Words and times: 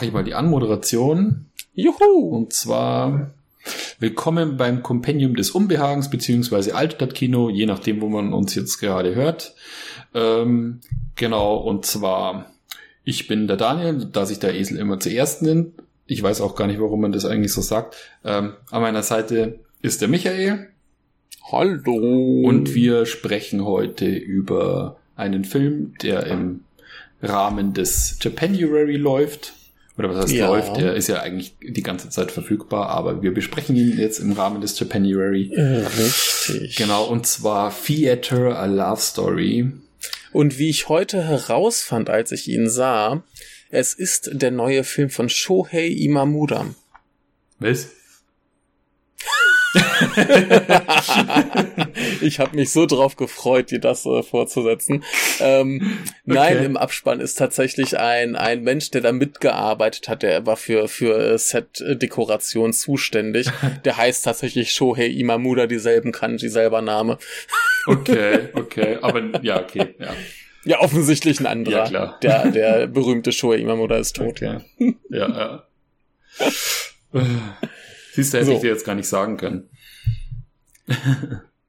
Mache 0.00 0.06
ich 0.06 0.14
mal 0.14 0.24
die 0.24 0.32
Anmoderation. 0.32 1.44
Juhu! 1.74 2.34
Und 2.34 2.54
zwar 2.54 3.32
willkommen 3.98 4.56
beim 4.56 4.82
Kompendium 4.82 5.36
des 5.36 5.50
Unbehagens 5.50 6.08
beziehungsweise 6.08 6.74
Altstadtkino, 6.74 7.50
je 7.50 7.66
nachdem, 7.66 8.00
wo 8.00 8.08
man 8.08 8.32
uns 8.32 8.54
jetzt 8.54 8.78
gerade 8.78 9.14
hört. 9.14 9.54
Ähm, 10.14 10.80
genau, 11.16 11.54
und 11.58 11.84
zwar 11.84 12.50
ich 13.04 13.28
bin 13.28 13.46
der 13.46 13.58
Daniel, 13.58 14.06
da 14.10 14.24
sich 14.24 14.38
der 14.38 14.54
Esel 14.54 14.78
immer 14.78 14.98
zuerst 15.00 15.42
nennt. 15.42 15.74
Ich 16.06 16.22
weiß 16.22 16.40
auch 16.40 16.56
gar 16.56 16.66
nicht, 16.66 16.80
warum 16.80 17.02
man 17.02 17.12
das 17.12 17.26
eigentlich 17.26 17.52
so 17.52 17.60
sagt. 17.60 17.94
Ähm, 18.24 18.54
an 18.70 18.80
meiner 18.80 19.02
Seite 19.02 19.58
ist 19.82 20.00
der 20.00 20.08
Michael. 20.08 20.70
Hallo. 21.52 22.40
Und 22.48 22.74
wir 22.74 23.04
sprechen 23.04 23.66
heute 23.66 24.06
über 24.06 24.96
einen 25.14 25.44
Film, 25.44 25.92
der 26.00 26.26
im 26.26 26.64
Rahmen 27.20 27.74
des 27.74 28.16
Japanuary 28.22 28.96
läuft. 28.96 29.59
Oder 30.00 30.08
was 30.08 30.24
heißt 30.24 30.32
Ja. 30.32 30.48
läuft? 30.48 30.78
Der 30.78 30.94
ist 30.94 31.08
ja 31.08 31.20
eigentlich 31.20 31.56
die 31.62 31.82
ganze 31.82 32.08
Zeit 32.08 32.32
verfügbar, 32.32 32.88
aber 32.88 33.20
wir 33.22 33.34
besprechen 33.34 33.76
ihn 33.76 33.98
jetzt 33.98 34.18
im 34.18 34.32
Rahmen 34.32 34.62
des 34.62 34.78
Japanuary. 34.78 35.52
Äh, 35.54 35.84
Richtig. 35.84 36.76
Genau, 36.76 37.04
und 37.04 37.26
zwar 37.26 37.70
Theater, 37.84 38.58
a 38.58 38.64
Love 38.64 39.00
Story. 39.00 39.70
Und 40.32 40.58
wie 40.58 40.70
ich 40.70 40.88
heute 40.88 41.22
herausfand, 41.22 42.08
als 42.08 42.32
ich 42.32 42.48
ihn 42.48 42.70
sah, 42.70 43.22
es 43.68 43.92
ist 43.92 44.30
der 44.32 44.50
neue 44.50 44.84
Film 44.84 45.10
von 45.10 45.28
Shohei 45.28 45.86
Imamura. 45.88 46.74
Was? 47.58 47.88
ich 52.20 52.40
habe 52.40 52.56
mich 52.56 52.72
so 52.72 52.86
drauf 52.86 53.16
gefreut, 53.16 53.70
dir 53.70 53.78
das 53.78 54.04
äh, 54.04 54.22
vorzusetzen. 54.22 55.04
Ähm, 55.38 55.98
Nein, 56.24 56.64
im 56.64 56.76
Abspann 56.76 57.20
ist 57.20 57.36
tatsächlich 57.36 57.98
ein, 57.98 58.34
ein 58.34 58.62
Mensch, 58.62 58.90
der 58.90 59.02
da 59.02 59.12
mitgearbeitet 59.12 60.08
hat, 60.08 60.22
der 60.22 60.44
war 60.44 60.56
für, 60.56 60.88
für 60.88 61.34
äh, 61.34 61.38
Set-Dekoration 61.38 62.72
zuständig. 62.72 63.48
Der 63.84 63.96
heißt 63.96 64.24
tatsächlich 64.24 64.72
Shohei 64.72 65.06
Imamura, 65.06 65.66
dieselben 65.66 66.12
Kanji, 66.12 66.48
selber 66.48 66.82
Name. 66.82 67.18
Okay, 67.86 68.48
okay. 68.54 68.98
Aber 69.00 69.22
ja, 69.42 69.60
okay, 69.60 69.94
ja. 69.98 70.14
Ja, 70.64 70.80
offensichtlich 70.80 71.40
ein 71.40 71.46
anderer. 71.46 71.84
Ja, 71.84 71.88
klar. 71.88 72.18
Der, 72.22 72.50
der 72.50 72.86
berühmte 72.86 73.32
Shohei 73.32 73.56
Imamura 73.56 73.96
ist 73.96 74.16
tot. 74.16 74.42
Okay. 74.42 74.58
Ja, 75.08 75.28
ja. 75.28 75.64
Siehst 78.22 78.34
du, 78.34 78.38
hätte 78.38 78.46
So. 78.46 78.52
ich 78.54 78.60
dir 78.60 78.70
jetzt 78.70 78.84
gar 78.84 78.94
nicht 78.94 79.08
sagen 79.08 79.36
können. 79.36 79.68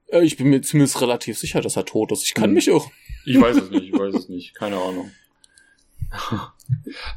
Äh, 0.08 0.24
Ich 0.24 0.38
bin 0.38 0.50
mir 0.50 0.62
zumindest 0.62 1.00
relativ 1.02 1.38
sicher, 1.38 1.62
dass 1.62 1.76
er 1.78 1.86
tot 1.86 2.12
ist. 2.12 2.24
Ich 2.24 2.34
kann 2.34 2.46
Hm. 2.46 2.54
mich 2.54 2.68
irren. 2.68 2.90
Ich 3.26 3.40
weiß 3.40 3.56
es 3.58 3.70
nicht, 3.70 3.84
ich 3.84 3.94
weiß 3.94 4.14
es 4.16 4.30
nicht. 4.30 4.56
Keine 4.56 4.78
Ahnung. 4.78 5.12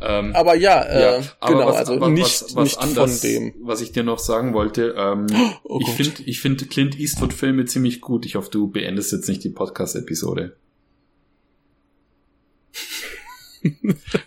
ähm, 0.03 0.33
Aber 0.37 0.55
ja, 0.55 0.81
äh, 0.83 1.03
ja, 1.21 1.23
aber 1.41 1.53
genau, 1.55 1.67
was, 1.69 1.77
also 1.77 1.95
aber 1.95 2.09
nicht, 2.11 2.25
was, 2.43 2.55
was 2.57 2.65
nicht 2.65 2.79
anders, 2.79 3.21
von 3.21 3.29
dem. 3.31 3.55
was 3.63 3.81
ich 3.81 3.91
dir 3.93 4.05
noch 4.05 4.19
sagen 4.21 4.55
wollte, 4.55 4.95
ähm, 4.97 5.27
Oh 5.65 5.81
ich 5.83 5.89
finde 5.91 6.23
ich 6.27 6.41
find 6.41 6.71
Clint 6.71 6.99
Eastwood 7.01 7.33
Filme 7.33 7.65
ziemlich 7.65 8.01
gut. 8.01 8.25
Ich 8.27 8.37
hoffe, 8.37 8.51
du 8.51 8.69
beendest 8.69 9.11
jetzt 9.13 9.29
nicht 9.29 9.43
die 9.43 9.51
Podcast-Episode. 9.51 10.57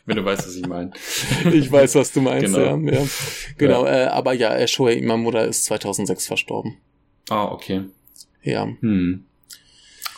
Wenn 0.06 0.18
du 0.18 0.26
weißt, 0.26 0.48
was 0.48 0.56
ich 0.56 0.66
meine. 0.68 0.92
Ich 1.54 1.72
weiß, 1.72 1.96
was 1.96 2.12
du 2.12 2.22
meinst, 2.22 2.54
Genau. 2.56 2.78
ja. 2.78 3.00
ja. 3.00 3.08
Genau, 3.58 3.86
Äh, 3.86 4.06
aber 4.06 4.34
ja, 4.34 4.56
äh, 4.56 4.68
Shohei 4.68 4.94
Imamura 4.94 5.44
ist 5.44 5.66
2006 5.66 6.28
verstorben. 6.28 6.78
Ah, 7.30 7.46
okay. 7.52 7.84
Ja. 8.44 8.68
Hm. 8.80 9.26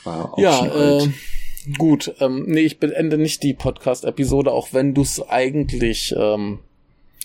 War 0.03 0.33
auch 0.33 0.37
ja, 0.37 0.53
schon 0.57 0.69
alt. 0.71 1.03
äh, 1.07 1.71
gut. 1.77 2.13
Ähm, 2.19 2.45
nee, 2.47 2.61
ich 2.61 2.79
beende 2.79 3.17
nicht 3.17 3.43
die 3.43 3.53
Podcast-Episode, 3.53 4.51
auch 4.51 4.69
wenn 4.73 4.93
du 4.93 5.01
es 5.01 5.21
eigentlich, 5.27 6.13
ähm, 6.17 6.59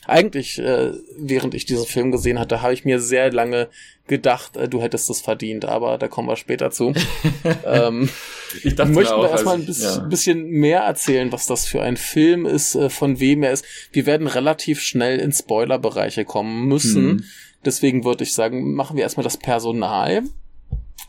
eigentlich, 0.07 0.59
äh, 0.59 0.93
während 1.17 1.55
ich 1.55 1.65
diesen 1.65 1.87
Film 1.87 2.13
gesehen 2.13 2.39
hatte, 2.39 2.63
habe 2.63 2.75
ich 2.75 2.85
mir 2.85 3.01
sehr 3.01 3.33
lange 3.33 3.69
gedacht, 4.07 4.57
äh, 4.57 4.69
du 4.69 4.83
hättest 4.83 5.09
es 5.11 5.21
verdient, 5.21 5.65
aber 5.65 5.99
da 5.99 6.09
kommen 6.09 6.29
wir 6.29 6.37
später 6.37 6.71
zu. 6.71 6.93
ähm, 7.65 8.09
ich 8.63 8.75
dachte 8.75 8.91
wir 8.91 8.97
möchten 8.97 9.15
als 9.15 9.31
erstmal 9.31 9.55
ein 9.57 9.67
bisschen, 9.67 10.03
ja. 10.03 10.09
bisschen 10.09 10.49
mehr 10.49 10.81
erzählen, 10.81 11.33
was 11.33 11.47
das 11.47 11.67
für 11.67 11.83
ein 11.83 11.97
Film 11.97 12.47
ist, 12.47 12.75
äh, 12.75 12.91
von 12.91 13.21
wem 13.21 13.43
er 13.43 13.53
ist. 13.53 13.65
Wir 13.93 14.07
werden 14.07 14.27
relativ 14.27 14.81
schnell 14.81 15.19
in 15.19 15.33
Spoilerbereiche 15.33 16.25
kommen 16.25 16.67
müssen. 16.67 17.03
Hm. 17.03 17.25
Deswegen 17.65 18.05
würde 18.05 18.25
ich 18.25 18.35
sagen, 18.35 18.75
machen 18.75 18.97
wir 18.97 19.05
erstmal 19.05 19.25
das 19.25 19.39
Personal. 19.39 20.23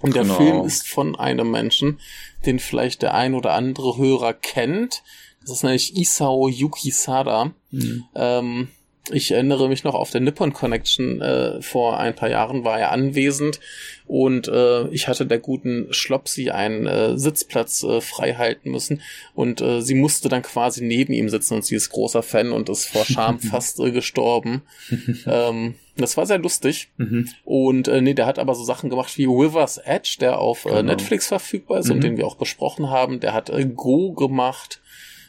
Und 0.01 0.15
der 0.15 0.23
Genau. 0.23 0.35
Film 0.35 0.65
ist 0.65 0.87
von 0.87 1.15
einem 1.15 1.51
Menschen, 1.51 1.99
den 2.45 2.59
vielleicht 2.59 3.01
der 3.01 3.13
ein 3.13 3.33
oder 3.33 3.53
andere 3.53 3.97
Hörer 3.97 4.33
kennt. 4.33 5.03
Das 5.41 5.51
ist 5.57 5.63
nämlich 5.63 5.97
Isao 5.97 6.47
Yukisada. 6.47 7.51
Hm. 7.71 8.03
Ähm, 8.15 8.67
ich 9.11 9.31
erinnere 9.31 9.69
mich 9.69 9.83
noch 9.83 9.93
auf 9.93 10.09
der 10.11 10.21
Nippon 10.21 10.51
Connection 10.53 11.21
äh, 11.21 11.61
vor 11.61 11.99
ein 11.99 12.15
paar 12.15 12.29
Jahren 12.29 12.63
war 12.63 12.79
er 12.79 12.91
anwesend 12.91 13.59
und 14.07 14.47
äh, 14.47 14.87
ich 14.89 15.07
hatte 15.07 15.25
der 15.25 15.39
guten 15.39 15.87
Schlopsi 15.91 16.49
einen 16.49 16.85
äh, 16.87 17.17
Sitzplatz 17.17 17.83
äh, 17.83 18.01
frei 18.01 18.33
halten 18.33 18.71
müssen 18.71 19.01
und 19.33 19.61
äh, 19.61 19.81
sie 19.81 19.95
musste 19.95 20.29
dann 20.29 20.41
quasi 20.41 20.83
neben 20.83 21.13
ihm 21.13 21.29
sitzen 21.29 21.55
und 21.55 21.65
sie 21.65 21.75
ist 21.75 21.89
großer 21.89 22.23
Fan 22.23 22.51
und 22.51 22.69
ist 22.69 22.87
vor 22.87 23.05
Scham 23.05 23.39
fast 23.51 23.79
äh, 23.79 23.91
gestorben. 23.91 24.63
ähm, 25.27 25.75
das 25.97 26.17
war 26.17 26.25
sehr 26.25 26.39
lustig. 26.39 26.89
Mhm. 26.97 27.29
Und 27.45 27.87
äh, 27.87 28.01
nee, 28.01 28.13
der 28.13 28.25
hat 28.25 28.37
aber 28.37 28.53
so 28.53 28.63
Sachen 28.65 28.89
gemacht 28.89 29.17
wie 29.17 29.25
River's 29.25 29.77
Edge, 29.77 30.17
der 30.19 30.39
auf 30.39 30.65
äh, 30.65 30.69
Genau. 30.69 30.81
Netflix 30.81 31.27
verfügbar 31.27 31.79
ist 31.79 31.89
und 31.89 31.97
Mhm. 31.97 32.01
den 32.01 32.17
wir 32.17 32.27
auch 32.27 32.35
besprochen 32.35 32.89
haben. 32.89 33.21
Der 33.21 33.33
hat 33.33 33.49
äh, 33.49 33.65
Go 33.65 34.11
gemacht, 34.11 34.81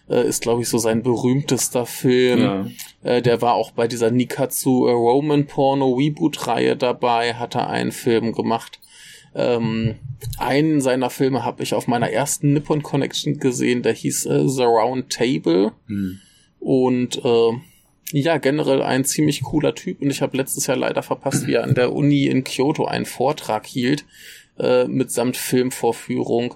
äh, 0.08 0.26
ist 0.26 0.42
glaube 0.42 0.62
ich 0.62 0.68
so 0.68 0.78
sein 0.78 1.02
berühmtester 1.02 1.86
Film. 1.86 2.40
Ja. 2.40 2.66
Äh, 3.02 3.22
der 3.22 3.42
war 3.42 3.54
auch 3.54 3.72
bei 3.72 3.88
dieser 3.88 4.10
Nikatsu 4.10 4.86
äh, 4.86 4.92
Roman 4.92 5.46
Porno 5.46 5.94
Reboot 5.94 6.46
Reihe 6.46 6.76
dabei, 6.76 7.34
hat 7.34 7.54
er 7.54 7.68
einen 7.68 7.92
Film 7.92 8.32
gemacht. 8.32 8.80
Ähm, 9.34 9.96
einen 10.38 10.80
seiner 10.80 11.10
Filme 11.10 11.44
habe 11.44 11.62
ich 11.62 11.74
auf 11.74 11.86
meiner 11.86 12.10
ersten 12.10 12.54
Nippon 12.54 12.82
Connection 12.82 13.38
gesehen, 13.38 13.82
der 13.82 13.92
hieß 13.92 14.26
äh, 14.26 14.48
The 14.48 14.62
Round 14.62 15.10
Table. 15.10 15.72
Hm. 15.86 16.20
Und 16.58 17.22
äh, 17.22 17.52
ja, 18.12 18.38
generell 18.38 18.82
ein 18.82 19.04
ziemlich 19.04 19.42
cooler 19.42 19.74
Typ. 19.74 20.00
Und 20.00 20.10
ich 20.10 20.22
habe 20.22 20.36
letztes 20.36 20.66
Jahr 20.66 20.76
leider 20.76 21.02
verpasst, 21.02 21.46
wie 21.46 21.54
er 21.54 21.64
an 21.64 21.74
der 21.74 21.92
Uni 21.92 22.26
in 22.26 22.44
Kyoto 22.44 22.86
einen 22.86 23.04
Vortrag 23.04 23.66
hielt, 23.66 24.04
äh, 24.58 24.86
mitsamt 24.86 25.36
Filmvorführung. 25.36 26.54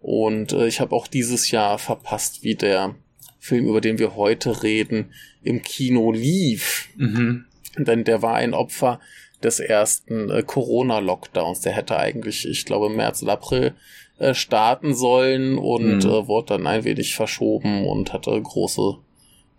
Und 0.00 0.52
äh, 0.52 0.66
ich 0.66 0.80
habe 0.80 0.94
auch 0.94 1.06
dieses 1.06 1.50
Jahr 1.50 1.78
verpasst, 1.78 2.42
wie 2.42 2.54
der 2.54 2.94
Film, 3.38 3.66
über 3.66 3.80
den 3.80 3.98
wir 3.98 4.16
heute 4.16 4.62
reden, 4.62 5.12
im 5.42 5.62
Kino 5.62 6.12
lief. 6.12 6.88
Mhm. 6.96 7.44
Denn 7.78 8.04
der 8.04 8.22
war 8.22 8.34
ein 8.34 8.54
Opfer 8.54 9.00
des 9.42 9.60
ersten 9.60 10.30
äh, 10.30 10.42
Corona-Lockdowns. 10.42 11.60
Der 11.60 11.72
hätte 11.72 11.96
eigentlich, 11.98 12.46
ich 12.46 12.64
glaube, 12.66 12.88
März 12.90 13.22
oder 13.22 13.32
April 13.32 13.74
äh, 14.18 14.34
starten 14.34 14.94
sollen 14.94 15.56
und 15.56 16.04
Mhm. 16.04 16.10
äh, 16.10 16.28
wurde 16.28 16.54
dann 16.54 16.66
ein 16.66 16.84
wenig 16.84 17.14
verschoben 17.14 17.86
und 17.86 18.12
hatte 18.12 18.38
große 18.40 18.96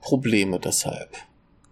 Probleme 0.01 0.59
deshalb. 0.59 1.09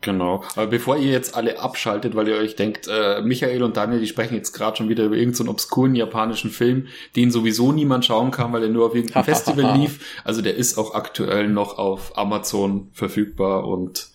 Genau. 0.01 0.43
Aber 0.55 0.67
bevor 0.67 0.97
ihr 0.97 1.11
jetzt 1.11 1.35
alle 1.35 1.59
abschaltet, 1.59 2.15
weil 2.15 2.27
ihr 2.29 2.37
euch 2.37 2.55
denkt, 2.55 2.87
äh, 2.87 3.21
Michael 3.21 3.63
und 3.63 3.75
Daniel, 3.75 3.99
die 3.99 4.07
sprechen 4.07 4.35
jetzt 4.35 4.53
gerade 4.53 4.77
schon 4.77 4.87
wieder 4.87 5.03
über 5.03 5.15
irgendeinen 5.15 5.47
so 5.47 5.51
obskuren 5.51 5.93
japanischen 5.93 6.51
Film, 6.51 6.87
den 7.15 7.31
sowieso 7.31 7.73
niemand 7.73 8.05
schauen 8.05 8.31
kann, 8.31 8.53
weil 8.53 8.63
er 8.63 8.69
nur 8.69 8.85
auf 8.85 8.95
irgendeinem 8.95 9.23
Festival 9.25 9.77
lief. 9.77 10.21
Also 10.23 10.41
der 10.41 10.55
ist 10.55 10.77
auch 10.77 10.93
aktuell 10.93 11.49
noch 11.49 11.77
auf 11.77 12.17
Amazon 12.17 12.89
verfügbar 12.93 13.67
und 13.67 14.09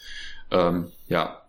ähm, 0.50 0.90
ja, 1.08 1.43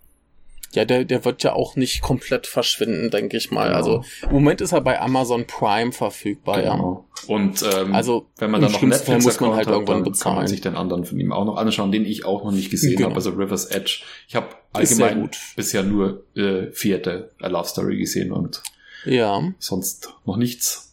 Ja, 0.76 0.86
der, 0.86 1.06
der 1.06 1.26
wird 1.26 1.42
ja 1.44 1.54
auch 1.54 1.76
nicht 1.76 2.02
komplett 2.02 2.48
verschwinden, 2.48 3.10
denke 3.10 3.38
ich 3.38 3.50
mal. 3.52 3.66
Genau. 3.68 3.76
Also 3.78 4.04
im 4.24 4.34
Moment 4.34 4.62
ist 4.62 4.74
er 4.74 4.82
bei 4.82 5.00
Amazon 5.02 5.48
Prime 5.48 5.92
verfügbar, 5.92 6.62
ja. 6.64 6.74
genau. 6.76 7.06
Und 7.28 7.64
ähm, 7.74 7.96
Also 7.96 8.28
wenn 8.38 8.52
man 8.52 8.62
dann 8.62 8.72
noch 8.72 8.80
Fall 8.80 9.22
muss 9.22 9.40
man 9.40 9.52
halt 9.56 9.68
hat, 9.68 9.74
irgendwann 9.74 9.96
dann 9.98 10.04
kann 10.04 10.12
bezahlen. 10.12 10.36
man 10.38 10.48
sich 10.48 10.62
den 10.62 10.76
anderen 10.76 11.06
von 11.06 11.20
ihm 11.20 11.32
auch 11.32 11.46
noch 11.46 11.56
anschauen, 11.58 11.92
den 11.92 12.06
ich 12.06 12.26
auch 12.26 12.44
noch 12.44 12.52
nicht 12.52 12.70
gesehen 12.70 12.98
Genau. 12.98 13.08
habe, 13.10 13.16
also 13.16 13.32
River's 13.32 13.66
Edge. 13.66 14.02
Ich 14.28 14.36
habe 14.36 14.48
allgemein 14.74 15.22
gut. 15.22 15.38
bisher 15.56 15.84
nur 15.84 16.24
äh, 16.36 16.72
vierte 16.72 17.32
A 17.42 17.48
Love 17.48 17.68
Story 17.68 17.98
gesehen 17.98 18.32
und 18.32 18.62
Ja. 19.06 19.42
sonst 19.60 20.14
noch 20.26 20.38
nichts. 20.38 20.85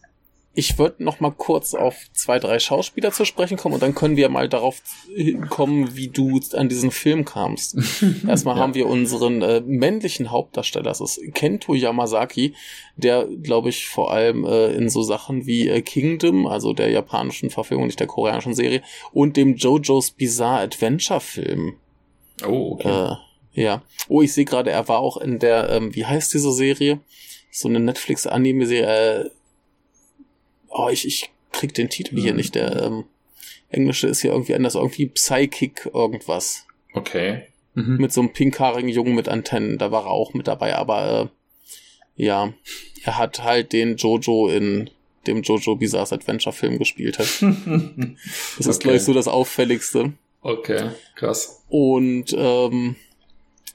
Ich 0.55 0.79
würde 0.79 1.03
noch 1.03 1.19
mal 1.21 1.31
kurz 1.31 1.73
auf 1.75 1.97
zwei, 2.13 2.39
drei 2.39 2.59
Schauspieler 2.59 3.11
zu 3.11 3.25
sprechen 3.25 3.57
kommen 3.57 3.75
und 3.75 3.83
dann 3.83 3.95
können 3.95 4.17
wir 4.17 4.29
mal 4.29 4.51
darauf 4.51 4.83
kommen, 5.49 5.97
wie 5.97 6.09
du 6.09 6.41
an 6.53 6.69
diesen 6.69 6.91
Film 6.91 7.25
kamst. 7.25 7.77
Erstmal 8.29 8.57
Ja. 8.57 8.63
haben 8.63 8.75
wir 8.75 8.87
unseren 8.87 9.41
äh, 9.41 9.63
männlichen 9.65 10.31
Hauptdarsteller, 10.31 10.85
das 10.85 11.01
ist 11.01 11.21
Kento 11.33 11.75
Yamazaki, 11.75 12.55
der, 12.97 13.27
glaube 13.43 13.71
ich, 13.71 13.87
vor 13.87 14.13
allem 14.13 14.45
äh, 14.45 14.73
in 14.73 14.91
so 14.91 15.03
Sachen 15.03 15.47
wie 15.47 15.69
äh, 15.69 15.81
Kingdom, 15.81 16.47
also 16.47 16.75
der 16.75 16.91
japanischen 16.91 17.49
Verfilmung, 17.49 17.87
nicht 17.87 18.01
der 18.01 18.07
koreanischen 18.07 18.55
Serie, 18.55 18.83
und 19.13 19.39
dem 19.39 19.57
JoJo's 19.57 20.11
Bizarre 20.11 20.61
Adventure 20.61 21.21
Film 21.21 21.77
Oh, 22.47 22.73
okay. 22.73 23.15
äh, 23.55 23.63
ja. 23.63 23.83
Oh, 24.09 24.21
ich 24.21 24.33
sehe 24.35 24.45
gerade, 24.45 24.71
er 24.71 24.89
war 24.89 24.99
auch 24.99 25.17
in 25.17 25.39
der, 25.39 25.71
ähm, 25.71 25.95
wie 25.95 26.05
heißt 26.05 26.35
diese 26.35 26.53
Serie? 26.53 27.01
So 27.51 27.69
eine 27.69 27.81
Netflix-Anime-Serie. 27.81 29.31
Oh, 30.73 30.89
ich, 30.89 31.07
ich 31.07 31.31
krieg 31.53 31.75
den 31.75 31.89
Titel 31.91 32.19
hier 32.19 32.33
Mhm. 32.33 32.37
nicht. 32.37 32.55
Der, 32.55 32.83
ähm, 32.83 33.05
englische 33.69 34.07
ist 34.07 34.21
hier 34.23 34.33
irgendwie 34.33 34.55
anders, 34.55 34.75
irgendwie 34.75 35.07
Psychic 35.07 35.91
irgendwas. 35.93 36.67
Okay. 36.93 37.43
Mhm. 37.75 37.97
Mit 37.97 38.13
so 38.13 38.21
einem 38.21 38.33
pinkhaarigen 38.33 38.91
Jungen 38.91 39.15
mit 39.15 39.29
Antennen, 39.29 39.79
da 39.79 39.91
war 39.91 40.05
er 40.05 40.11
auch 40.11 40.35
mit 40.35 40.47
dabei, 40.47 40.77
aber 40.77 41.31
äh, 42.17 42.23
ja, 42.23 42.53
er 43.05 43.19
hat 43.19 43.43
halt 43.43 43.73
den 43.73 43.97
Jojo 43.97 44.49
in 44.49 44.91
dem 45.27 45.43
Jojo 45.43 45.77
Bizarre 45.77 46.15
Adventure 46.15 46.53
Film 46.55 46.79
gespielt 46.79 47.19
hat. 47.19 47.27
das 47.41 48.67
ist, 48.67 48.69
okay. 48.69 48.79
glaube 48.81 48.97
ich, 48.97 49.03
so 49.03 49.15
das 49.15 49.29
Auffälligste. 49.29 50.13
Okay, 50.43 50.91
krass. 51.15 51.63
Und, 51.69 52.35
ähm, 52.37 52.97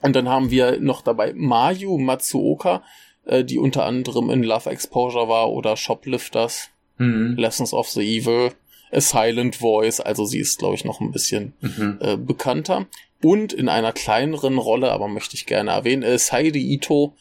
und 0.02 0.16
dann 0.16 0.30
haben 0.30 0.52
wir 0.52 0.80
noch 0.80 1.02
dabei 1.02 1.34
Mayu 1.34 1.98
Matsuoka, 1.98 2.84
äh, 3.26 3.44
die 3.44 3.58
unter 3.58 3.86
anderem 3.86 4.30
in 4.30 4.44
Love 4.44 4.70
Exposure 4.70 5.28
war 5.28 5.50
oder 5.50 5.76
Shoplifters, 5.78 6.70
mhm. 6.98 7.36
Lessons 7.38 7.74
of 7.74 7.90
the 7.90 8.02
Evil, 8.02 8.52
A 8.92 9.02
Silent 9.02 9.58
Voice, 9.58 10.00
also 10.00 10.26
sie 10.26 10.40
ist, 10.40 10.60
glaube 10.60 10.76
ich, 10.76 10.86
noch 10.86 11.02
ein 11.02 11.12
bisschen 11.12 11.54
mhm. 11.62 11.98
äh, 12.02 12.18
bekannter. 12.18 12.88
Und 13.24 13.52
in 13.52 13.68
einer 13.68 13.94
kleineren 13.94 14.58
Rolle, 14.58 14.92
aber 14.92 15.08
möchte 15.08 15.36
ich 15.36 15.46
gerne 15.46 15.72
erwähnen, 15.72 16.04
äh, 16.04 16.18
Saidi 16.20 16.74
Ito, 16.74 17.14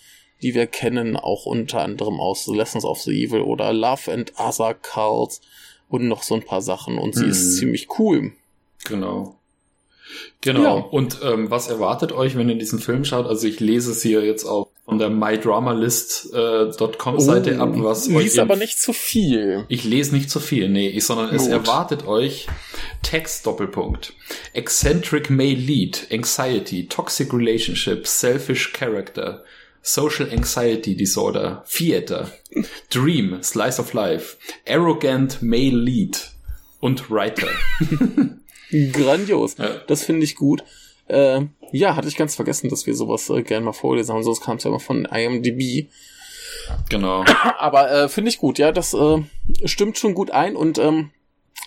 die 0.43 0.55
wir 0.55 0.67
kennen, 0.67 1.17
auch 1.17 1.47
unter 1.47 1.83
anderem 1.83 2.21
aus 2.21 2.45
The 2.45 2.55
Lessons 2.55 2.85
of 2.85 3.01
the 3.01 3.25
Evil 3.25 3.41
oder 3.41 3.73
Love 3.73 4.13
and 4.13 4.33
Other 4.37 4.75
Cults 4.75 5.41
und 5.89 6.07
noch 6.09 6.23
so 6.23 6.35
ein 6.35 6.43
paar 6.43 6.63
Sachen. 6.63 6.99
Und 6.99 7.15
sie 7.15 7.25
mhm. 7.25 7.31
ist 7.31 7.57
ziemlich 7.57 7.99
cool. 7.99 8.33
Genau. 8.85 9.37
Genau. 10.41 10.63
Ja. 10.63 10.85
Und 10.85 11.21
ähm, 11.25 11.51
was 11.51 11.69
erwartet 11.69 12.13
euch, 12.13 12.37
wenn 12.37 12.49
ihr 12.49 12.59
diesen 12.59 12.79
Film 12.79 13.05
schaut? 13.05 13.27
Also 13.27 13.47
ich 13.47 13.61
lese 13.61 13.91
es 13.91 14.03
hier 14.03 14.25
jetzt 14.25 14.45
auch 14.45 14.69
von 14.87 14.99
der 14.99 15.11
mydramalist.com 15.11 17.17
äh, 17.17 17.21
Seite 17.21 17.57
oh, 17.59 17.63
ab, 17.63 17.73
was 17.75 18.09
euch. 18.09 18.25
Lies 18.25 18.39
aber 18.39 18.55
nicht 18.55 18.81
zu 18.81 18.93
viel. 18.93 19.65
Ich 19.69 19.83
lese 19.83 20.15
nicht 20.15 20.31
zu 20.31 20.39
viel, 20.39 20.69
nee, 20.69 20.89
ich, 20.89 21.05
sondern 21.05 21.31
Gut. 21.31 21.41
es 21.41 21.49
erwartet 21.49 22.07
euch 22.07 22.47
Text 23.03 23.47
Doppelpunkt. 23.47 24.13
Eccentric 24.53 25.29
may 25.29 25.55
lead, 25.55 26.07
anxiety, 26.13 26.87
toxic 26.87 27.35
relationship, 27.35 28.07
selfish 28.07 28.73
character, 28.73 29.43
social 29.83 30.31
anxiety 30.31 30.97
disorder, 30.97 31.65
theater, 31.69 32.31
dream, 32.91 33.43
slice 33.43 33.81
of 33.81 33.93
life, 33.93 34.37
arrogant 34.69 35.43
may 35.43 35.69
lead 35.69 36.31
und 36.79 37.11
writer. 37.11 37.49
Grandios. 38.93 39.57
Ja. 39.59 39.81
Das 39.89 40.05
finde 40.05 40.23
ich 40.25 40.37
gut. 40.37 40.63
Äh, 41.09 41.47
ja, 41.73 41.97
hatte 41.97 42.09
ich 42.09 42.17
ganz 42.17 42.37
vergessen, 42.37 42.71
dass 42.71 42.87
wir 42.87 42.95
sowas 42.95 43.31
äh, 43.31 43.43
gerne 43.43 43.67
mal 43.67 43.73
vorlesen 43.73 44.15
haben. 44.15 44.23
Sonst 44.23 44.41
kam 44.41 44.57
es 44.57 44.65
ja 44.65 44.71
immer 44.71 44.81
von 44.81 45.05
IMDb. 45.05 45.89
Genau. 46.89 47.25
Aber 47.59 47.91
äh, 47.91 48.09
finde 48.09 48.31
ich 48.31 48.39
gut, 48.39 48.59
ja, 48.59 48.73
das 48.73 48.95
äh, 48.95 49.23
stimmt 49.65 49.99
schon 49.99 50.15
gut 50.15 50.31
ein. 50.31 50.57
Und 50.57 50.79
ähm, 50.79 51.11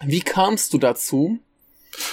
wie 0.03 0.21
kamst 0.21 0.73
du 0.73 0.77
dazu, 0.77 1.39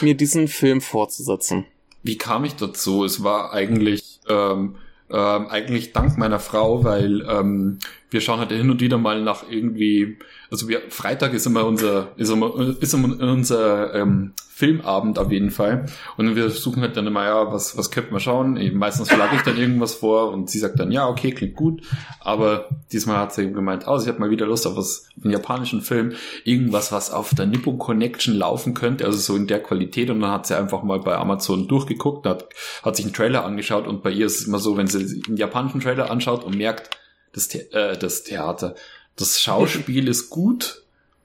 mir 0.00 0.14
diesen 0.14 0.48
Film 0.48 0.80
fortzusetzen? 0.80 1.66
Wie 2.02 2.18
kam 2.18 2.44
ich 2.44 2.54
dazu? 2.54 3.04
Es 3.04 3.22
war 3.22 3.52
eigentlich 3.52 4.20
ähm, 4.28 4.76
ähm, 5.10 5.46
eigentlich 5.48 5.92
dank 5.92 6.18
meiner 6.18 6.40
Frau, 6.40 6.84
weil 6.84 7.22
ähm, 7.28 7.78
wir 8.10 8.20
schauen 8.20 8.38
halt 8.38 8.52
hin 8.52 8.70
und 8.70 8.80
wieder 8.80 8.98
mal 8.98 9.20
nach 9.22 9.44
irgendwie, 9.48 10.18
also 10.50 10.68
wir 10.68 10.82
Freitag 10.90 11.32
ist 11.34 11.46
immer 11.46 11.64
unser 11.64 12.12
ist 12.16 12.30
immer, 12.30 12.76
ist 12.80 12.94
immer 12.94 13.20
unser 13.20 13.94
ähm, 13.94 14.32
Filmabend 14.48 15.18
auf 15.18 15.30
jeden 15.30 15.50
Fall. 15.50 15.84
Und 16.16 16.34
wir 16.34 16.48
suchen 16.48 16.80
halt 16.80 16.96
dann 16.96 17.06
immer 17.06 17.24
ja 17.24 17.52
was 17.52 17.76
was 17.76 17.90
könnte 17.90 18.12
man 18.12 18.20
schauen. 18.20 18.58
Meistens 18.74 19.10
schlage 19.10 19.36
ich 19.36 19.42
dann 19.42 19.58
irgendwas 19.58 19.94
vor 19.94 20.32
und 20.32 20.48
sie 20.48 20.58
sagt 20.58 20.78
dann 20.78 20.92
ja 20.92 21.08
okay 21.08 21.32
klingt 21.32 21.56
gut, 21.56 21.82
aber 22.20 22.68
diesmal 22.92 23.18
hat 23.18 23.34
sie 23.34 23.42
eben 23.42 23.54
gemeint, 23.54 23.84
oh, 23.86 23.98
sie 23.98 24.08
hat 24.08 24.18
mal 24.18 24.30
wieder 24.30 24.46
Lust 24.46 24.66
auf 24.66 24.76
was 24.76 25.08
einen 25.22 25.32
japanischen 25.32 25.82
Film, 25.82 26.12
irgendwas 26.44 26.92
was 26.92 27.10
auf 27.10 27.34
der 27.34 27.46
Nippon 27.46 27.78
Connection 27.78 28.34
laufen 28.34 28.72
könnte, 28.74 29.04
also 29.04 29.18
so 29.18 29.36
in 29.36 29.46
der 29.46 29.62
Qualität. 29.62 30.10
Und 30.10 30.20
dann 30.20 30.30
hat 30.30 30.46
sie 30.46 30.56
einfach 30.56 30.82
mal 30.84 31.00
bei 31.00 31.16
Amazon 31.16 31.66
durchgeguckt, 31.66 32.24
hat 32.26 32.46
hat 32.82 32.96
sich 32.96 33.04
einen 33.04 33.14
Trailer 33.14 33.44
angeschaut. 33.44 33.88
Und 33.88 34.02
bei 34.02 34.10
ihr 34.10 34.26
ist 34.26 34.40
es 34.40 34.46
immer 34.46 34.60
so, 34.60 34.76
wenn 34.76 34.86
sie 34.86 35.22
einen 35.26 35.36
japanischen 35.36 35.80
Trailer 35.80 36.10
anschaut 36.10 36.44
und 36.44 36.56
merkt 36.56 36.96
das, 37.36 37.48
The 37.48 37.58
äh, 37.72 37.96
das 37.96 38.24
Theater, 38.24 38.74
das 39.14 39.40
Schauspiel 39.40 40.08
ist 40.08 40.30
gut, 40.30 40.82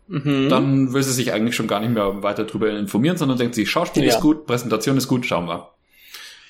mhm. 0.08 0.50
dann 0.50 0.94
will 0.94 1.02
sie 1.02 1.13
sich 1.13 1.34
eigentlich 1.34 1.56
schon 1.56 1.68
gar 1.68 1.80
nicht 1.80 1.94
mehr 1.94 2.22
weiter 2.22 2.44
darüber 2.44 2.69
informieren, 2.69 3.18
sondern 3.18 3.38
denkt 3.38 3.56
sich, 3.56 3.69
Schauspiel 3.69 4.04
ja. 4.04 4.10
ist 4.10 4.22
gut, 4.22 4.46
Präsentation 4.46 4.98
ist 4.98 5.08
gut, 5.08 5.25
schauen 5.25 5.48
wir. 5.48 5.69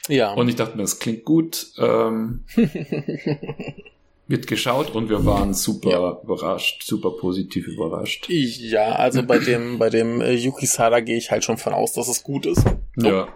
Ja. 0.10 0.34
Und 0.34 0.50
ich 0.50 0.56
dachte 0.56 0.75
mir, 0.75 0.84
das 0.84 1.00
klingt 1.00 1.24
gut. 1.24 1.68
Ähm, 1.78 2.44
wird 4.28 4.48
geschaut 4.48 4.96
und 4.96 5.10
wir 5.10 5.25
waren 5.25 5.54
super 5.54 5.92
ja. 5.92 6.22
überrascht, 6.24 6.84
super 6.84 7.12
positiv 7.12 7.68
überrascht. 7.68 8.28
Ja, 8.30 8.94
also 8.94 9.24
bei 9.24 9.38
dem, 9.38 9.78
bei 9.78 9.90
dem 9.90 10.22
äh, 10.22 10.34
Yuki 10.34 10.66
Sada 10.66 11.02
gehe 11.02 11.18
ich 11.18 11.30
halt 11.30 11.44
schon 11.44 11.57
von 11.57 11.74
aus, 11.74 11.94
dass 11.94 12.07
es 12.07 12.24
gut 12.24 12.46
ist. 12.46 12.64
So. 12.96 13.07
Ja. 13.07 13.28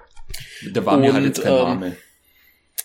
Der 0.63 0.85
war 0.85 0.95
und, 0.95 1.01
mir 1.01 1.13
halt 1.13 1.25
jetzt 1.25 1.43
kein 1.43 1.51
ähm, 1.51 1.63
Name. 1.63 1.97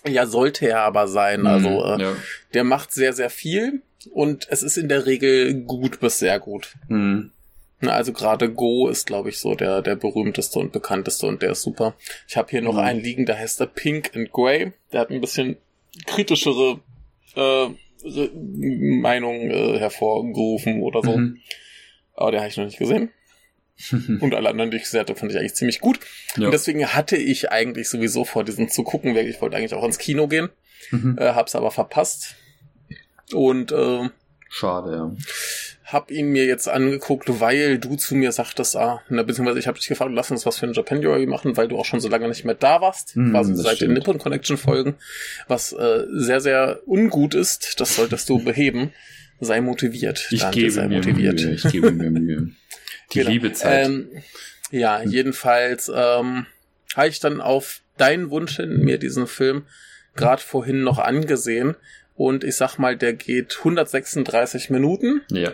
Ja, 0.07 0.25
sollte 0.25 0.67
er 0.67 0.81
aber 0.81 1.07
sein. 1.07 1.45
Also 1.45 1.69
mhm, 1.69 1.99
äh, 1.99 2.03
ja. 2.03 2.15
der 2.53 2.63
macht 2.63 2.91
sehr, 2.91 3.13
sehr 3.13 3.29
viel 3.29 3.81
und 4.11 4.47
es 4.49 4.63
ist 4.63 4.77
in 4.77 4.89
der 4.89 5.05
Regel 5.05 5.53
gut 5.63 5.99
bis 5.99 6.19
sehr 6.19 6.39
gut. 6.39 6.75
Mhm. 6.87 7.31
Also 7.81 8.13
gerade 8.13 8.51
Go 8.51 8.87
ist, 8.89 9.07
glaube 9.07 9.29
ich, 9.29 9.39
so 9.39 9.55
der, 9.55 9.81
der 9.81 9.95
berühmteste 9.95 10.59
und 10.59 10.71
bekannteste 10.71 11.25
und 11.25 11.41
der 11.41 11.51
ist 11.51 11.63
super. 11.63 11.95
Ich 12.27 12.37
habe 12.37 12.49
hier 12.49 12.61
noch 12.61 12.73
mhm. 12.73 12.79
einen 12.79 12.99
liegen, 13.01 13.25
der 13.25 13.39
heißt 13.39 13.59
der 13.59 13.65
Pink 13.65 14.11
and 14.15 14.31
Grey. 14.31 14.73
Der 14.91 15.01
hat 15.01 15.09
ein 15.09 15.21
bisschen 15.21 15.57
kritischere 16.05 16.79
äh, 17.35 17.67
Meinung 18.33 19.49
äh, 19.49 19.79
hervorgerufen 19.79 20.81
oder 20.81 21.01
so. 21.01 21.17
Mhm. 21.17 21.37
Aber 22.15 22.31
den 22.31 22.39
habe 22.39 22.49
ich 22.49 22.57
noch 22.57 22.65
nicht 22.65 22.77
gesehen. 22.77 23.09
und 24.19 24.35
alle 24.35 24.49
anderen, 24.49 24.71
die 24.71 24.77
ich 24.77 24.83
gesehen 24.83 25.01
hatte, 25.01 25.15
fand 25.15 25.31
ich 25.31 25.37
eigentlich 25.37 25.55
ziemlich 25.55 25.79
gut. 25.79 25.99
Ja. 26.37 26.45
Und 26.45 26.51
deswegen 26.51 26.85
hatte 26.87 27.17
ich 27.17 27.51
eigentlich 27.51 27.89
sowieso 27.89 28.25
vor, 28.25 28.43
diesen 28.43 28.69
zu 28.69 28.83
gucken. 28.83 29.15
Ich 29.15 29.41
wollte 29.41 29.57
eigentlich 29.57 29.73
auch 29.73 29.83
ins 29.83 29.97
Kino 29.97 30.27
gehen, 30.27 30.49
mhm. 30.91 31.17
äh, 31.19 31.33
hab's 31.33 31.55
aber 31.55 31.71
verpasst. 31.71 32.35
Und 33.33 33.71
äh, 33.71 34.09
schade, 34.49 34.91
ja. 34.91 35.11
Hab 35.85 36.09
ihn 36.09 36.27
mir 36.27 36.45
jetzt 36.45 36.69
angeguckt, 36.69 37.41
weil 37.41 37.77
du 37.77 37.97
zu 37.97 38.15
mir 38.15 38.31
sagtest, 38.31 38.77
ah, 38.77 39.01
na, 39.09 39.23
beziehungsweise 39.23 39.59
ich 39.59 39.67
habe 39.67 39.77
dich 39.77 39.89
gefragt, 39.89 40.11
lass 40.13 40.31
uns 40.31 40.45
was 40.45 40.57
für 40.57 40.65
ein 40.65 40.73
Japan 40.73 41.01
Joy 41.01 41.25
machen, 41.25 41.57
weil 41.57 41.67
du 41.67 41.77
auch 41.77 41.83
schon 41.83 41.99
so 41.99 42.07
lange 42.07 42.29
nicht 42.29 42.45
mehr 42.45 42.55
da 42.55 42.79
warst, 42.79 43.17
mm, 43.17 43.31
quasi 43.31 43.55
seit 43.55 43.75
stimmt. 43.75 43.89
den 43.89 43.93
Nippon 43.95 44.17
Connection 44.17 44.57
Folgen, 44.57 44.95
was 45.47 45.73
äh, 45.73 46.05
sehr, 46.11 46.39
sehr 46.39 46.79
ungut 46.85 47.33
ist. 47.33 47.81
Das 47.81 47.97
solltest 47.97 48.29
du 48.29 48.41
beheben. 48.41 48.93
Sei 49.41 49.59
motiviert. 49.59 50.27
Ich 50.29 50.41
Dante, 50.41 50.59
gebe 50.59 50.71
sei 50.71 50.87
mir 50.87 50.97
motiviert. 50.97 51.41
Mühe. 51.41 51.53
Ich 51.55 51.63
gebe 51.63 51.91
mir 51.91 52.11
Mühe. 52.11 52.51
Die 53.13 53.19
genau. 53.19 53.31
Liebezeit. 53.31 53.87
Ähm, 53.87 54.09
ja, 54.71 55.01
jedenfalls 55.03 55.89
ähm, 55.93 56.45
habe 56.95 57.07
ich 57.07 57.19
dann 57.19 57.41
auf 57.41 57.81
deinen 57.97 58.29
Wunsch 58.29 58.55
hin 58.55 58.79
mir 58.79 58.97
diesen 58.97 59.27
Film 59.27 59.65
gerade 60.15 60.41
vorhin 60.41 60.83
noch 60.83 60.99
angesehen. 60.99 61.75
Und 62.15 62.43
ich 62.43 62.55
sag 62.55 62.77
mal, 62.77 62.97
der 62.97 63.13
geht 63.13 63.57
136 63.59 64.69
Minuten. 64.69 65.21
Ja. 65.31 65.51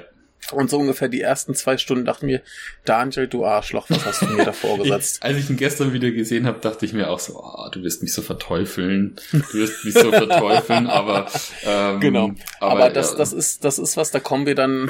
Und 0.52 0.70
so 0.70 0.78
ungefähr 0.78 1.10
die 1.10 1.22
ersten 1.22 1.56
zwei 1.56 1.78
Stunden 1.78 2.06
dachte 2.06 2.26
mir, 2.26 2.42
Daniel, 2.86 3.28
du 3.28 3.46
Arschloch, 3.46 3.90
was 3.90 4.06
hast 4.06 4.22
du 4.22 4.28
mir 4.28 4.46
da 4.46 4.52
vorgesetzt? 4.54 5.22
als 5.22 5.38
ich 5.38 5.50
ihn 5.50 5.58
gestern 5.58 5.92
wieder 5.94 6.12
gesehen 6.12 6.46
habe, 6.46 6.60
dachte 6.60 6.86
ich 6.86 6.94
mir 6.94 7.10
auch 7.10 7.20
so, 7.20 7.38
oh, 7.38 7.70
du 7.70 7.84
wirst 7.84 8.02
mich 8.02 8.14
so 8.14 8.22
verteufeln, 8.22 9.16
du 9.32 9.54
wirst 9.54 9.84
mich 9.84 9.94
so 9.94 10.10
verteufeln, 10.10 10.88
aber 10.88 11.30
ähm, 11.66 12.00
genau. 12.00 12.32
Aber, 12.62 12.72
aber 12.72 12.90
das, 12.90 13.12
ja. 13.12 13.18
das 13.18 13.34
ist, 13.34 13.66
das 13.66 13.78
ist 13.78 13.98
was, 13.98 14.12
da 14.12 14.20
kommen 14.20 14.46
wir 14.46 14.56
dann 14.56 14.90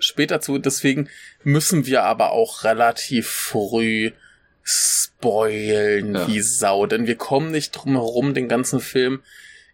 später 0.00 0.40
zu. 0.40 0.58
Deswegen 0.58 1.08
müssen 1.44 1.86
wir 1.86 2.04
aber 2.04 2.32
auch 2.32 2.64
relativ 2.64 3.28
früh 3.28 4.10
spoilen 4.62 6.14
ja. 6.14 6.28
wie 6.28 6.40
Sau, 6.40 6.86
denn 6.86 7.06
wir 7.06 7.16
kommen 7.16 7.50
nicht 7.50 7.72
drum 7.72 7.92
herum, 7.92 8.34
den 8.34 8.48
ganzen 8.48 8.80
Film 8.80 9.22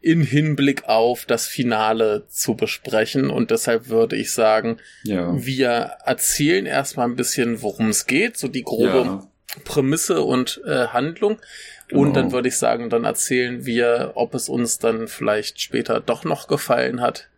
in 0.00 0.22
Hinblick 0.22 0.84
auf 0.84 1.24
das 1.24 1.46
Finale 1.46 2.26
zu 2.28 2.54
besprechen 2.54 3.28
und 3.28 3.50
deshalb 3.50 3.88
würde 3.88 4.14
ich 4.16 4.32
sagen, 4.32 4.78
ja. 5.02 5.32
wir 5.34 5.96
erzählen 6.04 6.66
erstmal 6.66 7.08
ein 7.08 7.16
bisschen, 7.16 7.62
worum 7.62 7.88
es 7.88 8.06
geht, 8.06 8.36
so 8.36 8.46
die 8.46 8.62
grobe 8.62 8.98
ja. 9.04 9.26
Prämisse 9.64 10.22
und 10.22 10.60
äh, 10.64 10.88
Handlung. 10.88 11.38
Genau. 11.88 12.02
Und 12.02 12.14
dann 12.14 12.32
würde 12.32 12.48
ich 12.48 12.56
sagen, 12.56 12.90
dann 12.90 13.04
erzählen 13.04 13.64
wir, 13.64 14.12
ob 14.14 14.34
es 14.34 14.48
uns 14.48 14.78
dann 14.78 15.08
vielleicht 15.08 15.60
später 15.60 16.00
doch 16.00 16.24
noch 16.24 16.46
gefallen 16.46 17.00
hat. 17.00 17.28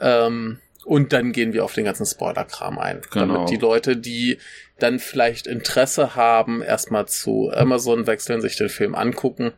Ähm, 0.00 0.58
und 0.88 1.12
dann 1.12 1.32
gehen 1.32 1.52
wir 1.52 1.66
auf 1.66 1.74
den 1.74 1.84
ganzen 1.84 2.06
Spoiler-Kram 2.06 2.78
ein. 2.78 3.02
Genau. 3.10 3.34
Damit 3.34 3.50
die 3.50 3.56
Leute, 3.56 3.94
die 3.98 4.38
dann 4.78 4.98
vielleicht 4.98 5.46
Interesse 5.46 6.16
haben, 6.16 6.62
erstmal 6.62 7.06
zu 7.06 7.50
Amazon 7.52 8.06
wechseln, 8.06 8.40
sich 8.40 8.56
den 8.56 8.70
Film 8.70 8.94
angucken 8.94 9.52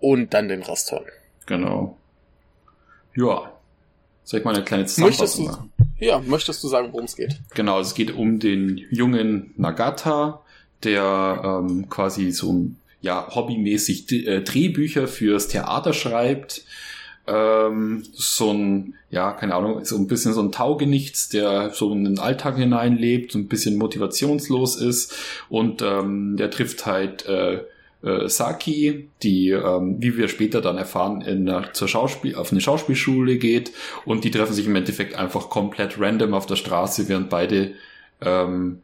und 0.00 0.34
dann 0.34 0.48
den 0.48 0.62
Rest 0.62 0.90
hören. 0.90 1.04
Genau. 1.46 1.96
Ja. 3.14 3.52
Soll 4.24 4.40
ich 4.40 4.44
mal 4.44 4.54
eine 4.54 4.64
kleine 4.64 4.86
Zusammenfassung 4.86 5.44
machen? 5.44 5.72
Ja, 6.00 6.18
möchtest 6.18 6.64
du 6.64 6.68
sagen, 6.68 6.88
worum 6.90 7.04
es 7.04 7.14
geht? 7.14 7.40
Genau, 7.54 7.78
es 7.78 7.94
geht 7.94 8.12
um 8.12 8.40
den 8.40 8.78
jungen 8.90 9.54
Nagata, 9.56 10.42
der 10.82 11.40
ähm, 11.44 11.88
quasi 11.88 12.32
so 12.32 12.66
ja 13.00 13.32
hobbymäßig 13.32 14.10
äh, 14.26 14.40
Drehbücher 14.40 15.06
fürs 15.06 15.46
Theater 15.46 15.92
schreibt 15.92 16.64
ähm, 17.30 18.02
so 18.12 18.52
ein, 18.52 18.94
ja, 19.10 19.32
keine 19.32 19.54
Ahnung, 19.54 19.84
so 19.84 19.96
ein 19.96 20.08
bisschen 20.08 20.32
so 20.32 20.42
ein 20.42 20.52
Taugenichts, 20.52 21.28
der 21.28 21.70
so 21.70 21.92
in 21.92 22.04
den 22.04 22.18
Alltag 22.18 22.56
hineinlebt, 22.56 23.32
so 23.32 23.38
ein 23.38 23.48
bisschen 23.48 23.76
motivationslos 23.78 24.76
ist. 24.76 25.14
Und 25.48 25.82
ähm, 25.82 26.36
der 26.36 26.50
trifft 26.50 26.86
halt 26.86 27.26
äh, 27.26 27.60
äh, 28.02 28.28
Saki, 28.28 29.08
die, 29.22 29.50
ähm, 29.50 29.96
wie 30.00 30.16
wir 30.16 30.28
später 30.28 30.60
dann 30.60 30.76
erfahren, 30.76 31.20
in, 31.20 31.52
zur 31.72 31.88
Schauspiel 31.88 32.34
auf 32.34 32.50
eine 32.50 32.60
Schauspielschule 32.60 33.36
geht. 33.36 33.72
Und 34.04 34.24
die 34.24 34.30
treffen 34.30 34.54
sich 34.54 34.66
im 34.66 34.76
Endeffekt 34.76 35.14
einfach 35.14 35.50
komplett 35.50 36.00
random 36.00 36.34
auf 36.34 36.46
der 36.46 36.56
Straße, 36.56 37.08
während 37.08 37.30
beide 37.30 37.72
ähm, 38.20 38.82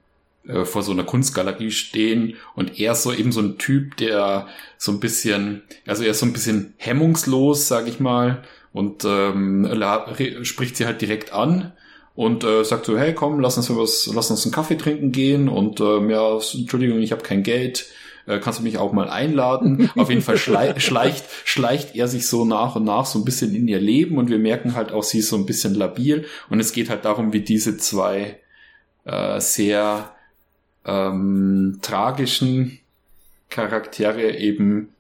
äh, 0.49 0.65
vor 0.65 0.83
so 0.83 0.93
einer 0.93 1.05
Kunstgalerie 1.05 1.71
stehen 1.71 2.35
und 2.55 2.79
er 2.79 2.93
ist 2.93 3.03
so 3.03 3.13
eben 3.13 3.33
so 3.33 3.41
ein 3.41 3.59
Typ, 3.59 3.97
der 3.97 4.49
so 4.79 4.93
ein 4.93 5.01
bisschen, 5.01 5.63
also 5.87 6.05
er 6.05 6.11
ist 6.11 6.21
so 6.21 6.27
ein 6.27 6.33
bisschen 6.33 6.75
hemmungslos, 6.77 7.69
sag 7.69 7.89
ich 7.89 8.01
mal, 8.01 8.43
und 8.73 9.05
ähm, 9.05 9.69
spricht 10.43 10.77
sie 10.77 10.87
halt 10.87 11.01
direkt 11.01 11.33
an 11.33 11.73
und 12.15 12.45
äh, 12.45 12.65
sagt 12.65 12.87
so, 12.87 12.99
hey 12.99 13.15
komm, 13.15 13.41
lass 13.41 13.57
uns 13.57 13.71
was, 13.71 14.11
lass 14.15 14.31
uns 14.31 14.45
einen 14.45 14.53
Kaffee 14.53 14.77
trinken 14.77 15.13
gehen 15.13 15.49
und 15.49 15.81
ähm, 15.81 16.11
ja, 16.11 16.35
Entschuldigung, 16.35 16.99
ich 17.01 17.13
habe 17.13 17.23
kein 17.23 17.43
Geld, 17.43 17.87
äh, 18.27 18.39
kannst 18.39 18.59
du 18.59 18.63
mich 18.63 18.79
auch 18.79 18.93
mal 18.93 19.09
einladen? 19.09 19.91
Auf 19.97 20.11
jeden 20.11 20.23
Fall 20.23 20.37
schlei 20.37 20.79
schleicht, 20.79 21.25
schleicht 21.45 21.95
er 21.95 22.09
sich 22.09 22.27
so 22.27 22.45
nach 22.45 22.77
und 22.77 22.85
nach 22.85 23.07
so 23.07 23.19
ein 23.19 23.25
bisschen 23.25 23.55
in 23.55 23.67
ihr 23.69 23.81
Leben 23.81 24.19
und 24.19 24.31
wir 24.31 24.39
merken 24.39 24.75
halt 24.75 24.93
auch, 24.93 25.03
sie 25.03 25.19
ist 25.19 25.29
so 25.29 25.37
ein 25.37 25.47
bisschen 25.47 25.75
labil 25.75 26.25
und 26.51 26.61
es 26.61 26.73
geht 26.73 26.91
halt 26.91 27.05
darum, 27.05 27.33
wie 27.33 27.41
diese 27.41 27.77
zwei 27.79 28.41
äh, 29.05 29.41
sehr 29.41 30.16
ähm, 30.87 31.79
tragischen 31.83 32.79
Charaktere 33.51 34.37
eben 34.37 34.91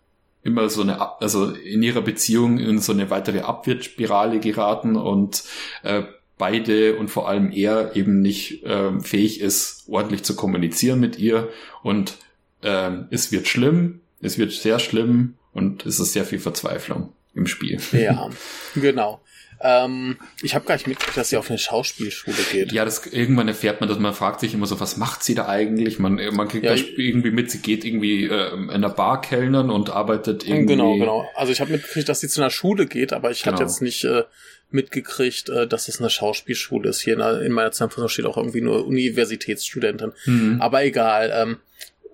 immer 0.42 0.68
so 0.68 0.82
eine, 0.82 1.20
also 1.20 1.50
in 1.50 1.82
ihrer 1.82 2.02
Beziehung 2.02 2.58
in 2.58 2.78
so 2.78 2.92
eine 2.92 3.10
weitere 3.10 3.40
Abwärtsspirale 3.40 4.38
geraten 4.38 4.96
und 4.96 5.42
äh, 5.82 6.02
beide 6.38 6.96
und 6.96 7.08
vor 7.08 7.28
allem 7.28 7.50
er 7.50 7.96
eben 7.96 8.20
nicht 8.20 8.62
äh, 8.64 9.00
fähig 9.00 9.40
ist, 9.40 9.84
ordentlich 9.88 10.22
zu 10.22 10.36
kommunizieren 10.36 11.00
mit 11.00 11.18
ihr 11.18 11.48
und 11.82 12.18
äh, 12.62 12.90
es 13.10 13.32
wird 13.32 13.48
schlimm, 13.48 14.00
es 14.20 14.38
wird 14.38 14.52
sehr 14.52 14.78
schlimm 14.78 15.34
und 15.52 15.84
es 15.86 15.98
ist 15.98 16.12
sehr 16.12 16.24
viel 16.24 16.38
Verzweiflung 16.38 17.12
im 17.34 17.46
Spiel. 17.46 17.80
Ja, 17.92 18.30
genau. 18.74 19.20
Ähm, 19.60 20.18
ich 20.42 20.54
habe 20.54 20.64
gar 20.66 20.74
nicht 20.74 20.86
mitgekriegt, 20.86 21.16
dass 21.16 21.30
sie 21.30 21.36
auf 21.36 21.48
eine 21.48 21.58
Schauspielschule 21.58 22.36
geht. 22.52 22.72
Ja, 22.72 22.84
das 22.84 23.06
irgendwann 23.06 23.48
erfährt 23.48 23.80
man, 23.80 23.88
dass 23.88 23.98
man 23.98 24.12
fragt 24.14 24.40
sich 24.40 24.54
immer 24.54 24.66
so, 24.66 24.80
was 24.80 24.96
macht 24.96 25.24
sie 25.24 25.34
da 25.34 25.48
eigentlich? 25.48 25.98
Man, 25.98 26.20
man 26.34 26.48
kriegt 26.48 26.64
ja, 26.64 26.74
irgendwie 26.74 27.30
mit, 27.30 27.50
sie 27.50 27.58
geht 27.58 27.84
irgendwie 27.84 28.26
äh, 28.26 28.52
in 28.52 28.70
einer 28.70 28.90
Bar 28.90 29.20
kellnern 29.20 29.70
und 29.70 29.90
arbeitet 29.90 30.46
irgendwie. 30.46 30.74
Genau, 30.74 30.96
genau. 30.96 31.28
Also 31.34 31.52
ich 31.52 31.60
habe 31.60 31.72
mitgekriegt, 31.72 32.08
dass 32.08 32.20
sie 32.20 32.28
zu 32.28 32.40
einer 32.40 32.50
Schule 32.50 32.86
geht, 32.86 33.12
aber 33.12 33.30
ich 33.30 33.42
genau. 33.42 33.54
hatte 33.54 33.64
jetzt 33.64 33.80
nicht 33.80 34.04
äh, 34.04 34.24
mitgekriegt, 34.70 35.48
äh, 35.48 35.66
dass 35.66 35.88
es 35.88 36.00
eine 36.00 36.10
Schauspielschule 36.10 36.90
ist. 36.90 37.00
Hier 37.00 37.14
in, 37.14 37.20
in 37.44 37.52
meiner 37.52 37.72
Zusammenfassung 37.72 38.08
steht 38.08 38.26
auch 38.26 38.36
irgendwie 38.36 38.60
nur 38.60 38.86
Universitätsstudentin. 38.86 40.12
Mhm. 40.26 40.60
Aber 40.60 40.84
egal. 40.84 41.32
Ähm, 41.34 41.56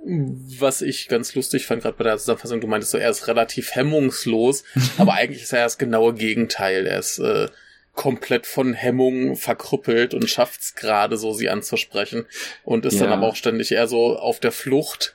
was 0.04 0.82
ich 0.82 1.08
ganz 1.08 1.34
lustig 1.34 1.66
fand, 1.66 1.82
gerade 1.82 1.96
bei 1.96 2.04
der 2.04 2.18
Zusammenfassung, 2.18 2.60
du 2.60 2.66
meintest 2.66 2.92
so, 2.92 2.98
er 2.98 3.10
ist 3.10 3.28
relativ 3.28 3.74
hemmungslos, 3.74 4.64
aber 4.98 5.14
eigentlich 5.14 5.42
ist 5.42 5.52
er 5.52 5.64
das 5.64 5.78
genaue 5.78 6.14
Gegenteil. 6.14 6.86
Er 6.86 6.98
ist 6.98 7.18
äh, 7.18 7.48
komplett 7.94 8.46
von 8.46 8.74
Hemmung 8.74 9.36
verkrüppelt 9.36 10.14
und 10.14 10.28
schafft 10.28 10.60
es 10.60 10.74
gerade 10.74 11.16
so, 11.16 11.32
sie 11.32 11.50
anzusprechen 11.50 12.26
und 12.64 12.84
ist 12.84 12.94
ja. 12.94 13.04
dann 13.04 13.12
aber 13.12 13.28
auch 13.28 13.36
ständig 13.36 13.70
eher 13.72 13.86
so 13.86 14.18
auf 14.18 14.40
der 14.40 14.52
Flucht. 14.52 15.14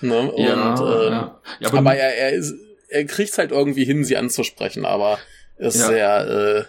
Ne? 0.00 0.32
Und, 0.32 0.44
ja, 0.44 0.52
ähm, 0.52 1.12
ja. 1.12 1.40
ja 1.60 1.68
aber, 1.68 1.78
aber 1.78 1.94
er, 1.94 2.16
er, 2.16 2.30
ist, 2.30 2.54
er 2.88 3.04
kriegt 3.04 3.32
es 3.32 3.38
halt 3.38 3.50
irgendwie 3.50 3.84
hin, 3.84 4.04
sie 4.04 4.16
anzusprechen, 4.16 4.84
aber 4.84 5.18
ist 5.58 5.78
sehr 5.78 6.26
äh, 6.26 6.64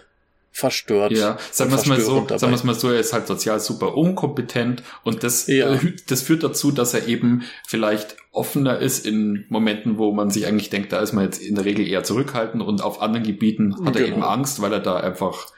verstört. 0.54 1.10
Ja, 1.12 1.36
sagen 1.50 1.72
wir 1.72 1.78
es 1.78 1.86
mal 1.86 2.00
so, 2.00 2.20
dabei. 2.20 2.38
sagen 2.38 2.52
wir 2.52 2.56
es 2.56 2.64
mal 2.64 2.74
so, 2.74 2.90
er 2.90 3.00
ist 3.00 3.12
halt 3.12 3.26
sozial 3.26 3.58
super 3.58 3.96
unkompetent 3.96 4.84
und 5.02 5.24
das, 5.24 5.48
ja. 5.48 5.74
äh, 5.74 5.78
das 6.06 6.22
führt 6.22 6.44
dazu, 6.44 6.70
dass 6.70 6.94
er 6.94 7.08
eben 7.08 7.42
vielleicht 7.66 8.16
offener 8.30 8.78
ist 8.78 9.04
in 9.04 9.46
Momenten, 9.48 9.98
wo 9.98 10.12
man 10.12 10.30
sich 10.30 10.46
eigentlich 10.46 10.70
denkt, 10.70 10.92
da 10.92 11.00
ist 11.00 11.12
man 11.12 11.24
jetzt 11.24 11.42
in 11.42 11.56
der 11.56 11.64
Regel 11.64 11.86
eher 11.86 12.04
zurückhaltend 12.04 12.62
und 12.62 12.82
auf 12.82 13.02
anderen 13.02 13.26
Gebieten 13.26 13.74
hat 13.84 13.94
genau. 13.94 13.98
er 13.98 14.12
eben 14.12 14.22
Angst, 14.22 14.62
weil 14.62 14.72
er 14.72 14.80
da 14.80 14.96
einfach 14.96 15.48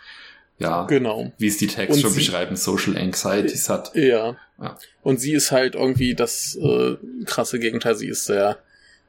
ja, 0.59 0.85
genau. 0.85 1.31
wie 1.37 1.49
es 1.49 1.59
die 1.59 1.67
Texte 1.67 2.01
schon 2.01 2.11
sie, 2.11 2.21
beschreiben, 2.21 2.57
Social 2.57 2.97
Anxieties 2.97 3.69
hat. 3.69 3.95
Ja. 3.95 4.37
ja. 4.59 4.79
Und 5.03 5.21
sie 5.21 5.35
ist 5.35 5.53
halt 5.53 5.75
irgendwie 5.75 6.15
das 6.15 6.57
äh, 6.57 6.97
krasse 7.27 7.59
Gegenteil. 7.59 7.97
Sie 7.97 8.09
ist 8.09 8.25
sehr 8.25 8.57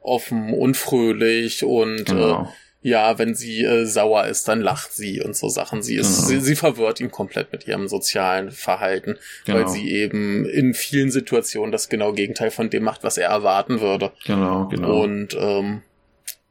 offen 0.02 0.52
und 0.52 0.76
fröhlich 0.76 1.64
und 1.64 2.04
genau. 2.04 2.42
äh, 2.42 2.46
ja, 2.80 3.18
wenn 3.18 3.34
sie 3.34 3.64
äh, 3.64 3.86
sauer 3.86 4.26
ist, 4.26 4.46
dann 4.46 4.60
lacht 4.60 4.92
sie 4.92 5.20
und 5.20 5.36
so 5.36 5.48
Sachen. 5.48 5.82
Sie 5.82 5.96
ist, 5.96 6.16
genau. 6.16 6.28
sie, 6.28 6.40
sie 6.40 6.56
verwirrt 6.56 7.00
ihn 7.00 7.10
komplett 7.10 7.52
mit 7.52 7.66
ihrem 7.66 7.88
sozialen 7.88 8.52
Verhalten, 8.52 9.16
genau. 9.44 9.58
weil 9.58 9.68
sie 9.68 9.90
eben 9.90 10.46
in 10.46 10.74
vielen 10.74 11.10
Situationen 11.10 11.72
das 11.72 11.88
genau 11.88 12.12
Gegenteil 12.12 12.50
von 12.50 12.70
dem 12.70 12.84
macht, 12.84 13.02
was 13.02 13.18
er 13.18 13.30
erwarten 13.30 13.80
würde. 13.80 14.12
Genau, 14.24 14.68
genau. 14.68 15.02
Und 15.02 15.36
ähm, 15.38 15.82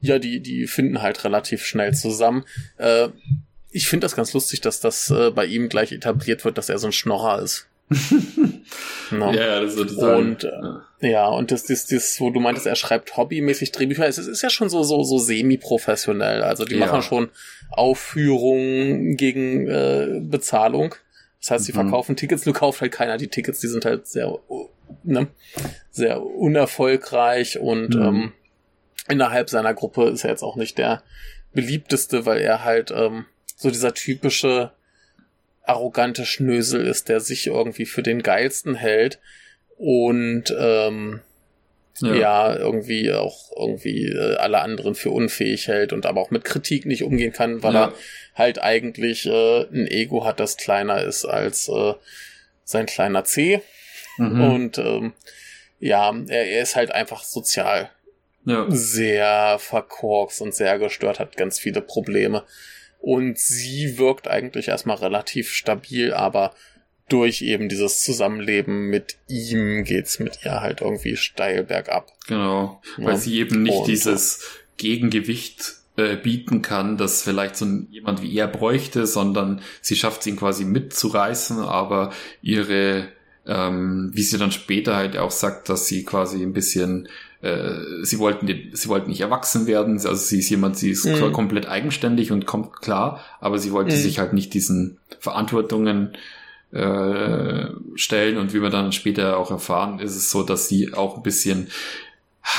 ja, 0.00 0.18
die, 0.18 0.40
die 0.40 0.66
finden 0.66 1.00
halt 1.00 1.24
relativ 1.24 1.64
schnell 1.64 1.94
zusammen. 1.94 2.44
Äh, 2.76 3.08
ich 3.70 3.88
finde 3.88 4.04
das 4.04 4.14
ganz 4.14 4.32
lustig, 4.32 4.60
dass 4.60 4.80
das 4.80 5.10
äh, 5.10 5.30
bei 5.30 5.46
ihm 5.46 5.68
gleich 5.68 5.92
etabliert 5.92 6.44
wird, 6.44 6.58
dass 6.58 6.68
er 6.68 6.78
so 6.78 6.88
ein 6.88 6.92
Schnorrer 6.92 7.42
ist. 7.42 7.68
no. 9.10 9.32
Ja, 9.32 9.60
das 9.60 9.74
ist 9.74 9.96
und 9.96 10.44
äh, 11.00 11.10
ja. 11.10 11.28
und 11.28 11.50
das, 11.50 11.64
das, 11.64 11.86
das, 11.86 12.20
wo 12.20 12.30
du 12.30 12.40
meintest, 12.40 12.66
er 12.66 12.76
schreibt 12.76 13.16
hobbymäßig 13.16 13.72
Drehbücher, 13.72 14.06
es 14.06 14.18
ist, 14.18 14.26
ist 14.26 14.42
ja 14.42 14.50
schon 14.50 14.68
so, 14.68 14.82
so, 14.82 15.02
so 15.02 15.18
semi-professionell. 15.18 16.42
Also 16.42 16.64
die 16.64 16.76
ja. 16.76 16.86
machen 16.86 17.02
schon 17.02 17.30
Aufführungen 17.70 19.16
gegen 19.16 19.66
äh, 19.68 20.20
Bezahlung. 20.20 20.94
Das 21.40 21.50
heißt, 21.50 21.64
sie 21.64 21.72
mhm. 21.72 21.76
verkaufen 21.76 22.16
Tickets, 22.16 22.44
nur 22.44 22.54
kauft 22.54 22.80
halt 22.80 22.92
keiner 22.92 23.16
die 23.16 23.28
Tickets, 23.28 23.60
die 23.60 23.68
sind 23.68 23.84
halt 23.84 24.06
sehr, 24.06 24.38
ne, 25.04 25.28
sehr 25.90 26.22
unerfolgreich 26.22 27.58
und 27.58 27.94
mhm. 27.94 28.02
ähm, 28.02 28.32
innerhalb 29.08 29.48
seiner 29.48 29.72
Gruppe 29.72 30.08
ist 30.08 30.24
er 30.24 30.30
jetzt 30.30 30.42
auch 30.42 30.56
nicht 30.56 30.76
der 30.78 31.02
beliebteste, 31.54 32.26
weil 32.26 32.40
er 32.40 32.64
halt 32.64 32.90
ähm, 32.90 33.24
so 33.56 33.70
dieser 33.70 33.94
typische 33.94 34.72
arrogante 35.68 36.24
Schnösel 36.24 36.86
ist, 36.86 37.08
der 37.08 37.20
sich 37.20 37.46
irgendwie 37.46 37.86
für 37.86 38.02
den 38.02 38.22
geilsten 38.22 38.74
hält 38.74 39.18
und 39.76 40.44
ähm, 40.58 41.20
ja. 42.00 42.14
ja. 42.14 42.56
irgendwie 42.56 43.12
auch 43.12 43.52
irgendwie 43.56 44.06
äh, 44.06 44.36
alle 44.36 44.60
anderen 44.60 44.94
für 44.94 45.10
unfähig 45.10 45.68
hält 45.68 45.92
und 45.92 46.06
aber 46.06 46.20
auch 46.20 46.30
mit 46.30 46.44
Kritik 46.44 46.86
nicht 46.86 47.02
umgehen 47.02 47.32
kann, 47.32 47.62
weil 47.62 47.74
ja. 47.74 47.84
er 47.86 47.92
halt 48.34 48.62
eigentlich 48.62 49.26
äh, 49.26 49.62
ein 49.64 49.86
Ego 49.86 50.24
hat, 50.24 50.40
das 50.40 50.56
kleiner 50.56 51.02
ist 51.02 51.24
als 51.24 51.68
äh, 51.68 51.94
sein 52.64 52.86
kleiner 52.86 53.24
C. 53.24 53.60
Mhm. 54.16 54.40
Und 54.40 54.78
ähm, 54.78 55.12
ja, 55.80 56.14
er, 56.28 56.46
er 56.46 56.62
ist 56.62 56.76
halt 56.76 56.92
einfach 56.92 57.24
sozial 57.24 57.90
ja. 58.44 58.66
sehr 58.68 59.58
verkorkst 59.58 60.40
und 60.40 60.54
sehr 60.54 60.78
gestört, 60.78 61.18
hat 61.18 61.36
ganz 61.36 61.58
viele 61.58 61.82
Probleme. 61.82 62.44
Und 62.98 63.38
sie 63.38 63.98
wirkt 63.98 64.28
eigentlich 64.28 64.68
erstmal 64.68 64.96
relativ 64.96 65.50
stabil, 65.52 66.12
aber 66.12 66.52
durch 67.08 67.42
eben 67.42 67.68
dieses 67.68 68.02
Zusammenleben 68.02 68.88
mit 68.88 69.16
ihm 69.28 69.84
geht's 69.84 70.18
mit 70.18 70.40
ihr 70.44 70.60
halt 70.60 70.80
irgendwie 70.80 71.16
steil 71.16 71.64
bergab. 71.64 72.12
Genau, 72.26 72.82
weil 72.98 73.14
ja. 73.14 73.16
sie 73.16 73.38
eben 73.38 73.62
nicht 73.62 73.78
und, 73.78 73.88
dieses 73.88 74.44
Gegengewicht 74.76 75.74
äh, 75.96 76.16
bieten 76.16 76.62
kann, 76.62 76.96
das 76.96 77.22
vielleicht 77.22 77.56
so 77.56 77.66
jemand 77.90 78.22
wie 78.22 78.36
er 78.36 78.46
bräuchte, 78.48 79.06
sondern 79.06 79.62
sie 79.80 79.96
schafft 79.96 80.20
es 80.20 80.26
ihn 80.26 80.36
quasi 80.36 80.64
mitzureißen, 80.64 81.60
aber 81.60 82.12
ihre, 82.42 83.08
ähm, 83.46 84.10
wie 84.12 84.22
sie 84.22 84.38
dann 84.38 84.52
später 84.52 84.96
halt 84.96 85.16
auch 85.16 85.30
sagt, 85.30 85.68
dass 85.68 85.86
sie 85.86 86.04
quasi 86.04 86.42
ein 86.42 86.52
bisschen 86.52 87.08
äh, 87.40 88.02
sie 88.02 88.18
wollten 88.18 88.48
sie 88.72 88.88
wollten 88.88 89.10
nicht 89.10 89.20
erwachsen 89.20 89.66
werden, 89.66 89.94
also 89.94 90.14
sie 90.14 90.40
ist 90.40 90.50
jemand, 90.50 90.76
sie 90.76 90.90
ist 90.90 91.06
mhm. 91.06 91.32
komplett 91.32 91.68
eigenständig 91.68 92.32
und 92.32 92.46
kommt 92.46 92.80
klar, 92.80 93.20
aber 93.40 93.58
sie 93.58 93.72
wollte 93.72 93.94
mhm. 93.94 93.98
sich 94.00 94.18
halt 94.18 94.32
nicht 94.32 94.54
diesen 94.54 94.98
Verantwortungen 95.20 96.14
äh, 96.72 97.66
stellen 97.94 98.38
und 98.38 98.52
wie 98.54 98.60
wir 98.60 98.70
dann 98.70 98.92
später 98.92 99.38
auch 99.38 99.50
erfahren, 99.50 100.00
ist 100.00 100.16
es 100.16 100.30
so, 100.30 100.42
dass 100.42 100.68
sie 100.68 100.92
auch 100.94 101.16
ein 101.16 101.22
bisschen 101.22 101.68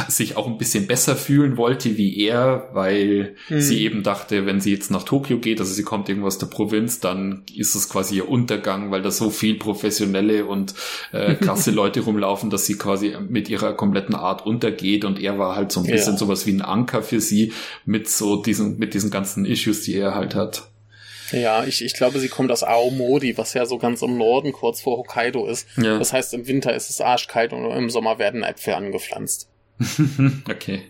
sich 0.08 0.38
auch 0.38 0.48
ein 0.48 0.58
bisschen 0.58 0.88
besser 0.88 1.16
fühlen 1.16 1.58
wollte 1.58 1.98
wie 1.98 2.18
er, 2.18 2.70
weil 2.74 3.36
mhm. 3.50 3.62
sie 3.62 3.84
eben 3.84 4.04
dachte, 4.04 4.46
wenn 4.46 4.62
sie 4.62 4.72
jetzt 4.72 4.92
nach 4.92 5.04
Tokio 5.04 5.40
geht, 5.40 5.60
also 5.60 5.74
sie 5.74 5.84
kommt 5.84 6.10
irgendwo 6.10 6.28
aus 6.28 6.38
der 6.38 6.48
Provinz, 6.48 7.00
dann 7.00 7.44
ist 7.56 7.76
es 7.76 7.90
quasi 7.90 8.18
ihr 8.18 8.30
Untergang, 8.30 8.92
weil 8.92 9.02
da 9.02 9.12
so 9.12 9.30
viel 9.30 9.56
professionelle 9.56 10.46
und 10.46 10.74
äh, 11.12 11.36
klasse 11.42 11.72
Leute 11.72 12.02
rumlaufen, 12.02 12.50
dass 12.50 12.66
sie 12.66 12.78
quasi 12.78 13.16
mit 13.28 13.50
ihrer 13.50 13.74
kompletten 13.74 14.16
Art 14.16 14.46
untergeht 14.46 15.06
und 15.06 15.20
er 15.20 15.38
war 15.40 15.56
halt 15.56 15.72
so 15.72 15.82
ein 15.82 15.88
bisschen 15.88 16.14
ja. 16.14 16.20
sowas 16.20 16.46
wie 16.46 16.54
ein 16.54 16.62
Anker 16.62 17.02
für 17.02 17.22
sie 17.22 17.54
mit 17.86 18.10
so 18.10 18.42
diesen, 18.42 18.78
mit 18.78 18.94
diesen 18.94 19.12
ganzen 19.12 19.46
Issues, 19.46 19.84
die 19.84 19.96
er 19.96 20.16
halt 20.16 20.36
hat. 20.36 20.70
Ja, 21.32 21.64
ich, 21.64 21.84
ich 21.84 21.94
glaube, 21.94 22.20
sie 22.20 22.30
kommt 22.30 22.52
aus 22.52 22.64
Aomori, 22.64 23.38
was 23.38 23.54
ja 23.54 23.66
so 23.66 23.78
ganz 23.78 24.02
im 24.02 24.18
Norden, 24.18 24.52
kurz 24.52 24.82
vor 24.82 24.98
Hokkaido 24.98 25.46
ist. 25.46 25.68
Ja. 25.78 26.00
Das 26.00 26.14
heißt, 26.14 26.34
im 26.34 26.48
Winter 26.48 26.74
ist 26.74 26.90
es 26.90 27.02
arschkalt 27.02 27.54
und 27.54 27.70
im 27.72 27.90
Sommer 27.90 28.18
werden 28.18 28.44
Äpfel 28.44 28.74
angepflanzt. 28.74 29.49
okay. 30.50 30.84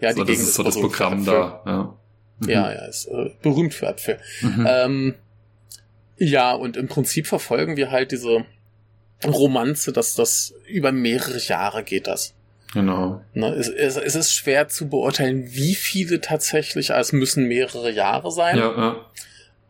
Ja, 0.00 0.12
so, 0.12 0.16
die 0.16 0.20
das 0.20 0.26
Gegend 0.26 0.48
ist 0.48 0.54
so 0.54 0.62
das 0.62 0.80
Programm 0.80 1.24
da. 1.24 1.62
Ja. 1.66 1.98
Mhm. 2.40 2.48
Ja, 2.48 2.72
ja, 2.72 2.84
ist 2.86 3.06
äh, 3.06 3.30
berühmt 3.42 3.74
für 3.74 3.86
Äpfel. 3.86 4.18
Mhm. 4.42 4.66
Ähm, 4.68 5.14
ja, 6.16 6.52
und 6.52 6.76
im 6.76 6.88
Prinzip 6.88 7.26
verfolgen 7.26 7.76
wir 7.76 7.90
halt 7.90 8.12
diese 8.12 8.44
Romanze, 9.24 9.92
dass 9.92 10.14
das 10.14 10.54
über 10.66 10.92
mehrere 10.92 11.38
Jahre 11.38 11.82
geht 11.82 12.06
das. 12.06 12.34
Genau. 12.74 13.22
Ne, 13.32 13.54
es, 13.54 13.68
es, 13.68 13.96
es, 13.96 14.14
ist 14.14 14.32
schwer 14.32 14.68
zu 14.68 14.88
beurteilen, 14.88 15.52
wie 15.52 15.74
viele 15.74 16.20
tatsächlich, 16.20 16.92
also 16.92 17.08
es 17.08 17.12
müssen 17.12 17.48
mehrere 17.48 17.90
Jahre 17.90 18.30
sein. 18.30 18.58
Ja, 18.58 18.76
ja. 18.76 19.06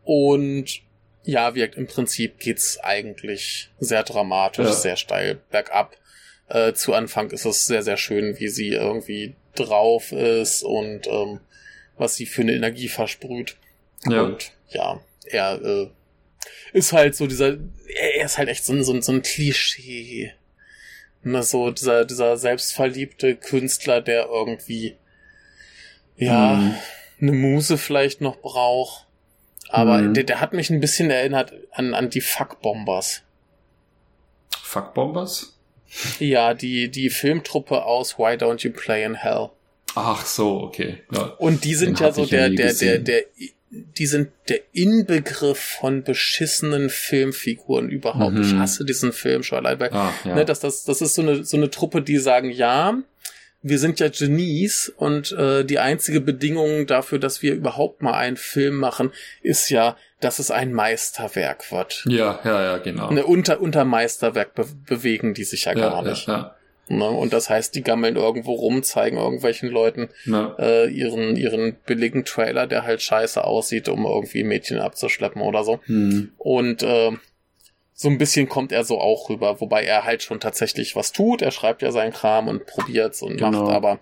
Und 0.05 0.81
ja, 1.23 1.55
wirkt 1.55 1.77
im 1.77 1.87
Prinzip 1.87 2.39
geht's 2.39 2.79
eigentlich 2.81 3.71
sehr 3.79 4.03
dramatisch, 4.03 4.67
ja. 4.67 4.73
sehr 4.73 4.97
steil 4.97 5.39
bergab. 5.51 5.97
Äh, 6.49 6.73
zu 6.73 6.95
Anfang 6.95 7.31
ist 7.31 7.45
es 7.45 7.67
sehr, 7.67 7.83
sehr 7.83 7.97
schön, 7.97 8.39
wie 8.39 8.49
sie 8.49 8.71
irgendwie 8.71 9.35
drauf 9.55 10.13
ist 10.13 10.63
und 10.63 11.07
ähm, 11.07 11.41
was 11.97 12.17
sie 12.17 12.27
für 12.27 12.43
eine 12.43 12.55
Energie 12.55 12.89
versprüht. 12.89 13.57
Ja. 14.07 14.23
Und 14.23 14.53
ja, 14.71 15.01
er 15.27 15.61
äh, 15.63 15.91
ist 16.73 16.93
halt 16.93 17.15
so 17.15 17.27
dieser, 17.27 17.59
er 18.17 18.25
ist 18.25 18.39
halt 18.39 18.49
echt 18.49 18.65
so 18.65 18.73
ein, 18.73 18.85
so 18.85 18.93
ein, 18.93 19.03
so 19.03 19.13
ein 19.13 19.23
Klischee. 19.23 20.33
Ne, 21.23 21.43
so 21.43 21.71
dieser, 21.71 22.05
dieser 22.05 22.37
selbstverliebte 22.37 23.35
Künstler, 23.35 24.01
der 24.01 24.27
irgendwie, 24.27 24.97
ja, 26.17 26.55
mhm. 26.55 26.75
eine 27.21 27.33
Muse 27.33 27.77
vielleicht 27.77 28.21
noch 28.21 28.37
braucht. 28.37 29.07
Aber 29.69 29.99
mhm. 29.99 30.15
der, 30.15 30.25
der 30.25 30.41
hat 30.41 30.53
mich 30.53 30.71
ein 30.71 30.81
bisschen 30.81 31.11
erinnert 31.11 31.53
an, 31.73 31.93
an 31.93 32.09
die 32.09 32.21
Fuckbombers. 32.21 33.23
Fuckbombers? 34.63 35.58
Ja, 36.19 36.55
die, 36.55 36.91
die 36.91 37.11
Filmtruppe 37.11 37.85
aus 37.85 38.19
Why 38.19 38.35
Don't 38.35 38.63
You 38.65 38.73
Play 38.73 39.05
in 39.05 39.15
Hell. 39.15 39.51
Ach 39.95 40.25
so, 40.25 40.61
okay. 40.61 40.99
Ja, 41.13 41.23
und 41.39 41.65
die 41.65 41.75
sind 41.75 41.99
ja 41.99 42.13
so 42.13 42.27
der, 42.27 42.51
der, 42.51 42.75
der, 42.75 42.99
der, 42.99 43.23
die 43.71 44.07
sind 44.07 44.31
der 44.49 44.61
Inbegriff 44.73 45.59
von 45.59 46.03
beschissenen 46.03 46.91
Filmfiguren 46.91 47.89
überhaupt. 47.89 48.35
Mhm. 48.35 48.43
Ich 48.43 48.55
hasse 48.55 48.85
diesen 48.85 49.13
Film 49.13 49.43
schon 49.43 49.59
allein, 49.59 49.81
weil, 49.81 49.93
ah, 49.93 50.13
ja. 50.25 50.35
ne, 50.35 50.45
das, 50.45 50.61
das, 50.61 50.85
das 50.85 51.01
ist 51.01 51.15
so 51.15 51.23
eine, 51.23 51.45
so 51.45 51.57
eine 51.57 51.71
Truppe, 51.71 52.03
die 52.03 52.19
sagen, 52.19 52.51
ja, 52.51 52.99
wir 53.63 53.79
sind 53.79 54.01
ja 54.01 54.09
Genies 54.09 54.93
und 54.97 55.33
äh, 55.33 55.65
die 55.65 55.79
einzige 55.79 56.21
Bedingung 56.21 56.87
dafür, 56.87 57.19
dass 57.19 57.43
wir 57.43 57.55
überhaupt 57.55 58.03
mal 58.03 58.15
einen 58.15 58.37
Film 58.37 58.77
machen, 58.77 59.11
ist 59.43 59.69
ja, 59.71 59.97
dass 60.21 60.39
es 60.39 60.51
ein 60.51 60.73
Meisterwerk 60.73 61.71
wird. 61.73 62.05
Ja, 62.07 62.41
ja, 62.45 62.63
ja, 62.63 62.79
genau. 62.79 63.11
Ne, 63.11 63.25
unter, 63.25 63.61
unter 63.61 63.85
Meisterwerk 63.85 64.55
be 64.55 64.67
bewegen 64.87 65.35
die 65.35 65.45
sich 65.45 65.65
ja, 65.65 65.73
ja 65.73 65.91
gar 65.91 66.03
nicht. 66.03 66.29
Ja, 66.29 66.35
ja. 66.35 66.55
Ne? 66.89 67.09
Und 67.09 67.33
das 67.33 67.51
heißt, 67.51 67.75
die 67.75 67.83
gammeln 67.83 68.17
irgendwo 68.17 68.53
rum, 68.53 68.83
zeigen 68.83 69.19
irgendwelchen 69.19 69.69
Leuten 69.69 70.09
äh, 70.59 70.89
ihren, 70.89 71.37
ihren 71.37 71.75
billigen 71.87 72.25
Trailer, 72.25 72.67
der 72.67 72.85
halt 72.85 73.03
scheiße 73.03 73.45
aussieht, 73.45 73.89
um 73.89 74.07
irgendwie 74.07 74.45
Mädchen 74.45 74.79
abzuschleppen 74.79 75.43
oder 75.43 75.65
so. 75.65 75.81
Hm. 75.85 76.33
Und 76.39 76.83
äh, 76.83 77.11
so 78.01 78.09
ein 78.09 78.17
bisschen 78.17 78.49
kommt 78.49 78.71
er 78.71 78.85
so 78.85 79.01
auch 79.01 79.29
rüber, 79.29 79.61
wobei 79.61 79.83
er 79.83 80.05
halt 80.05 80.23
schon 80.23 80.39
tatsächlich 80.39 80.95
was 80.95 81.11
tut. 81.11 81.43
Er 81.43 81.51
schreibt 81.51 81.83
ja 81.83 81.91
seinen 81.91 82.13
Kram 82.13 82.47
und 82.47 82.65
probiert's 82.65 83.23
und 83.23 83.39
genau. 83.39 83.65
macht, 83.65 83.75
aber 83.75 83.99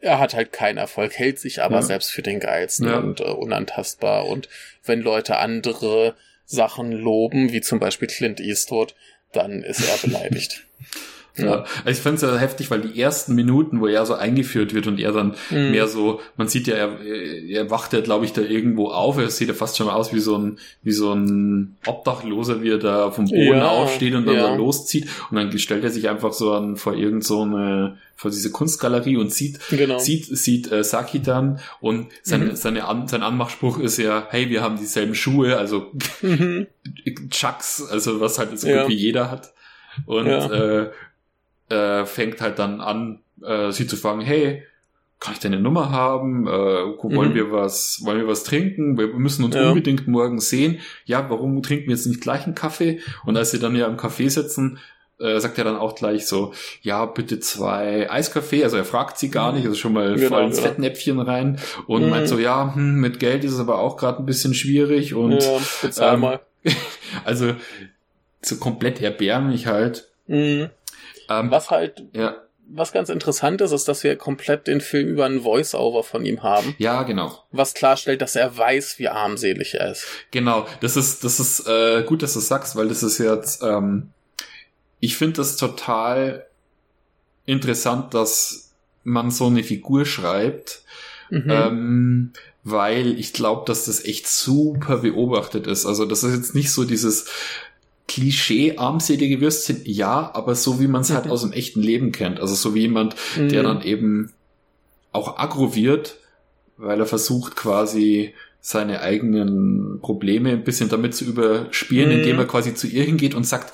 er 0.00 0.18
hat 0.18 0.34
halt 0.34 0.52
keinen 0.52 0.76
Erfolg, 0.76 1.18
hält 1.18 1.38
sich 1.38 1.62
aber 1.62 1.76
ja. 1.76 1.82
selbst 1.82 2.10
für 2.10 2.20
den 2.20 2.40
geilsten 2.40 2.88
ja. 2.88 2.98
und 2.98 3.20
äh, 3.20 3.24
unantastbar. 3.24 4.26
Und 4.26 4.50
wenn 4.84 5.00
Leute 5.00 5.38
andere 5.38 6.14
Sachen 6.44 6.92
loben, 6.92 7.52
wie 7.52 7.62
zum 7.62 7.78
Beispiel 7.78 8.06
Clint 8.06 8.38
Eastwood, 8.38 8.94
dann 9.32 9.62
ist 9.62 9.80
er 9.80 9.96
beleidigt. 9.96 10.66
Ja, 11.36 11.64
ich 11.86 11.98
finde 11.98 12.16
es 12.16 12.22
ja 12.22 12.36
heftig, 12.36 12.70
weil 12.70 12.82
die 12.82 13.00
ersten 13.00 13.34
Minuten, 13.34 13.80
wo 13.80 13.86
er 13.86 14.04
so 14.04 14.14
eingeführt 14.14 14.74
wird 14.74 14.86
und 14.86 15.00
er 15.00 15.12
dann 15.12 15.34
mhm. 15.50 15.70
mehr 15.70 15.88
so, 15.88 16.20
man 16.36 16.48
sieht 16.48 16.66
ja, 16.66 16.74
er, 16.74 17.00
er 17.00 17.70
wacht 17.70 17.94
ja, 17.94 18.00
glaube 18.02 18.26
ich, 18.26 18.34
da 18.34 18.42
irgendwo 18.42 18.88
auf, 18.88 19.16
er 19.16 19.30
sieht 19.30 19.48
ja 19.48 19.54
fast 19.54 19.78
schon 19.78 19.88
aus 19.88 20.12
wie 20.12 20.20
so 20.20 20.36
ein, 20.36 20.58
wie 20.82 20.92
so 20.92 21.12
ein 21.14 21.76
Obdachloser, 21.86 22.62
wie 22.62 22.70
er 22.70 22.78
da 22.78 23.10
vom 23.10 23.24
Boden 23.24 23.58
ja, 23.58 23.68
aufsteht 23.68 24.14
und 24.14 24.26
dann 24.26 24.34
ja. 24.34 24.48
so 24.48 24.56
loszieht 24.56 25.08
und 25.30 25.36
dann 25.36 25.58
stellt 25.58 25.84
er 25.84 25.90
sich 25.90 26.10
einfach 26.10 26.34
so 26.34 26.52
an 26.52 26.76
vor 26.76 26.94
irgend 26.94 27.24
so 27.24 27.42
eine, 27.42 27.96
vor 28.14 28.30
diese 28.30 28.50
Kunstgalerie 28.50 29.16
und 29.16 29.32
sieht, 29.32 29.58
genau. 29.70 29.98
sieht, 29.98 30.26
sieht 30.26 30.70
äh, 30.70 30.84
Saki 30.84 31.22
dann 31.22 31.60
und 31.80 32.08
sein, 32.22 32.48
mhm. 32.48 32.56
seine 32.56 32.86
An, 32.86 33.08
sein 33.08 33.22
Anmachspruch 33.22 33.78
ist 33.78 33.96
ja, 33.96 34.26
hey, 34.28 34.50
wir 34.50 34.62
haben 34.62 34.76
dieselben 34.76 35.14
Schuhe, 35.14 35.56
also 35.56 35.92
mhm. 36.20 36.66
Chucks, 37.30 37.82
also 37.90 38.20
was 38.20 38.38
halt 38.38 38.58
so 38.58 38.68
ja. 38.68 38.82
gut 38.82 38.90
wie 38.90 38.96
jeder 38.96 39.30
hat. 39.30 39.54
Und 40.06 40.26
äh, 40.26 40.90
äh, 41.72 42.06
fängt 42.06 42.40
halt 42.40 42.58
dann 42.58 42.80
an, 42.80 43.20
äh, 43.42 43.72
sie 43.72 43.86
zu 43.86 43.96
fragen, 43.96 44.20
hey, 44.20 44.62
kann 45.20 45.34
ich 45.34 45.40
deine 45.40 45.60
Nummer 45.60 45.90
haben? 45.90 46.46
Äh, 46.48 46.50
wollen 46.50 47.30
mhm. 47.30 47.34
wir 47.34 47.52
was, 47.52 48.00
wollen 48.04 48.18
wir 48.18 48.26
was 48.26 48.44
trinken? 48.44 48.98
Wir 48.98 49.06
müssen 49.08 49.44
uns 49.44 49.54
ja. 49.54 49.68
unbedingt 49.68 50.08
morgen 50.08 50.40
sehen. 50.40 50.80
Ja, 51.04 51.30
warum 51.30 51.62
trinken 51.62 51.86
wir 51.86 51.94
jetzt 51.94 52.06
nicht 52.06 52.20
gleich 52.20 52.44
einen 52.44 52.56
Kaffee? 52.56 53.00
Und 53.24 53.36
als 53.36 53.52
sie 53.52 53.60
dann 53.60 53.76
ja 53.76 53.86
im 53.86 53.96
Café 53.96 54.28
sitzen, 54.28 54.80
äh, 55.20 55.38
sagt 55.38 55.58
er 55.58 55.64
dann 55.64 55.76
auch 55.76 55.94
gleich 55.94 56.26
so, 56.26 56.52
ja, 56.82 57.06
bitte 57.06 57.38
zwei 57.38 58.10
Eiskaffee. 58.10 58.64
Also 58.64 58.76
er 58.76 58.84
fragt 58.84 59.16
sie 59.18 59.30
gar 59.30 59.52
nicht, 59.52 59.64
also 59.64 59.76
schon 59.76 59.92
mal 59.92 60.16
genau, 60.16 60.28
voll 60.28 60.44
ins 60.44 60.56
ja. 60.56 60.64
Fettnäpfchen 60.64 61.20
rein 61.20 61.60
und 61.86 62.02
mhm. 62.02 62.10
meint 62.10 62.28
so, 62.28 62.38
ja, 62.40 62.74
hm, 62.74 62.96
mit 62.96 63.20
Geld 63.20 63.44
ist 63.44 63.52
es 63.52 63.60
aber 63.60 63.78
auch 63.78 63.96
gerade 63.96 64.18
ein 64.18 64.26
bisschen 64.26 64.54
schwierig 64.54 65.14
und 65.14 65.40
ja, 65.96 66.14
ähm, 66.14 66.20
mal. 66.20 66.40
also 67.24 67.54
so 68.40 68.56
komplett 68.56 69.00
erbärmlich 69.00 69.68
halt. 69.68 70.08
Mhm. 70.26 70.70
Ähm, 71.28 71.50
was 71.50 71.70
halt, 71.70 72.04
ja. 72.12 72.36
was 72.68 72.92
ganz 72.92 73.08
interessant 73.08 73.60
ist, 73.60 73.72
ist, 73.72 73.88
dass 73.88 74.04
wir 74.04 74.16
komplett 74.16 74.66
den 74.66 74.80
Film 74.80 75.08
über 75.08 75.24
einen 75.24 75.42
Voice-Over 75.42 76.02
von 76.02 76.24
ihm 76.24 76.42
haben. 76.42 76.74
Ja, 76.78 77.02
genau. 77.02 77.38
Was 77.50 77.74
klarstellt, 77.74 78.22
dass 78.22 78.36
er 78.36 78.56
weiß, 78.56 78.98
wie 78.98 79.08
armselig 79.08 79.74
er 79.74 79.92
ist. 79.92 80.06
Genau, 80.30 80.66
das 80.80 80.96
ist, 80.96 81.24
das 81.24 81.40
ist 81.40 81.66
äh, 81.66 82.02
gut, 82.04 82.22
dass 82.22 82.34
du 82.34 82.40
sagst, 82.40 82.76
weil 82.76 82.88
das 82.88 83.02
ist 83.02 83.18
jetzt, 83.18 83.62
ähm, 83.62 84.10
ich 85.00 85.16
finde 85.16 85.38
das 85.38 85.56
total 85.56 86.46
interessant, 87.44 88.14
dass 88.14 88.72
man 89.04 89.30
so 89.30 89.46
eine 89.46 89.64
Figur 89.64 90.04
schreibt, 90.04 90.82
mhm. 91.30 91.50
ähm, 91.50 92.32
weil 92.64 93.18
ich 93.18 93.32
glaube, 93.32 93.64
dass 93.66 93.86
das 93.86 94.04
echt 94.04 94.28
super 94.28 94.98
beobachtet 94.98 95.66
ist. 95.66 95.86
Also 95.86 96.04
das 96.04 96.22
ist 96.22 96.34
jetzt 96.34 96.54
nicht 96.54 96.70
so 96.70 96.84
dieses 96.84 97.26
Klischee 98.12 98.76
armselige 98.76 99.40
Würstchen, 99.40 99.80
ja, 99.84 100.30
aber 100.34 100.54
so 100.54 100.80
wie 100.80 100.86
man 100.86 101.00
es 101.00 101.10
halt 101.10 101.26
aus 101.30 101.40
dem 101.40 101.52
echten 101.52 101.80
Leben 101.80 102.12
kennt. 102.12 102.40
Also 102.40 102.54
so 102.54 102.74
wie 102.74 102.80
jemand, 102.80 103.16
mhm. 103.36 103.48
der 103.48 103.62
dann 103.62 103.82
eben 103.82 104.32
auch 105.12 105.38
aggro 105.38 105.74
wird, 105.74 106.18
weil 106.76 107.00
er 107.00 107.06
versucht 107.06 107.56
quasi 107.56 108.34
seine 108.60 109.00
eigenen 109.00 110.00
Probleme 110.00 110.50
ein 110.50 110.62
bisschen 110.62 110.88
damit 110.88 111.14
zu 111.14 111.24
überspielen, 111.24 112.10
mhm. 112.10 112.18
indem 112.18 112.38
er 112.38 112.44
quasi 112.44 112.74
zu 112.74 112.86
ihr 112.86 113.02
hingeht 113.02 113.34
und 113.34 113.44
sagt, 113.44 113.72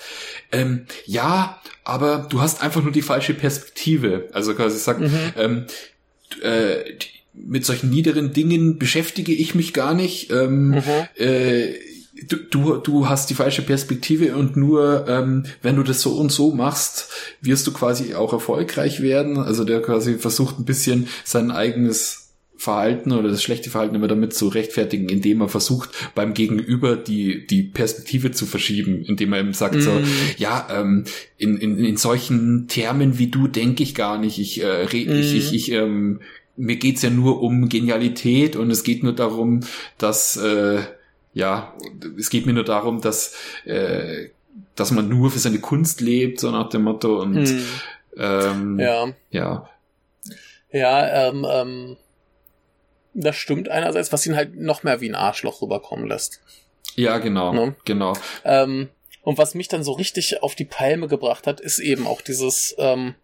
ähm, 0.53 0.87
ja, 1.05 1.61
aber 1.85 2.27
du 2.29 2.41
hast 2.41 2.63
einfach 2.63 2.83
nur 2.83 2.93
die 2.93 3.03
falsche 3.03 3.35
Perspektive. 3.35 4.29
Also 4.33 4.55
quasi 4.55 4.79
sagt, 4.79 5.01
mhm. 5.01 5.33
ähm, 5.37 5.65
äh, 6.43 6.95
mit 7.35 7.65
solchen 7.65 7.91
niederen 7.91 8.33
Dingen 8.33 8.79
beschäftige 8.79 9.33
ich 9.33 9.55
mich 9.55 9.73
gar 9.73 9.95
nicht. 9.95 10.31
Ähm, 10.31 10.71
mhm. 10.71 10.83
äh, 11.17 11.75
du, 12.27 12.37
du, 12.37 12.77
du 12.77 13.09
hast 13.09 13.31
die 13.31 13.35
falsche 13.35 13.63
Perspektive 13.63 14.37
und 14.37 14.57
nur 14.57 15.07
ähm, 15.09 15.45
wenn 15.63 15.77
du 15.77 15.83
das 15.83 16.01
so 16.01 16.13
und 16.17 16.33
so 16.33 16.53
machst, 16.53 17.11
wirst 17.41 17.67
du 17.67 17.73
quasi 17.73 18.15
auch 18.15 18.33
erfolgreich 18.33 19.01
werden. 19.01 19.39
Also 19.39 19.65
der 19.65 19.83
quasi 19.83 20.15
versucht 20.15 20.59
ein 20.59 20.65
bisschen 20.65 21.09
sein 21.25 21.51
eigenes 21.51 22.29
Verhalten 22.57 23.13
oder 23.13 23.29
das 23.29 23.43
schlechte 23.43 23.71
Verhalten 23.71 23.95
immer 23.95 24.09
damit 24.09 24.35
zu 24.35 24.49
rechtfertigen, 24.49 25.09
indem 25.09 25.43
er 25.43 25.49
versucht, 25.49 25.91
beim 26.17 26.35
Gegenüber 26.35 26.97
die, 26.97 27.47
die 27.47 27.63
Perspektive 27.63 28.33
zu 28.33 28.47
verschieben, 28.47 29.05
indem 29.05 29.33
er 29.33 29.41
eben 29.41 29.53
sagt 29.53 29.77
mm. 29.77 29.81
so, 29.81 29.93
mhm. 29.93 30.07
ja, 30.39 30.67
ähm, 30.69 31.05
in, 31.37 31.57
in, 31.59 31.79
in 31.79 31.97
solchen 31.97 32.67
Termen 32.67 33.17
wie 33.19 33.29
du 33.29 33.47
denke 33.47 33.85
ich 33.85 33.95
gar 33.95 34.19
nicht. 34.19 34.41
Ich, 34.41 34.61
äh, 34.61 34.67
red, 34.67 35.09
mm. 35.09 35.13
ich, 35.13 35.37
ich, 35.37 35.53
ich 35.53 35.71
ähm, 35.71 36.19
mir 36.57 36.77
geht's 36.77 37.03
ja 37.03 37.11
nur 37.11 37.43
um 37.43 37.69
Genialität 37.69 38.57
und 38.57 38.73
es 38.73 38.83
geht 38.83 39.05
nur 39.05 39.15
darum, 39.15 39.61
dass 39.97 40.37
äh, 40.37 40.81
ja, 41.39 41.73
es 42.19 42.31
geht 42.31 42.47
mir 42.47 42.53
nur 42.53 42.65
darum, 42.65 43.01
dass, 43.01 43.33
äh, 43.65 44.31
dass 44.75 44.91
man 44.91 45.09
nur 45.09 45.31
für 45.31 45.39
seine 45.39 45.61
Kunst 45.61 46.01
lebt, 46.01 46.41
so 46.41 46.51
nach 46.51 46.69
dem 46.69 46.83
Motto 46.83 47.23
und 47.23 47.47
hm. 47.47 47.65
ähm, 48.17 48.79
ja. 48.81 49.09
Ja, 49.31 49.69
ja 50.73 51.29
ähm, 51.29 51.47
ähm, 51.49 51.97
das 53.15 53.37
stimmt 53.37 53.69
einerseits, 53.69 54.13
was 54.13 54.27
ihn 54.27 54.35
halt 54.35 54.57
noch 54.57 54.83
mehr 54.83 55.01
wie 55.01 55.09
ein 55.09 55.15
Arschloch 55.15 55.63
rüberkommen 55.63 56.09
lässt. 56.09 56.41
Ja, 56.97 57.19
genau, 57.19 57.53
ne? 57.53 57.77
genau. 57.85 58.15
Ähm, 58.45 58.89
und 59.23 59.39
was 59.39 59.55
mich 59.55 59.69
dann 59.69 59.85
so 59.85 59.93
richtig 59.93 60.43
auf 60.43 60.57
die 60.57 60.65
Palme 60.65 61.07
gebracht 61.07 61.47
hat, 61.47 61.61
ist 61.61 61.79
eben 61.79 62.09
auch 62.09 62.21
dieses, 62.21 62.75
ähm, 62.79 63.15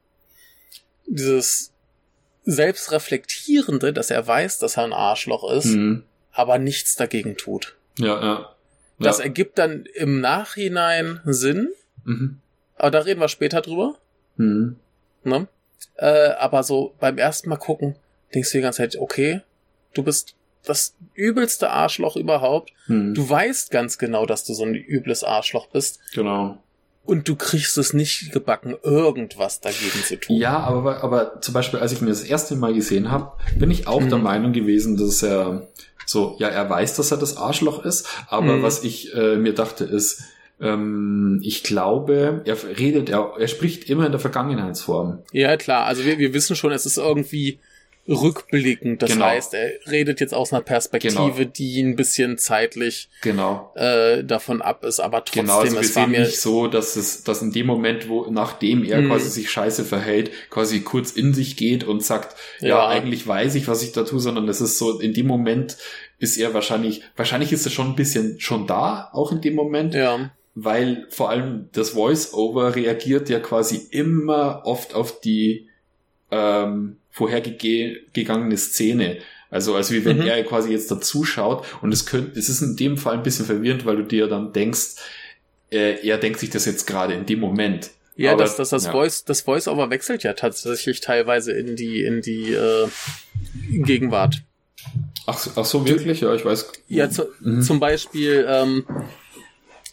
dieses 1.07 1.73
Selbstreflektierende, 2.45 3.93
dass 3.93 4.13
er 4.13 4.25
weiß, 4.25 4.61
dass 4.61 4.77
er 4.77 4.85
ein 4.85 4.93
Arschloch 4.93 5.51
ist, 5.51 5.75
mhm. 5.75 6.05
aber 6.31 6.59
nichts 6.59 6.95
dagegen 6.95 7.37
tut. 7.37 7.77
Ja, 7.99 8.23
ja. 8.23 8.55
Das 8.99 9.21
ergibt 9.21 9.59
dann 9.59 9.85
im 9.95 10.21
Nachhinein 10.21 11.21
Sinn. 11.25 11.73
Mhm. 12.05 12.41
Aber 12.77 12.91
da 12.91 13.01
reden 13.01 13.21
wir 13.21 13.29
später 13.29 13.61
drüber. 13.61 13.97
Mhm. 14.37 14.77
Ne? 15.25 15.49
Äh, 15.97 16.31
aber 16.39 16.63
so 16.63 16.95
beim 17.01 17.19
ersten 17.19 17.49
Mal 17.49 17.57
gucken, 17.57 17.97
denkst 18.35 18.53
du 18.53 18.59
die 18.59 18.63
ganze 18.63 18.79
Zeit, 18.79 18.97
okay, 18.97 19.41
du 19.95 20.03
bist 20.03 20.35
das 20.65 20.97
übelste 21.15 21.71
Arschloch 21.71 22.17
überhaupt. 22.17 22.73
Hm. 22.87 23.15
Du 23.15 23.29
weißt 23.29 23.71
ganz 23.71 23.99
genau, 23.99 24.27
dass 24.27 24.45
du 24.45 24.55
so 24.55 24.65
ein 24.65 24.75
übles 24.75 25.23
Arschloch 25.23 25.69
bist. 25.69 26.01
Genau. 26.15 26.63
Und 27.05 27.29
du 27.29 27.37
kriegst 27.37 27.77
es 27.77 27.93
nicht 27.93 28.33
gebacken, 28.33 28.75
irgendwas 28.83 29.61
dagegen 29.61 30.03
zu 30.05 30.19
tun. 30.19 30.37
Ja, 30.37 30.59
aber, 30.59 31.05
aber 31.05 31.41
zum 31.43 31.53
Beispiel, 31.53 31.79
als 31.81 31.93
ich 31.93 32.01
mir 32.01 32.09
das 32.09 32.23
erste 32.25 32.57
Mal 32.57 32.73
gesehen 32.73 33.11
habe, 33.11 33.33
bin 33.59 33.71
ich 33.71 33.87
auch 33.87 34.01
Mhm. 34.01 34.09
der 34.09 34.19
Meinung 34.19 34.53
gewesen, 34.53 34.97
dass 34.97 35.23
er 35.23 35.69
so, 36.07 36.37
ja, 36.39 36.49
er 36.49 36.69
weiß, 36.69 36.97
dass 36.97 37.11
er 37.11 37.19
das 37.19 37.37
Arschloch 37.37 37.85
ist, 37.85 38.07
aber 38.29 38.57
Mhm. 38.59 38.63
was 38.63 38.85
ich 38.85 39.15
äh, 39.15 39.37
mir 39.37 39.53
dachte 39.55 39.85
ist, 39.85 40.23
ähm, 40.61 41.41
ich 41.43 41.63
glaube, 41.63 42.43
er 42.45 42.57
redet, 42.79 43.09
er, 43.11 43.33
er 43.39 43.49
spricht 43.49 43.91
immer 43.91 44.07
in 44.07 44.13
der 44.13 44.21
Vergangenheitsform. 44.21 45.19
Ja, 45.33 45.57
klar. 45.57 45.85
Also 45.87 46.05
wir, 46.05 46.19
wir 46.19 46.33
wissen 46.33 46.57
schon, 46.57 46.73
es 46.73 46.87
ist 46.87 46.97
irgendwie 46.97 47.59
rückblickend. 48.09 49.03
Das 49.03 49.11
Genau. 49.13 49.25
heißt, 49.27 49.55
er 49.55 49.71
redet 49.91 50.21
jetzt 50.21 50.35
aus 50.35 50.53
einer 50.53 50.63
Perspektive, 50.63 51.15
Genau. 51.33 51.51
die 51.57 51.81
ein 51.83 51.97
bisschen 51.97 52.39
zeitlich 52.39 53.09
Genau. 53.23 53.73
äh, 53.77 54.23
davon 54.25 54.61
ab 54.63 54.85
ist. 54.85 55.01
Aber 55.01 55.25
trotzdem, 55.25 55.47
Genau, 55.47 55.61
also 55.61 55.79
es 55.79 55.97
war 55.97 56.07
mir... 56.07 56.21
nicht 56.21 56.41
so, 56.41 56.67
dass 56.67 56.97
es, 56.97 57.25
dass 57.25 57.43
in 57.43 57.53
dem 57.53 57.67
Moment, 57.67 58.09
wo, 58.09 58.27
nachdem 58.31 58.85
er 58.85 59.01
Mhm. 59.01 59.09
quasi 59.09 59.31
sich 59.31 59.51
scheiße 59.51 59.85
verhält, 59.85 60.31
quasi 60.51 60.81
kurz 60.81 61.13
in 61.13 61.33
sich 61.35 61.57
geht 61.57 61.85
und 61.85 62.03
sagt, 62.05 62.37
ja, 62.61 62.69
Ja. 62.69 62.89
eigentlich 62.89 63.27
weiß 63.27 63.55
ich, 63.55 63.69
was 63.69 63.83
ich 63.83 63.93
da 63.93 64.05
tue, 64.05 64.21
sondern 64.21 64.49
es 64.49 64.61
ist 64.61 64.79
so, 64.79 65.01
in 65.01 65.15
dem 65.15 65.27
Moment 65.27 65.77
ist 66.19 66.37
er 66.37 66.55
wahrscheinlich, 66.55 67.03
wahrscheinlich 67.17 67.53
ist 67.53 67.65
er 67.67 67.71
schon 67.73 67.89
ein 67.89 67.97
bisschen 67.97 68.39
schon 68.41 68.67
da, 68.67 69.11
auch 69.13 69.33
in 69.33 69.41
dem 69.41 69.55
Moment, 69.55 69.95
Ja, 69.95 70.31
weil 70.55 71.07
vor 71.11 71.31
allem 71.31 71.69
das 71.73 71.91
Voice-Over 71.91 72.77
reagiert 72.77 73.29
ja 73.29 73.41
quasi 73.41 73.89
immer 73.91 74.63
oft 74.65 74.95
auf 74.95 75.21
die 75.21 75.69
ähm, 76.31 76.97
vorhergegangene 77.15 78.57
Szene. 78.59 79.19
Also, 79.51 79.77
also 79.77 79.95
wie 79.95 80.05
wenn 80.05 80.19
Mhm. 80.19 80.27
er 80.27 80.43
quasi 80.45 80.73
jetzt 80.73 80.91
dazu 80.91 81.25
schaut 81.25 81.65
und 81.81 81.93
es 81.93 82.07
könnte, 82.07 82.37
es 82.39 82.49
ist 82.49 82.61
in 82.61 82.75
dem 82.77 82.97
Fall 82.99 83.15
ein 83.15 83.23
bisschen 83.23 83.47
verwirrend, 83.47 83.87
weil 83.87 83.97
du 83.97 84.03
dir 84.03 84.27
dann 84.27 84.53
denkst, 84.53 84.97
äh, 85.71 86.07
er 86.07 86.19
denkt 86.19 86.41
sich 86.41 86.51
das 86.51 86.65
jetzt 86.67 86.87
gerade 86.87 87.15
in 87.15 87.25
dem 87.25 87.39
Moment. 87.41 87.91
ja 88.17 88.33
Aber- 88.33 88.43
das, 88.45 88.57
das, 88.57 88.71
das, 88.71 88.85
ja. 88.87 88.93
Voice, 88.93 89.25
das 89.25 89.41
Voice-Over 89.43 89.91
wechselt 89.91 90.23
ja 90.25 90.33
tatsächlich 90.35 91.01
teilweise 91.01 91.53
in 91.53 91.77
die, 91.77 92.03
in 92.03 92.21
die 92.21 92.53
äh, 92.53 92.89
Gegenwart. 93.71 94.43
Ach, 95.27 95.39
so- 95.39 95.51
ach 95.57 95.65
so, 95.65 95.87
wirklich? 95.87 96.21
Ja, 96.21 96.35
ich 96.35 96.45
weiß. 96.45 96.71
Ja, 96.89 97.09
zu, 97.11 97.29
Mhm. 97.41 97.63
zum 97.63 97.79
Beispiel, 97.81 98.45
ähm, 98.49 98.85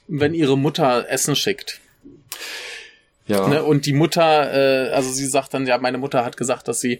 wenn 0.07 0.33
ihre 0.33 0.57
Mutter 0.57 1.05
Essen 1.09 1.35
schickt. 1.35 1.79
Ja. 3.27 3.47
Ne? 3.47 3.63
Und 3.63 3.85
die 3.85 3.93
Mutter, 3.93 4.53
äh, 4.53 4.89
also 4.91 5.09
sie 5.11 5.25
sagt 5.27 5.53
dann, 5.53 5.65
ja, 5.67 5.77
meine 5.77 5.97
Mutter 5.97 6.25
hat 6.25 6.37
gesagt, 6.37 6.67
dass 6.67 6.79
sie 6.81 6.99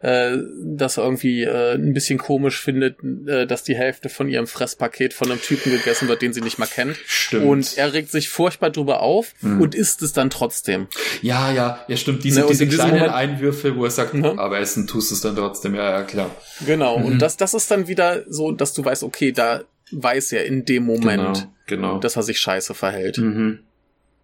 äh, 0.00 0.36
das 0.62 0.98
irgendwie 0.98 1.44
äh, 1.44 1.74
ein 1.76 1.94
bisschen 1.94 2.18
komisch 2.18 2.60
findet, 2.60 2.98
äh, 3.26 3.46
dass 3.46 3.62
die 3.62 3.74
Hälfte 3.74 4.10
von 4.10 4.28
ihrem 4.28 4.46
Fresspaket 4.46 5.14
von 5.14 5.30
einem 5.30 5.40
Typen 5.40 5.72
gegessen 5.72 6.08
wird, 6.08 6.20
den 6.20 6.34
sie 6.34 6.42
nicht 6.42 6.58
mal 6.58 6.66
kennt. 6.66 6.96
Stimmt. 7.06 7.46
Und 7.46 7.78
er 7.78 7.94
regt 7.94 8.10
sich 8.10 8.28
furchtbar 8.28 8.68
drüber 8.68 9.00
auf 9.00 9.32
Mhm. 9.40 9.62
und 9.62 9.74
isst 9.74 10.02
es 10.02 10.12
dann 10.12 10.28
trotzdem. 10.28 10.88
ja, 11.22 11.50
ja, 11.52 11.82
ja, 11.88 11.96
stimmt. 11.96 12.22
Diese, 12.22 12.40
Ne, 12.40 12.46
diese 12.50 12.66
kleinen 12.68 12.94
Moment- 12.98 13.14
Einwürfe, 13.14 13.76
wo 13.76 13.84
er 13.86 13.90
sagt, 13.90 14.12
Mhm. 14.12 14.38
aber 14.38 14.58
essen 14.58 14.86
tust 14.86 15.10
du 15.10 15.14
es 15.14 15.22
dann 15.22 15.36
trotzdem. 15.36 15.74
Ja, 15.74 15.90
ja, 15.92 16.02
klar. 16.02 16.30
Genau. 16.66 16.98
Mhm. 16.98 17.04
Und 17.06 17.18
das, 17.20 17.38
das 17.38 17.54
ist 17.54 17.70
dann 17.70 17.88
wieder 17.88 18.24
so, 18.28 18.52
dass 18.52 18.74
du 18.74 18.84
weißt, 18.84 19.04
okay, 19.04 19.32
da 19.32 19.62
weiß 19.90 20.32
er 20.32 20.44
in 20.44 20.66
dem 20.66 20.82
Moment, 20.84 21.48
Genau. 21.66 21.92
genau. 21.92 21.98
dass 21.98 22.16
er 22.16 22.22
sich 22.24 22.38
scheiße 22.40 22.74
verhält. 22.74 23.16
mhm. 23.16 23.60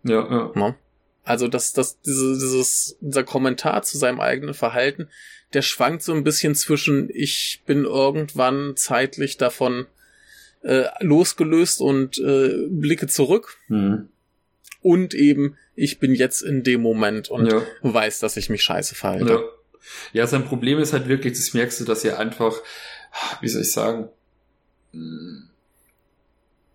Ja, 0.03 0.26
ja. 0.31 0.50
Ne? 0.55 0.74
Also 1.25 1.49
das, 1.49 1.73
das, 1.73 2.01
diese, 2.01 2.33
dieses, 2.35 2.97
dieser 3.01 3.25
Kommentar 3.25 3.83
zu 3.83 3.99
seinem 3.99 4.21
eigenen 4.21 4.55
Verhalten, 4.55 5.09
der 5.53 5.63
schwankt 5.63 6.03
so 6.03 6.13
ein 6.13 6.25
bisschen 6.25 6.55
zwischen, 6.55 7.11
ich 7.13 7.63
bin 7.67 7.85
irgendwann 7.85 8.75
zeitlich 8.77 9.37
davon 9.37 9.87
äh, 10.63 10.85
losgelöst 11.01 11.81
und 11.81 12.19
äh, 12.19 12.67
blicke 12.69 13.07
zurück 13.07 13.57
Mhm. 13.69 14.09
und 14.83 15.15
eben, 15.15 15.57
ich 15.75 15.99
bin 15.99 16.15
jetzt 16.15 16.43
in 16.43 16.63
dem 16.63 16.83
Moment 16.83 17.31
und 17.31 17.47
ja. 17.51 17.63
weiß, 17.83 18.19
dass 18.21 18.37
ich 18.37 18.51
mich 18.51 18.63
scheiße 18.63 18.95
verhalte. 18.95 19.33
Ja. 19.33 19.41
ja, 20.13 20.27
sein 20.27 20.45
Problem 20.45 20.79
ist 20.79 20.93
halt 20.93 21.09
wirklich, 21.09 21.33
das 21.35 21.55
merkst 21.55 21.81
du, 21.81 21.85
dass 21.85 22.05
er 22.05 22.19
einfach, 22.19 22.57
wie 23.41 23.49
soll 23.49 23.63
ich 23.63 23.73
sagen, 23.73 24.09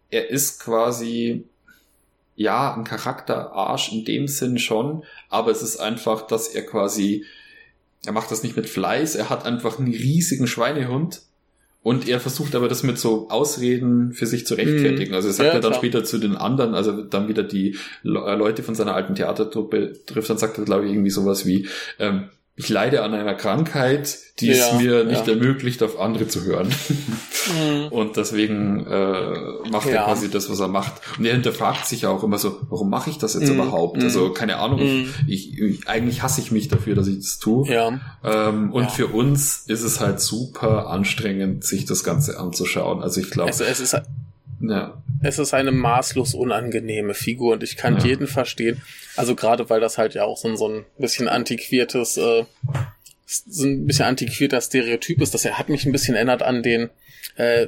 er 0.09 0.29
ist 0.29 0.59
quasi, 0.61 1.45
ja, 2.35 2.73
ein 2.73 2.83
Charakterarsch 2.83 3.91
in 3.91 4.05
dem 4.05 4.27
Sinn 4.27 4.59
schon, 4.59 5.03
aber 5.29 5.51
es 5.51 5.61
ist 5.61 5.77
einfach, 5.77 6.27
dass 6.27 6.47
er 6.47 6.65
quasi, 6.65 7.25
er 8.05 8.11
macht 8.11 8.29
das 8.31 8.43
nicht 8.43 8.57
mit 8.57 8.69
Fleiß, 8.69 9.15
er 9.15 9.29
hat 9.29 9.45
einfach 9.45 9.79
einen 9.79 9.91
riesigen 9.91 10.47
Schweinehund 10.47 11.21
und 11.81 12.07
er 12.09 12.19
versucht 12.19 12.55
aber 12.55 12.67
das 12.67 12.81
mit 12.83 12.97
so 12.97 13.29
Ausreden 13.29 14.11
für 14.11 14.25
sich 14.25 14.47
zu 14.47 14.55
rechtfertigen. 14.55 15.13
Also 15.13 15.27
er 15.27 15.33
sagt 15.35 15.47
Ja, 15.47 15.53
ja, 15.53 15.59
dann 15.59 15.71
klar. 15.71 15.81
später 15.81 16.03
zu 16.03 16.17
den 16.17 16.35
anderen, 16.35 16.73
also 16.73 17.03
dann 17.03 17.27
wieder 17.27 17.43
die 17.43 17.75
äh, 18.03 18.35
Leute 18.35 18.63
von 18.63 18.73
seiner 18.75 18.95
alten 18.95 19.13
Theatertruppe 19.13 19.93
trifft, 20.05 20.29
dann 20.29 20.39
sagt 20.39 20.57
er, 20.57 20.65
glaube 20.65 20.85
ich, 20.85 20.91
irgendwie 20.91 21.11
sowas 21.11 21.45
wie, 21.45 21.67
ähm, 21.99 22.29
ich 22.57 22.69
leide 22.69 23.03
an 23.03 23.13
einer 23.13 23.33
Krankheit, 23.35 24.17
die 24.39 24.49
es 24.49 24.59
Ja, 24.59 24.73
mir 24.77 25.03
nicht 25.03 25.27
ja. 25.27 25.33
ermöglicht, 25.33 25.83
auf 25.83 25.99
andere 25.99 26.27
zu 26.27 26.43
hören. 26.43 26.67
Mhm. 26.67 27.87
Und 27.89 28.17
deswegen 28.17 28.85
äh, 28.85 29.69
macht 29.71 29.87
er 29.87 29.93
Ja. 29.95 30.03
quasi 30.05 30.29
das, 30.29 30.49
was 30.49 30.59
er 30.59 30.67
macht. 30.67 30.93
Und 31.17 31.25
er 31.25 31.33
hinterfragt 31.33 31.85
sich 31.85 32.05
auch 32.05 32.23
immer 32.23 32.37
so, 32.37 32.59
warum 32.69 32.89
mache 32.89 33.09
ich 33.09 33.17
das 33.17 33.33
jetzt 33.33 33.49
Mhm, 33.49 33.55
überhaupt? 33.55 33.97
mhm. 33.97 34.03
Also 34.03 34.31
keine 34.31 34.57
Ahnung, 34.57 34.79
Mhm. 34.81 35.13
ich, 35.27 35.57
ich, 35.59 35.87
eigentlich 35.87 36.21
hasse 36.23 36.41
ich 36.41 36.51
mich 36.51 36.67
dafür, 36.69 36.95
dass 36.95 37.07
ich 37.07 37.17
das 37.17 37.39
tue. 37.39 37.67
Ja. 37.69 37.99
Ähm, 38.23 38.71
und 38.71 38.89
für 38.91 39.07
uns 39.07 39.63
ist 39.67 39.83
es 39.83 39.99
halt 39.99 40.19
super 40.21 40.87
anstrengend, 40.87 41.63
sich 41.65 41.85
das 41.85 42.03
Ganze 42.03 42.39
anzuschauen. 42.39 43.01
Also 43.03 43.19
ich 43.21 43.29
glaube, 43.31 43.49
Also 43.51 43.63
es 43.65 43.79
ist, 43.79 43.95
ja, 44.61 45.01
es 45.21 45.39
ist 45.39 45.53
eine 45.53 45.71
maßlos 45.71 46.33
unangenehme 46.33 47.13
Figur 47.13 47.53
und 47.53 47.63
ich 47.63 47.77
kann 47.77 47.97
Ja. 47.97 48.05
jeden 48.05 48.27
verstehen. 48.27 48.81
Also 49.15 49.35
gerade 49.35 49.69
weil 49.69 49.79
das 49.79 49.97
halt 49.97 50.13
ja 50.13 50.23
auch 50.23 50.37
so 50.37 50.47
ein, 50.47 50.57
so 50.57 50.67
ein 50.69 50.85
bisschen 50.97 51.27
antiquiertes, 51.27 52.17
äh, 52.17 52.45
so 53.25 53.65
ein 53.65 53.85
bisschen 53.87 54.05
antiquierter 54.05 54.61
Stereotyp 54.61 55.21
ist. 55.21 55.33
Das 55.33 55.45
er 55.45 55.57
hat 55.57 55.69
mich 55.69 55.85
ein 55.85 55.91
bisschen 55.91 56.15
erinnert 56.15 56.41
an 56.43 56.63
den, 56.63 56.89
äh, 57.37 57.67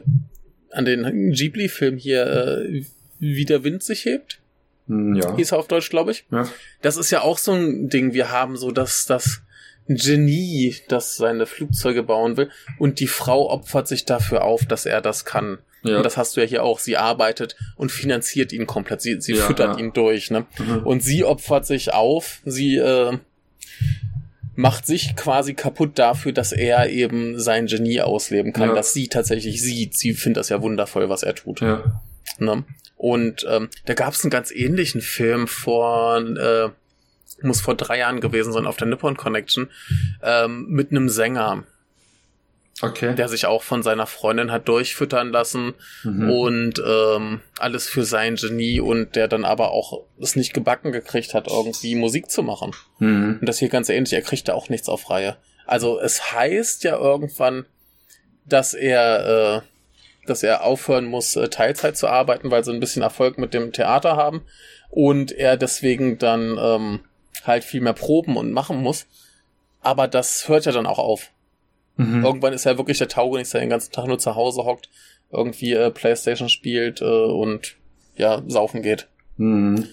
an 0.71 0.85
den 0.85 1.31
Ghibli-Film 1.31 1.97
hier, 1.97 2.25
äh, 2.25 2.83
Wie 3.19 3.45
der 3.45 3.63
Wind 3.63 3.81
sich 3.83 4.05
hebt. 4.05 4.39
Hm, 4.87 5.15
ja, 5.15 5.35
Hieß 5.35 5.51
er 5.53 5.57
auf 5.59 5.67
Deutsch, 5.67 5.89
glaube 5.89 6.11
ich. 6.11 6.25
ja, 6.31 6.47
Das 6.83 6.95
ist 6.97 7.09
ja 7.11 7.21
auch 7.21 7.37
so 7.39 7.51
ein 7.53 7.89
Ding. 7.89 8.13
Wir 8.13 8.31
haben 8.31 8.55
so 8.57 8.71
das, 8.71 9.05
das 9.05 9.41
Genie, 9.87 10.75
das 10.89 11.15
seine 11.15 11.45
Flugzeuge 11.45 12.03
bauen 12.03 12.37
will. 12.37 12.49
Und 12.77 12.99
die 12.99 13.07
Frau 13.07 13.49
opfert 13.49 13.87
sich 13.87 14.05
dafür 14.05 14.43
auf, 14.43 14.65
dass 14.65 14.85
er 14.85 15.01
das 15.01 15.25
kann. 15.25 15.57
Ja, 15.83 15.97
Und 15.97 16.03
das 16.03 16.17
hast 16.17 16.35
du 16.35 16.41
ja 16.41 16.47
hier 16.47 16.63
auch. 16.63 16.79
Sie 16.79 16.97
arbeitet 16.97 17.55
und 17.75 17.91
finanziert 17.91 18.51
ihn 18.51 18.65
komplett. 18.67 19.01
Sie, 19.01 19.21
sie 19.21 19.33
Ja, 19.35 19.45
füttert 19.45 19.75
ja. 19.77 19.79
ihn 19.85 19.93
durch. 19.93 20.31
Ne? 20.31 20.45
Mhm. 20.57 20.79
Und 20.83 21.03
sie 21.03 21.23
opfert 21.23 21.65
sich 21.65 21.93
auf. 21.93 22.41
Sie 22.45 22.75
äh, 22.77 23.17
macht 24.55 24.85
sich 24.87 25.15
quasi 25.15 25.53
kaputt 25.53 25.99
dafür, 25.99 26.31
dass 26.31 26.51
er 26.51 26.89
eben 26.89 27.39
sein 27.39 27.67
Genie 27.67 28.01
ausleben 28.01 28.53
kann, 28.53 28.73
dass 28.73 28.91
sie 28.93 29.07
tatsächlich 29.07 29.61
sieht. 29.61 29.95
Sie 29.95 30.13
findet 30.13 30.39
das 30.41 30.49
ja 30.49 30.61
wundervoll, 30.61 31.09
was 31.09 31.23
er 31.23 31.35
tut. 31.35 31.61
ja, 31.61 32.01
Ne? 32.39 32.63
Und 32.95 33.45
ähm, 33.49 33.69
da 33.85 33.93
gab 33.93 34.13
es 34.13 34.23
einen 34.23 34.31
ganz 34.31 34.49
ähnlichen 34.51 35.01
Film 35.01 35.47
vor, 35.47 36.17
äh, 36.19 36.69
muss 37.43 37.61
vor 37.61 37.75
drei 37.75 37.99
Jahren 37.99 38.19
gewesen 38.19 38.51
sein, 38.51 38.65
auf 38.65 38.77
der 38.77 38.87
Nippon 38.87 39.15
Connection, 39.15 39.69
ähm, 40.23 40.65
mit 40.67 40.89
einem 40.89 41.07
Sänger, 41.07 41.63
okay. 42.81 43.15
der 43.15 43.27
sich 43.29 43.45
auch 43.45 43.63
von 43.63 43.83
seiner 43.83 44.07
Freundin 44.07 44.51
hat 44.51 44.67
durchfüttern 44.67 45.29
lassen 45.29 45.73
Mhm. 46.03 46.29
und 46.29 46.83
ähm, 46.85 47.41
alles 47.59 47.87
für 47.87 48.03
sein 48.03 48.35
Genie 48.35 48.79
und 48.79 49.15
der 49.15 49.27
dann 49.27 49.45
aber 49.45 49.71
auch 49.71 50.03
es 50.19 50.35
nicht 50.35 50.53
gebacken 50.53 50.91
gekriegt 50.91 51.33
hat, 51.33 51.47
irgendwie 51.47 51.95
Musik 51.95 52.29
zu 52.29 52.43
machen. 52.43 52.73
Mhm. 52.99 53.37
Und 53.39 53.45
das 53.47 53.59
hier 53.59 53.69
ganz 53.69 53.89
ähnlich, 53.89 54.13
er 54.13 54.21
kriegt 54.21 54.47
da 54.47 54.53
auch 54.53 54.69
nichts 54.69 54.89
auf 54.89 55.09
Reihe. 55.09 55.37
Also 55.65 55.99
es 55.99 56.31
heißt 56.33 56.83
ja 56.83 56.97
irgendwann, 56.97 57.65
dass 58.45 58.73
er, 58.73 59.63
äh, 59.63 60.27
dass 60.27 60.43
er 60.43 60.63
aufhören 60.63 61.05
muss, 61.05 61.35
äh, 61.35 61.49
Teilzeit 61.49 61.97
zu 61.97 62.07
arbeiten, 62.07 62.51
weil 62.51 62.63
sie 62.63 62.71
ein 62.71 62.79
bisschen 62.79 63.01
Erfolg 63.01 63.37
mit 63.37 63.53
dem 63.53 63.73
Theater 63.73 64.15
haben 64.15 64.43
und 64.89 65.31
er 65.33 65.57
deswegen 65.57 66.17
dann 66.17 66.57
ähm, 66.57 66.99
halt 67.43 67.63
viel 67.65 67.81
mehr 67.81 67.93
proben 67.93 68.37
und 68.37 68.51
machen 68.53 68.77
muss. 68.77 69.07
Aber 69.81 70.07
das 70.07 70.47
hört 70.47 70.65
ja 70.65 70.71
dann 70.71 70.85
auch 70.85 70.99
auf. 70.99 71.31
Mhm. 71.97 72.23
Irgendwann 72.23 72.53
ist 72.53 72.65
er 72.65 72.77
wirklich 72.77 72.97
der 72.99 73.07
Taugenichts, 73.09 73.51
der 73.51 73.61
den 73.61 73.69
ganzen 73.69 73.91
Tag 73.91 74.07
nur 74.07 74.19
zu 74.19 74.35
Hause 74.35 74.63
hockt, 74.65 74.89
irgendwie 75.31 75.73
äh, 75.73 75.91
Playstation 75.91 76.49
spielt 76.49 77.01
äh, 77.01 77.05
und 77.05 77.75
ja, 78.15 78.41
saufen 78.47 78.81
geht. 78.81 79.07
Mhm. 79.37 79.85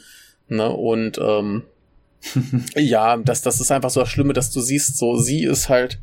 Ne? 0.48 0.70
Und 0.70 1.18
ähm, 1.18 1.64
ja, 2.76 3.16
das, 3.16 3.42
das 3.42 3.60
ist 3.60 3.70
einfach 3.70 3.90
so 3.90 4.00
das 4.00 4.08
Schlimme, 4.08 4.32
dass 4.32 4.50
du 4.50 4.60
siehst, 4.60 4.96
so 4.96 5.16
sie 5.16 5.44
ist 5.44 5.68
halt 5.68 5.98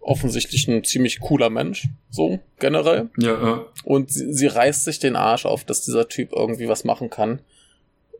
offensichtlich 0.00 0.68
ein 0.68 0.84
ziemlich 0.84 1.20
cooler 1.20 1.48
Mensch, 1.48 1.88
so 2.10 2.38
generell. 2.58 3.08
Ja, 3.16 3.32
ja. 3.42 3.66
Und 3.84 4.10
sie, 4.12 4.32
sie 4.34 4.46
reißt 4.46 4.84
sich 4.84 4.98
den 4.98 5.16
Arsch 5.16 5.46
auf, 5.46 5.64
dass 5.64 5.82
dieser 5.82 6.08
Typ 6.08 6.32
irgendwie 6.32 6.68
was 6.68 6.84
machen 6.84 7.08
kann. 7.08 7.40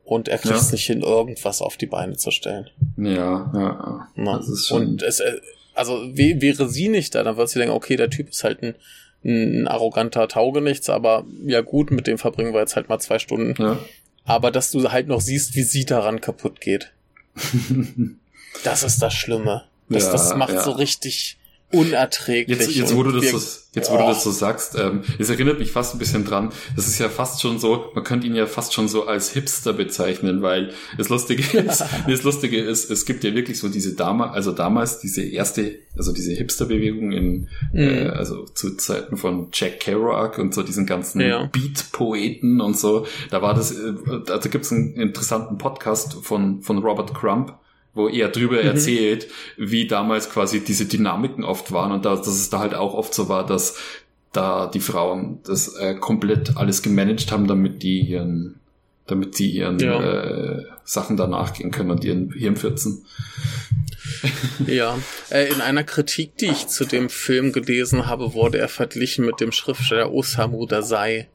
Und 0.04 0.28
er 0.28 0.38
kriegt 0.38 0.54
Ja. 0.54 0.60
es 0.60 0.72
nicht 0.72 0.86
hin, 0.86 1.00
irgendwas 1.02 1.60
auf 1.62 1.76
die 1.76 1.86
Beine 1.86 2.16
zu 2.16 2.30
stellen. 2.30 2.68
Ja, 2.96 3.50
ja, 3.54 3.54
ja. 3.54 4.08
Ne? 4.16 4.32
Das 4.38 4.48
ist 4.48 4.66
schon. 4.68 4.86
Und 4.86 5.02
es, 5.02 5.20
äh, 5.20 5.32
also 5.74 5.94
wä- 5.96 6.40
wäre 6.40 6.68
sie 6.68 6.88
nicht 6.88 7.14
da, 7.14 7.22
dann 7.22 7.36
würde 7.36 7.50
sie 7.50 7.58
denken, 7.58 7.74
okay, 7.74 7.96
der 7.96 8.10
Typ 8.10 8.28
ist 8.30 8.44
halt 8.44 8.62
ein, 8.62 8.74
ein 9.24 9.66
arroganter 9.68 10.28
Taugenichts, 10.28 10.88
aber 10.90 11.24
ja 11.46 11.60
gut, 11.62 11.90
mit 11.90 12.06
dem 12.06 12.18
verbringen 12.18 12.52
wir 12.52 12.60
jetzt 12.60 12.76
halt 12.76 12.88
mal 12.88 12.98
zwei 12.98 13.18
Stunden. 13.18 13.60
Ja. 13.62 13.78
Aber 14.24 14.50
dass 14.50 14.70
du 14.70 14.90
halt 14.90 15.06
noch 15.08 15.20
siehst, 15.20 15.54
wie 15.54 15.62
sie 15.62 15.84
daran 15.84 16.20
kaputt 16.20 16.60
geht. 16.60 16.92
das 18.64 18.82
ist 18.82 19.00
das 19.02 19.14
Schlimme. 19.14 19.64
Das, 19.88 20.04
Ja, 20.06 20.12
das 20.12 20.34
macht 20.36 20.54
ja. 20.54 20.62
so 20.62 20.70
richtig 20.72 21.36
unerträglich. 21.74 22.58
Jetzt, 22.58 22.74
jetzt, 22.74 22.94
wo 22.94 23.02
du 23.02 23.12
das 23.12 23.22
wir- 23.22 23.38
so, 23.38 23.38
jetzt, 23.74 23.90
wo 23.90 23.96
du 23.96 24.04
Oh. 24.04 24.08
das 24.08 24.22
so 24.24 24.30
sagst, 24.30 24.76
ähm, 24.78 25.02
es 25.18 25.28
erinnert 25.30 25.58
mich 25.58 25.72
fast 25.72 25.94
ein 25.94 25.98
bisschen 25.98 26.24
dran. 26.24 26.50
Das 26.76 26.86
ist 26.86 26.98
ja 26.98 27.08
fast 27.08 27.40
schon 27.42 27.58
so, 27.58 27.90
man 27.94 28.04
könnte 28.04 28.26
ihn 28.26 28.34
ja 28.34 28.46
fast 28.46 28.72
schon 28.74 28.88
so 28.88 29.06
als 29.06 29.30
Hipster 29.30 29.72
bezeichnen, 29.72 30.42
weil 30.42 30.72
das 30.98 31.08
Lustige 31.08 31.42
ist, 31.58 31.84
das 32.08 32.22
Lustige 32.22 32.58
ist, 32.60 32.90
es 32.90 33.04
gibt 33.04 33.24
ja 33.24 33.34
wirklich 33.34 33.58
so 33.58 33.68
diese 33.68 33.94
Dame, 33.94 34.30
also 34.30 34.52
damals 34.52 35.00
diese 35.00 35.22
erste, 35.22 35.76
also 35.96 36.12
diese 36.12 36.32
Hipster-Bewegung 36.32 37.12
in, 37.12 37.48
äh, 37.74 38.04
Mhm. 38.04 38.10
also 38.10 38.44
zu 38.44 38.76
Zeiten 38.76 39.16
von 39.16 39.48
Jack 39.52 39.80
Kerouac 39.80 40.38
und 40.38 40.54
so 40.54 40.62
diesen 40.62 40.86
ganzen 40.86 41.20
Ja. 41.20 41.46
Beat-Poeten 41.46 42.60
und 42.60 42.78
so. 42.78 43.06
Da 43.30 43.42
war 43.42 43.54
das, 43.54 43.72
äh, 43.72 43.92
also 44.28 44.48
gibt's 44.48 44.72
einen 44.72 44.94
interessanten 44.94 45.58
Podcast 45.58 46.14
von, 46.22 46.62
von 46.62 46.78
Robert 46.78 47.14
Crump, 47.14 47.54
wo 47.94 48.08
er 48.08 48.28
drüber 48.28 48.60
Mhm. 48.60 48.68
erzählt, 48.68 49.28
wie 49.56 49.86
damals 49.86 50.28
quasi 50.30 50.64
diese 50.64 50.86
Dynamiken 50.86 51.44
oft 51.44 51.72
waren 51.72 51.92
und 51.92 52.04
da, 52.04 52.16
dass 52.16 52.26
es 52.28 52.50
da 52.50 52.58
halt 52.58 52.74
auch 52.74 52.94
oft 52.94 53.14
so 53.14 53.28
war, 53.28 53.46
dass 53.46 53.76
da 54.32 54.66
die 54.66 54.80
Frauen 54.80 55.38
das 55.46 55.74
äh, 55.76 55.94
komplett 55.94 56.56
alles 56.56 56.82
gemanagt 56.82 57.30
haben, 57.30 57.46
damit 57.46 57.82
die 57.84 58.00
ihren, 58.00 58.56
damit 59.06 59.38
die 59.38 59.50
ihren 59.50 59.78
Ja. 59.78 60.02
äh, 60.02 60.64
Sachen 60.84 61.16
da 61.16 61.26
nachgehen 61.28 61.70
können 61.70 61.90
und 61.92 62.04
ihren 62.04 62.32
Hirnpfützen. 62.32 63.04
Ja, 64.66 64.98
äh, 65.30 65.48
in 65.52 65.60
einer 65.60 65.84
Kritik, 65.84 66.36
die 66.38 66.46
ich 66.46 66.66
zu 66.68 66.84
dem 66.84 67.08
Film 67.08 67.52
gelesen 67.52 68.06
habe, 68.06 68.34
wurde 68.34 68.58
er 68.58 68.68
verglichen 68.68 69.24
mit 69.24 69.40
dem 69.40 69.52
Schriftsteller 69.52 70.12
Osamu 70.12 70.66
Dazai. 70.66 71.28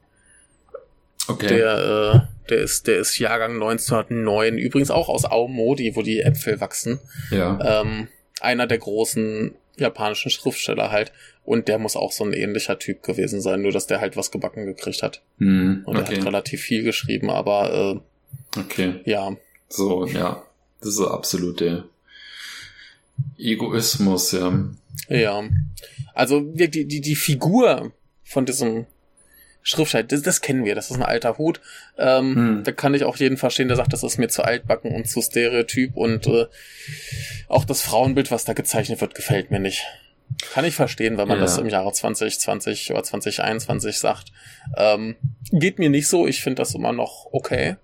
Okay. 1.30 1.48
Der, 1.48 1.76
äh, 2.14 2.48
der 2.48 2.58
ist, 2.58 2.86
der 2.86 2.98
ist 2.98 3.18
Jahrgang 3.18 3.54
1909, 3.54 4.58
übrigens 4.58 4.90
auch 4.90 5.08
aus 5.08 5.24
Aomori, 5.24 5.94
wo 5.94 6.02
die 6.02 6.20
Äpfel 6.20 6.60
wachsen. 6.60 6.98
ja. 7.30 7.82
Ähm, 7.82 8.08
einer 8.40 8.66
der 8.66 8.78
großen 8.78 9.54
japanischen 9.76 10.30
Schriftsteller 10.30 10.90
halt. 10.90 11.12
Und 11.44 11.68
der 11.68 11.78
muss 11.78 11.96
auch 11.96 12.12
so 12.12 12.24
ein 12.24 12.32
ähnlicher 12.32 12.78
Typ 12.78 13.02
gewesen 13.02 13.40
sein, 13.40 13.62
nur 13.62 13.72
dass 13.72 13.86
der 13.86 14.00
halt 14.00 14.16
was 14.16 14.30
gebacken 14.30 14.66
gekriegt 14.66 15.02
hat. 15.02 15.20
Hm, 15.38 15.82
Und 15.84 15.96
er 15.96 16.02
okay. 16.02 16.16
hat 16.18 16.26
relativ 16.26 16.60
viel 16.62 16.82
geschrieben, 16.82 17.28
aber 17.30 18.00
okay. 18.56 19.00
äh, 19.04 19.10
ja, 19.10 19.36
So, 19.68 20.06
ja. 20.06 20.42
Das 20.80 20.90
ist 20.90 20.96
so 20.96 21.08
absolute 21.08 21.84
Egoismus, 23.38 24.32
ja. 24.32 24.64
Ja. 25.08 25.42
Also 26.14 26.40
die, 26.40 26.70
die, 26.70 27.00
die 27.00 27.16
Figur 27.16 27.92
von 28.24 28.46
diesem 28.46 28.86
Schriftsteller, 29.62 30.04
das, 30.04 30.22
das 30.22 30.40
kennen 30.40 30.64
wir, 30.64 30.74
das 30.74 30.90
ist 30.90 30.96
ein 30.96 31.02
alter 31.02 31.36
Hut. 31.38 31.60
Ähm, 31.98 32.34
Hm. 32.34 32.64
Da 32.64 32.72
kann 32.72 32.94
ich 32.94 33.04
auch 33.04 33.16
jeden 33.16 33.36
verstehen, 33.36 33.68
der 33.68 33.76
sagt, 33.76 33.92
das 33.92 34.02
ist 34.02 34.18
mir 34.18 34.28
zu 34.28 34.42
altbacken 34.42 34.94
und 34.94 35.08
zu 35.08 35.20
stereotyp 35.22 35.96
und 35.96 36.26
äh, 36.26 36.46
auch 37.48 37.64
das 37.64 37.82
Frauenbild, 37.82 38.30
was 38.30 38.44
da 38.44 38.52
gezeichnet 38.54 39.00
wird, 39.00 39.14
gefällt 39.14 39.50
mir 39.50 39.60
nicht. 39.60 39.84
Kann 40.52 40.64
ich 40.64 40.74
verstehen, 40.76 41.18
wenn 41.18 41.26
man 41.28 41.38
Ja. 41.38 41.42
das 41.44 41.58
im 41.58 41.68
Jahre 41.68 41.92
2020 41.92 42.92
oder 42.92 43.02
2021 43.02 43.98
sagt. 43.98 44.28
Ähm, 44.76 45.16
geht 45.50 45.78
mir 45.78 45.90
nicht 45.90 46.06
so, 46.08 46.26
ich 46.26 46.40
finde 46.42 46.62
das 46.62 46.74
immer 46.74 46.92
noch 46.92 47.26
okay. 47.32 47.76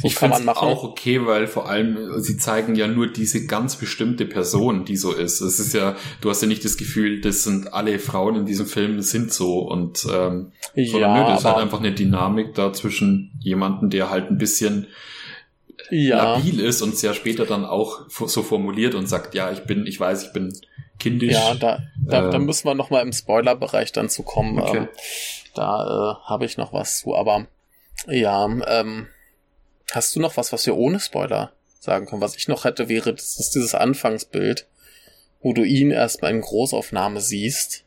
So 0.00 0.06
ich 0.06 0.16
finde 0.16 0.38
es 0.38 0.48
auch 0.48 0.82
okay, 0.82 1.26
weil 1.26 1.46
vor 1.46 1.68
allem 1.68 1.96
äh, 1.96 2.20
sie 2.20 2.36
zeigen 2.36 2.74
ja 2.74 2.86
nur 2.86 3.06
diese 3.06 3.46
ganz 3.46 3.76
bestimmte 3.76 4.24
Person, 4.24 4.84
die 4.84 4.96
so 4.96 5.12
ist. 5.12 5.40
Es 5.40 5.58
ist 5.58 5.74
ja, 5.74 5.96
du 6.20 6.30
hast 6.30 6.40
ja 6.40 6.48
nicht 6.48 6.64
das 6.64 6.76
Gefühl, 6.76 7.20
das 7.20 7.44
sind 7.44 7.72
alle 7.72 7.98
Frauen 7.98 8.36
in 8.36 8.46
diesem 8.46 8.66
Film 8.66 9.00
sind 9.02 9.32
so 9.32 9.58
und 9.60 10.06
ähm, 10.10 10.52
sondern 10.74 11.14
nö, 11.14 11.28
das 11.28 11.40
ist 11.40 11.44
halt 11.44 11.58
einfach 11.58 11.80
eine 11.80 11.92
Dynamik 11.92 12.54
da 12.54 12.72
zwischen 12.72 13.32
jemanden, 13.40 13.90
der 13.90 14.10
halt 14.10 14.30
ein 14.30 14.38
bisschen 14.38 14.86
ja. 15.90 16.34
labil 16.34 16.60
ist 16.60 16.82
und 16.82 16.96
sehr 16.96 17.14
später 17.14 17.46
dann 17.46 17.64
auch 17.64 18.08
so 18.08 18.42
formuliert 18.42 18.94
und 18.94 19.08
sagt, 19.08 19.34
ja, 19.34 19.50
ich 19.50 19.60
bin, 19.60 19.86
ich 19.86 19.98
weiß, 19.98 20.24
ich 20.24 20.32
bin 20.32 20.52
kindisch. 20.98 21.32
Ja, 21.32 21.54
da, 21.54 21.78
da, 22.04 22.30
da 22.30 22.36
Ähm. 22.36 22.44
müssen 22.44 22.66
wir 22.66 22.74
noch 22.74 22.90
mal 22.90 23.00
im 23.00 23.12
Spoiler-Bereich 23.12 23.92
dann 23.92 24.08
zu 24.08 24.22
kommen. 24.22 24.58
Okay. 24.58 24.78
Ähm, 24.78 24.88
da 25.54 26.16
äh, 26.22 26.28
habe 26.28 26.44
ich 26.44 26.56
noch 26.56 26.72
was 26.72 27.00
zu. 27.00 27.14
Aber 27.14 27.46
ja, 28.06 28.44
ähm, 28.44 29.06
hast 29.92 30.14
du 30.14 30.20
noch 30.20 30.36
was, 30.36 30.52
was 30.52 30.66
wir 30.66 30.76
ohne 30.76 31.00
Spoiler 31.00 31.52
sagen 31.80 32.06
können? 32.06 32.22
Was 32.22 32.36
ich 32.36 32.48
noch 32.48 32.64
hätte, 32.64 32.88
wäre 32.88 33.14
das 33.14 33.38
ist 33.38 33.54
dieses 33.54 33.74
Anfangsbild, 33.74 34.66
wo 35.40 35.52
du 35.52 35.62
ihn 35.62 35.90
erstmal 35.90 36.32
in 36.32 36.40
Großaufnahme 36.40 37.20
siehst, 37.20 37.84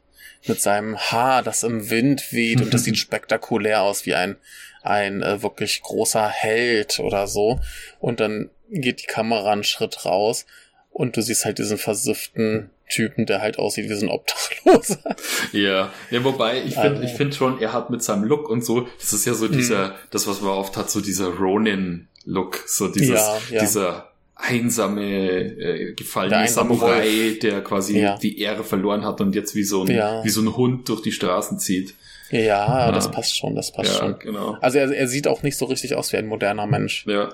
mit 0.48 0.60
seinem 0.60 0.98
Haar, 0.98 1.44
das 1.44 1.64
im 1.64 1.90
Wind 1.90 2.32
weht 2.32 2.62
und 2.62 2.74
das 2.74 2.84
sieht 2.86 2.98
spektakulär 2.98 3.82
aus, 3.82 4.06
wie 4.06 4.16
ein, 4.16 4.38
ein 4.82 5.22
äh, 5.22 5.44
wirklich 5.44 5.82
großer 5.82 6.28
Held 6.28 7.00
oder 7.00 7.28
so. 7.28 7.60
Und 8.00 8.20
dann 8.20 8.50
geht 8.70 9.02
die 9.02 9.08
Kamera 9.08 9.52
einen 9.52 9.64
Schritt 9.64 10.06
raus 10.06 10.46
und 10.92 11.16
du 11.18 11.22
siehst 11.22 11.46
halt 11.46 11.58
diesen 11.58 11.78
versifften 11.78 12.70
Typen, 12.90 13.26
der 13.26 13.42
halt 13.42 13.58
aussieht 13.58 13.90
wie 13.90 13.94
so 13.96 14.06
ein 14.06 14.12
Obdachloser. 14.12 14.98
Ja, 15.54 15.92
ja 16.10 16.24
wobei 16.24 16.58
ich 16.64 16.74
finde 16.76 16.90
Also- 16.90 17.04
ich 17.04 17.12
finde 17.14 17.36
schon, 17.36 17.60
er 17.62 17.72
hat 17.74 17.90
mit 17.90 18.04
seinem 18.04 18.24
Look 18.26 18.50
und 18.50 18.64
so, 18.66 18.88
das 19.00 19.14
ist 19.14 19.26
ja 19.26 19.34
so 19.34 19.48
dieser, 19.48 19.96
das 20.12 20.28
was 20.28 20.42
man 20.42 20.52
oft 20.52 20.76
hat, 20.78 20.90
so 20.92 21.00
dieser 21.02 21.28
Ronin-Look, 21.30 22.64
so 22.68 22.88
dieses, 22.90 23.20
Ja, 23.20 23.38
ja. 23.52 23.62
dieser 23.62 24.12
einsame, 24.36 25.04
äh, 25.04 25.56
Der 25.86 25.92
gefallene 25.94 26.38
einsame 26.38 26.76
Samurai, 26.76 27.38
der 27.42 27.62
quasi 27.64 28.00
Ja. 28.00 28.18
die 28.18 28.40
Ehre 28.40 28.64
verloren 28.64 29.06
hat 29.06 29.22
und 29.22 29.36
jetzt 29.36 29.56
wie 29.56 29.64
so 29.64 29.84
ein, 29.84 29.88
wie 30.24 30.30
so 30.30 30.42
ein 30.42 30.56
Hund 30.56 30.90
durch 30.90 31.02
die 31.02 31.12
Straßen 31.12 31.60
zieht. 31.60 31.94
Ja, 32.32 32.92
das 32.92 33.12
passt 33.12 33.38
schon, 33.38 33.56
das 33.56 33.72
passt 33.74 33.98
schon. 33.98 34.18
genau. 34.20 34.58
Also 34.62 34.78
er, 34.80 34.90
er 34.92 35.08
sieht 35.08 35.28
auch 35.28 35.44
nicht 35.44 35.58
so 35.58 35.66
richtig 35.66 35.96
aus 35.96 36.12
wie 36.14 36.18
ein 36.18 36.28
moderner 36.28 36.66
Mensch. 36.66 37.06
Ja. 37.06 37.34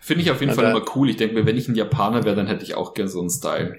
Finde 0.00 0.22
ich 0.24 0.30
auf 0.30 0.40
jeden 0.40 0.50
Ja, 0.50 0.56
Fall 0.56 0.70
immer 0.70 0.84
cool. 0.96 1.10
Ich 1.10 1.16
denke 1.16 1.34
mir, 1.34 1.46
wenn 1.46 1.56
ich 1.56 1.68
ein 1.68 1.74
Japaner 1.74 2.24
wäre, 2.24 2.34
dann 2.36 2.46
hätte 2.46 2.64
ich 2.64 2.74
auch 2.74 2.94
gern 2.94 3.08
so 3.08 3.20
einen 3.20 3.30
Style. 3.30 3.76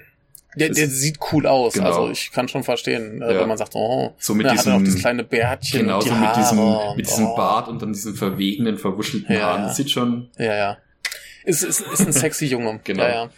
Der, 0.54 0.68
der 0.68 0.88
sieht 0.88 1.18
cool 1.32 1.46
aus. 1.46 1.72
Genau. 1.74 1.86
Also 1.86 2.10
ich 2.10 2.30
kann 2.30 2.46
schon 2.46 2.62
verstehen, 2.62 3.22
äh, 3.22 3.32
Ja. 3.34 3.40
wenn 3.40 3.48
man 3.48 3.56
sagt, 3.56 3.72
oh, 3.74 4.14
So 4.18 4.34
mit 4.34 4.44
er 4.46 4.52
hat 4.52 4.58
diesem- 4.58 4.72
dann 4.72 4.80
auch 4.80 4.84
dieses 4.84 5.00
kleine 5.00 5.24
Bärtchen 5.24 5.80
Genau, 5.80 6.00
so 6.00 6.12
mit 6.14 6.36
diesem, 6.36 6.58
mit 6.96 7.06
diesem 7.08 7.26
oh. 7.26 7.36
Bart 7.36 7.68
und 7.68 7.80
dann 7.80 7.92
diesen 7.92 8.14
verwegenen, 8.14 8.76
verwuschelten 8.78 9.34
Ja, 9.34 9.42
Haaren. 9.42 9.60
ja. 9.62 9.66
Das 9.68 9.76
sieht 9.76 9.90
schon, 9.90 10.28
Ja, 10.38 10.54
ja. 10.54 10.78
Ist, 11.44 11.62
ist, 11.64 11.80
ist 11.80 12.00
ein 12.00 12.12
sexy 12.12 12.46
Junge. 12.46 12.80
Genau. 12.84 13.02
Ja, 13.02 13.08
ja. 13.24 13.30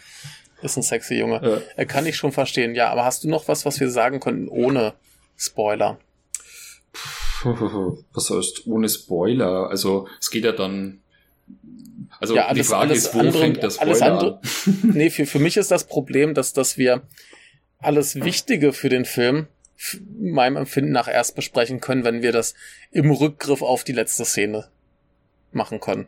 Ist 0.61 0.77
ein 0.77 0.83
sexy 0.83 1.15
Junge. 1.15 1.41
äh, 1.41 1.61
Er 1.77 1.85
kann 1.85 2.05
ich 2.05 2.15
schon 2.17 2.31
verstehen. 2.33 2.75
Ja, 2.75 2.89
aber 2.89 3.05
hast 3.05 3.23
du 3.23 3.29
noch 3.29 3.47
was, 3.47 3.65
was 3.65 3.79
wir 3.79 3.89
sagen 3.89 4.19
könnten 4.19 4.47
ohne 4.49 4.93
Spoiler? 5.37 5.97
Was 8.13 8.29
heißt 8.29 8.67
ohne 8.67 8.89
Spoiler? 8.89 9.69
Also 9.69 10.07
es 10.19 10.29
geht 10.31 10.43
ja 10.45 10.51
dann. 10.51 10.99
Also 12.19 12.35
Ja, 12.35 12.43
die 12.43 12.49
alles- 12.49 12.67
Frage 12.67 12.81
alles 12.89 12.97
ist, 13.05 13.13
wo 13.13 13.19
andere- 13.19 13.39
fängt 13.39 13.57
der 13.57 13.71
alles 13.79 14.01
andere- 14.01 14.39
an? 14.41 14.79
nee, 14.93 15.09
für, 15.09 15.25
für 15.25 15.39
mich 15.39 15.57
ist 15.57 15.71
das 15.71 15.85
Problem, 15.85 16.33
dass, 16.33 16.53
dass 16.53 16.77
wir 16.77 17.01
alles 17.79 18.15
Wichtige 18.15 18.73
für 18.73 18.89
den 18.89 19.05
Film 19.05 19.47
meinem 20.17 20.55
Empfinden 20.55 20.91
nach 20.91 21.07
erst 21.07 21.35
besprechen 21.35 21.81
können, 21.81 22.03
wenn 22.05 22.21
wir 22.21 22.31
das 22.31 22.55
im 22.91 23.11
Rückgriff 23.11 23.61
auf 23.61 23.83
die 23.83 23.91
letzte 23.91 24.23
Szene 24.25 24.67
machen 25.51 25.79
können. 25.79 26.07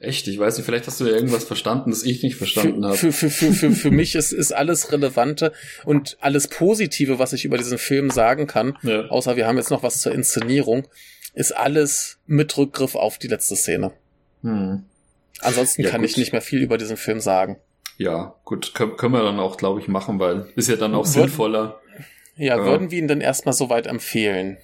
Echt, 0.00 0.26
ich 0.26 0.38
weiß 0.38 0.56
nicht, 0.56 0.66
vielleicht 0.66 0.86
hast 0.88 0.98
du 1.00 1.04
ja 1.06 1.12
irgendwas 1.12 1.44
verstanden, 1.44 1.90
das 1.90 2.02
ich 2.02 2.22
nicht 2.24 2.34
verstanden 2.36 2.84
habe. 2.84 2.96
für, 2.96 3.12
für, 3.12 3.30
für, 3.30 3.52
für, 3.52 3.70
für 3.70 3.90
mich 3.92 4.14
ist, 4.16 4.32
ist 4.32 4.52
alles 4.52 4.90
Relevante 4.90 5.52
und 5.84 6.16
alles 6.20 6.48
Positive, 6.48 7.18
was 7.20 7.32
ich 7.32 7.44
über 7.44 7.56
diesen 7.56 7.78
Film 7.78 8.10
sagen 8.10 8.46
kann, 8.48 8.76
Ja. 8.82 9.02
außer 9.06 9.36
wir 9.36 9.46
haben 9.46 9.58
jetzt 9.58 9.70
noch 9.70 9.82
was 9.84 10.00
zur 10.00 10.12
Inszenierung, 10.12 10.88
ist 11.34 11.54
alles 11.56 12.18
mit 12.26 12.56
Rückgriff 12.56 12.96
auf 12.96 13.18
die 13.18 13.28
letzte 13.28 13.54
Szene. 13.54 13.92
Hm. 14.42 14.84
Ansonsten 15.42 15.82
Ja, 15.82 15.90
kann 15.90 16.00
gut. 16.00 16.10
ich 16.10 16.16
nicht 16.16 16.32
mehr 16.32 16.40
viel 16.42 16.62
über 16.62 16.78
diesen 16.78 16.96
Film 16.96 17.20
sagen. 17.20 17.58
ja, 17.98 18.34
gut, 18.44 18.74
können, 18.74 18.96
können 18.96 19.12
wir 19.14 19.22
dann 19.22 19.38
auch, 19.38 19.56
glaube 19.56 19.80
ich, 19.80 19.86
machen, 19.88 20.18
weil 20.18 20.46
ist 20.56 20.68
ja 20.68 20.76
dann 20.76 20.94
auch 20.94 21.04
Würden- 21.06 21.12
sinnvoller. 21.28 21.80
Ja, 22.36 22.56
Ja. 22.56 22.64
würden 22.64 22.90
wir 22.90 22.98
ihn 22.98 23.08
denn 23.08 23.20
erstmal 23.20 23.52
so 23.52 23.68
weit 23.70 23.86
empfehlen? 23.86 24.56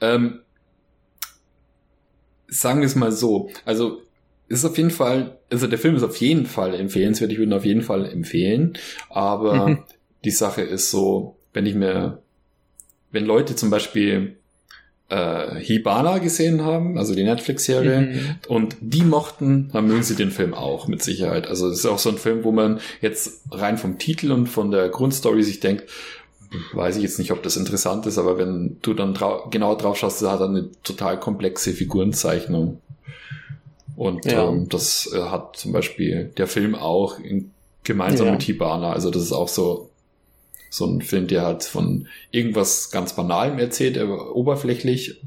Ähm, 0.00 0.40
sagen 2.48 2.80
wir 2.80 2.86
es 2.86 2.94
mal 2.96 3.12
so. 3.12 3.50
Also 3.64 4.02
ist 4.48 4.64
auf 4.64 4.76
jeden 4.76 4.90
Fall, 4.90 5.38
also 5.50 5.66
der 5.66 5.78
Film 5.78 5.96
ist 5.96 6.02
auf 6.02 6.16
jeden 6.18 6.46
Fall 6.46 6.74
empfehlenswert. 6.74 7.32
Ich 7.32 7.38
würde 7.38 7.50
ihn 7.50 7.56
auf 7.56 7.64
jeden 7.64 7.82
Fall 7.82 8.04
empfehlen. 8.10 8.74
Aber 9.08 9.68
Mhm. 9.68 9.84
die 10.24 10.30
Sache 10.30 10.62
ist 10.62 10.90
so, 10.90 11.36
wenn 11.52 11.66
ich 11.66 11.74
mir, 11.74 12.22
wenn 13.10 13.24
Leute 13.24 13.56
zum 13.56 13.70
Beispiel 13.70 14.38
äh, 15.08 15.54
Hibana 15.60 16.18
gesehen 16.18 16.62
haben, 16.64 16.98
also 16.98 17.14
die 17.14 17.22
Netflix-Serie, 17.24 18.00
Mhm. 18.00 18.20
und 18.48 18.76
die 18.80 19.02
mochten, 19.02 19.70
dann 19.72 19.86
mögen 19.86 20.02
sie 20.02 20.16
den 20.16 20.30
Film 20.32 20.52
auch 20.54 20.88
mit 20.88 21.02
Sicherheit. 21.02 21.46
Also 21.46 21.68
es 21.68 21.78
ist 21.80 21.86
auch 21.86 21.98
so 22.00 22.10
ein 22.10 22.18
Film, 22.18 22.42
wo 22.44 22.50
man 22.52 22.80
jetzt 23.00 23.42
rein 23.50 23.78
vom 23.78 23.98
Titel 23.98 24.32
und 24.32 24.48
von 24.48 24.70
der 24.70 24.88
Grundstory 24.88 25.42
sich 25.44 25.60
denkt, 25.60 25.84
weiß 26.72 26.96
ich 26.96 27.02
jetzt 27.02 27.18
nicht, 27.18 27.32
ob 27.32 27.42
das 27.42 27.56
interessant 27.56 28.06
ist, 28.06 28.18
aber 28.18 28.38
wenn 28.38 28.78
du 28.82 28.94
dann 28.94 29.14
drau 29.14 29.48
genau 29.50 29.74
drauf 29.76 29.96
schaust, 29.96 30.22
hat 30.26 30.40
er 30.40 30.48
eine 30.48 30.70
total 30.82 31.20
komplexe 31.20 31.72
Figurenzeichnung. 31.72 32.80
Und 33.96 34.24
Ja. 34.26 34.48
ähm, 34.48 34.68
das 34.68 35.10
äh, 35.14 35.20
hat 35.22 35.56
zum 35.56 35.72
Beispiel 35.72 36.30
der 36.36 36.46
Film 36.46 36.74
auch 36.74 37.18
in, 37.18 37.50
gemeinsam 37.84 38.26
Ja. 38.26 38.32
mit 38.32 38.42
Hibana. 38.42 38.92
Also 38.92 39.10
das 39.10 39.22
ist 39.22 39.32
auch 39.32 39.48
so 39.48 39.90
so 40.76 40.86
ein 40.86 41.00
Film, 41.00 41.26
der 41.26 41.42
halt 41.42 41.64
von 41.64 42.08
irgendwas 42.30 42.90
ganz 42.90 43.14
Banalem 43.14 43.58
erzählt, 43.58 43.98
oberflächlich, 43.98 45.20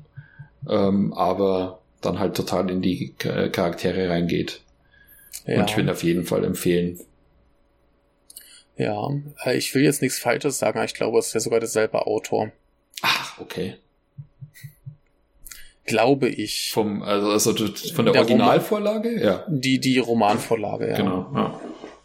ähm, 0.69 1.13
aber 1.13 1.79
dann 2.01 2.19
halt 2.19 2.35
total 2.35 2.69
in 2.69 2.81
die 2.81 3.13
Charaktere 3.17 4.09
reingeht. 4.09 4.61
Ja. 5.45 5.61
Und 5.61 5.69
ich 5.69 5.77
will 5.77 5.89
auf 5.89 6.03
jeden 6.03 6.25
Fall 6.25 6.43
empfehlen. 6.43 6.99
Ja, 8.77 9.09
äh, 9.43 9.57
ich 9.57 9.73
will 9.75 9.83
jetzt 9.83 10.01
nichts 10.01 10.19
Falsches 10.19 10.59
sagen, 10.59 10.77
aber 10.77 10.85
ich 10.85 10.93
glaube, 10.93 11.17
es 11.19 11.27
ist 11.27 11.33
ja 11.33 11.39
sogar 11.39 11.59
derselbe 11.59 12.05
Autor. 12.05 12.51
Ach, 13.01 13.39
okay. 13.39 13.75
Glaube 15.85 16.29
ich. 16.29 16.71
Vom, 16.71 17.01
also, 17.01 17.31
also 17.31 17.67
von 17.93 18.05
der, 18.05 18.13
der 18.13 18.21
Originalvorlage? 18.21 19.21
Ja. 19.21 19.45
Die, 19.49 19.79
die 19.79 19.97
Romanvorlage, 19.97 20.89
ja. 20.89 20.95
Genau, 20.95 21.31
ja. 21.33 21.59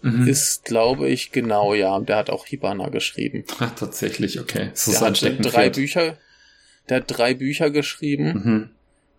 Mhm. 0.05 0.29
Ist, 0.29 0.67
glaube 0.67 1.09
ich, 1.09 1.33
genau, 1.33 1.73
ja. 1.73 1.99
Der 1.99 2.17
hat 2.17 2.29
auch 2.29 2.45
Hibana 2.45 2.91
geschrieben. 2.91 3.45
Ach, 3.59 3.75
tatsächlich, 3.75 4.39
okay. 4.39 4.69
Das 4.71 4.85
der 4.85 5.01
hat 5.01 5.23
drei 5.41 5.71
Bücher, 5.71 6.19
der 6.91 6.99
hat 6.99 7.05
drei 7.07 7.33
Bücher 7.33 7.71
geschrieben. 7.71 8.27
Mhm. 8.27 8.71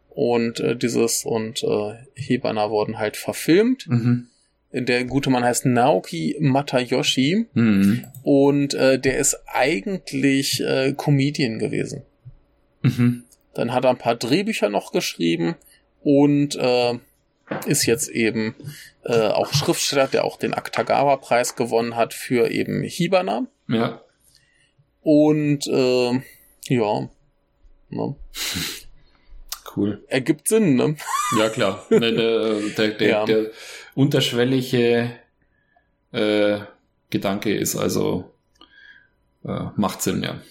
Und 0.09 0.59
äh, 0.59 0.75
dieses 0.75 1.25
und 1.25 1.63
äh, 1.63 1.95
Hibana 2.13 2.69
wurden 2.69 2.99
halt 2.99 3.17
verfilmt. 3.17 3.87
Mhm. 3.87 4.27
Der 4.71 5.05
gute 5.05 5.31
Mann 5.31 5.43
heißt 5.43 5.65
Naoki 5.65 6.35
Matayoshi 6.39 7.47
mhm. 7.53 8.05
und 8.23 8.73
äh, 8.73 8.99
der 8.99 9.17
ist 9.17 9.39
eigentlich 9.47 10.61
äh, 10.61 10.93
Comedian 10.93 11.57
gewesen. 11.57 12.03
Mhm. 12.83 13.23
Dann 13.55 13.73
hat 13.73 13.85
er 13.85 13.89
ein 13.89 13.97
paar 13.97 14.15
Drehbücher 14.15 14.69
noch 14.69 14.91
geschrieben 14.91 15.55
und 16.03 16.55
äh, 16.57 16.93
ist 17.65 17.85
jetzt 17.85 18.09
eben 18.09 18.55
äh, 19.03 19.27
auch 19.27 19.53
Schriftsteller, 19.53 20.07
der 20.07 20.23
auch 20.23 20.37
den 20.37 20.53
Aktagawa-Preis 20.53 21.55
gewonnen 21.55 21.95
hat 21.95 22.13
für 22.13 22.49
eben 22.49 22.81
Hibana. 22.83 23.47
Ja. 23.67 24.01
Und 25.01 25.67
äh, 25.67 26.21
ja. 26.67 27.09
Ne? 27.89 28.15
Cool. 29.75 30.03
Ergibt 30.07 30.47
Sinn, 30.47 30.75
ne? 30.75 30.95
Ja, 31.37 31.49
klar. 31.49 31.85
der, 31.89 31.99
der, 31.99 32.89
der, 32.91 33.07
ja. 33.07 33.25
der 33.25 33.51
unterschwellige 33.93 35.11
äh, 36.11 36.59
Gedanke 37.09 37.55
ist 37.55 37.75
also 37.75 38.31
äh, 39.43 39.65
macht 39.75 40.01
Sinn, 40.01 40.23
ja. 40.23 40.41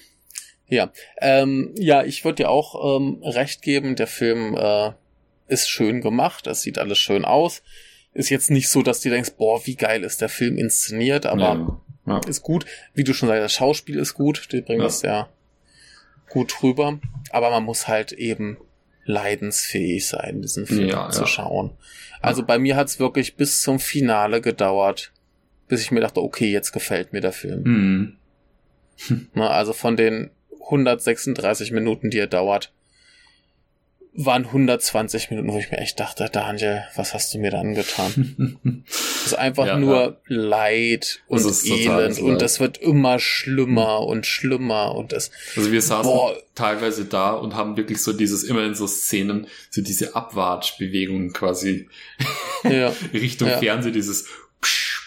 Ja, 0.66 0.92
ähm, 1.20 1.74
ja, 1.76 2.04
ich 2.04 2.24
würde 2.24 2.36
dir 2.36 2.50
auch 2.50 2.96
ähm, 2.98 3.22
recht 3.22 3.62
geben. 3.62 3.96
Der 3.96 4.06
Film 4.06 4.56
äh, 4.56 4.92
ist 5.46 5.68
schön 5.68 6.00
gemacht, 6.00 6.46
es 6.46 6.62
sieht 6.62 6.78
alles 6.78 6.98
schön 6.98 7.24
aus. 7.24 7.62
Ist 8.12 8.30
jetzt 8.30 8.50
nicht 8.50 8.68
so, 8.68 8.82
dass 8.82 9.00
du 9.00 9.10
denkst, 9.10 9.32
boah, 9.36 9.66
wie 9.66 9.74
geil 9.74 10.04
ist 10.04 10.20
der 10.20 10.28
Film 10.28 10.56
inszeniert, 10.56 11.26
aber 11.26 11.80
ja, 12.06 12.14
ja. 12.14 12.20
ist 12.28 12.42
gut. 12.42 12.64
Wie 12.94 13.04
du 13.04 13.12
schon 13.12 13.28
sagst, 13.28 13.42
das 13.42 13.52
Schauspiel 13.54 13.98
ist 13.98 14.14
gut, 14.14 14.48
die 14.52 14.60
bringen 14.60 14.80
ja. 14.80 14.86
das 14.86 15.02
ja 15.02 15.28
gut 16.28 16.62
rüber. 16.62 17.00
Aber 17.30 17.50
man 17.50 17.64
muss 17.64 17.88
halt 17.88 18.12
eben 18.12 18.58
leidensfähig 19.04 20.06
sein, 20.06 20.42
diesen 20.42 20.66
Film 20.66 20.88
ja, 20.88 21.10
zu 21.10 21.26
schauen. 21.26 21.72
Also 22.20 22.44
bei 22.44 22.58
mir 22.58 22.76
hat's 22.76 22.98
wirklich 22.98 23.36
bis 23.36 23.60
zum 23.60 23.78
Finale 23.78 24.40
gedauert, 24.40 25.12
bis 25.68 25.82
ich 25.82 25.90
mir 25.90 26.00
dachte, 26.00 26.22
okay, 26.22 26.50
jetzt 26.50 26.72
gefällt 26.72 27.12
mir 27.12 27.20
der 27.20 27.32
Film. 27.32 27.62
Mhm. 27.64 28.16
Na, 29.34 29.50
also 29.50 29.72
von 29.72 29.96
den 29.96 30.30
136 30.62 31.72
Minuten, 31.72 32.10
die 32.10 32.18
er 32.18 32.26
dauert, 32.26 32.72
waren 34.16 34.44
120 34.44 35.30
Minuten, 35.30 35.52
wo 35.52 35.58
ich 35.58 35.70
mir 35.70 35.78
echt 35.78 35.98
dachte, 35.98 36.28
Daniel, 36.32 36.84
was 36.94 37.14
hast 37.14 37.34
du 37.34 37.38
mir 37.38 37.50
da 37.50 37.60
angetan? 37.60 38.58
das 38.62 39.26
ist 39.26 39.34
einfach 39.34 39.66
ja, 39.66 39.76
nur 39.76 39.96
ja. 39.96 40.16
Leid 40.26 41.22
und 41.26 41.44
Elend 41.64 42.20
und 42.20 42.40
das 42.40 42.60
wird 42.60 42.78
immer 42.78 43.18
schlimmer 43.18 44.00
und 44.06 44.24
schlimmer 44.24 44.94
und 44.94 45.12
das. 45.12 45.32
Also 45.56 45.72
wir 45.72 45.82
saßen 45.82 46.10
boah. 46.10 46.36
teilweise 46.54 47.06
da 47.06 47.32
und 47.32 47.54
haben 47.54 47.76
wirklich 47.76 48.02
so 48.02 48.12
dieses, 48.12 48.44
immer 48.44 48.64
in 48.64 48.76
so 48.76 48.86
Szenen, 48.86 49.48
so 49.70 49.82
diese 49.82 50.14
Abwatschbewegungen 50.14 51.32
quasi 51.32 51.88
ja. 52.62 52.92
Richtung 53.12 53.48
Fernseh, 53.48 53.90
dieses 53.90 54.28
psch, 54.60 55.03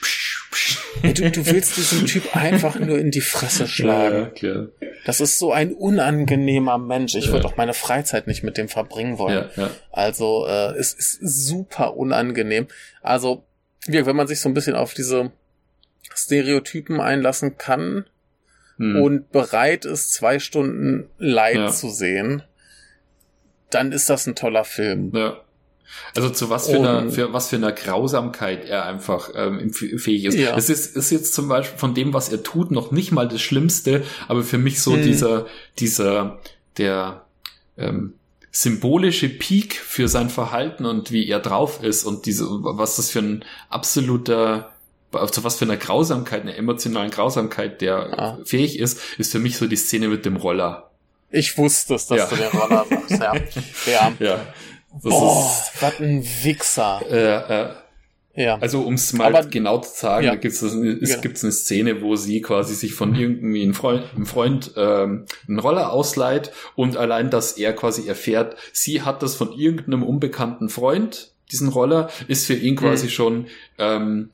Du, 1.02 1.32
du 1.32 1.46
willst 1.46 1.78
diesen 1.78 2.06
Typ 2.06 2.36
einfach 2.36 2.80
nur 2.80 2.98
in 2.98 3.12
die 3.12 3.22
Fresse 3.22 3.68
schlagen. 3.68 4.32
Ja. 4.42 4.68
Das 5.06 5.22
ist 5.22 5.40
so 5.40 5.52
ein 5.52 5.74
unangenehmer 5.74 6.78
Mensch. 6.78 7.16
Ich 7.16 7.28
ja. 7.28 7.34
würde 7.34 7.46
auch 7.46 7.58
meine 7.58 7.74
Freizeit 7.74 8.28
nicht 8.28 8.44
mit 8.44 8.58
dem 8.58 8.68
verbringen 8.70 9.18
wollen. 9.18 9.50
Ja. 9.56 9.70
Also 9.92 10.46
äh, 10.48 10.78
es 10.78 10.94
ist 10.94 11.20
super 11.22 11.96
unangenehm. 11.96 12.68
Also, 13.02 13.44
wenn 13.88 14.16
man 14.16 14.28
sich 14.28 14.40
so 14.40 14.50
ein 14.50 14.54
bisschen 14.54 14.76
auf 14.76 14.94
diese 14.94 15.32
Stereotypen 16.14 17.00
einlassen 17.00 17.58
kann 17.58 18.06
hm. 18.78 19.02
und 19.02 19.32
bereit 19.32 19.86
ist, 19.86 20.14
zwei 20.14 20.40
Stunden 20.40 21.10
Leid 21.18 21.74
zu 21.74 21.90
sehen, 21.90 22.44
dann 23.70 23.92
ist 23.92 24.10
das 24.10 24.28
ein 24.28 24.36
toller 24.36 24.64
Film. 24.64 25.12
Ja. 25.14 25.42
Also 26.16 26.30
zu 26.30 26.50
was 26.50 26.70
für, 26.70 26.78
einer, 26.78 27.10
für 27.10 27.34
was 27.34 27.50
für 27.50 27.56
einer 27.56 27.72
Grausamkeit 27.72 28.66
er 28.66 28.86
einfach 28.86 29.30
ähm, 29.36 29.72
fähig 29.72 30.26
ist. 30.26 30.38
Ja. 30.38 30.58
Es 30.58 30.70
ist, 30.70 30.96
ist 30.96 31.12
jetzt 31.12 31.34
zum 31.34 31.48
Beispiel 31.48 31.78
von 31.78 31.94
dem, 31.94 32.14
was 32.14 32.30
er 32.30 32.44
tut, 32.44 32.72
noch 32.72 32.92
nicht 32.92 33.12
mal 33.12 33.28
das 33.28 33.42
Schlimmste, 33.42 34.04
aber 34.28 34.44
für 34.44 34.58
mich 34.58 34.82
so 34.82 34.94
hm. 34.94 35.04
dieser, 35.04 35.46
dieser, 35.80 36.40
der 36.78 37.26
ähm, 37.78 38.14
symbolische 38.52 39.30
Peak 39.30 39.76
für 39.76 40.08
sein 40.08 40.30
Verhalten 40.30 40.86
und 40.86 41.12
wie 41.12 41.28
er 41.28 41.40
drauf 41.40 41.84
ist 41.84 42.04
und 42.04 42.26
diese, 42.26 42.46
was 42.50 42.96
das 42.96 43.12
für 43.12 43.20
ein 43.20 43.46
absoluter 43.70 44.72
zu 45.32 45.44
was 45.44 45.58
für 45.58 45.66
einer 45.66 45.78
Grausamkeit, 45.78 46.42
einer 46.42 46.56
emotionalen 46.56 47.12
Grausamkeit 47.12 47.82
der 47.82 48.20
ah. 48.20 48.38
fähig 48.44 48.78
ist, 48.78 49.00
ist 49.18 49.32
für 49.32 49.40
mich 49.40 49.58
so 49.58 49.66
die 49.68 49.78
Szene 49.78 50.10
mit 50.10 50.26
dem 50.26 50.36
Roller. 50.36 50.92
Ich 51.30 51.58
wusste 51.58 51.96
es, 51.96 52.08
dass 52.08 52.18
ja. 52.18 52.26
du 52.26 52.36
den 52.36 52.48
Roller 52.48 52.86
sagst, 53.08 53.58
ja. 53.88 53.92
ja. 53.92 54.14
ja. 54.20 54.54
Das 55.04 55.14
oh, 55.14 55.52
was 55.80 56.00
ein 56.00 56.24
Wichser. 56.44 57.02
Äh, 57.10 57.64
äh, 57.64 57.70
ja. 58.38 58.60
Also 58.60 58.82
um 58.82 58.94
es 58.94 59.14
mal 59.14 59.36
Aber, 59.36 59.48
genau 59.48 59.80
zu 59.80 59.90
sagen, 60.00 60.26
ja. 60.26 60.36
gibt 60.36 60.54
es 60.54 60.62
ja. 60.62 61.18
gibt's 61.18 61.44
eine 61.44 61.52
Szene, 61.52 62.04
wo 62.04 62.16
sie 62.16 62.42
quasi 62.42 62.76
sich 62.76 62.94
von 62.94 63.16
irgendwie 63.16 63.64
einem 63.64 63.74
Freund, 63.74 64.04
einem 64.16 64.28
Freund 64.28 64.74
ähm, 64.78 65.26
einen 65.48 65.60
Roller 65.60 65.92
ausleiht 65.92 66.52
und 66.76 66.98
allein, 66.98 67.32
dass 67.32 67.54
er 67.54 67.74
quasi 67.74 68.08
erfährt, 68.08 68.56
sie 68.74 69.02
hat 69.02 69.24
das 69.24 69.36
von 69.36 69.54
irgendeinem 69.54 70.04
unbekannten 70.04 70.70
Freund, 70.70 71.32
diesen 71.52 71.70
Roller, 71.70 72.12
ist 72.28 72.46
für 72.46 72.54
ihn 72.54 72.76
quasi 72.76 73.08
mhm. 73.08 73.10
schon 73.10 73.46
ähm, 73.80 74.30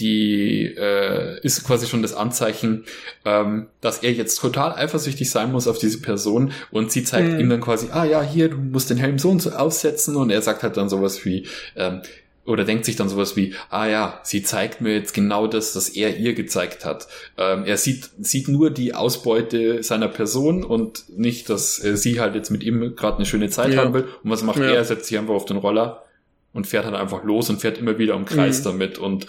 die 0.00 0.64
äh, 0.64 1.38
ist 1.42 1.64
quasi 1.64 1.86
schon 1.86 2.02
das 2.02 2.14
Anzeichen, 2.14 2.84
ähm, 3.24 3.66
dass 3.80 3.98
er 3.98 4.12
jetzt 4.12 4.40
total 4.40 4.72
eifersüchtig 4.72 5.30
sein 5.30 5.52
muss 5.52 5.68
auf 5.68 5.78
diese 5.78 6.00
Person 6.00 6.52
und 6.70 6.90
sie 6.90 7.04
zeigt 7.04 7.34
mhm. 7.34 7.40
ihm 7.40 7.50
dann 7.50 7.60
quasi, 7.60 7.88
ah 7.92 8.04
ja, 8.04 8.22
hier, 8.22 8.48
du 8.48 8.56
musst 8.56 8.90
den 8.90 8.96
Helm 8.96 9.18
so 9.18 9.30
und 9.30 9.40
so 9.42 9.50
aufsetzen 9.50 10.16
und 10.16 10.30
er 10.30 10.42
sagt 10.42 10.62
halt 10.62 10.76
dann 10.76 10.88
sowas 10.88 11.24
wie, 11.24 11.46
ähm, 11.76 12.00
oder 12.46 12.64
denkt 12.64 12.84
sich 12.84 12.96
dann 12.96 13.08
sowas 13.08 13.36
wie, 13.36 13.54
ah 13.68 13.86
ja, 13.86 14.20
sie 14.24 14.42
zeigt 14.42 14.80
mir 14.80 14.94
jetzt 14.94 15.14
genau 15.14 15.46
das, 15.46 15.76
was 15.76 15.90
er 15.90 16.16
ihr 16.16 16.34
gezeigt 16.34 16.84
hat. 16.84 17.06
Ähm, 17.36 17.64
er 17.64 17.76
sieht, 17.76 18.10
sieht 18.18 18.48
nur 18.48 18.70
die 18.70 18.94
Ausbeute 18.94 19.82
seiner 19.82 20.08
Person 20.08 20.64
und 20.64 21.04
nicht, 21.16 21.50
dass 21.50 21.82
äh, 21.84 21.96
sie 21.96 22.18
halt 22.20 22.34
jetzt 22.34 22.50
mit 22.50 22.64
ihm 22.64 22.96
gerade 22.96 23.18
eine 23.18 23.26
schöne 23.26 23.50
Zeit 23.50 23.74
ja. 23.74 23.84
haben 23.84 23.94
will. 23.94 24.08
Und 24.24 24.30
was 24.30 24.42
macht 24.42 24.58
ja. 24.58 24.64
er? 24.64 24.74
Er 24.76 24.84
setzt 24.84 25.06
sich 25.06 25.18
einfach 25.18 25.34
auf 25.34 25.44
den 25.44 25.58
Roller 25.58 26.02
und 26.52 26.66
fährt 26.66 26.86
halt 26.86 26.96
einfach 26.96 27.22
los 27.24 27.50
und 27.50 27.60
fährt 27.60 27.78
immer 27.78 27.98
wieder 27.98 28.14
im 28.14 28.24
Kreis 28.24 28.60
mhm. 28.60 28.64
damit 28.64 28.98
und 28.98 29.26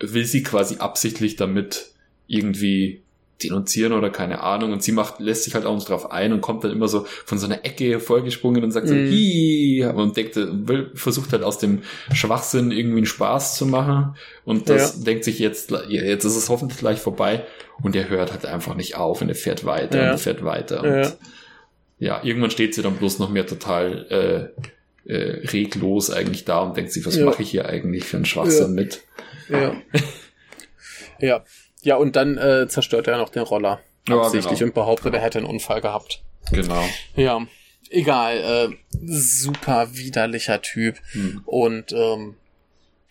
will 0.00 0.24
sie 0.24 0.42
quasi 0.42 0.76
absichtlich 0.76 1.36
damit 1.36 1.92
irgendwie 2.26 3.02
denunzieren 3.42 3.92
oder 3.92 4.10
keine 4.10 4.42
Ahnung 4.42 4.72
und 4.72 4.82
sie 4.82 4.92
macht, 4.92 5.18
lässt 5.20 5.44
sich 5.44 5.54
halt 5.54 5.64
auch 5.64 5.74
nicht 5.74 5.88
drauf 5.88 6.10
ein 6.10 6.32
und 6.32 6.40
kommt 6.40 6.64
dann 6.64 6.72
immer 6.72 6.88
so 6.88 7.06
von 7.24 7.38
so 7.38 7.46
einer 7.46 7.64
Ecke 7.64 8.00
vorgesprungen 8.00 8.62
und 8.62 8.70
sagt 8.70 8.88
so, 8.88 8.94
mm. 8.94 9.08
Hi! 9.10 9.86
und 9.94 10.16
denkt, 10.16 10.36
will, 10.36 10.90
versucht 10.94 11.32
halt 11.32 11.42
aus 11.42 11.58
dem 11.58 11.82
Schwachsinn 12.12 12.70
irgendwie 12.70 12.98
einen 12.98 13.06
Spaß 13.06 13.56
zu 13.56 13.66
machen 13.66 14.16
und 14.44 14.68
das 14.68 14.98
ja. 14.98 15.04
denkt 15.04 15.24
sich 15.24 15.38
jetzt, 15.38 15.72
jetzt 15.88 16.24
ist 16.24 16.36
es 16.36 16.48
hoffentlich 16.48 16.78
gleich 16.78 17.00
vorbei 17.00 17.44
und 17.82 17.96
er 17.96 18.08
hört 18.08 18.32
halt 18.32 18.44
einfach 18.46 18.74
nicht 18.74 18.96
auf 18.96 19.22
und 19.22 19.28
er 19.28 19.34
fährt 19.34 19.64
weiter 19.64 19.98
ja. 19.98 20.04
und 20.04 20.10
er 20.10 20.18
fährt 20.18 20.44
weiter 20.44 20.82
und 20.82 20.90
ja. 20.90 21.12
ja, 21.98 22.20
irgendwann 22.22 22.50
steht 22.50 22.74
sie 22.74 22.82
dann 22.82 22.96
bloß 22.96 23.18
noch 23.18 23.30
mehr 23.30 23.46
total 23.46 24.52
äh, 25.06 25.10
äh, 25.10 25.46
reglos 25.48 26.10
eigentlich 26.10 26.44
da 26.44 26.60
und 26.60 26.76
denkt 26.76 26.92
sich, 26.92 27.06
was 27.06 27.18
mache 27.18 27.42
ich 27.42 27.50
hier 27.50 27.66
eigentlich 27.66 28.04
für 28.04 28.16
einen 28.16 28.26
Schwachsinn 28.26 28.74
mit? 28.74 29.02
Ja. 29.50 29.74
ja. 31.18 31.44
Ja, 31.82 31.96
und 31.96 32.16
dann 32.16 32.36
äh, 32.36 32.68
zerstört 32.68 33.08
er 33.08 33.16
noch 33.18 33.30
den 33.30 33.42
Roller. 33.42 33.80
Absichtlich 34.08 34.58
genau. 34.58 34.68
und 34.68 34.74
behauptet, 34.74 35.14
er 35.14 35.20
hätte 35.20 35.38
einen 35.38 35.46
Unfall 35.46 35.80
gehabt. 35.80 36.22
Genau. 36.52 36.84
Ja. 37.16 37.40
Egal, 37.90 38.36
äh, 38.38 38.76
super 39.04 39.88
widerlicher 39.94 40.62
Typ. 40.62 40.96
Hm. 41.12 41.42
Und 41.44 41.92
ähm, 41.92 42.36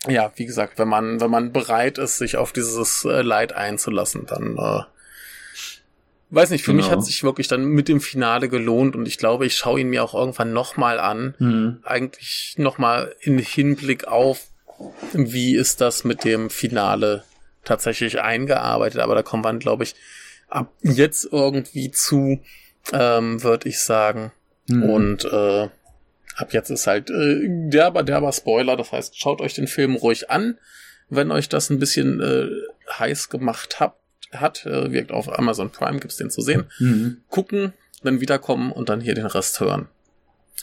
ja, 0.08 0.32
wie 0.36 0.46
gesagt, 0.46 0.78
wenn 0.78 0.88
man, 0.88 1.20
wenn 1.20 1.30
man 1.30 1.52
bereit 1.52 1.98
ist, 1.98 2.16
sich 2.16 2.36
auf 2.36 2.52
dieses 2.52 3.04
äh, 3.04 3.20
Leid 3.20 3.52
einzulassen, 3.52 4.24
dann 4.26 4.56
äh, 4.56 4.82
weiß 6.30 6.50
nicht, 6.50 6.64
für 6.64 6.72
genau. 6.72 6.84
mich 6.84 6.90
hat 6.90 7.04
sich 7.04 7.22
wirklich 7.22 7.48
dann 7.48 7.66
mit 7.66 7.88
dem 7.88 8.00
Finale 8.00 8.48
gelohnt 8.48 8.96
und 8.96 9.06
ich 9.06 9.18
glaube, 9.18 9.44
ich 9.46 9.56
schaue 9.56 9.80
ihn 9.80 9.90
mir 9.90 10.02
auch 10.02 10.14
irgendwann 10.14 10.52
nochmal 10.52 10.98
an. 10.98 11.34
Mhm. 11.38 11.80
Eigentlich 11.82 12.54
nochmal 12.56 13.14
in 13.20 13.38
Hinblick 13.38 14.08
auf 14.08 14.46
wie 15.12 15.56
ist 15.56 15.80
das 15.80 16.04
mit 16.04 16.24
dem 16.24 16.50
Finale 16.50 17.24
tatsächlich 17.64 18.20
eingearbeitet, 18.20 19.00
aber 19.00 19.14
da 19.14 19.22
kommen 19.22 19.44
wir, 19.44 19.54
glaube 19.54 19.84
ich, 19.84 19.94
ab 20.48 20.72
jetzt 20.82 21.28
irgendwie 21.30 21.90
zu, 21.90 22.40
ähm, 22.92 23.42
würde 23.42 23.68
ich 23.68 23.80
sagen. 23.80 24.32
Mhm. 24.66 24.82
Und 24.82 25.24
äh, 25.24 25.68
ab 26.36 26.52
jetzt 26.52 26.70
ist 26.70 26.86
halt 26.86 27.10
äh, 27.10 27.46
derber, 27.46 28.02
derber 28.02 28.32
Spoiler. 28.32 28.76
Das 28.76 28.92
heißt, 28.92 29.18
schaut 29.18 29.40
euch 29.40 29.54
den 29.54 29.66
Film 29.66 29.96
ruhig 29.96 30.30
an, 30.30 30.58
wenn 31.08 31.30
euch 31.30 31.48
das 31.48 31.70
ein 31.70 31.78
bisschen 31.78 32.20
äh, 32.20 32.48
heiß 32.98 33.28
gemacht 33.28 33.80
habt, 33.80 34.00
hat. 34.32 34.66
Äh, 34.66 34.92
wirkt 34.92 35.12
auf 35.12 35.38
Amazon 35.38 35.70
Prime, 35.70 36.00
gibt's 36.00 36.16
den 36.16 36.30
zu 36.30 36.40
sehen. 36.40 36.66
Mhm. 36.78 37.18
Gucken, 37.28 37.72
dann 38.02 38.20
wiederkommen 38.20 38.72
und 38.72 38.88
dann 38.88 39.00
hier 39.00 39.14
den 39.14 39.26
Rest 39.26 39.60
hören. 39.60 39.88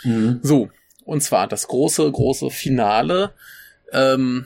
Mhm. 0.03 0.39
So, 0.41 0.69
und 1.05 1.21
zwar 1.21 1.47
das 1.47 1.67
große, 1.67 2.11
große 2.11 2.49
Finale. 2.49 3.33
Ähm, 3.91 4.45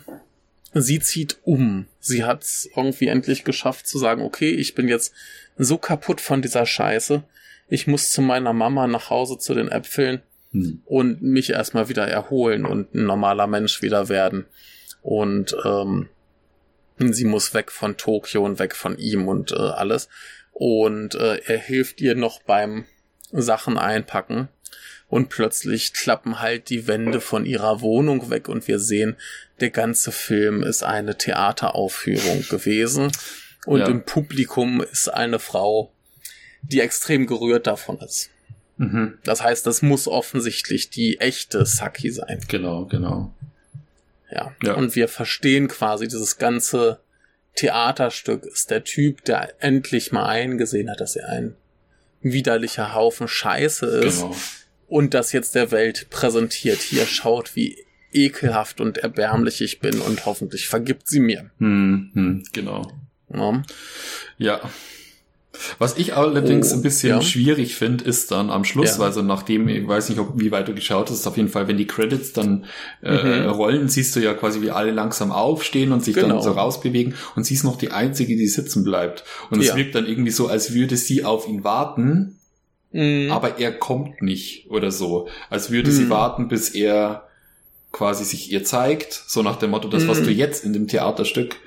sie 0.74 1.00
zieht 1.00 1.38
um. 1.44 1.88
Sie 2.00 2.24
hat 2.24 2.44
es 2.44 2.70
irgendwie 2.76 3.08
endlich 3.08 3.44
geschafft 3.44 3.88
zu 3.88 3.98
sagen, 3.98 4.22
okay, 4.22 4.50
ich 4.50 4.76
bin 4.76 4.88
jetzt 4.88 5.14
so 5.58 5.78
kaputt 5.78 6.22
von 6.22 6.42
dieser 6.42 6.66
Scheiße. 6.66 7.24
Ich 7.68 7.88
muss 7.88 8.12
zu 8.12 8.22
meiner 8.22 8.54
Mama 8.54 8.88
nach 8.88 9.10
Hause 9.10 9.38
zu 9.38 9.54
den 9.54 9.70
Äpfeln 9.70 10.22
hm. 10.52 10.82
und 10.86 11.22
mich 11.22 11.52
erstmal 11.52 11.90
wieder 11.90 12.08
erholen 12.08 12.66
und 12.66 12.94
ein 12.94 13.06
normaler 13.06 13.48
Mensch 13.48 13.82
wieder 13.82 14.10
werden. 14.10 14.46
Und 15.02 15.56
ähm, 15.66 16.10
sie 16.98 17.26
muss 17.26 17.54
weg 17.54 17.72
von 17.72 17.98
Tokio 17.98 18.44
und 18.46 18.60
weg 18.60 18.76
von 18.76 18.98
ihm 18.98 19.28
und 19.28 19.52
äh, 19.52 19.56
alles. 19.56 20.10
Und 20.52 21.16
äh, 21.16 21.38
er 21.46 21.58
hilft 21.58 22.02
ihr 22.02 22.16
noch 22.16 22.44
beim 22.44 22.86
Sachen 23.32 23.78
einpacken 23.78 24.50
und 25.12 25.28
plötzlich 25.28 25.94
klappen 25.94 26.40
halt 26.40 26.70
die 26.70 26.88
Wände 26.88 27.20
von 27.20 27.46
ihrer 27.46 27.82
Wohnung 27.82 28.30
weg 28.30 28.48
und 28.48 28.68
wir 28.70 28.80
sehen, 28.80 29.18
der 29.60 29.70
ganze 29.70 30.14
Film 30.14 30.64
ist 30.64 30.84
eine 30.84 31.18
Theateraufführung 31.18 32.46
gewesen 32.50 33.12
und 33.66 33.82
ja. 33.82 33.88
im 33.88 34.06
Publikum 34.06 34.82
ist 34.82 35.10
eine 35.10 35.40
Frau, 35.40 35.92
die 36.62 36.80
extrem 36.80 37.28
gerührt 37.28 37.68
davon 37.68 38.00
ist. 38.00 38.30
Mhm. 38.78 39.18
Das 39.26 39.44
heißt, 39.44 39.68
das 39.68 39.82
muss 39.82 40.08
offensichtlich 40.08 40.90
die 40.90 41.20
echte 41.20 41.66
Saki 41.66 42.10
sein. 42.10 42.40
Genau, 42.48 42.86
genau. 42.86 43.34
Ja. 44.32 44.56
ja. 44.64 44.76
Und 44.76 44.96
wir 44.96 45.10
verstehen 45.10 45.68
quasi 45.68 46.08
dieses 46.08 46.38
ganze 46.38 47.02
Theaterstück 47.56 48.46
ist 48.46 48.72
der 48.72 48.86
Typ, 48.86 49.26
der 49.26 49.62
endlich 49.62 50.14
mal 50.14 50.26
eingesehen 50.26 50.90
hat, 50.90 51.02
dass 51.02 51.18
er 51.18 51.28
ein 51.28 51.56
widerlicher 52.22 52.96
Haufen 52.96 53.28
Scheiße 53.28 53.86
ist. 53.88 54.22
Genau 54.22 54.36
und 54.92 55.14
das 55.14 55.32
jetzt 55.32 55.56
der 55.56 55.72
Welt 55.72 56.08
präsentiert. 56.10 56.82
Hier 56.82 57.06
schaut, 57.06 57.56
wie 57.56 57.78
ekelhaft 58.12 58.82
und 58.82 58.98
erbärmlich 58.98 59.62
ich 59.62 59.80
bin 59.80 60.02
und 60.02 60.26
hoffentlich 60.26 60.68
vergibt 60.68 61.08
sie 61.08 61.22
mir. 61.22 61.50
Hm, 61.60 62.12
hm, 62.14 62.44
genau. 62.52 62.92
Ja. 63.34 63.64
ja. 64.38 64.62
Was 65.80 65.98
ich 65.98 66.16
allerdings 66.16 66.74
oh, 66.74 66.76
ein 66.76 66.82
bisschen 66.82 67.10
ja. 67.10 67.22
schwierig 67.22 67.76
finde, 67.76 68.04
ist 68.04 68.32
dann 68.32 68.50
am 68.50 68.66
Schluss, 68.66 68.98
ja. 68.98 69.06
also 69.06 69.22
nachdem, 69.22 69.70
ich 69.70 69.88
weiß 69.88 70.10
nicht, 70.10 70.20
ob, 70.20 70.34
wie 70.36 70.52
weit 70.52 70.68
du 70.68 70.74
geschaut 70.74 71.10
hast, 71.10 71.26
auf 71.26 71.38
jeden 71.38 71.50
Fall, 71.50 71.70
wenn 71.70 71.78
die 71.78 71.88
Credits 71.88 72.34
dann 72.34 72.66
äh, 73.02 73.44
mhm. 73.44 73.50
rollen, 73.50 73.88
siehst 73.88 74.14
du 74.18 74.20
ja 74.20 74.34
quasi, 74.34 74.62
wie 74.62 74.72
alle 74.72 74.92
langsam 74.92 75.32
aufstehen 75.32 75.94
und 75.94 76.04
sich 76.04 76.16
genau. 76.16 76.36
dann 76.36 76.42
so 76.42 76.52
rausbewegen 76.52 77.16
und 77.38 77.46
sie 77.46 77.54
ist 77.54 77.64
noch 77.64 77.78
die 77.78 77.92
Einzige, 77.92 78.36
die 78.36 78.48
sitzen 78.48 78.84
bleibt. 78.84 79.24
Und 79.50 79.62
es 79.62 79.68
ja. 79.68 79.76
wirkt 79.78 79.96
dann 79.96 80.06
irgendwie 80.06 80.32
so, 80.32 80.48
als 80.48 80.74
würde 80.74 80.98
sie 80.98 81.24
auf 81.24 81.48
ihn 81.48 81.64
warten 81.64 82.41
mhm. 82.92 83.32
aber 83.32 83.60
er 83.60 83.72
kommt 83.72 84.22
nicht 84.22 84.70
oder 84.70 84.92
so. 84.92 85.28
Als 85.50 85.72
würde 85.72 85.90
mhm. 85.90 85.96
sie 85.96 86.10
warten, 86.10 86.48
bis 86.48 86.70
er 86.70 87.28
quasi 87.92 88.24
sich 88.24 88.52
ihr 88.52 88.64
zeigt, 88.64 89.24
so 89.28 89.42
nach 89.42 89.58
dem 89.58 89.72
Motto, 89.72 89.88
das, 89.88 90.08
was 90.08 90.22
mhm. 90.22 90.26
du 90.26 90.32
jetzt 90.32 90.64
in 90.64 90.74
dem 90.74 90.88
Theaterstück 90.88 91.58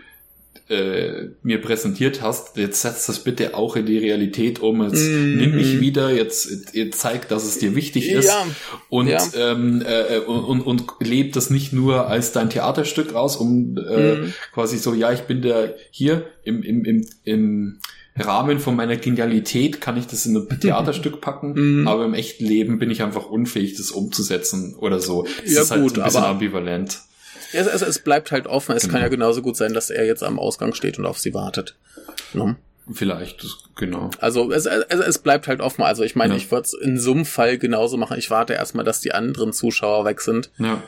äh, 0.68 1.29
mir 1.43 1.61
präsentiert 1.61 2.22
hast, 2.22 2.57
jetzt 2.57 2.81
setzt 2.81 3.07
das 3.09 3.22
bitte 3.22 3.55
auch 3.55 3.77
in 3.77 3.85
die 3.85 3.99
Realität 3.99 4.61
um, 4.61 4.83
jetzt 4.83 5.07
mm, 5.07 5.37
nimm 5.37 5.57
mich 5.57 5.79
wieder, 5.79 6.11
jetzt, 6.11 6.75
jetzt 6.75 7.01
zeig, 7.01 7.29
dass 7.29 7.45
es 7.45 7.59
dir 7.59 7.75
wichtig 7.75 8.09
ist 8.09 8.29
ja, 8.29 8.47
und, 8.89 9.09
ja. 9.09 9.22
Ähm, 9.37 9.83
äh, 9.87 10.20
und, 10.20 10.61
und, 10.61 10.61
und 10.62 10.85
lebt 11.01 11.37
das 11.37 11.51
nicht 11.51 11.75
nur 11.75 12.07
als 12.07 12.33
dein 12.33 12.49
Theaterstück 12.49 13.14
raus, 13.14 13.37
um 13.37 13.77
äh, 13.77 14.14
mm. 14.14 14.35
quasi 14.55 14.79
so, 14.79 14.95
ja, 14.95 15.12
ich 15.12 15.22
bin 15.22 15.43
der 15.43 15.75
hier 15.91 16.25
im, 16.45 16.62
im, 16.62 16.85
im, 16.87 17.07
im 17.25 17.81
Rahmen 18.17 18.61
von 18.61 18.77
meiner 18.77 18.97
Genialität 18.97 19.81
kann 19.81 19.97
ich 19.97 20.07
das 20.07 20.25
in 20.25 20.37
ein 20.37 20.61
Theaterstück 20.61 21.21
packen, 21.21 21.81
mhm. 21.81 21.89
aber 21.89 22.05
im 22.05 22.15
echten 22.15 22.45
Leben 22.45 22.79
bin 22.79 22.91
ich 22.91 23.03
einfach 23.03 23.27
unfähig, 23.27 23.77
das 23.77 23.91
umzusetzen 23.91 24.77
oder 24.77 25.01
so. 25.01 25.27
Das 25.43 25.53
ja, 25.53 25.62
ist 25.62 25.71
halt 25.73 25.83
gut, 25.83 25.99
ein 25.99 26.05
bisschen 26.05 26.25
ambivalent. 26.25 27.01
Es, 27.53 27.67
es, 27.67 27.83
es 27.83 27.99
bleibt 27.99 28.31
halt 28.31 28.47
offen. 28.47 28.77
Es 28.77 28.83
genau. 28.83 28.93
kann 28.95 29.03
ja 29.03 29.09
genauso 29.09 29.43
gut 29.43 29.57
sein, 29.57 29.75
dass 29.75 29.91
er 29.91 30.07
jetzt 30.07 30.23
am 30.23 30.39
Ausgang 30.39 30.75
steht 30.75 30.99
und 30.99 31.07
auf 31.07 31.19
sie 31.19 31.35
wartet. 31.35 31.77
Ne? 32.33 32.57
Vielleicht, 32.93 33.47
genau. 33.77 34.11
Also 34.21 34.51
es, 34.53 34.67
es, 34.67 35.01
es 35.01 35.19
bleibt 35.19 35.49
halt 35.49 35.61
offen. 35.61 35.83
Also 35.83 36.03
ich 36.03 36.17
meine, 36.17 36.35
ja. 36.35 36.37
ich 36.37 36.51
würde 36.51 36.65
es 36.65 36.75
in 36.75 36.99
so 36.99 37.12
einem 37.12 37.25
Fall 37.25 37.59
genauso 37.59 37.97
machen. 37.97 38.19
Ich 38.19 38.31
warte 38.31 38.53
erstmal, 38.53 38.85
dass 38.85 39.01
die 39.01 39.12
anderen 39.12 39.53
Zuschauer 39.53 40.05
weg 40.05 40.21
sind. 40.21 40.51
Ja 40.59 40.83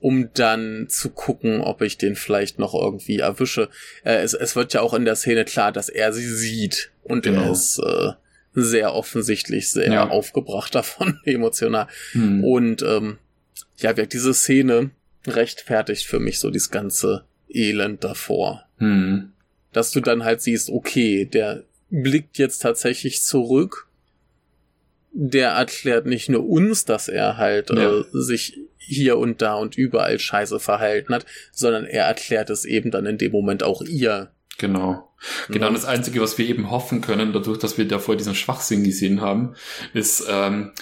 um 0.00 0.30
dann 0.34 0.86
zu 0.88 1.10
gucken, 1.10 1.60
ob 1.60 1.82
ich 1.82 1.98
den 1.98 2.16
vielleicht 2.16 2.58
noch 2.58 2.74
irgendwie 2.74 3.18
erwische. 3.18 3.68
Äh, 4.04 4.16
es, 4.22 4.34
es 4.34 4.56
wird 4.56 4.72
ja 4.72 4.80
auch 4.80 4.94
in 4.94 5.04
der 5.04 5.16
Szene 5.16 5.44
klar, 5.44 5.72
dass 5.72 5.88
er 5.88 6.12
sie 6.12 6.28
sieht 6.28 6.90
und 7.02 7.22
genau. 7.22 7.42
er 7.42 7.52
ist 7.52 7.78
äh, 7.78 8.12
sehr 8.54 8.94
offensichtlich 8.94 9.70
sehr 9.70 9.92
ja. 9.92 10.08
aufgebracht 10.08 10.74
davon, 10.74 11.20
emotional. 11.24 11.86
Hm. 12.12 12.44
Und 12.44 12.82
ähm, 12.82 13.18
ja, 13.76 13.96
wirkt 13.96 14.12
diese 14.12 14.34
Szene 14.34 14.90
rechtfertigt 15.26 16.06
für 16.06 16.18
mich 16.18 16.38
so 16.38 16.50
dieses 16.50 16.70
ganze 16.70 17.24
Elend 17.48 18.04
davor. 18.04 18.66
Hm. 18.78 19.32
Dass 19.72 19.92
du 19.92 20.00
dann 20.00 20.24
halt 20.24 20.40
siehst, 20.40 20.70
okay, 20.70 21.26
der 21.26 21.64
blickt 21.90 22.38
jetzt 22.38 22.60
tatsächlich 22.60 23.22
zurück 23.22 23.86
der 25.12 25.50
erklärt 25.50 26.06
nicht 26.06 26.28
nur 26.28 26.48
uns, 26.48 26.84
dass 26.84 27.08
er 27.08 27.36
halt 27.36 27.70
ja. 27.70 27.98
äh, 27.98 28.04
sich 28.12 28.58
hier 28.80 29.18
und 29.18 29.42
da 29.42 29.54
und 29.54 29.76
überall 29.76 30.18
scheiße 30.18 30.58
verhalten 30.58 31.14
hat, 31.14 31.26
sondern 31.52 31.84
er 31.84 32.04
erklärt 32.04 32.50
es 32.50 32.64
eben 32.64 32.90
dann 32.90 33.06
in 33.06 33.18
dem 33.18 33.32
Moment 33.32 33.62
auch 33.62 33.82
ihr. 33.82 34.30
Genau. 34.58 35.08
Genau, 35.48 35.66
ja. 35.66 35.72
das 35.72 35.84
Einzige, 35.84 36.20
was 36.20 36.38
wir 36.38 36.48
eben 36.48 36.70
hoffen 36.70 37.02
können, 37.02 37.32
dadurch, 37.32 37.58
dass 37.58 37.76
wir 37.76 37.86
davor 37.86 38.16
diesen 38.16 38.34
Schwachsinn 38.34 38.84
gesehen 38.84 39.20
haben, 39.20 39.54
ist 39.92 40.24
ähm, 40.28 40.72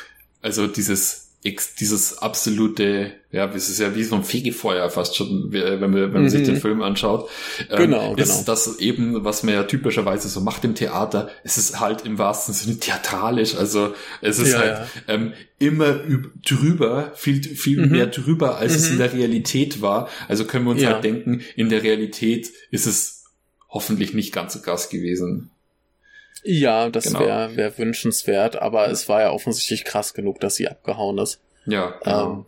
also 0.42 0.66
dieses 0.66 1.27
dieses 1.45 2.18
absolute, 2.18 3.12
ja, 3.30 3.49
es 3.55 3.68
ist 3.68 3.78
ja 3.78 3.95
wie 3.95 4.03
so 4.03 4.16
ein 4.16 4.24
Fegefeuer 4.24 4.91
fast 4.91 5.14
schon, 5.16 5.53
wenn 5.53 5.78
man, 5.78 5.95
wenn 5.95 6.12
man 6.12 6.22
mhm. 6.22 6.28
sich 6.28 6.45
den 6.45 6.57
Film 6.57 6.82
anschaut. 6.82 7.30
Ähm, 7.70 7.78
genau, 7.78 8.14
ist 8.16 8.32
genau. 8.32 8.43
das 8.45 8.78
eben, 8.80 9.24
was 9.24 9.45
man 9.45 9.55
ja 9.55 9.62
typischerweise 9.62 10.28
so 10.28 10.41
macht 10.41 10.64
im 10.64 10.74
Theater, 10.74 11.30
es 11.45 11.57
ist 11.57 11.78
halt 11.78 12.05
im 12.05 12.18
wahrsten 12.18 12.53
Sinne 12.55 12.78
theatralisch, 12.80 13.55
also 13.55 13.95
es 14.20 14.41
ist 14.41 14.53
ja, 14.53 14.59
halt 14.59 14.78
ja. 14.78 14.86
Ähm, 15.14 15.32
immer 15.61 16.01
drüber, 16.45 17.12
viel, 17.14 17.43
viel 17.43 17.86
mhm. 17.86 17.93
mehr 17.93 18.07
drüber, 18.09 18.59
als 18.59 18.72
mhm. 18.72 18.78
es 18.78 18.86
in 18.89 18.95
mhm. 18.95 18.99
der 18.99 19.12
Realität 19.12 19.80
war. 19.80 20.09
Also 20.26 20.45
können 20.45 20.64
wir 20.64 20.72
uns 20.72 20.82
ja. 20.82 20.95
halt 20.95 21.05
denken, 21.05 21.43
in 21.55 21.68
der 21.68 21.84
Realität 21.84 22.51
ist 22.72 22.86
es 22.86 23.24
hoffentlich 23.68 24.12
nicht 24.12 24.32
ganz 24.32 24.55
so 24.55 24.61
krass 24.61 24.91
gewesen. 24.91 25.51
Ja, 26.45 26.89
das 26.89 27.05
genau. 27.05 27.20
wäre 27.20 27.57
wär 27.57 27.78
wünschenswert, 27.78 28.57
aber 28.57 28.91
es 28.91 29.09
war 29.09 29.22
ja 29.22 29.30
offensichtlich 29.30 29.84
krass 29.84 30.14
genug, 30.14 30.41
dass 30.41 30.57
sie 30.57 30.68
abgehauen 30.68 31.18
ist. 31.18 31.41
Ja. 31.66 31.95
Genau. 32.03 32.32
Ähm, 32.32 32.45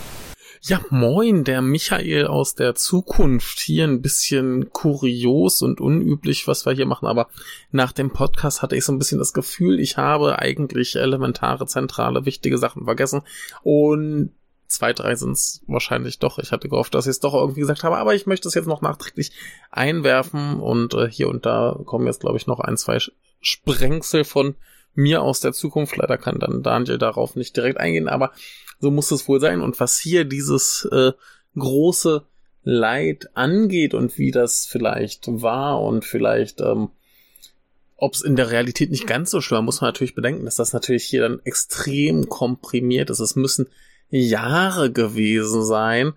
ja, 0.62 0.78
moin, 0.91 1.45
der 1.45 1.62
Michael 1.62 2.26
aus 2.26 2.55
der 2.55 2.74
Zukunft. 2.74 3.61
Hier 3.61 3.84
ein 3.84 4.03
bisschen 4.03 4.70
kurios 4.70 5.62
und 5.62 5.80
unüblich, 5.80 6.47
was 6.47 6.66
wir 6.66 6.72
hier 6.74 6.84
machen, 6.84 7.07
aber 7.07 7.28
nach 7.70 7.93
dem 7.93 8.12
Podcast 8.12 8.61
hatte 8.61 8.76
ich 8.76 8.84
so 8.84 8.93
ein 8.93 8.99
bisschen 8.99 9.18
das 9.18 9.32
Gefühl, 9.32 9.80
ich 9.80 9.97
habe 9.97 10.38
eigentlich 10.38 10.97
elementare, 10.97 11.66
zentrale, 11.66 12.26
wichtige 12.26 12.59
Sachen 12.59 12.84
vergessen. 12.84 13.22
Und 13.62 14.32
zwei, 14.66 14.93
drei 14.93 15.14
sind 15.14 15.32
es 15.32 15.62
wahrscheinlich 15.66 16.18
doch. 16.18 16.38
Ich 16.38 16.53
hatte 16.53 16.68
gehofft, 16.68 16.95
dass 16.95 17.07
ich 17.07 17.12
es 17.12 17.20
doch 17.20 17.32
irgendwie 17.32 17.61
gesagt 17.61 17.82
habe, 17.82 17.97
aber 17.97 18.14
ich 18.14 18.26
möchte 18.26 18.47
es 18.47 18.55
jetzt 18.55 18.68
noch 18.68 18.82
nachträglich 18.82 19.32
einwerfen 19.70 20.61
und 20.61 20.93
äh, 20.93 21.11
hier 21.11 21.30
und 21.30 21.47
da 21.47 21.78
kommen 21.86 22.07
jetzt, 22.07 22.20
glaube 22.20 22.36
ich, 22.36 22.47
noch 22.47 22.61
ein, 22.61 22.76
zwei 22.76 22.99
Sprengsel 23.41 24.24
von 24.24 24.55
mir 24.95 25.22
aus 25.22 25.41
der 25.41 25.53
Zukunft. 25.53 25.97
Leider 25.97 26.18
kann 26.18 26.38
dann 26.38 26.62
Daniel 26.62 26.99
darauf 26.99 27.36
nicht 27.36 27.57
direkt 27.57 27.78
eingehen, 27.78 28.09
aber 28.09 28.32
so 28.80 28.91
muss 28.91 29.11
es 29.11 29.28
wohl 29.28 29.41
sein. 29.41 29.61
Und 29.61 29.78
was 29.80 29.99
hier 29.99 30.24
dieses 30.24 30.88
äh, 30.91 31.12
große 31.57 32.24
Leid 32.62 33.30
angeht 33.34 33.95
und 33.95 34.18
wie 34.18 34.30
das 34.30 34.66
vielleicht 34.66 35.26
war 35.28 35.80
und 35.80 36.05
vielleicht 36.05 36.61
ähm, 36.61 36.91
ob 38.01 38.14
es 38.14 38.22
in 38.22 38.34
der 38.34 38.51
Realität 38.51 38.91
nicht 38.91 39.07
ganz 39.07 39.30
so 39.30 39.41
schlimm 39.41 39.57
war, 39.57 39.62
muss 39.62 39.80
man 39.80 39.88
natürlich 39.88 40.14
bedenken, 40.14 40.47
dass 40.47 40.57
das 40.57 40.72
natürlich 40.72 41.05
hier 41.05 41.20
dann 41.20 41.41
extrem 41.45 42.28
komprimiert 42.28 43.11
ist. 43.11 43.20
Es 43.20 43.36
müssen 43.36 43.68
Jahre 44.09 44.91
gewesen 44.91 45.62
sein. 45.64 46.14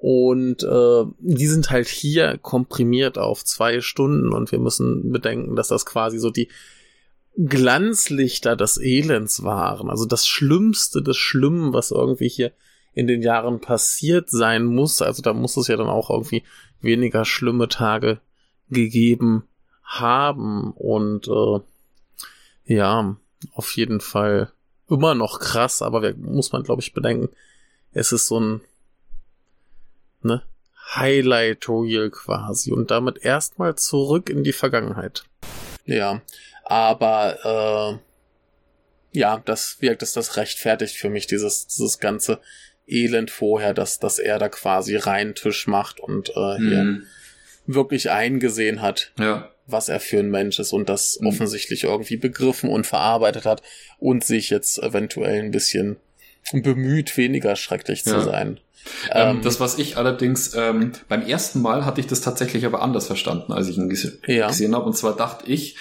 Und 0.00 0.62
äh, 0.62 1.04
die 1.18 1.46
sind 1.46 1.70
halt 1.70 1.86
hier 1.86 2.38
komprimiert 2.38 3.18
auf 3.18 3.44
zwei 3.44 3.82
Stunden 3.82 4.32
und 4.32 4.50
wir 4.50 4.58
müssen 4.58 5.12
bedenken, 5.12 5.56
dass 5.56 5.68
das 5.68 5.84
quasi 5.84 6.18
so 6.18 6.30
die 6.30 6.48
Glanzlichter 7.36 8.56
des 8.56 8.78
Elends 8.78 9.42
waren. 9.42 9.90
Also 9.90 10.06
das 10.06 10.26
Schlimmste 10.26 11.02
des 11.02 11.18
Schlimmen, 11.18 11.74
was 11.74 11.90
irgendwie 11.90 12.30
hier 12.30 12.52
in 12.94 13.08
den 13.08 13.20
Jahren 13.20 13.60
passiert 13.60 14.30
sein 14.30 14.64
muss. 14.64 15.02
Also 15.02 15.20
da 15.20 15.34
muss 15.34 15.58
es 15.58 15.68
ja 15.68 15.76
dann 15.76 15.88
auch 15.88 16.08
irgendwie 16.08 16.44
weniger 16.80 17.26
schlimme 17.26 17.68
Tage 17.68 18.20
gegeben 18.70 19.44
haben. 19.84 20.72
Und 20.72 21.28
äh, 21.28 21.60
Ja, 22.64 23.16
auf 23.52 23.76
jeden 23.76 24.00
Fall 24.00 24.50
immer 24.88 25.14
noch 25.14 25.40
krass, 25.40 25.82
aber 25.82 26.14
muss 26.14 26.52
man, 26.52 26.62
glaube 26.62 26.80
ich, 26.80 26.94
bedenken, 26.94 27.28
es 27.92 28.12
ist 28.12 28.28
so 28.28 28.40
ein 28.40 28.60
ne, 30.22 30.42
Highlight 30.94 31.68
Reel 31.68 32.10
quasi 32.10 32.72
und 32.72 32.90
damit 32.90 33.24
erstmal 33.24 33.76
zurück 33.76 34.28
in 34.28 34.42
die 34.42 34.52
Vergangenheit. 34.52 35.24
Ja, 35.84 36.22
aber 36.64 38.00
äh, 39.12 39.18
ja, 39.18 39.42
das 39.44 39.80
wirkt 39.80 40.02
es 40.02 40.12
das 40.12 40.36
rechtfertigt 40.36 40.96
für 40.96 41.10
mich, 41.10 41.26
dieses, 41.26 41.66
dieses 41.66 41.98
ganze 41.98 42.40
Elend 42.86 43.30
vorher, 43.30 43.74
dass, 43.74 43.98
dass 43.98 44.18
er 44.18 44.38
da 44.38 44.48
quasi 44.48 44.96
rein 44.96 45.34
Tisch 45.34 45.66
macht 45.66 46.00
und 46.00 46.30
äh, 46.30 46.56
hier 46.56 46.84
mhm. 46.84 47.06
wirklich 47.66 48.10
eingesehen 48.10 48.82
hat, 48.82 49.12
ja. 49.18 49.50
was 49.66 49.88
er 49.88 50.00
für 50.00 50.18
ein 50.18 50.30
Mensch 50.30 50.58
ist 50.58 50.72
und 50.72 50.88
das 50.88 51.18
mhm. 51.20 51.28
offensichtlich 51.28 51.84
irgendwie 51.84 52.16
begriffen 52.16 52.68
und 52.68 52.86
verarbeitet 52.86 53.46
hat 53.46 53.62
und 53.98 54.24
sich 54.24 54.50
jetzt 54.50 54.78
eventuell 54.78 55.42
ein 55.42 55.52
bisschen 55.52 55.96
bemüht, 56.52 57.16
weniger 57.16 57.56
schrecklich 57.56 58.04
ja. 58.04 58.12
zu 58.12 58.22
sein. 58.22 58.58
Ähm, 59.10 59.36
ähm, 59.36 59.42
das, 59.42 59.60
was 59.60 59.78
ich 59.78 59.96
allerdings 59.96 60.54
ähm, 60.54 60.92
beim 61.08 61.22
ersten 61.22 61.60
Mal 61.60 61.84
hatte 61.84 62.00
ich 62.00 62.06
das 62.06 62.20
tatsächlich 62.20 62.64
aber 62.64 62.82
anders 62.82 63.06
verstanden, 63.06 63.52
als 63.52 63.68
ich 63.68 63.76
ihn 63.76 63.88
ges 63.88 64.18
ja. 64.26 64.48
gesehen 64.48 64.74
habe. 64.74 64.86
Und 64.86 64.96
zwar 64.96 65.14
dachte 65.14 65.50
ich, 65.50 65.76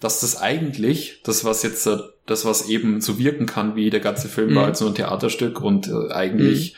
dass 0.00 0.20
das 0.20 0.40
eigentlich, 0.40 1.20
das 1.22 1.44
was 1.44 1.62
jetzt, 1.62 1.86
äh, 1.86 1.98
das 2.26 2.44
was 2.44 2.68
eben 2.68 3.00
so 3.00 3.18
wirken 3.18 3.46
kann, 3.46 3.76
wie 3.76 3.90
der 3.90 4.00
ganze 4.00 4.28
Film 4.28 4.50
mhm. 4.50 4.54
war 4.56 4.64
als 4.66 4.80
nur 4.80 4.90
ein 4.90 4.94
Theaterstück 4.94 5.60
und 5.60 5.88
äh, 5.88 6.12
eigentlich, 6.12 6.72
mhm. 6.72 6.76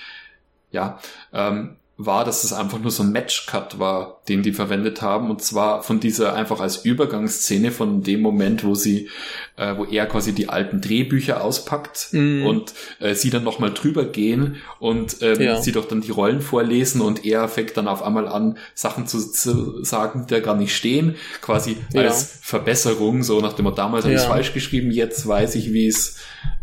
ja, 0.73 1.01
ähm, 1.33 1.77
war, 2.07 2.25
dass 2.25 2.45
es 2.45 2.53
einfach 2.53 2.79
nur 2.79 2.91
so 2.91 3.03
ein 3.03 3.13
Match-Cut 3.13 3.79
war, 3.79 4.21
den 4.29 4.43
die 4.43 4.53
verwendet 4.53 5.03
haben. 5.03 5.31
Und 5.31 5.43
zwar 5.43 5.83
von 5.83 6.01
dieser 6.01 6.35
einfach 6.35 6.61
als 6.61 6.85
Übergangsszene 6.85 7.71
von 7.71 8.03
dem 8.03 8.21
Moment, 8.21 8.65
wo 8.65 8.75
sie, 8.75 9.09
äh, 9.57 9.77
wo 9.77 9.85
er 9.85 10.07
quasi 10.07 10.33
die 10.33 10.49
alten 10.49 10.81
Drehbücher 10.81 11.43
auspackt 11.43 12.09
mm. 12.13 12.45
und 12.45 12.75
äh, 13.01 13.15
sie 13.15 13.31
dann 13.31 13.45
nochmal 13.45 13.73
drüber 13.73 14.05
gehen 14.05 14.57
und 14.79 15.17
ähm, 15.21 15.41
ja. 15.41 15.61
sie 15.61 15.73
doch 15.73 15.87
dann 15.87 16.01
die 16.01 16.11
Rollen 16.11 16.41
vorlesen 16.41 17.01
und 17.01 17.25
er 17.25 17.49
fängt 17.49 17.77
dann 17.77 17.89
auf 17.89 18.03
einmal 18.03 18.29
an, 18.29 18.59
Sachen 18.75 19.07
zu, 19.07 19.19
zu 19.31 19.85
sagen, 19.85 20.27
die 20.29 20.35
da 20.35 20.41
gar 20.41 20.57
nicht 20.57 20.77
stehen. 20.77 21.17
Quasi 21.41 21.77
ja. 21.93 22.03
als 22.03 22.39
Verbesserung, 22.43 23.23
so 23.23 23.41
nach 23.41 23.53
dem 23.55 23.65
Motto, 23.65 23.77
damals 23.77 24.05
ja. 24.05 24.09
habe 24.09 24.15
ich 24.15 24.23
es 24.23 24.27
falsch 24.27 24.55
geschrieben, 24.55 24.91
jetzt 24.91 25.27
weiß 25.27 25.55
ich, 25.55 25.73
wie 25.73 25.87
es 25.87 26.19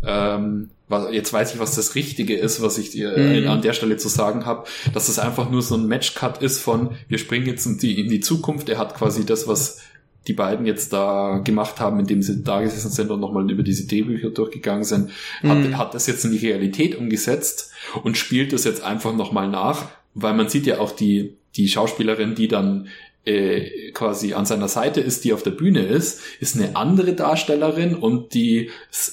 ähm, 0.06 0.70
jetzt 1.10 1.32
weiß 1.32 1.54
ich, 1.54 1.60
was 1.60 1.76
das 1.76 1.94
Richtige 1.94 2.36
ist, 2.36 2.62
was 2.62 2.78
ich 2.78 2.90
dir 2.90 3.16
mhm. 3.16 3.48
an 3.48 3.62
der 3.62 3.72
Stelle 3.72 3.96
zu 3.96 4.08
sagen 4.08 4.46
habe, 4.46 4.66
dass 4.92 5.08
es 5.08 5.18
einfach 5.18 5.50
nur 5.50 5.62
so 5.62 5.76
ein 5.76 5.86
Matchcut 5.86 6.42
ist 6.42 6.60
von, 6.60 6.90
wir 7.08 7.18
springen 7.18 7.46
jetzt 7.46 7.66
in 7.66 7.78
die, 7.78 8.00
in 8.00 8.08
die 8.08 8.20
Zukunft. 8.20 8.68
Er 8.68 8.78
hat 8.78 8.96
quasi 8.96 9.24
das, 9.24 9.46
was 9.46 9.78
die 10.26 10.32
beiden 10.32 10.66
jetzt 10.66 10.92
da 10.92 11.38
gemacht 11.38 11.80
haben, 11.80 11.98
indem 11.98 12.22
sie 12.22 12.42
da 12.42 12.60
gesessen 12.60 12.90
sind 12.90 13.10
und 13.10 13.20
nochmal 13.20 13.50
über 13.50 13.62
diese 13.62 13.86
Drehbücher 13.86 14.30
durchgegangen 14.30 14.84
sind, 14.84 15.10
hat, 15.42 15.58
mhm. 15.58 15.78
hat 15.78 15.94
das 15.94 16.06
jetzt 16.06 16.24
in 16.24 16.32
die 16.32 16.46
Realität 16.46 16.94
umgesetzt 16.94 17.72
und 18.02 18.18
spielt 18.18 18.52
das 18.52 18.64
jetzt 18.64 18.82
einfach 18.82 19.14
nochmal 19.14 19.48
nach, 19.48 19.88
weil 20.14 20.34
man 20.34 20.48
sieht 20.48 20.66
ja 20.66 20.78
auch 20.78 20.92
die, 20.92 21.36
die 21.56 21.68
Schauspielerin, 21.68 22.34
die 22.34 22.48
dann 22.48 22.88
äh, 23.24 23.92
quasi 23.92 24.32
an 24.34 24.46
seiner 24.46 24.68
Seite 24.68 25.00
ist, 25.00 25.24
die 25.24 25.32
auf 25.32 25.42
der 25.42 25.50
Bühne 25.50 25.84
ist, 25.84 26.20
ist 26.40 26.56
eine 26.56 26.76
andere 26.76 27.14
Darstellerin 27.14 27.94
und 27.94 28.34
die, 28.34 28.70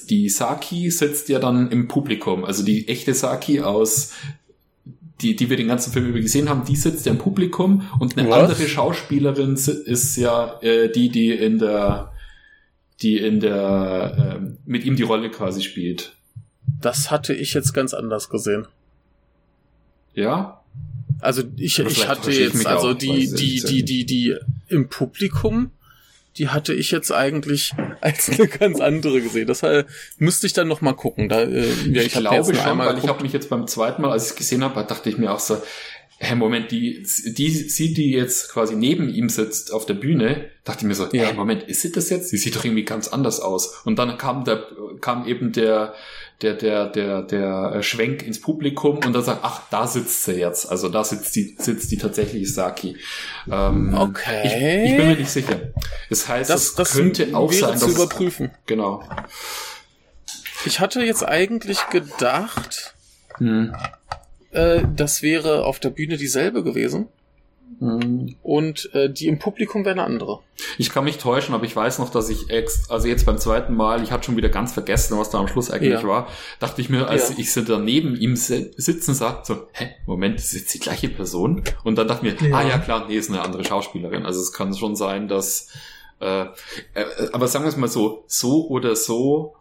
die 0.08 0.28
Saki 0.28 0.90
sitzt 0.90 1.28
ja 1.28 1.38
dann 1.38 1.70
im 1.70 1.88
Publikum. 1.88 2.44
Also 2.44 2.64
die 2.64 2.88
echte 2.88 3.14
Saki 3.14 3.60
aus 3.60 4.12
die, 5.20 5.34
die 5.34 5.50
wir 5.50 5.56
den 5.56 5.68
ganzen 5.68 5.92
Film 5.92 6.06
über 6.06 6.20
gesehen 6.20 6.48
haben, 6.48 6.64
die 6.64 6.76
sitzt 6.76 7.06
ja 7.06 7.12
im 7.12 7.18
Publikum 7.18 7.88
und 7.98 8.16
eine 8.16 8.28
Was? 8.28 8.50
andere 8.50 8.68
Schauspielerin 8.68 9.54
ist 9.54 10.16
ja 10.16 10.60
äh, 10.62 10.90
die, 10.90 11.08
die 11.08 11.32
in 11.32 11.58
der, 11.58 12.12
die 13.02 13.18
in 13.18 13.40
der, 13.40 14.38
äh, 14.40 14.54
mit 14.64 14.84
ihm 14.84 14.96
die 14.96 15.02
Rolle 15.02 15.30
quasi 15.30 15.62
spielt. 15.62 16.14
Das 16.80 17.10
hatte 17.10 17.34
ich 17.34 17.54
jetzt 17.54 17.72
ganz 17.72 17.94
anders 17.94 18.28
gesehen. 18.28 18.68
Ja? 20.14 20.57
Also 21.20 21.42
ich, 21.56 21.78
ich 21.78 22.08
hatte 22.08 22.30
jetzt, 22.30 22.66
also 22.66 22.94
die, 22.94 23.32
die, 23.32 23.62
die, 23.62 23.84
die, 23.84 24.04
die 24.04 24.36
im 24.68 24.88
Publikum, 24.88 25.70
die 26.36 26.48
hatte 26.48 26.72
ich 26.72 26.90
jetzt 26.90 27.10
eigentlich 27.12 27.72
als 28.00 28.30
eine 28.30 28.48
ganz 28.48 28.80
andere 28.80 29.20
gesehen. 29.20 29.46
Das 29.46 29.62
äh, 29.62 29.84
müsste 30.18 30.46
ich 30.46 30.52
dann 30.52 30.68
noch 30.68 30.80
mal 30.80 30.94
gucken. 30.94 31.28
Da, 31.28 31.42
äh, 31.42 31.68
ja, 31.86 32.02
ich, 32.02 32.06
ich 32.06 32.12
glaube 32.12 32.54
schon, 32.54 32.78
weil 32.78 32.98
ich 32.98 33.08
habe 33.08 33.22
mich 33.22 33.32
jetzt 33.32 33.50
beim 33.50 33.66
zweiten 33.66 34.02
Mal, 34.02 34.12
als 34.12 34.26
ich 34.26 34.30
es 34.30 34.36
gesehen 34.36 34.62
habe, 34.62 34.84
dachte 34.84 35.10
ich 35.10 35.18
mir 35.18 35.32
auch 35.32 35.40
so, 35.40 35.60
hä, 36.18 36.34
Moment, 36.34 36.70
die, 36.70 37.06
die, 37.26 37.50
sie, 37.50 37.94
die 37.94 38.10
jetzt 38.10 38.50
quasi 38.50 38.74
neben 38.74 39.08
ihm 39.08 39.28
sitzt 39.28 39.72
auf 39.72 39.86
der 39.86 39.94
Bühne, 39.94 40.50
dachte 40.64 40.80
ich 40.80 40.88
mir 40.88 40.94
so, 40.94 41.04
ja. 41.12 41.26
hey, 41.26 41.34
Moment, 41.34 41.64
ist 41.64 41.82
sie 41.82 41.92
das 41.92 42.10
jetzt? 42.10 42.32
Die 42.32 42.36
sieht 42.36 42.56
doch 42.56 42.64
irgendwie 42.64 42.84
ganz 42.84 43.08
anders 43.08 43.40
aus. 43.40 43.80
Und 43.84 43.98
dann 43.98 44.18
kam 44.18 44.44
der, 44.44 44.66
kam 45.00 45.26
eben 45.26 45.52
der, 45.52 45.94
der, 46.42 46.54
der, 46.54 46.86
der, 46.86 47.22
der 47.22 47.82
Schwenk 47.82 48.22
ins 48.22 48.40
Publikum 48.40 48.98
und 48.98 49.12
dann 49.12 49.24
sagt, 49.24 49.40
ach, 49.42 49.62
da 49.70 49.86
sitzt 49.86 50.24
sie 50.24 50.34
jetzt. 50.34 50.70
Also 50.70 50.88
da 50.88 51.02
sitzt 51.02 51.34
die, 51.34 51.56
sitzt 51.58 51.90
die 51.90 51.96
tatsächliche 51.96 52.46
Saki. 52.46 52.96
Ähm, 53.50 53.94
okay. 53.94 54.42
Ich, 54.44 54.52
ich, 54.90 54.96
bin 54.96 55.08
mir 55.08 55.16
nicht 55.16 55.30
sicher. 55.30 55.72
Das 56.08 56.28
heißt, 56.28 56.48
das, 56.48 56.74
das 56.74 56.92
könnte 56.92 57.36
auch 57.36 57.52
sein, 57.52 57.76
zu 57.76 57.90
überprüfen. 57.90 58.52
Genau. 58.66 59.02
Ich 60.64 60.78
hatte 60.78 61.02
jetzt 61.02 61.26
eigentlich 61.26 61.88
gedacht, 61.90 62.94
hm. 63.38 63.74
äh, 64.52 64.82
das 64.94 65.22
wäre 65.22 65.64
auf 65.64 65.80
der 65.80 65.90
Bühne 65.90 66.16
dieselbe 66.16 66.62
gewesen. 66.62 67.08
Mhm. 67.80 68.36
Und 68.42 68.90
äh, 68.94 69.10
die 69.10 69.28
im 69.28 69.38
Publikum 69.38 69.84
wäre 69.84 69.92
eine 69.92 70.04
andere. 70.04 70.40
Ich 70.78 70.90
kann 70.90 71.04
mich 71.04 71.18
täuschen, 71.18 71.54
aber 71.54 71.64
ich 71.64 71.74
weiß 71.74 71.98
noch, 71.98 72.10
dass 72.10 72.28
ich 72.28 72.50
ex, 72.50 72.90
also 72.90 73.06
jetzt 73.06 73.26
beim 73.26 73.38
zweiten 73.38 73.74
Mal, 73.74 74.02
ich 74.02 74.10
hatte 74.10 74.24
schon 74.24 74.36
wieder 74.36 74.48
ganz 74.48 74.72
vergessen, 74.72 75.18
was 75.18 75.30
da 75.30 75.38
am 75.38 75.48
Schluss 75.48 75.70
eigentlich 75.70 76.02
ja. 76.02 76.08
war, 76.08 76.28
dachte 76.58 76.80
ich 76.80 76.88
mir, 76.88 77.08
als 77.08 77.30
ja. 77.30 77.36
ich 77.38 77.52
so 77.52 77.62
daneben 77.62 78.16
ihm 78.16 78.36
sitzen 78.36 79.14
sah, 79.14 79.42
so, 79.44 79.68
hä, 79.72 79.90
Moment, 80.06 80.38
ist 80.38 80.52
jetzt 80.52 80.74
die 80.74 80.80
gleiche 80.80 81.08
Person? 81.08 81.62
Und 81.84 81.96
dann 81.96 82.08
dachte 82.08 82.26
ich 82.26 82.40
mir, 82.40 82.48
ja. 82.48 82.56
ah 82.56 82.62
ja 82.66 82.78
klar, 82.78 83.06
nee, 83.08 83.16
ist 83.16 83.30
eine 83.30 83.42
andere 83.42 83.64
Schauspielerin. 83.64 84.26
Also 84.26 84.40
es 84.40 84.52
kann 84.52 84.74
schon 84.74 84.96
sein, 84.96 85.28
dass 85.28 85.68
äh, 86.20 86.42
äh, 86.42 86.48
aber 87.32 87.46
sagen 87.48 87.64
wir 87.64 87.68
es 87.68 87.76
mal 87.76 87.88
so, 87.88 88.24
so 88.26 88.66
oder 88.68 88.96
so 88.96 89.54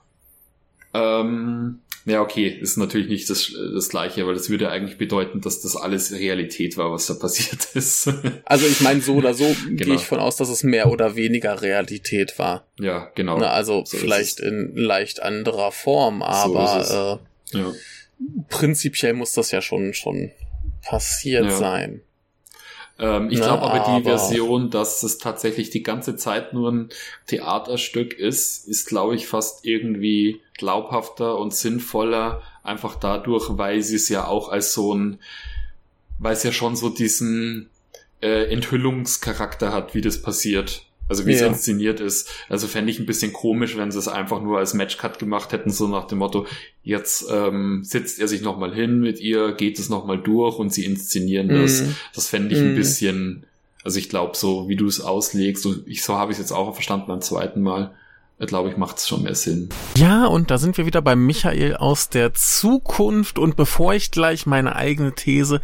ähm, 0.94 1.80
ja, 2.08 2.22
okay, 2.22 2.48
ist 2.48 2.78
natürlich 2.78 3.10
nicht 3.10 3.30
das, 3.30 3.52
das 3.74 3.90
Gleiche, 3.90 4.26
weil 4.26 4.34
das 4.34 4.50
würde 4.50 4.70
eigentlich 4.70 4.98
bedeuten, 4.98 5.42
dass 5.42 5.60
das 5.60 5.76
alles 5.76 6.14
Realität 6.14 6.78
war, 6.78 6.90
was 6.90 7.06
da 7.08 7.16
passiert 7.16 7.66
ist. 7.74 8.10
Also 8.46 8.66
ich 8.66 8.80
meine, 8.80 9.02
so 9.02 9.16
oder 9.16 9.34
so 9.34 9.44
genau. 9.66 9.84
gehe 9.84 9.96
ich 9.96 10.06
von 10.06 10.20
aus, 10.20 10.38
dass 10.38 10.48
es 10.48 10.64
mehr 10.64 10.90
oder 10.90 11.18
weniger 11.18 11.62
Realität 11.62 12.40
war. 12.40 12.66
Ja, 12.80 13.12
genau. 13.14 13.38
Na, 13.38 13.50
also 13.50 13.84
so 13.86 13.98
vielleicht 13.98 14.40
in 14.40 14.72
leicht 14.78 15.22
anderer 15.22 15.74
Form, 15.74 16.22
aber 16.22 16.82
so 16.86 17.20
äh, 17.58 17.62
ja. 17.62 17.74
prinzipiell 18.48 19.14
muss 19.14 19.34
das 19.34 19.52
ja 19.52 19.62
schon 19.62 19.94
schon 19.94 20.32
passiert 20.84 21.44
ja. 21.44 21.58
sein. 21.58 22.02
Ähm, 23.00 23.30
ich 23.30 23.42
glaube 23.42 23.64
aber, 23.64 23.86
aber 23.86 24.00
die 24.00 24.04
Version, 24.06 24.70
dass 24.70 25.04
es 25.04 25.18
tatsächlich 25.18 25.70
die 25.70 25.84
ganze 25.84 26.16
Zeit 26.16 26.54
nur 26.54 26.72
ein 26.72 26.90
Theaterstück 27.28 28.18
ist, 28.18 28.68
ist, 28.68 28.88
glaube 28.88 29.16
ich, 29.16 29.28
fast 29.28 29.66
irgendwie 29.66 30.42
glaubhafter 30.58 31.38
und 31.38 31.54
sinnvoller, 31.54 32.42
einfach 32.64 32.96
dadurch, 32.96 33.58
weil 33.58 33.82
sie 33.82 33.96
es 33.96 34.10
ja 34.10 34.28
auch 34.28 34.50
als 34.50 34.74
so 34.74 34.94
ein, 34.94 35.20
weil 36.20 36.34
es 36.34 36.44
ja 36.44 36.52
schon 36.52 36.76
so 36.76 36.90
diesen 36.90 37.70
äh, 38.22 38.52
Enthüllungscharakter 38.52 39.72
hat, 39.72 39.96
wie 39.96 40.02
das 40.02 40.22
passiert. 40.22 40.84
Also 41.10 41.26
wie 41.26 41.32
ja. 41.32 41.38
es 41.38 41.42
inszeniert 41.42 42.00
ist. 42.00 42.30
Also 42.50 42.68
fände 42.68 42.92
ich 42.92 43.00
ein 43.00 43.06
bisschen 43.06 43.32
komisch, 43.32 43.78
wenn 43.78 43.92
sie 43.92 44.00
es 44.00 44.10
einfach 44.10 44.42
nur 44.42 44.58
als 44.58 44.74
Matchcut 44.74 45.20
gemacht 45.20 45.54
hätten, 45.54 45.70
so 45.70 45.88
nach 45.88 46.06
dem 46.06 46.18
Motto, 46.18 46.46
jetzt 46.84 47.26
ähm, 47.32 47.82
setzt 47.84 48.20
er 48.20 48.28
sich 48.28 48.42
nochmal 48.42 48.74
hin 48.74 49.00
mit 49.00 49.20
ihr, 49.20 49.54
geht 49.54 49.80
es 49.80 49.88
nochmal 49.88 50.22
durch 50.22 50.60
und 50.60 50.74
sie 50.74 50.84
inszenieren 50.84 51.48
das. 51.48 51.82
Mm. 51.82 51.96
Das 52.14 52.28
fände 52.28 52.54
ich 52.54 52.62
mm. 52.62 52.66
ein 52.66 52.72
mhm. 52.72 52.76
bisschen, 52.76 53.46
also 53.86 54.00
ich 54.00 54.10
glaube, 54.10 54.36
so 54.36 54.68
wie 54.68 54.76
du 54.76 54.86
es 54.86 55.00
auslegst, 55.00 55.64
so, 55.64 55.76
ich, 55.86 56.04
so 56.04 56.16
habe 56.16 56.34
ich 56.34 56.38
es 56.38 56.44
jetzt 56.44 56.52
auch 56.52 56.74
verstanden 56.74 57.08
beim 57.08 57.22
zweiten 57.22 57.62
Mal, 57.62 57.96
glaube 58.46 58.70
ich, 58.70 58.78
macht 58.78 58.98
es 58.98 59.08
schon 59.08 59.24
mehr 59.24 59.34
Sinn. 59.34 59.70
Ja, 59.96 60.28
und 60.28 60.52
da 60.52 60.60
sind 60.60 60.78
wir 60.78 60.86
wieder 60.86 61.02
bei 61.02 61.16
Michael 61.16 61.76
aus 61.76 62.10
der 62.10 62.36
Zukunft. 62.36 63.40
Und 63.40 63.56
bevor 63.56 63.96
ich 63.96 64.12
gleich 64.12 64.46
meine 64.46 64.76
eigene 64.76 65.16
These 65.16 65.60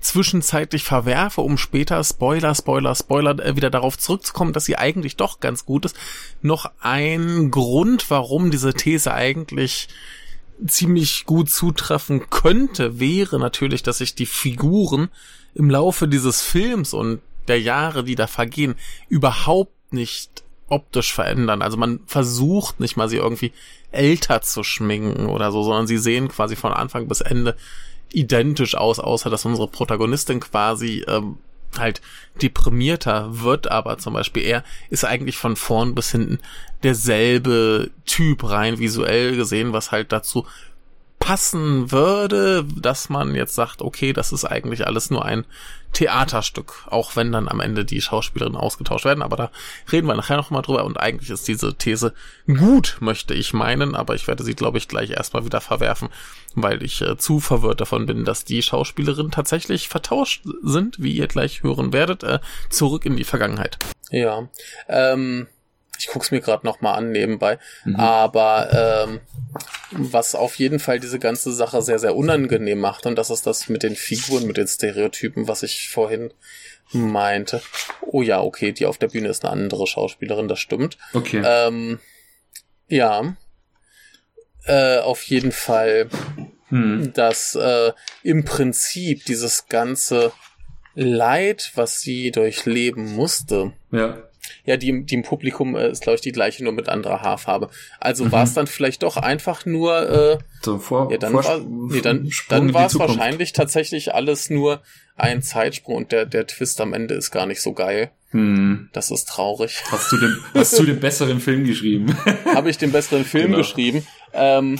zwischenzeitlich 0.00 0.84
verwerfe, 0.84 1.40
um 1.40 1.56
später 1.56 2.02
Spoiler, 2.04 2.54
Spoiler, 2.54 2.94
Spoiler 2.94 3.38
äh, 3.42 3.56
wieder 3.56 3.70
darauf 3.70 3.96
zurückzukommen, 3.96 4.52
dass 4.52 4.66
sie 4.66 4.76
eigentlich 4.76 5.16
doch 5.16 5.40
ganz 5.40 5.64
gut 5.64 5.86
ist, 5.86 5.96
noch 6.42 6.70
ein 6.80 7.50
Grund, 7.50 8.10
warum 8.10 8.50
diese 8.50 8.74
These 8.74 9.14
eigentlich 9.14 9.88
ziemlich 10.66 11.24
gut 11.24 11.50
zutreffen 11.50 12.28
könnte, 12.28 13.00
wäre 13.00 13.38
natürlich, 13.38 13.82
dass 13.82 13.98
sich 13.98 14.14
die 14.14 14.26
Figuren 14.26 15.08
im 15.54 15.70
Laufe 15.70 16.08
dieses 16.08 16.42
Films 16.42 16.92
und 16.92 17.20
der 17.46 17.60
Jahre, 17.60 18.04
die 18.04 18.16
da 18.16 18.26
vergehen, 18.26 18.74
überhaupt 19.08 19.72
nicht 19.92 20.42
optisch 20.68 21.12
verändern. 21.12 21.62
Also 21.62 21.76
man 21.76 22.00
versucht 22.06 22.80
nicht 22.80 22.96
mal 22.96 23.08
sie 23.08 23.16
irgendwie 23.16 23.52
älter 23.90 24.42
zu 24.42 24.62
schminken 24.62 25.26
oder 25.26 25.50
so, 25.50 25.62
sondern 25.62 25.86
sie 25.86 25.98
sehen 25.98 26.28
quasi 26.28 26.56
von 26.56 26.72
Anfang 26.72 27.08
bis 27.08 27.20
Ende 27.20 27.56
identisch 28.12 28.74
aus, 28.74 28.98
außer 28.98 29.30
dass 29.30 29.44
unsere 29.44 29.68
Protagonistin 29.68 30.40
quasi 30.40 31.04
ähm, 31.06 31.38
halt 31.76 32.00
deprimierter 32.40 33.42
wird, 33.42 33.70
aber 33.70 33.98
zum 33.98 34.14
Beispiel 34.14 34.42
er 34.42 34.64
ist 34.88 35.04
eigentlich 35.04 35.36
von 35.36 35.56
vorn 35.56 35.94
bis 35.94 36.12
hinten 36.12 36.38
derselbe 36.82 37.90
Typ 38.06 38.48
rein 38.48 38.78
visuell 38.78 39.36
gesehen, 39.36 39.72
was 39.72 39.92
halt 39.92 40.12
dazu 40.12 40.46
passen 41.18 41.90
würde, 41.90 42.64
dass 42.64 43.08
man 43.08 43.34
jetzt 43.34 43.54
sagt, 43.54 43.82
okay, 43.82 44.12
das 44.12 44.32
ist 44.32 44.44
eigentlich 44.44 44.86
alles 44.86 45.10
nur 45.10 45.24
ein 45.24 45.44
Theaterstück, 45.92 46.86
auch 46.90 47.16
wenn 47.16 47.32
dann 47.32 47.48
am 47.48 47.60
Ende 47.60 47.84
die 47.84 48.00
Schauspielerinnen 48.00 48.58
ausgetauscht 48.58 49.04
werden, 49.04 49.22
aber 49.22 49.36
da 49.36 49.50
reden 49.90 50.06
wir 50.06 50.14
nachher 50.14 50.36
nochmal 50.36 50.62
drüber. 50.62 50.84
Und 50.84 50.98
eigentlich 50.98 51.30
ist 51.30 51.48
diese 51.48 51.74
These 51.74 52.14
gut, 52.46 52.98
möchte 53.00 53.34
ich 53.34 53.52
meinen, 53.52 53.94
aber 53.94 54.14
ich 54.14 54.26
werde 54.28 54.44
sie, 54.44 54.54
glaube 54.54 54.78
ich, 54.78 54.88
gleich 54.88 55.10
erstmal 55.10 55.44
wieder 55.44 55.60
verwerfen, 55.60 56.08
weil 56.54 56.82
ich 56.82 57.00
äh, 57.00 57.16
zu 57.16 57.40
verwirrt 57.40 57.80
davon 57.80 58.06
bin, 58.06 58.24
dass 58.24 58.44
die 58.44 58.62
Schauspielerinnen 58.62 59.32
tatsächlich 59.32 59.88
vertauscht 59.88 60.42
sind, 60.62 61.02
wie 61.02 61.12
ihr 61.12 61.26
gleich 61.26 61.62
hören 61.62 61.92
werdet, 61.92 62.22
äh, 62.22 62.38
zurück 62.70 63.04
in 63.04 63.16
die 63.16 63.24
Vergangenheit. 63.24 63.78
Ja, 64.10 64.48
ähm, 64.88 65.48
ich 65.98 66.06
guck's 66.08 66.30
mir 66.30 66.40
gerade 66.40 66.66
noch 66.66 66.80
mal 66.80 66.94
an 66.94 67.10
nebenbei. 67.10 67.58
Mhm. 67.84 67.96
Aber 67.96 69.06
ähm, 69.06 69.20
was 69.90 70.34
auf 70.34 70.56
jeden 70.56 70.78
Fall 70.78 71.00
diese 71.00 71.18
ganze 71.18 71.52
Sache 71.52 71.82
sehr, 71.82 71.98
sehr 71.98 72.16
unangenehm 72.16 72.78
macht, 72.78 73.06
und 73.06 73.16
das 73.16 73.30
ist 73.30 73.46
das 73.46 73.68
mit 73.68 73.82
den 73.82 73.96
Figuren, 73.96 74.46
mit 74.46 74.56
den 74.56 74.68
Stereotypen, 74.68 75.48
was 75.48 75.62
ich 75.62 75.88
vorhin 75.88 76.32
meinte. 76.92 77.60
Oh 78.00 78.22
ja, 78.22 78.40
okay, 78.40 78.72
die 78.72 78.86
auf 78.86 78.98
der 78.98 79.08
Bühne 79.08 79.28
ist 79.28 79.44
eine 79.44 79.52
andere 79.52 79.86
Schauspielerin, 79.86 80.48
das 80.48 80.60
stimmt. 80.60 80.98
Okay. 81.12 81.42
Ähm, 81.44 81.98
ja. 82.88 83.36
Äh, 84.64 84.98
auf 84.98 85.22
jeden 85.24 85.52
Fall, 85.52 86.08
hm. 86.68 87.12
dass 87.14 87.54
äh, 87.54 87.92
im 88.22 88.44
Prinzip 88.44 89.24
dieses 89.24 89.68
ganze 89.68 90.32
Leid, 90.94 91.72
was 91.74 92.00
sie 92.00 92.30
durchleben 92.30 93.14
musste, 93.14 93.72
ja 93.90 94.27
ja, 94.64 94.76
die, 94.76 95.04
die 95.04 95.14
im 95.14 95.22
Publikum 95.22 95.76
äh, 95.76 95.90
ist, 95.90 96.02
glaube 96.02 96.16
ich, 96.16 96.20
die 96.20 96.32
gleiche, 96.32 96.64
nur 96.64 96.72
mit 96.72 96.88
anderer 96.88 97.22
Haarfarbe. 97.22 97.68
Also 98.00 98.24
mhm. 98.24 98.32
war 98.32 98.44
es 98.44 98.54
dann 98.54 98.66
vielleicht 98.66 99.02
doch 99.02 99.16
einfach 99.16 99.66
nur, 99.66 100.10
äh, 100.10 100.38
so, 100.62 100.78
vor, 100.78 101.10
ja, 101.10 101.18
dann 101.18 101.34
war, 101.34 101.60
nee, 101.60 102.00
dann, 102.00 102.30
dann 102.48 102.74
war 102.74 102.86
es 102.86 102.98
wahrscheinlich 102.98 103.52
tatsächlich 103.52 104.14
alles 104.14 104.50
nur 104.50 104.82
ein 105.16 105.42
Zeitsprung 105.42 105.96
und 105.96 106.12
der, 106.12 106.26
der 106.26 106.46
Twist 106.46 106.80
am 106.80 106.92
Ende 106.92 107.14
ist 107.14 107.30
gar 107.30 107.46
nicht 107.46 107.60
so 107.60 107.72
geil. 107.72 108.10
Hm. 108.30 108.90
Das 108.92 109.10
ist 109.10 109.28
traurig. 109.28 109.82
Hast 109.90 110.12
du 110.12 110.18
den, 110.18 110.36
hast 110.54 110.78
du 110.78 110.84
den 110.84 111.00
besseren 111.00 111.40
Film 111.40 111.64
geschrieben? 111.64 112.16
Habe 112.54 112.70
ich 112.70 112.78
den 112.78 112.92
besseren 112.92 113.24
Film 113.24 113.46
genau. 113.46 113.58
geschrieben. 113.58 114.06
Ähm, 114.32 114.78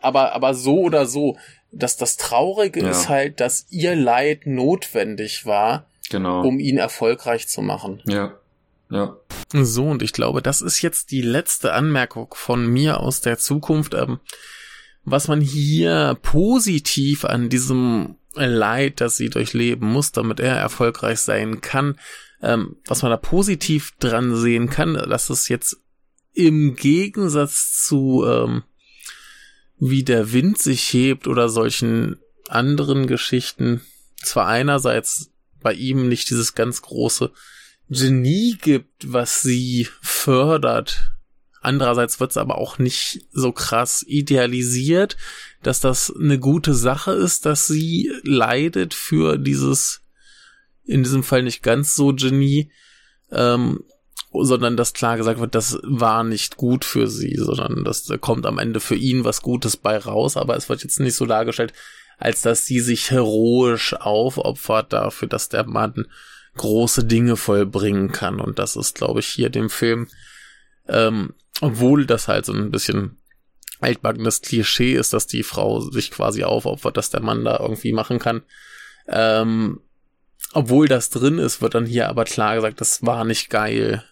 aber, 0.00 0.32
aber 0.32 0.54
so 0.54 0.80
oder 0.80 1.06
so, 1.06 1.36
dass 1.70 1.96
das 1.96 2.16
Traurige 2.16 2.80
ja. 2.82 2.90
ist 2.90 3.08
halt, 3.08 3.40
dass 3.40 3.66
ihr 3.70 3.94
Leid 3.94 4.46
notwendig 4.46 5.46
war, 5.46 5.86
genau. 6.10 6.42
um 6.42 6.58
ihn 6.58 6.78
erfolgreich 6.78 7.48
zu 7.48 7.62
machen. 7.62 8.02
Ja. 8.06 8.34
Ja. 8.92 9.16
So, 9.54 9.88
und 9.88 10.02
ich 10.02 10.12
glaube, 10.12 10.42
das 10.42 10.60
ist 10.60 10.82
jetzt 10.82 11.10
die 11.10 11.22
letzte 11.22 11.72
Anmerkung 11.72 12.34
von 12.34 12.66
mir 12.66 13.00
aus 13.00 13.22
der 13.22 13.38
Zukunft. 13.38 13.94
Ähm, 13.94 14.20
was 15.04 15.28
man 15.28 15.40
hier 15.40 16.16
positiv 16.22 17.24
an 17.24 17.48
diesem 17.48 18.16
Leid, 18.34 19.00
das 19.00 19.16
sie 19.16 19.30
durchleben 19.30 19.88
muss, 19.90 20.12
damit 20.12 20.40
er 20.40 20.56
erfolgreich 20.56 21.20
sein 21.20 21.60
kann, 21.60 21.98
ähm, 22.42 22.76
was 22.86 23.02
man 23.02 23.10
da 23.10 23.16
positiv 23.16 23.92
dran 23.98 24.36
sehen 24.36 24.68
kann, 24.68 24.94
dass 24.94 25.30
es 25.30 25.48
jetzt 25.48 25.78
im 26.34 26.76
Gegensatz 26.76 27.82
zu 27.84 28.24
ähm, 28.26 28.62
wie 29.78 30.04
der 30.04 30.32
Wind 30.32 30.58
sich 30.58 30.92
hebt 30.92 31.26
oder 31.26 31.48
solchen 31.48 32.18
anderen 32.48 33.06
Geschichten 33.06 33.80
zwar 34.22 34.46
einerseits 34.46 35.30
bei 35.60 35.72
ihm 35.72 36.08
nicht 36.08 36.30
dieses 36.30 36.54
ganz 36.54 36.82
große 36.82 37.32
Genie 37.92 38.56
gibt, 38.60 39.12
was 39.12 39.42
sie 39.42 39.86
fördert. 40.00 41.12
Andererseits 41.60 42.18
wird 42.18 42.32
es 42.32 42.36
aber 42.36 42.58
auch 42.58 42.78
nicht 42.78 43.26
so 43.30 43.52
krass 43.52 44.04
idealisiert, 44.06 45.16
dass 45.62 45.78
das 45.80 46.12
eine 46.14 46.38
gute 46.38 46.74
Sache 46.74 47.12
ist, 47.12 47.46
dass 47.46 47.66
sie 47.66 48.10
leidet 48.24 48.94
für 48.94 49.38
dieses, 49.38 50.02
in 50.84 51.04
diesem 51.04 51.22
Fall 51.22 51.44
nicht 51.44 51.62
ganz 51.62 51.94
so 51.94 52.12
Genie, 52.12 52.72
ähm, 53.30 53.84
sondern 54.32 54.76
dass 54.76 54.94
klar 54.94 55.16
gesagt 55.16 55.38
wird, 55.38 55.54
das 55.54 55.78
war 55.82 56.24
nicht 56.24 56.56
gut 56.56 56.84
für 56.84 57.06
sie, 57.06 57.36
sondern 57.36 57.84
das 57.84 58.04
da 58.04 58.16
kommt 58.16 58.46
am 58.46 58.58
Ende 58.58 58.80
für 58.80 58.96
ihn 58.96 59.24
was 59.24 59.42
Gutes 59.42 59.76
bei 59.76 59.98
raus, 59.98 60.36
aber 60.36 60.56
es 60.56 60.68
wird 60.68 60.82
jetzt 60.82 61.00
nicht 61.00 61.14
so 61.14 61.26
dargestellt, 61.26 61.74
als 62.18 62.42
dass 62.42 62.66
sie 62.66 62.80
sich 62.80 63.10
heroisch 63.10 63.94
aufopfert 63.94 64.92
dafür, 64.92 65.28
dass 65.28 65.48
der 65.48 65.64
Mann 65.64 66.06
große 66.56 67.04
Dinge 67.04 67.36
vollbringen 67.36 68.12
kann. 68.12 68.40
Und 68.40 68.58
das 68.58 68.76
ist, 68.76 68.94
glaube 68.94 69.20
ich, 69.20 69.26
hier 69.26 69.50
dem 69.50 69.70
Film, 69.70 70.08
ähm, 70.88 71.34
obwohl 71.60 72.06
das 72.06 72.28
halt 72.28 72.44
so 72.44 72.52
ein 72.52 72.70
bisschen 72.70 73.18
altbackenes 73.80 74.42
Klischee 74.42 74.94
ist, 74.94 75.12
dass 75.12 75.26
die 75.26 75.42
Frau 75.42 75.80
sich 75.80 76.10
quasi 76.10 76.44
aufopfert, 76.44 76.96
dass 76.96 77.10
der 77.10 77.22
Mann 77.22 77.44
da 77.44 77.58
irgendwie 77.58 77.92
machen 77.92 78.18
kann. 78.18 78.42
Ähm, 79.08 79.80
obwohl 80.52 80.86
das 80.86 81.10
drin 81.10 81.38
ist, 81.38 81.62
wird 81.62 81.74
dann 81.74 81.86
hier 81.86 82.08
aber 82.08 82.24
klar 82.24 82.54
gesagt, 82.54 82.80
das 82.80 83.04
war 83.04 83.24
nicht 83.24 83.50
geil. 83.50 84.04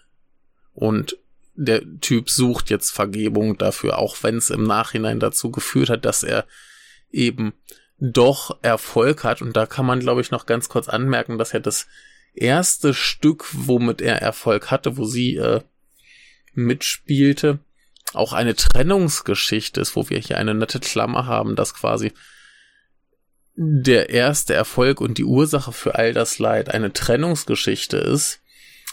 Und 0.73 1.17
der 1.55 1.83
Typ 2.01 2.31
sucht 2.31 2.71
jetzt 2.71 2.91
Vergebung 2.91 3.59
dafür, 3.59 3.99
auch 3.99 4.17
wenn 4.23 4.37
es 4.37 4.51
im 4.51 4.65
Nachhinein 4.65 5.21
dazu 5.21 5.51
geführt 5.51 5.91
hat, 5.91 6.05
dass 6.05 6.23
er 6.23 6.47
eben 7.11 7.53
doch 7.99 8.59
Erfolg 8.63 9.25
hat. 9.25 9.43
Und 9.43 9.57
da 9.57 9.67
kann 9.67 9.85
man, 9.85 10.01
glaube 10.01 10.23
ich, 10.23 10.31
noch 10.31 10.47
ganz 10.47 10.69
kurz 10.69 10.89
anmerken, 10.89 11.39
dass 11.39 11.53
er 11.53 11.61
das 11.61 11.87
erste 12.35 12.95
Stück, 12.95 13.47
womit 13.53 14.01
er 14.01 14.23
Erfolg 14.23 14.71
hatte, 14.71 14.97
wo 14.97 15.05
sie 15.05 15.37
äh, 15.37 15.61
mitspielte, 16.55 17.59
auch 18.13 18.33
eine 18.33 18.55
Trennungsgeschichte 18.55 19.81
ist, 19.81 19.97
wo 19.97 20.09
wir 20.09 20.19
hier 20.19 20.39
eine 20.39 20.55
nette 20.55 20.81
Klammer 20.81 21.27
haben, 21.27 21.57
dass 21.57 21.75
quasi 21.75 22.13
der 23.55 24.11
erste 24.11 24.55
Erfolg 24.55 25.01
und 25.01 25.19
die 25.19 25.25
Ursache 25.25 25.73
für 25.73 25.97
all 25.97 26.13
das 26.13 26.39
Leid 26.39 26.71
eine 26.71 26.93
Trennungsgeschichte 26.93 27.99
ist, 27.99 28.41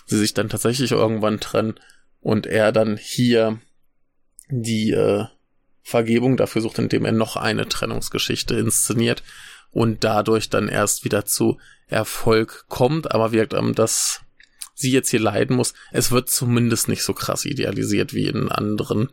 sie 0.06 0.18
sich 0.18 0.34
dann 0.34 0.50
tatsächlich 0.50 0.92
irgendwann 0.92 1.40
trennen 1.40 1.80
und 2.20 2.46
er 2.46 2.72
dann 2.72 2.98
hier 2.98 3.60
die 4.50 4.92
äh, 4.92 5.26
Vergebung 5.84 6.38
dafür 6.38 6.62
sucht, 6.62 6.80
indem 6.80 7.06
er 7.06 7.14
noch 7.14 7.38
eine 7.38 7.68
Trennungsgeschichte 7.68 8.56
inszeniert 8.56 9.24
und 9.78 10.04
dadurch 10.04 10.50
dann 10.50 10.70
erst 10.70 11.06
wieder 11.06 11.26
zu 11.26 11.60
Erfolg 11.88 12.66
kommt, 12.68 13.12
aber 13.12 13.32
wirkt 13.32 13.54
ähm, 13.54 13.76
dass 13.76 14.22
sie 14.74 14.92
jetzt 14.92 15.10
hier 15.10 15.20
leiden 15.20 15.56
muss. 15.56 15.76
Es 15.92 16.12
wird 16.12 16.32
zumindest 16.32 16.88
nicht 16.88 17.04
so 17.04 17.14
krass 17.14 17.46
idealisiert 17.46 18.12
wie 18.12 18.26
in 18.26 18.50
anderen 18.50 19.10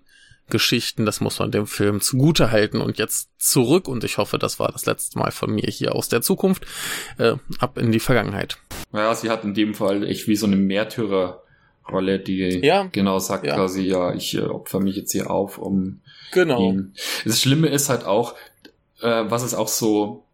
Geschichten. 0.49 1.05
Das 1.05 1.21
muss 1.21 1.39
man 1.39 1.51
dem 1.51 1.67
Film 1.67 2.01
zugute 2.01 2.51
halten. 2.51 2.81
Und 2.81 2.97
jetzt 2.99 3.29
zurück, 3.37 3.89
und 3.89 4.05
ich 4.05 4.17
hoffe, 4.17 4.39
das 4.39 4.59
war 4.59 4.73
das 4.73 4.87
letzte 4.87 5.19
Mal 5.19 5.33
von 5.33 5.55
mir 5.55 5.69
hier 5.69 5.95
aus 5.95 6.09
der 6.09 6.23
Zukunft, 6.23 6.65
äh, 7.19 7.35
ab 7.59 7.77
in 7.77 7.93
die 7.93 8.01
Vergangenheit. 8.01 8.57
Ja, 8.95 9.15
sie 9.15 9.29
hat 9.29 9.45
in 9.45 9.53
dem 9.53 9.75
Fall 9.75 10.03
echt 10.03 10.29
wie 10.29 10.37
so 10.37 10.47
eine 10.47 10.57
Märtyrerrolle, 10.57 12.21
die 12.21 12.61
ja, 12.65 12.85
genau 12.85 13.19
sagt 13.19 13.47
ja. 13.47 13.55
quasi, 13.55 13.83
ja, 13.83 14.15
ich 14.15 14.35
äh, 14.35 14.41
opfer 14.41 14.81
mich 14.81 14.97
jetzt 14.97 15.13
hier 15.13 15.31
auf, 15.31 15.59
um 15.59 16.01
genau. 16.33 16.71
ihn. 16.71 16.95
Das 17.27 17.43
Schlimme 17.43 17.69
ist 17.69 17.91
halt 17.91 18.05
auch, 18.05 18.35
äh, 19.03 19.25
was 19.29 19.43
es 19.43 19.53
auch 19.53 19.69
so 19.69 20.25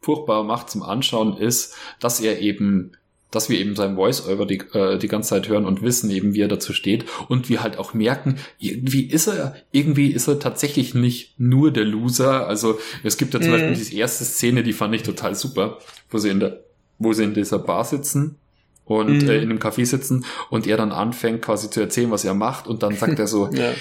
furchtbar 0.00 0.44
macht 0.44 0.70
zum 0.70 0.82
Anschauen, 0.82 1.36
ist, 1.36 1.74
dass 2.00 2.20
er 2.20 2.40
eben 2.40 2.92
dass 3.30 3.50
wir 3.50 3.58
eben 3.58 3.76
sein 3.76 3.96
Voice-Over 3.96 4.46
die, 4.46 4.60
äh, 4.72 4.98
die 4.98 5.08
ganze 5.08 5.30
Zeit 5.30 5.48
hören 5.48 5.66
und 5.66 5.82
wissen 5.82 6.10
eben, 6.10 6.34
wie 6.34 6.40
er 6.40 6.48
dazu 6.48 6.72
steht 6.72 7.04
und 7.28 7.48
wir 7.48 7.62
halt 7.62 7.78
auch 7.78 7.92
merken, 7.92 8.36
irgendwie 8.58 9.02
ist 9.02 9.26
er, 9.26 9.56
irgendwie 9.70 10.08
ist 10.08 10.28
er 10.28 10.38
tatsächlich 10.38 10.94
nicht 10.94 11.38
nur 11.38 11.70
der 11.70 11.84
Loser. 11.84 12.46
Also 12.46 12.78
es 13.02 13.18
gibt 13.18 13.34
ja 13.34 13.40
zum 13.40 13.50
mhm. 13.50 13.54
Beispiel 13.54 13.74
diese 13.74 13.94
erste 13.94 14.24
Szene, 14.24 14.62
die 14.62 14.72
fand 14.72 14.94
ich 14.94 15.02
total 15.02 15.34
super, 15.34 15.78
wo 16.10 16.18
sie 16.18 16.30
in 16.30 16.40
der, 16.40 16.60
wo 16.98 17.12
sie 17.12 17.24
in 17.24 17.34
dieser 17.34 17.58
Bar 17.58 17.84
sitzen 17.84 18.36
und 18.86 19.22
mhm. 19.22 19.28
äh, 19.28 19.36
in 19.36 19.50
einem 19.50 19.58
Café 19.58 19.84
sitzen 19.84 20.24
und 20.48 20.66
er 20.66 20.78
dann 20.78 20.92
anfängt 20.92 21.42
quasi 21.42 21.68
zu 21.68 21.80
erzählen, 21.80 22.10
was 22.10 22.24
er 22.24 22.34
macht 22.34 22.66
und 22.66 22.82
dann 22.82 22.96
sagt 22.96 23.18
er 23.18 23.26
so, 23.26 23.50
ja. 23.52 23.72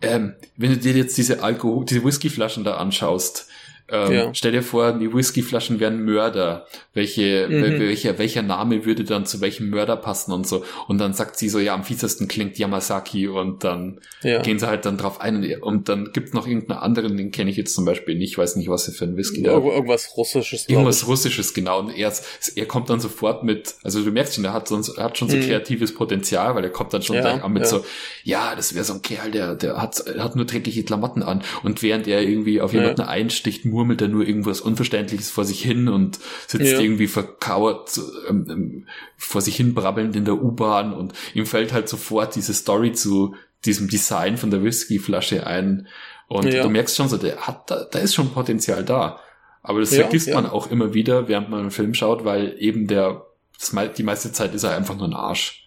ähm, 0.00 0.32
wenn 0.56 0.70
du 0.70 0.78
dir 0.78 0.94
jetzt 0.94 1.18
diese 1.18 1.42
Alkohol, 1.42 1.84
diese 1.84 2.02
Whiskyflaschen 2.02 2.64
da 2.64 2.78
anschaust, 2.78 3.48
ähm, 3.88 4.12
ja. 4.12 4.34
Stell 4.34 4.52
dir 4.52 4.62
vor, 4.62 4.92
die 4.92 5.12
Whiskyflaschen 5.12 5.78
wären 5.78 6.04
Mörder. 6.04 6.66
Welche, 6.94 7.48
mhm. 7.50 7.80
welcher, 7.80 8.18
welcher 8.18 8.42
Name 8.42 8.86
würde 8.86 9.04
dann 9.04 9.26
zu 9.26 9.42
welchem 9.42 9.68
Mörder 9.68 9.96
passen 9.96 10.32
und 10.32 10.46
so. 10.46 10.64
Und 10.88 10.98
dann 10.98 11.12
sagt 11.12 11.36
sie 11.36 11.50
so, 11.50 11.58
ja, 11.58 11.74
am 11.74 11.84
fiesesten 11.84 12.26
klingt 12.26 12.56
Yamasaki 12.56 13.28
und 13.28 13.62
dann 13.62 14.00
ja. 14.22 14.40
gehen 14.40 14.58
sie 14.58 14.66
halt 14.66 14.86
dann 14.86 14.96
drauf 14.96 15.20
ein. 15.20 15.60
Und 15.60 15.90
dann 15.90 16.12
gibt's 16.14 16.32
noch 16.32 16.46
irgendeinen 16.46 16.78
anderen, 16.78 17.18
den 17.18 17.30
kenne 17.30 17.50
ich 17.50 17.58
jetzt 17.58 17.74
zum 17.74 17.84
Beispiel 17.84 18.14
nicht, 18.14 18.38
weiß 18.38 18.56
nicht, 18.56 18.70
was 18.70 18.88
er 18.88 18.94
für 18.94 19.04
ein 19.04 19.18
Whisky 19.18 19.42
da 19.42 19.52
Irgendwas 19.52 20.16
Russisches. 20.16 20.66
Irgendwas 20.66 21.06
Russisches, 21.06 21.52
genau. 21.52 21.80
Und 21.80 21.90
er, 21.90 22.10
er 22.56 22.66
kommt 22.66 22.88
dann 22.88 23.00
sofort 23.00 23.44
mit, 23.44 23.74
also 23.82 24.02
du 24.02 24.10
merkst 24.10 24.36
schon, 24.36 24.46
er 24.46 24.54
hat, 24.54 24.66
sonst, 24.66 24.96
er 24.96 25.04
hat 25.04 25.18
schon 25.18 25.28
so 25.28 25.36
mhm. 25.36 25.42
kreatives 25.42 25.92
Potenzial, 25.92 26.54
weil 26.54 26.64
er 26.64 26.70
kommt 26.70 26.94
dann 26.94 27.02
schon 27.02 27.16
ja, 27.16 27.22
gleich 27.22 27.44
an 27.44 27.52
mit 27.52 27.66
so, 27.66 27.84
ja, 28.22 28.54
das 28.56 28.74
wäre 28.74 28.84
so 28.84 28.94
ein 28.94 29.02
Kerl, 29.02 29.30
der, 29.30 29.56
der 29.56 29.76
hat, 29.76 30.02
hat 30.18 30.36
nur 30.36 30.46
dreckige 30.46 30.84
Klamotten 30.84 31.22
an. 31.22 31.42
Und 31.62 31.82
während 31.82 32.08
er 32.08 32.22
irgendwie 32.22 32.62
auf 32.62 32.72
jemanden 32.72 33.02
einsticht, 33.02 33.66
murmelt 33.74 34.00
er 34.00 34.08
nur 34.08 34.26
irgendwas 34.26 34.60
Unverständliches 34.60 35.30
vor 35.30 35.44
sich 35.44 35.62
hin 35.62 35.88
und 35.88 36.18
sitzt 36.46 36.72
ja. 36.72 36.78
irgendwie 36.78 37.08
verkauert 37.08 38.00
ähm, 38.28 38.46
ähm, 38.48 38.86
vor 39.16 39.40
sich 39.40 39.56
hin 39.56 39.74
brabbelnd 39.74 40.14
in 40.14 40.24
der 40.24 40.40
U-Bahn 40.42 40.92
und 40.92 41.12
ihm 41.34 41.44
fällt 41.44 41.72
halt 41.72 41.88
sofort 41.88 42.36
diese 42.36 42.54
Story 42.54 42.92
zu 42.92 43.34
diesem 43.64 43.88
Design 43.88 44.36
von 44.36 44.50
der 44.50 44.62
Whiskyflasche 44.62 45.46
ein. 45.46 45.88
Und 46.28 46.52
ja. 46.52 46.62
du 46.62 46.70
merkst 46.70 46.96
schon 46.96 47.08
so, 47.08 47.16
der 47.16 47.46
hat, 47.46 47.70
da, 47.70 47.84
da 47.84 47.98
ist 47.98 48.14
schon 48.14 48.32
Potenzial 48.32 48.84
da. 48.84 49.20
Aber 49.62 49.80
das 49.80 49.92
ja, 49.92 50.02
vergisst 50.02 50.32
man 50.32 50.46
auch 50.46 50.70
immer 50.70 50.94
wieder, 50.94 51.26
während 51.28 51.48
man 51.48 51.60
einen 51.60 51.70
Film 51.70 51.94
schaut, 51.94 52.24
weil 52.24 52.54
eben 52.58 52.86
der, 52.86 53.26
das, 53.58 53.74
die 53.96 54.02
meiste 54.02 54.30
Zeit 54.30 54.54
ist 54.54 54.62
er 54.62 54.76
einfach 54.76 54.96
nur 54.96 55.08
ein 55.08 55.14
Arsch. 55.14 55.66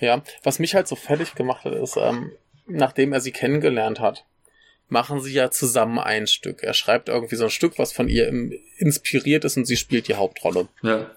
Ja, 0.00 0.22
was 0.42 0.58
mich 0.58 0.74
halt 0.74 0.88
so 0.88 0.96
fertig 0.96 1.34
gemacht 1.34 1.64
hat, 1.64 1.74
ist, 1.74 1.96
ähm, 1.96 2.32
nachdem 2.66 3.12
er 3.12 3.20
sie 3.20 3.32
kennengelernt 3.32 4.00
hat, 4.00 4.24
machen 4.90 5.20
sie 5.20 5.32
ja 5.32 5.50
zusammen 5.50 5.98
ein 5.98 6.26
Stück. 6.26 6.62
Er 6.62 6.74
schreibt 6.74 7.08
irgendwie 7.08 7.36
so 7.36 7.44
ein 7.44 7.50
Stück, 7.50 7.78
was 7.78 7.92
von 7.92 8.08
ihr 8.08 8.28
inspiriert 8.78 9.44
ist 9.44 9.56
und 9.56 9.64
sie 9.64 9.76
spielt 9.76 10.08
die 10.08 10.14
Hauptrolle. 10.14 10.68
Ja. 10.82 11.10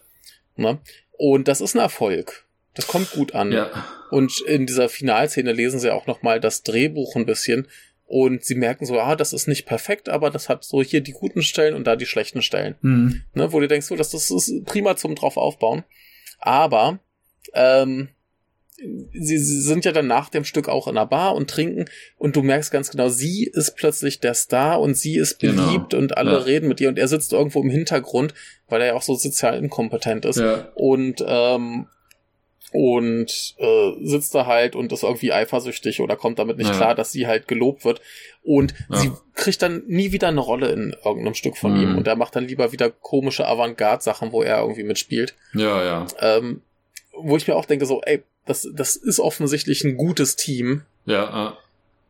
Ne? 0.55 0.79
Und 1.11 1.47
das 1.47 1.61
ist 1.61 1.75
ein 1.75 1.79
Erfolg. 1.79 2.45
Das 2.75 2.87
kommt 2.87 3.11
gut 3.11 3.35
an. 3.35 3.51
Ja. 3.51 3.85
Und 4.09 4.41
in 4.41 4.65
dieser 4.65 4.89
Finalszene 4.89 5.53
lesen 5.53 5.79
sie 5.79 5.91
auch 5.91 6.07
nochmal 6.07 6.39
das 6.39 6.63
Drehbuch 6.63 7.15
ein 7.15 7.25
bisschen 7.25 7.67
und 8.05 8.43
sie 8.43 8.55
merken 8.55 8.85
so, 8.85 8.99
ah, 8.99 9.15
das 9.15 9.33
ist 9.33 9.47
nicht 9.47 9.65
perfekt, 9.65 10.09
aber 10.09 10.29
das 10.29 10.49
hat 10.49 10.63
so 10.63 10.83
hier 10.83 11.01
die 11.01 11.13
guten 11.13 11.41
Stellen 11.41 11.73
und 11.73 11.85
da 11.85 11.95
die 11.95 12.05
schlechten 12.05 12.41
Stellen. 12.41 12.75
Mhm. 12.81 13.23
Ne, 13.33 13.51
wo 13.51 13.59
du 13.59 13.67
denkst, 13.67 13.87
so, 13.87 13.95
das, 13.95 14.11
das 14.11 14.29
ist 14.29 14.65
prima 14.65 14.95
zum 14.95 15.15
drauf 15.15 15.37
aufbauen. 15.37 15.83
Aber 16.39 16.99
ähm, 17.53 18.09
sie, 19.13 19.37
sie 19.37 19.61
sind 19.61 19.85
ja 19.85 19.91
dann 19.91 20.07
nach 20.07 20.29
dem 20.29 20.43
Stück 20.43 20.69
auch 20.69 20.87
in 20.87 20.95
der 20.95 21.05
Bar 21.05 21.35
und 21.35 21.49
trinken 21.49 21.85
und 22.17 22.35
du 22.35 22.41
merkst 22.41 22.71
ganz 22.71 22.91
genau, 22.91 23.09
sie 23.09 23.45
ist 23.45 23.75
plötzlich 23.75 24.19
der 24.19 24.33
Star 24.33 24.81
und 24.81 24.95
sie 24.95 25.17
ist 25.17 25.39
genau. 25.39 25.65
beliebt 25.65 25.89
genau. 25.91 26.03
und 26.03 26.17
alle 26.17 26.33
ja. 26.33 26.37
reden 26.39 26.67
mit 26.67 26.81
ihr 26.81 26.89
und 26.89 26.99
er 26.99 27.07
sitzt 27.07 27.33
irgendwo 27.33 27.61
im 27.61 27.69
Hintergrund, 27.69 28.33
weil 28.67 28.81
er 28.81 28.87
ja 28.87 28.93
auch 28.93 29.01
so 29.01 29.15
sozial 29.15 29.57
inkompetent 29.57 30.25
ist 30.25 30.39
ja. 30.39 30.69
und 30.75 31.23
ähm, 31.25 31.87
und 32.73 33.55
äh, 33.59 33.91
sitzt 34.01 34.33
da 34.33 34.47
halt 34.47 34.75
und 34.75 34.91
ist 34.91 35.03
irgendwie 35.03 35.31
eifersüchtig 35.31 36.01
oder 36.01 36.15
kommt 36.15 36.39
damit 36.39 36.57
nicht 36.57 36.71
ja. 36.71 36.75
klar, 36.75 36.95
dass 36.95 37.11
sie 37.11 37.27
halt 37.27 37.47
gelobt 37.47 37.85
wird 37.85 38.01
und 38.41 38.73
ja. 38.89 38.97
sie 38.97 39.11
kriegt 39.35 39.61
dann 39.61 39.83
nie 39.85 40.11
wieder 40.11 40.27
eine 40.27 40.39
Rolle 40.39 40.71
in 40.71 40.95
irgendeinem 41.05 41.35
Stück 41.35 41.55
von 41.55 41.75
mhm. 41.75 41.83
ihm 41.83 41.97
und 41.97 42.07
er 42.07 42.15
macht 42.15 42.35
dann 42.35 42.47
lieber 42.47 42.71
wieder 42.71 42.89
komische 42.89 43.47
Avantgarde-Sachen, 43.47 44.31
wo 44.31 44.41
er 44.41 44.61
irgendwie 44.61 44.83
mitspielt. 44.83 45.35
Ja, 45.53 45.83
ja. 45.83 46.07
Ähm, 46.19 46.61
wo 47.15 47.37
ich 47.37 47.47
mir 47.47 47.55
auch 47.55 47.65
denke 47.65 47.85
so, 47.85 48.01
ey, 48.01 48.23
das, 48.45 48.67
das 48.73 48.95
ist 48.95 49.19
offensichtlich 49.19 49.83
ein 49.83 49.97
gutes 49.97 50.35
Team. 50.35 50.83
Ja. 51.05 51.49
Äh. 51.49 51.51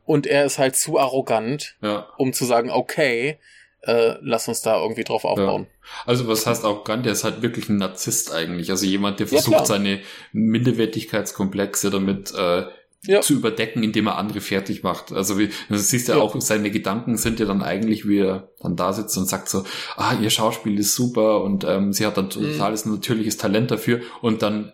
Und 0.06 0.28
er 0.28 0.46
ist 0.46 0.58
halt 0.58 0.76
zu 0.76 1.00
arrogant, 1.00 1.76
ja. 1.82 2.08
um 2.18 2.34
zu 2.34 2.46
sagen, 2.46 2.70
okay, 2.70 3.38
äh, 3.82 4.16
lass 4.22 4.48
uns 4.48 4.62
da 4.62 4.82
irgendwie 4.82 5.04
drauf 5.04 5.26
aufbauen. 5.26 5.68
Ja. 5.70 5.90
Also 6.06 6.28
was 6.28 6.46
heißt 6.46 6.64
arrogant? 6.64 7.06
Der 7.06 7.14
ist 7.14 7.24
halt 7.24 7.42
wirklich 7.42 7.70
ein 7.70 7.78
Narzisst 7.78 8.34
eigentlich. 8.34 8.70
Also 8.70 8.86
jemand, 8.86 9.20
der 9.20 9.28
versucht, 9.28 9.60
ja, 9.60 9.66
seine 9.66 10.02
Minderwertigkeitskomplexe 10.32 11.90
damit 11.90 12.34
äh, 12.34 12.66
ja. 13.06 13.22
zu 13.22 13.34
überdecken, 13.34 13.84
indem 13.84 14.08
er 14.08 14.18
andere 14.18 14.42
fertig 14.42 14.84
macht. 14.84 15.12
Also 15.12 15.38
wie, 15.38 15.50
du 15.70 15.78
siehst 15.78 16.08
ja, 16.08 16.16
ja, 16.16 16.22
auch, 16.22 16.40
seine 16.40 16.72
Gedanken 16.72 17.18
sind 17.18 17.40
ja 17.40 17.46
dann 17.46 17.62
eigentlich, 17.62 18.08
wie 18.08 18.20
er 18.20 18.50
dann 18.62 18.76
da 18.76 18.94
sitzt 18.94 19.18
und 19.18 19.28
sagt 19.28 19.50
so, 19.50 19.66
ah, 19.98 20.16
ihr 20.22 20.30
Schauspiel 20.30 20.80
ist 20.80 20.96
super 20.96 21.44
und 21.44 21.66
ähm, 21.66 21.92
sie 21.92 22.06
hat 22.06 22.18
dann 22.18 22.26
mhm. 22.26 22.32
totales 22.32 22.86
mhm. 22.86 22.94
natürliches 22.94 23.38
Talent 23.38 23.72
dafür 23.72 24.02
und 24.22 24.42
dann 24.42 24.72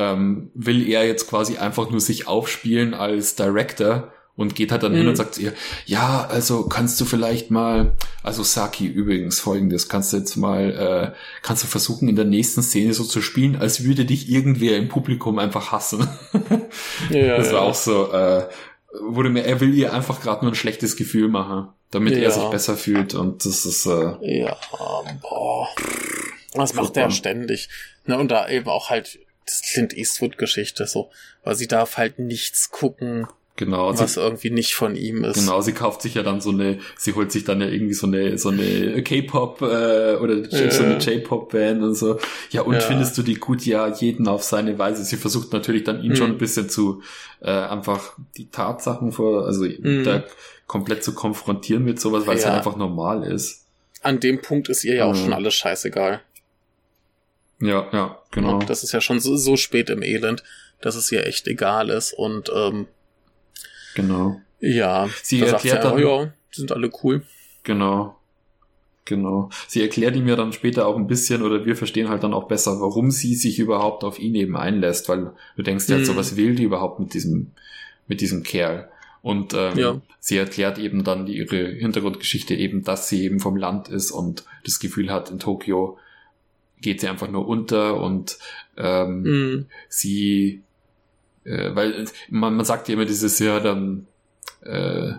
ähm, 0.00 0.50
will 0.54 0.88
er 0.88 1.06
jetzt 1.06 1.28
quasi 1.28 1.58
einfach 1.58 1.90
nur 1.90 2.00
sich 2.00 2.26
aufspielen 2.26 2.94
als 2.94 3.36
Director 3.36 4.12
und 4.34 4.54
geht 4.54 4.72
halt 4.72 4.82
dann 4.82 4.92
mhm. 4.92 4.98
hin 4.98 5.08
und 5.08 5.16
sagt 5.16 5.34
zu 5.34 5.42
ihr, 5.42 5.52
ja, 5.84 6.26
also 6.30 6.66
kannst 6.66 6.98
du 7.00 7.04
vielleicht 7.04 7.50
mal, 7.50 7.92
also 8.22 8.42
Saki 8.42 8.86
übrigens 8.86 9.38
folgendes, 9.38 9.90
kannst 9.90 10.14
du 10.14 10.16
jetzt 10.16 10.36
mal, 10.36 11.12
äh, 11.12 11.18
kannst 11.42 11.62
du 11.62 11.66
versuchen 11.66 12.08
in 12.08 12.16
der 12.16 12.24
nächsten 12.24 12.62
Szene 12.62 12.94
so 12.94 13.04
zu 13.04 13.20
spielen, 13.20 13.56
als 13.56 13.84
würde 13.84 14.06
dich 14.06 14.30
irgendwer 14.30 14.78
im 14.78 14.88
Publikum 14.88 15.38
einfach 15.38 15.72
hassen. 15.72 16.08
ja, 17.10 17.36
das 17.36 17.52
war 17.52 17.60
ja. 17.60 17.68
auch 17.68 17.74
so, 17.74 18.10
äh, 18.12 18.48
wurde 19.02 19.28
mir, 19.28 19.44
er 19.44 19.60
will 19.60 19.74
ihr 19.74 19.92
einfach 19.92 20.22
gerade 20.22 20.42
nur 20.46 20.52
ein 20.52 20.56
schlechtes 20.56 20.96
Gefühl 20.96 21.28
machen, 21.28 21.68
damit 21.90 22.16
ja. 22.16 22.22
er 22.22 22.30
sich 22.30 22.44
besser 22.44 22.78
fühlt 22.78 23.12
und 23.12 23.44
das 23.44 23.66
ist, 23.66 23.84
äh, 23.84 24.14
ja, 24.22 24.56
boah. 25.20 25.68
Das 26.54 26.72
macht 26.72 26.96
er 26.96 27.10
ständig. 27.10 27.68
Ne, 28.06 28.18
und 28.18 28.30
da 28.30 28.48
eben 28.48 28.68
auch 28.68 28.88
halt 28.88 29.20
Clint 29.62 29.96
Eastwood-Geschichte 29.96 30.86
so, 30.86 31.10
weil 31.44 31.54
sie 31.54 31.68
darf 31.68 31.96
halt 31.96 32.18
nichts 32.18 32.70
gucken, 32.70 33.26
Genau. 33.60 33.92
Was 33.92 34.14
sie, 34.14 34.20
irgendwie 34.20 34.48
nicht 34.48 34.74
von 34.74 34.96
ihm 34.96 35.22
ist. 35.22 35.34
Genau, 35.34 35.60
sie 35.60 35.74
kauft 35.74 36.00
sich 36.00 36.14
ja 36.14 36.22
dann 36.22 36.40
so 36.40 36.48
eine, 36.48 36.78
sie 36.96 37.12
holt 37.12 37.30
sich 37.30 37.44
dann 37.44 37.60
ja 37.60 37.66
irgendwie 37.66 37.92
so 37.92 38.06
eine, 38.06 38.38
so 38.38 38.48
eine 38.48 39.02
K-Pop 39.02 39.60
äh, 39.60 40.16
oder 40.16 40.36
ja. 40.48 40.70
so 40.70 40.82
eine 40.82 40.96
J-Pop-Band 40.96 41.82
und 41.82 41.94
so. 41.94 42.18
Ja, 42.52 42.62
und 42.62 42.76
ja. 42.76 42.80
findest 42.80 43.18
du 43.18 43.22
die 43.22 43.34
gut? 43.34 43.66
Ja, 43.66 43.86
jeden 43.88 44.28
auf 44.28 44.44
seine 44.44 44.78
Weise. 44.78 45.04
Sie 45.04 45.18
versucht 45.18 45.52
natürlich 45.52 45.84
dann 45.84 46.02
ihn 46.02 46.12
hm. 46.12 46.16
schon 46.16 46.30
ein 46.30 46.38
bisschen 46.38 46.70
zu 46.70 47.02
äh, 47.42 47.50
einfach 47.50 48.16
die 48.38 48.48
Tatsachen 48.48 49.12
vor, 49.12 49.44
also 49.44 49.66
hm. 49.66 50.04
da 50.04 50.24
komplett 50.66 51.04
zu 51.04 51.12
konfrontieren 51.12 51.84
mit 51.84 52.00
sowas, 52.00 52.26
weil 52.26 52.36
ja. 52.36 52.38
es 52.38 52.44
ja 52.44 52.56
einfach 52.56 52.76
normal 52.76 53.24
ist. 53.24 53.66
An 54.00 54.20
dem 54.20 54.40
Punkt 54.40 54.70
ist 54.70 54.84
ihr 54.84 54.94
ja 54.94 55.04
auch 55.04 55.12
mhm. 55.12 55.18
schon 55.18 55.32
alles 55.34 55.52
scheißegal. 55.52 56.22
Ja, 57.60 57.88
ja, 57.92 58.18
genau. 58.30 58.54
Und 58.54 58.70
das 58.70 58.82
ist 58.82 58.92
ja 58.92 59.00
schon 59.00 59.20
so, 59.20 59.36
so 59.36 59.56
spät 59.56 59.90
im 59.90 60.02
Elend, 60.02 60.42
dass 60.80 60.96
es 60.96 61.12
ihr 61.12 61.26
echt 61.26 61.46
egal 61.46 61.90
ist 61.90 62.12
und 62.12 62.50
ähm, 62.54 62.86
Genau. 63.94 64.40
Ja, 64.60 65.08
sie 65.22 65.40
erklärt 65.40 65.84
dann, 65.84 65.94
oh 65.94 65.98
ja, 65.98 66.24
die 66.26 66.60
sind 66.60 66.72
alle 66.72 66.90
cool. 67.02 67.22
Genau. 67.62 68.16
Genau. 69.06 69.50
Sie 69.66 69.80
erklärt 69.80 70.14
ihm 70.14 70.28
ja 70.28 70.36
dann 70.36 70.52
später 70.52 70.86
auch 70.86 70.96
ein 70.96 71.06
bisschen, 71.06 71.42
oder 71.42 71.64
wir 71.64 71.74
verstehen 71.74 72.08
halt 72.08 72.22
dann 72.22 72.34
auch 72.34 72.46
besser, 72.46 72.80
warum 72.80 73.10
sie 73.10 73.34
sich 73.34 73.58
überhaupt 73.58 74.04
auf 74.04 74.20
ihn 74.20 74.34
eben 74.34 74.56
einlässt, 74.56 75.08
weil 75.08 75.32
du 75.56 75.62
denkst 75.62 75.88
ja, 75.88 75.96
hm. 75.96 76.04
so 76.04 76.16
was 76.16 76.36
will 76.36 76.54
die 76.54 76.64
überhaupt 76.64 77.00
mit 77.00 77.14
diesem, 77.14 77.52
mit 78.06 78.20
diesem 78.20 78.42
Kerl. 78.42 78.88
Und 79.22 79.52
ähm, 79.54 79.78
ja. 79.78 80.00
sie 80.20 80.36
erklärt 80.36 80.78
eben 80.78 81.02
dann 81.02 81.26
die, 81.26 81.38
ihre 81.38 81.68
Hintergrundgeschichte 81.72 82.54
eben, 82.54 82.84
dass 82.84 83.08
sie 83.08 83.24
eben 83.24 83.40
vom 83.40 83.56
Land 83.56 83.88
ist 83.88 84.10
und 84.10 84.44
das 84.64 84.78
Gefühl 84.78 85.10
hat, 85.10 85.30
in 85.30 85.38
Tokio 85.38 85.98
geht 86.80 87.00
sie 87.00 87.08
einfach 87.08 87.30
nur 87.30 87.46
unter 87.46 88.00
und 88.00 88.38
ähm, 88.76 89.22
mm. 89.22 89.66
sie 89.88 90.62
äh, 91.44 91.74
weil 91.74 92.06
man, 92.28 92.54
man 92.54 92.64
sagt 92.64 92.88
ja 92.88 92.94
immer 92.94 93.04
dieses 93.04 93.38
Jahr 93.38 93.60
dann, 93.60 94.06
äh, 94.62 95.12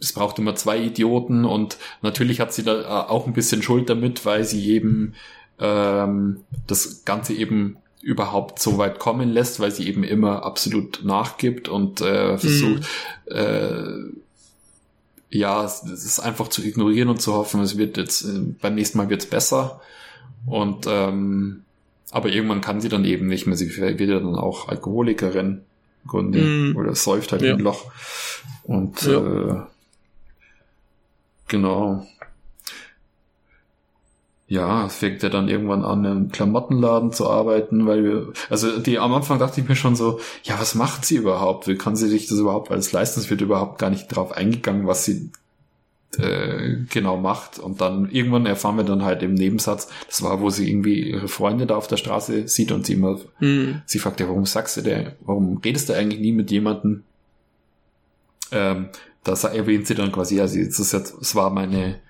es 0.00 0.12
braucht 0.12 0.38
immer 0.38 0.54
zwei 0.54 0.78
Idioten 0.78 1.44
und 1.44 1.78
natürlich 2.02 2.40
hat 2.40 2.52
sie 2.52 2.62
da 2.62 2.82
äh, 2.82 3.08
auch 3.08 3.26
ein 3.26 3.32
bisschen 3.32 3.62
Schuld 3.62 3.90
damit, 3.90 4.24
weil 4.24 4.44
sie 4.44 4.70
eben 4.70 5.14
ähm, 5.58 6.44
das 6.66 7.04
Ganze 7.04 7.34
eben 7.34 7.76
überhaupt 8.02 8.60
so 8.60 8.78
weit 8.78 8.98
kommen 8.98 9.30
lässt, 9.30 9.60
weil 9.60 9.70
sie 9.70 9.86
eben 9.86 10.04
immer 10.04 10.44
absolut 10.44 11.00
nachgibt 11.04 11.68
und 11.68 12.00
äh, 12.00 12.38
versucht, 12.38 12.82
mhm. 13.28 13.36
äh, 13.36 13.84
ja, 15.32 15.64
es 15.64 15.84
ist 15.84 16.18
einfach 16.18 16.48
zu 16.48 16.62
ignorieren 16.62 17.10
und 17.10 17.20
zu 17.20 17.34
hoffen, 17.34 17.60
es 17.60 17.76
wird 17.76 17.98
jetzt, 17.98 18.24
äh, 18.24 18.40
beim 18.60 18.74
nächsten 18.74 18.98
Mal 18.98 19.10
wird's 19.10 19.26
besser. 19.26 19.80
Und 20.46 20.86
ähm, 20.88 21.64
aber 22.10 22.28
irgendwann 22.28 22.60
kann 22.60 22.80
sie 22.80 22.88
dann 22.88 23.04
eben 23.04 23.26
nicht 23.26 23.46
mehr. 23.46 23.56
Sie 23.56 23.76
wird 23.76 24.00
ja 24.00 24.18
dann 24.18 24.34
auch 24.34 24.68
Alkoholikerin 24.68 25.62
im 26.04 26.08
Grunde. 26.08 26.40
Mm. 26.40 26.76
Oder 26.76 26.94
säuft 26.94 27.32
halt 27.32 27.42
ja. 27.42 27.54
ein 27.54 27.60
Loch. 27.60 27.92
Und 28.64 29.02
ja. 29.02 29.18
äh, 29.18 29.62
genau. 31.48 32.06
Ja, 34.48 34.86
es 34.86 34.96
fängt 34.96 35.22
ja 35.22 35.28
dann 35.28 35.48
irgendwann 35.48 35.84
an, 35.84 36.04
im 36.04 36.32
Klamottenladen 36.32 37.12
zu 37.12 37.30
arbeiten, 37.30 37.86
weil 37.86 38.02
wir, 38.02 38.32
also 38.48 38.80
die 38.80 38.98
am 38.98 39.14
Anfang 39.14 39.38
dachte 39.38 39.60
ich 39.60 39.68
mir 39.68 39.76
schon 39.76 39.94
so, 39.94 40.18
ja, 40.42 40.58
was 40.58 40.74
macht 40.74 41.04
sie 41.04 41.14
überhaupt? 41.14 41.68
Wie 41.68 41.76
kann 41.76 41.94
sie 41.94 42.08
sich 42.08 42.26
das 42.26 42.38
überhaupt 42.40 42.72
alles 42.72 42.90
leisten? 42.90 43.20
Es 43.20 43.30
wird 43.30 43.42
überhaupt 43.42 43.78
gar 43.78 43.90
nicht 43.90 44.08
drauf 44.08 44.32
eingegangen, 44.32 44.88
was 44.88 45.04
sie 45.04 45.30
äh, 46.18 46.76
genau 46.88 47.16
macht. 47.16 47.58
Und 47.58 47.80
dann 47.80 48.10
irgendwann 48.10 48.46
erfahren 48.46 48.76
wir 48.76 48.84
dann 48.84 49.04
halt 49.04 49.22
im 49.22 49.34
Nebensatz, 49.34 49.88
das 50.06 50.22
war, 50.22 50.40
wo 50.40 50.50
sie 50.50 50.68
irgendwie 50.68 51.10
ihre 51.10 51.28
Freunde 51.28 51.66
da 51.66 51.76
auf 51.76 51.86
der 51.86 51.96
Straße 51.96 52.48
sieht 52.48 52.72
und 52.72 52.86
sie 52.86 52.94
immer, 52.94 53.18
mhm. 53.38 53.82
sie 53.86 53.98
fragt 53.98 54.20
ja, 54.20 54.28
warum 54.28 54.46
sagst 54.46 54.76
du 54.76 54.82
der, 54.82 55.16
warum 55.20 55.58
redest 55.58 55.88
du 55.88 55.94
eigentlich 55.94 56.20
nie 56.20 56.32
mit 56.32 56.50
jemandem? 56.50 57.04
Ähm, 58.52 58.88
da 59.22 59.34
erwähnt 59.48 59.86
sie 59.86 59.94
dann 59.94 60.12
quasi, 60.12 60.40
also 60.40 60.58
es, 60.58 60.80
ist 60.80 60.92
jetzt, 60.92 61.14
es 61.20 61.34
war 61.34 61.50
meine 61.50 62.00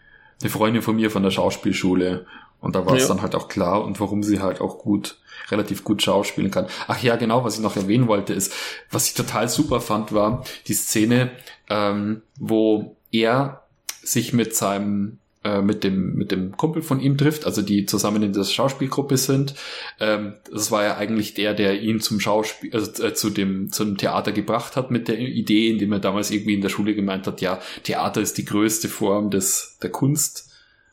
eine 0.41 0.51
Freundin 0.51 0.83
von 0.83 0.97
mir 0.97 1.11
von 1.11 1.23
der 1.23 1.31
Schauspielschule 1.31 2.27
und 2.61 2.75
da 2.75 2.87
war 2.87 2.95
es 2.95 3.03
ja. 3.03 3.09
dann 3.09 3.23
halt 3.23 3.35
auch 3.35 3.49
klar 3.49 3.85
und 3.85 4.01
warum 4.01 4.23
sie 4.23 4.41
halt 4.41 4.61
auch 4.61 4.79
gut, 4.79 5.19
relativ 5.51 5.85
gut 5.85 6.03
schauspielen 6.03 6.51
kann. 6.51 6.67
Ach 6.89 7.03
ja, 7.03 7.17
genau, 7.17 7.45
was 7.45 7.57
ich 7.57 7.61
noch 7.61 7.77
erwähnen 7.77 8.09
wollte, 8.09 8.33
ist, 8.33 8.53
was 8.91 9.09
ich 9.09 9.15
total 9.15 9.49
super 9.49 9.81
fand, 9.81 10.13
war 10.13 10.45
die 10.67 10.75
Szene, 10.75 11.31
ähm, 11.69 12.23
wo 12.39 12.97
er 13.11 13.63
sich 14.03 14.33
mit 14.33 14.55
seinem 14.55 15.19
äh, 15.43 15.63
mit 15.63 15.85
dem 15.85 16.15
mit 16.17 16.33
dem 16.33 16.57
Kumpel 16.57 16.83
von 16.83 17.01
ihm 17.01 17.17
trifft, 17.17 17.47
also 17.47 17.63
die 17.63 17.87
zusammen 17.87 18.23
in 18.23 18.35
der 18.35 18.45
Schauspielgruppe 18.45 19.17
sind. 19.17 19.55
Ähm, 19.99 20.35
das 20.53 20.71
war 20.71 20.85
ja 20.85 20.97
eigentlich 20.99 21.33
der, 21.33 21.55
der 21.55 21.81
ihn 21.81 22.01
zum 22.01 22.21
Schauspiel, 22.21 22.75
also 22.75 23.03
äh, 23.03 23.15
zu 23.15 23.31
dem 23.31 23.73
zum 23.73 23.97
Theater 23.97 24.33
gebracht 24.33 24.77
hat 24.77 24.91
mit 24.91 25.09
der 25.09 25.19
Idee, 25.19 25.71
indem 25.71 25.93
er 25.93 25.99
damals 25.99 26.31
irgendwie 26.31 26.55
in 26.55 26.61
der 26.61 26.69
Schule 26.69 26.95
gemeint 26.95 27.27
hat, 27.27 27.41
ja, 27.41 27.59
Theater 27.85 28.21
ist 28.21 28.37
die 28.37 28.45
größte 28.45 28.89
Form 28.89 29.31
des 29.31 29.79
der 29.83 29.91
Kunst 29.91 30.51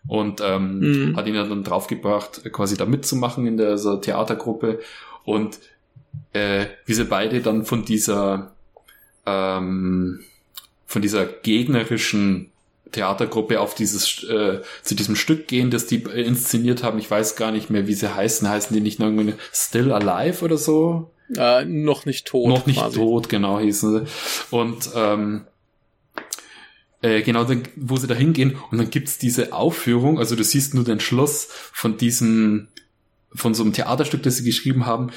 und 0.07 0.39
ähm, 0.41 0.79
mhm. 0.79 1.17
hat 1.17 1.27
ihn 1.27 1.33
dann 1.33 1.63
draufgebracht, 1.63 2.49
quasi 2.53 2.77
da 2.77 2.85
mitzumachen 2.85 3.45
in 3.45 3.57
der 3.57 3.77
so 3.77 3.97
Theatergruppe 3.97 4.79
und 5.25 5.59
äh, 6.31 6.67
wie 6.85 6.93
sie 6.93 7.03
beide 7.03 7.41
dann 7.41 7.65
von 7.65 7.83
dieser 7.83 8.53
ähm, 9.25 10.21
von 10.85 11.01
dieser 11.01 11.25
gegnerischen 11.25 12.51
Theatergruppe 12.91 13.59
auf 13.59 13.75
dieses 13.75 14.23
äh, 14.23 14.61
zu 14.83 14.95
diesem 14.95 15.15
Stück 15.15 15.47
gehen, 15.47 15.71
das 15.71 15.87
die 15.87 16.03
inszeniert 16.03 16.83
haben. 16.83 16.99
Ich 16.99 17.09
weiß 17.09 17.35
gar 17.35 17.51
nicht 17.51 17.69
mehr, 17.69 17.87
wie 17.87 17.93
sie 17.93 18.13
heißen. 18.13 18.47
Heißen 18.47 18.73
die 18.73 18.81
nicht 18.81 18.99
noch 18.99 19.11
Still 19.53 19.91
Alive 19.91 20.43
oder 20.43 20.57
so? 20.57 21.11
Äh, 21.35 21.65
noch 21.65 22.05
nicht 22.05 22.27
tot. 22.27 22.47
Noch 22.47 22.65
nicht 22.65 22.79
quasi. 22.79 22.97
tot, 22.97 23.29
genau 23.29 23.59
hießen 23.59 24.05
sie. 24.05 24.55
Und 24.55 24.89
ähm, 24.95 25.45
äh, 27.01 27.21
genau, 27.21 27.43
dann, 27.43 27.63
wo 27.75 27.97
sie 27.97 28.07
da 28.07 28.15
hingehen 28.15 28.57
und 28.71 28.77
dann 28.77 28.89
gibt's 28.89 29.17
diese 29.17 29.53
Aufführung, 29.53 30.19
also 30.19 30.35
du 30.35 30.43
siehst 30.43 30.73
nur 30.73 30.83
den 30.83 30.99
Schluss 30.99 31.47
von 31.73 31.97
diesem, 31.97 32.69
von 33.33 33.53
so 33.53 33.63
einem 33.63 33.73
Theaterstück, 33.73 34.23
das 34.23 34.37
sie 34.37 34.43
geschrieben 34.43 34.85
haben, 34.85 35.11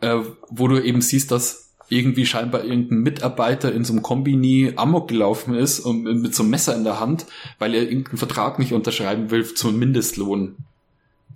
äh, 0.00 0.20
wo 0.48 0.68
du 0.68 0.82
eben 0.82 1.02
siehst, 1.02 1.30
dass 1.30 1.63
irgendwie 1.88 2.26
scheinbar 2.26 2.64
irgendein 2.64 2.98
Mitarbeiter 2.98 3.72
in 3.72 3.84
so 3.84 3.92
einem 3.92 4.02
Kombini 4.02 4.72
Amok 4.76 5.08
gelaufen 5.08 5.54
ist 5.54 5.80
und 5.80 6.02
mit 6.02 6.34
so 6.34 6.42
einem 6.42 6.50
Messer 6.50 6.74
in 6.74 6.84
der 6.84 7.00
Hand, 7.00 7.26
weil 7.58 7.74
er 7.74 7.82
irgendeinen 7.82 8.18
Vertrag 8.18 8.58
nicht 8.58 8.72
unterschreiben 8.72 9.30
will 9.30 9.44
zum 9.54 9.78
Mindestlohn. 9.78 10.56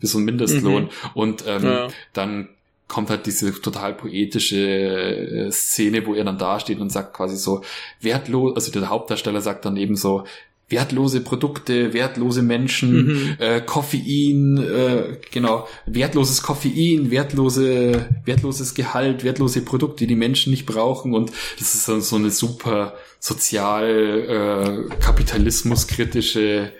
Für 0.00 0.06
so 0.06 0.18
einen 0.18 0.26
Mindestlohn. 0.26 0.84
Mhm. 0.84 0.90
Und 1.14 1.44
ähm, 1.46 1.64
ja. 1.64 1.88
dann 2.12 2.48
kommt 2.88 3.10
halt 3.10 3.26
diese 3.26 3.52
total 3.60 3.94
poetische 3.94 4.56
äh, 4.56 5.50
Szene, 5.50 6.06
wo 6.06 6.14
er 6.14 6.24
dann 6.24 6.38
dasteht 6.38 6.80
und 6.80 6.90
sagt 6.90 7.14
quasi 7.14 7.36
so, 7.36 7.62
wertlos, 8.00 8.54
also 8.54 8.72
der 8.72 8.88
Hauptdarsteller 8.88 9.42
sagt 9.42 9.66
dann 9.66 9.76
eben 9.76 9.94
so, 9.94 10.24
wertlose 10.68 11.20
Produkte, 11.20 11.92
wertlose 11.92 12.42
Menschen, 12.42 13.06
mhm. 13.06 13.36
äh, 13.38 13.60
Koffein, 13.60 14.58
äh, 14.58 15.18
genau, 15.30 15.66
wertloses 15.86 16.42
Koffein, 16.42 17.10
wertlose, 17.10 18.08
wertloses 18.24 18.74
Gehalt, 18.74 19.24
wertlose 19.24 19.62
Produkte, 19.62 20.04
die 20.04 20.08
die 20.08 20.16
Menschen 20.16 20.50
nicht 20.50 20.66
brauchen 20.66 21.14
und 21.14 21.32
das 21.58 21.74
ist 21.74 21.88
dann 21.88 22.00
so 22.00 22.16
eine 22.16 22.30
super 22.30 22.94
sozial 23.20 24.88
äh, 24.90 24.94
kapitalismuskritische 25.00 26.72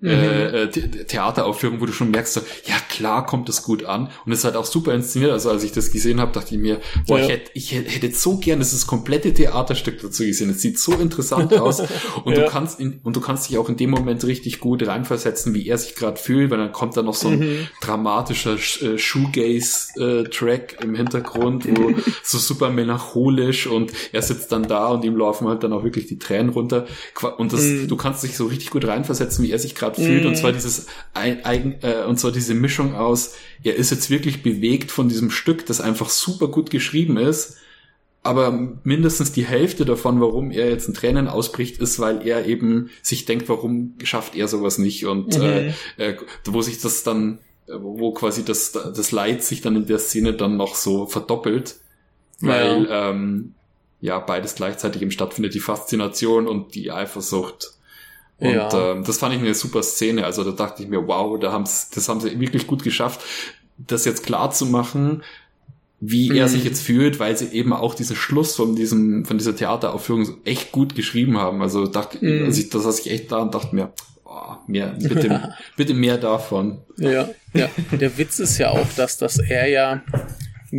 Mhm. 0.00 0.10
Äh, 0.10 0.62
äh 0.62 0.68
Theateraufführung, 0.68 1.80
wo 1.80 1.86
du 1.86 1.92
schon 1.92 2.10
merkst, 2.10 2.34
so, 2.34 2.40
ja 2.66 2.76
klar 2.88 3.26
kommt 3.26 3.48
das 3.48 3.62
gut 3.62 3.84
an. 3.84 4.08
Und 4.24 4.32
es 4.32 4.44
halt 4.44 4.56
auch 4.56 4.64
super 4.64 4.94
inszeniert. 4.94 5.32
Also 5.32 5.50
als 5.50 5.62
ich 5.62 5.72
das 5.72 5.90
gesehen 5.92 6.20
habe, 6.20 6.32
dachte 6.32 6.54
ich 6.54 6.60
mir, 6.60 6.80
boah, 7.06 7.18
ja. 7.18 7.24
ich, 7.24 7.30
hätte, 7.30 7.50
ich 7.54 7.72
hätte 7.72 8.10
so 8.12 8.38
gern 8.38 8.58
das 8.60 8.86
komplette 8.86 9.32
Theaterstück 9.34 10.00
dazu 10.00 10.24
gesehen. 10.24 10.50
Es 10.50 10.60
sieht 10.60 10.78
so 10.78 10.92
interessant 10.92 11.52
aus. 11.54 11.80
Und 12.24 12.36
ja. 12.36 12.44
du 12.44 12.50
kannst 12.50 12.80
in, 12.80 13.00
und 13.02 13.16
du 13.16 13.20
kannst 13.20 13.48
dich 13.48 13.58
auch 13.58 13.68
in 13.68 13.76
dem 13.76 13.90
Moment 13.90 14.24
richtig 14.24 14.60
gut 14.60 14.86
reinversetzen, 14.86 15.54
wie 15.54 15.66
er 15.66 15.78
sich 15.78 15.94
gerade 15.94 16.16
fühlt, 16.16 16.50
weil 16.50 16.58
dann 16.58 16.72
kommt 16.72 16.96
da 16.96 17.02
noch 17.02 17.14
so 17.14 17.28
ein 17.28 17.38
mhm. 17.38 17.68
dramatischer 17.80 18.54
äh, 18.54 18.98
Shoegaze-Track 18.98 20.76
äh, 20.78 20.84
im 20.84 20.94
Hintergrund, 20.94 21.66
wo 21.68 21.92
so 22.22 22.38
super 22.38 22.70
melancholisch 22.70 23.66
und 23.66 23.92
er 24.12 24.22
sitzt 24.22 24.52
dann 24.52 24.64
da 24.64 24.88
und 24.88 25.04
ihm 25.04 25.16
laufen 25.16 25.48
halt 25.48 25.62
dann 25.62 25.72
auch 25.72 25.84
wirklich 25.84 26.06
die 26.06 26.18
Tränen 26.18 26.50
runter. 26.50 26.86
Und 27.38 27.52
das, 27.52 27.62
mhm. 27.62 27.88
du 27.88 27.96
kannst 27.96 28.22
dich 28.22 28.36
so 28.36 28.46
richtig 28.46 28.70
gut 28.70 28.86
reinversetzen, 28.86 29.44
wie 29.44 29.50
er 29.50 29.58
sich 29.58 29.74
gerade 29.74 29.89
gerade 29.90 30.02
fühlt. 30.02 30.24
Mm. 30.24 30.28
Und 30.28 30.36
zwar 30.36 30.52
dieses 30.52 30.86
eigen, 31.14 31.76
äh, 31.82 32.04
und 32.06 32.18
zwar 32.18 32.32
diese 32.32 32.54
Mischung 32.54 32.94
aus, 32.94 33.34
er 33.62 33.76
ist 33.76 33.90
jetzt 33.90 34.10
wirklich 34.10 34.42
bewegt 34.42 34.90
von 34.90 35.08
diesem 35.08 35.30
Stück, 35.30 35.66
das 35.66 35.80
einfach 35.80 36.08
super 36.08 36.48
gut 36.48 36.70
geschrieben 36.70 37.16
ist. 37.16 37.56
Aber 38.22 38.76
mindestens 38.84 39.32
die 39.32 39.46
Hälfte 39.46 39.86
davon, 39.86 40.20
warum 40.20 40.50
er 40.50 40.68
jetzt 40.68 40.86
in 40.86 40.94
Tränen 40.94 41.26
ausbricht, 41.26 41.78
ist, 41.78 41.98
weil 42.00 42.26
er 42.26 42.46
eben 42.46 42.90
sich 43.02 43.24
denkt, 43.24 43.48
warum 43.48 43.94
schafft 44.02 44.36
er 44.36 44.46
sowas 44.46 44.76
nicht 44.76 45.06
und 45.06 45.38
mhm. 45.38 45.42
äh, 45.42 45.72
äh, 45.96 46.16
wo 46.44 46.60
sich 46.60 46.80
das 46.80 47.02
dann, 47.02 47.38
wo 47.66 48.12
quasi 48.12 48.44
das, 48.44 48.72
das 48.72 49.12
Leid 49.12 49.42
sich 49.42 49.62
dann 49.62 49.74
in 49.74 49.86
der 49.86 49.98
Szene 49.98 50.34
dann 50.34 50.58
noch 50.58 50.74
so 50.74 51.06
verdoppelt, 51.06 51.76
weil 52.40 52.86
ja, 52.86 53.10
ähm, 53.10 53.54
ja 54.02 54.18
beides 54.18 54.54
gleichzeitig 54.54 55.00
im 55.00 55.10
stattfindet, 55.10 55.54
die 55.54 55.60
Faszination 55.60 56.46
und 56.46 56.74
die 56.74 56.90
Eifersucht. 56.90 57.72
Und 58.40 58.54
ja. 58.54 58.92
ähm, 58.92 59.04
das 59.04 59.18
fand 59.18 59.34
ich 59.34 59.40
eine 59.40 59.54
super 59.54 59.82
Szene. 59.82 60.24
Also 60.24 60.44
da 60.44 60.50
dachte 60.52 60.82
ich 60.82 60.88
mir, 60.88 61.06
wow, 61.06 61.38
da 61.38 61.52
haben's, 61.52 61.90
das 61.90 62.08
haben 62.08 62.20
sie 62.20 62.40
wirklich 62.40 62.66
gut 62.66 62.82
geschafft, 62.82 63.20
das 63.76 64.04
jetzt 64.04 64.24
klar 64.24 64.50
zu 64.50 64.66
machen, 64.66 65.22
wie 66.00 66.30
mhm. 66.30 66.36
er 66.36 66.48
sich 66.48 66.64
jetzt 66.64 66.82
fühlt, 66.82 67.18
weil 67.18 67.36
sie 67.36 67.48
eben 67.48 67.74
auch 67.74 67.94
diesen 67.94 68.16
Schluss 68.16 68.56
von 68.56 68.74
diesem, 68.74 69.26
von 69.26 69.36
dieser 69.36 69.54
Theateraufführung 69.54 70.38
echt 70.44 70.72
gut 70.72 70.94
geschrieben 70.94 71.36
haben. 71.36 71.60
Also 71.60 71.86
dachte, 71.86 72.24
mhm. 72.24 72.46
also 72.46 72.60
ich, 72.60 72.70
das 72.70 72.84
saß 72.84 73.00
ich 73.00 73.10
echt 73.10 73.30
da 73.30 73.38
und 73.38 73.54
dachte 73.54 73.74
mir, 73.74 73.92
oh, 74.24 74.54
mehr, 74.66 74.96
bitte, 74.98 75.54
bitte 75.76 75.92
mehr 75.92 76.16
davon. 76.16 76.78
Ja, 76.96 77.28
ja. 77.52 77.68
Der 77.92 78.16
Witz 78.16 78.38
ist 78.38 78.56
ja 78.56 78.70
auch, 78.70 78.86
dass, 78.96 79.18
dass 79.18 79.38
er 79.38 79.68
ja 79.68 80.02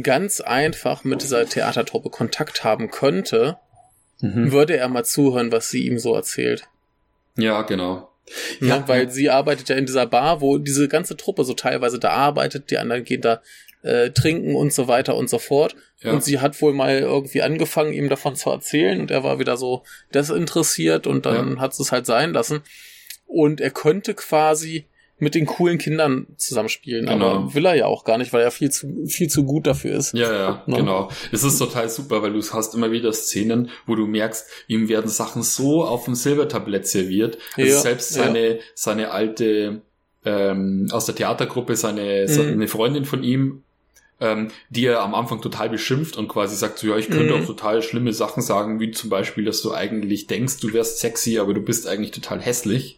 ganz 0.01 0.41
einfach 0.41 1.03
mit 1.03 1.21
dieser 1.21 1.45
Theatertruppe 1.47 2.09
Kontakt 2.09 2.63
haben 2.63 2.89
könnte, 2.89 3.57
mhm. 4.21 4.51
würde 4.51 4.77
er 4.77 4.87
mal 4.87 5.05
zuhören, 5.05 5.51
was 5.51 5.69
sie 5.69 5.85
ihm 5.85 5.99
so 5.99 6.15
erzählt. 6.15 6.67
Ja, 7.35 7.61
genau. 7.63 8.09
Ja, 8.59 8.67
ja, 8.67 8.87
weil 8.87 9.09
sie 9.09 9.29
arbeitet 9.29 9.69
ja 9.69 9.75
in 9.75 9.85
dieser 9.85 10.05
Bar, 10.05 10.41
wo 10.41 10.57
diese 10.57 10.87
ganze 10.87 11.17
Truppe 11.17 11.43
so 11.43 11.53
teilweise 11.53 11.99
da 11.99 12.11
arbeitet, 12.11 12.71
die 12.71 12.77
anderen 12.77 13.03
gehen 13.03 13.21
da 13.21 13.41
äh, 13.83 14.11
trinken 14.11 14.55
und 14.55 14.73
so 14.73 14.87
weiter 14.87 15.15
und 15.15 15.29
so 15.29 15.39
fort. 15.39 15.75
Ja. 16.01 16.11
Und 16.11 16.23
sie 16.23 16.39
hat 16.39 16.61
wohl 16.61 16.73
mal 16.73 16.99
irgendwie 16.99 17.41
angefangen, 17.41 17.93
ihm 17.93 18.09
davon 18.09 18.35
zu 18.35 18.49
erzählen 18.49 18.99
und 19.01 19.11
er 19.11 19.23
war 19.23 19.39
wieder 19.39 19.57
so 19.57 19.83
desinteressiert 20.13 21.07
und 21.07 21.25
dann 21.25 21.55
ja. 21.55 21.59
hat 21.59 21.77
es 21.77 21.91
halt 21.91 22.05
sein 22.05 22.33
lassen. 22.33 22.61
Und 23.25 23.61
er 23.61 23.71
könnte 23.71 24.13
quasi 24.13 24.85
mit 25.21 25.35
den 25.35 25.45
coolen 25.45 25.77
Kindern 25.77 26.25
zusammenspielen. 26.37 27.05
Genau. 27.05 27.29
Aber 27.29 27.53
will 27.53 27.65
er 27.67 27.75
ja 27.75 27.85
auch 27.85 28.05
gar 28.05 28.17
nicht, 28.17 28.33
weil 28.33 28.41
er 28.41 28.49
viel 28.49 28.71
zu, 28.71 29.05
viel 29.05 29.29
zu 29.29 29.45
gut 29.45 29.67
dafür 29.67 29.95
ist. 29.95 30.13
Ja, 30.13 30.33
ja, 30.33 30.63
ne? 30.65 30.77
genau. 30.77 31.11
Es 31.31 31.43
ist 31.43 31.59
total 31.59 31.89
super, 31.89 32.23
weil 32.23 32.33
du 32.33 32.41
hast 32.41 32.73
immer 32.73 32.91
wieder 32.91 33.13
Szenen, 33.13 33.69
wo 33.85 33.93
du 33.93 34.07
merkst, 34.07 34.47
ihm 34.67 34.89
werden 34.89 35.09
Sachen 35.09 35.43
so 35.43 35.85
auf 35.85 36.05
dem 36.05 36.15
Silbertablett 36.15 36.87
serviert. 36.87 37.37
Also 37.55 37.69
ja, 37.69 37.79
selbst 37.79 38.09
seine, 38.13 38.55
ja. 38.55 38.61
seine 38.73 39.11
alte, 39.11 39.83
ähm, 40.25 40.87
aus 40.91 41.05
der 41.05 41.13
Theatergruppe, 41.13 41.75
seine, 41.75 42.25
mhm. 42.27 42.53
eine 42.53 42.67
Freundin 42.67 43.05
von 43.05 43.23
ihm, 43.23 43.61
ähm, 44.19 44.49
die 44.71 44.87
er 44.87 45.01
am 45.01 45.13
Anfang 45.13 45.39
total 45.39 45.69
beschimpft 45.69 46.17
und 46.17 46.29
quasi 46.29 46.55
sagt 46.55 46.79
so, 46.79 46.87
ja, 46.87 46.97
ich 46.97 47.11
könnte 47.11 47.35
mhm. 47.35 47.43
auch 47.43 47.45
total 47.45 47.83
schlimme 47.83 48.13
Sachen 48.13 48.41
sagen, 48.41 48.79
wie 48.79 48.89
zum 48.89 49.11
Beispiel, 49.11 49.45
dass 49.45 49.61
du 49.61 49.71
eigentlich 49.71 50.25
denkst, 50.25 50.61
du 50.61 50.73
wärst 50.73 50.97
sexy, 50.97 51.37
aber 51.37 51.53
du 51.53 51.61
bist 51.61 51.87
eigentlich 51.87 52.11
total 52.11 52.41
hässlich. 52.41 52.97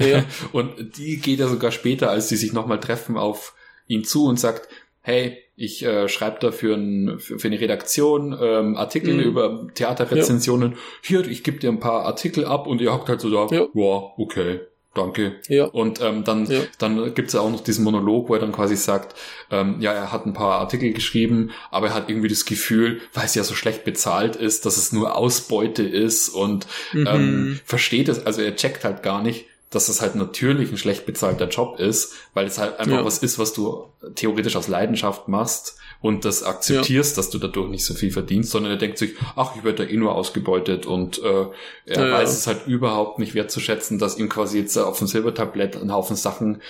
Ja. 0.00 0.24
und 0.52 0.96
die 0.98 1.18
geht 1.18 1.38
ja 1.38 1.48
sogar 1.48 1.70
später, 1.70 2.10
als 2.10 2.28
sie 2.28 2.36
sich 2.36 2.52
nochmal 2.52 2.80
treffen, 2.80 3.16
auf 3.16 3.54
ihn 3.86 4.04
zu 4.04 4.26
und 4.26 4.38
sagt, 4.38 4.68
hey, 5.02 5.38
ich 5.56 5.84
äh, 5.84 6.08
schreibe 6.08 6.38
da 6.40 6.52
für, 6.52 6.74
ein, 6.74 7.18
für, 7.18 7.38
für 7.38 7.48
eine 7.48 7.60
Redaktion 7.60 8.36
ähm, 8.40 8.76
Artikel 8.76 9.14
mhm. 9.14 9.20
über 9.20 9.68
Theaterrezensionen. 9.74 10.72
Ja. 10.72 10.78
Hier, 11.02 11.28
ich 11.28 11.44
gebe 11.44 11.58
dir 11.58 11.70
ein 11.70 11.80
paar 11.80 12.04
Artikel 12.06 12.46
ab 12.46 12.66
und 12.66 12.80
ihr 12.80 12.92
hockt 12.92 13.08
halt 13.08 13.20
so 13.20 13.30
da, 13.30 13.54
ja, 13.54 13.66
wow, 13.74 14.12
okay, 14.16 14.60
danke. 14.94 15.36
Ja. 15.48 15.64
Und 15.66 16.00
ähm, 16.00 16.24
dann, 16.24 16.46
ja. 16.46 16.60
dann 16.78 17.14
gibt's 17.14 17.34
ja 17.34 17.40
auch 17.40 17.50
noch 17.50 17.60
diesen 17.60 17.84
Monolog, 17.84 18.30
wo 18.30 18.34
er 18.34 18.40
dann 18.40 18.52
quasi 18.52 18.74
sagt, 18.74 19.14
ähm, 19.50 19.76
ja, 19.80 19.92
er 19.92 20.12
hat 20.12 20.24
ein 20.24 20.32
paar 20.32 20.60
Artikel 20.60 20.92
geschrieben, 20.92 21.50
aber 21.70 21.88
er 21.88 21.94
hat 21.94 22.08
irgendwie 22.08 22.28
das 22.28 22.46
Gefühl, 22.46 23.02
weil 23.12 23.26
es 23.26 23.34
ja 23.34 23.44
so 23.44 23.54
schlecht 23.54 23.84
bezahlt 23.84 24.36
ist, 24.36 24.64
dass 24.64 24.78
es 24.78 24.92
nur 24.92 25.14
Ausbeute 25.14 25.82
ist 25.82 26.30
und 26.30 26.66
mhm. 26.94 27.06
ähm, 27.06 27.60
versteht 27.66 28.08
es, 28.08 28.24
also 28.24 28.40
er 28.40 28.56
checkt 28.56 28.84
halt 28.84 29.02
gar 29.02 29.22
nicht, 29.22 29.44
dass 29.70 29.88
es 29.88 30.00
halt 30.00 30.16
natürlich 30.16 30.72
ein 30.72 30.76
schlecht 30.76 31.06
bezahlter 31.06 31.48
Job 31.48 31.78
ist, 31.78 32.14
weil 32.34 32.46
es 32.46 32.58
halt 32.58 32.78
einfach 32.80 32.98
ja. 32.98 33.04
was 33.04 33.18
ist, 33.18 33.38
was 33.38 33.52
du 33.52 33.86
theoretisch 34.16 34.56
aus 34.56 34.66
Leidenschaft 34.66 35.28
machst 35.28 35.76
und 36.02 36.24
das 36.24 36.42
akzeptierst, 36.42 37.16
ja. 37.16 37.22
dass 37.22 37.30
du 37.30 37.38
dadurch 37.38 37.70
nicht 37.70 37.84
so 37.84 37.94
viel 37.94 38.10
verdienst, 38.10 38.50
sondern 38.50 38.72
er 38.72 38.78
denkt 38.78 38.98
sich, 38.98 39.14
ach, 39.36 39.54
ich 39.56 39.62
werde 39.62 39.84
da 39.84 39.90
eh 39.90 39.96
nur 39.96 40.14
ausgebeutet 40.14 40.86
und 40.86 41.22
äh, 41.22 41.46
er 41.86 42.08
ja, 42.08 42.12
weiß 42.12 42.30
es 42.36 42.48
halt 42.48 42.66
überhaupt 42.66 43.20
nicht 43.20 43.34
wertzuschätzen, 43.34 44.00
dass 44.00 44.18
ihm 44.18 44.28
quasi 44.28 44.58
jetzt 44.58 44.76
auf 44.76 44.98
dem 44.98 45.06
Silbertablett 45.06 45.76
ein 45.76 45.92
Haufen 45.92 46.16
Sachen 46.16 46.62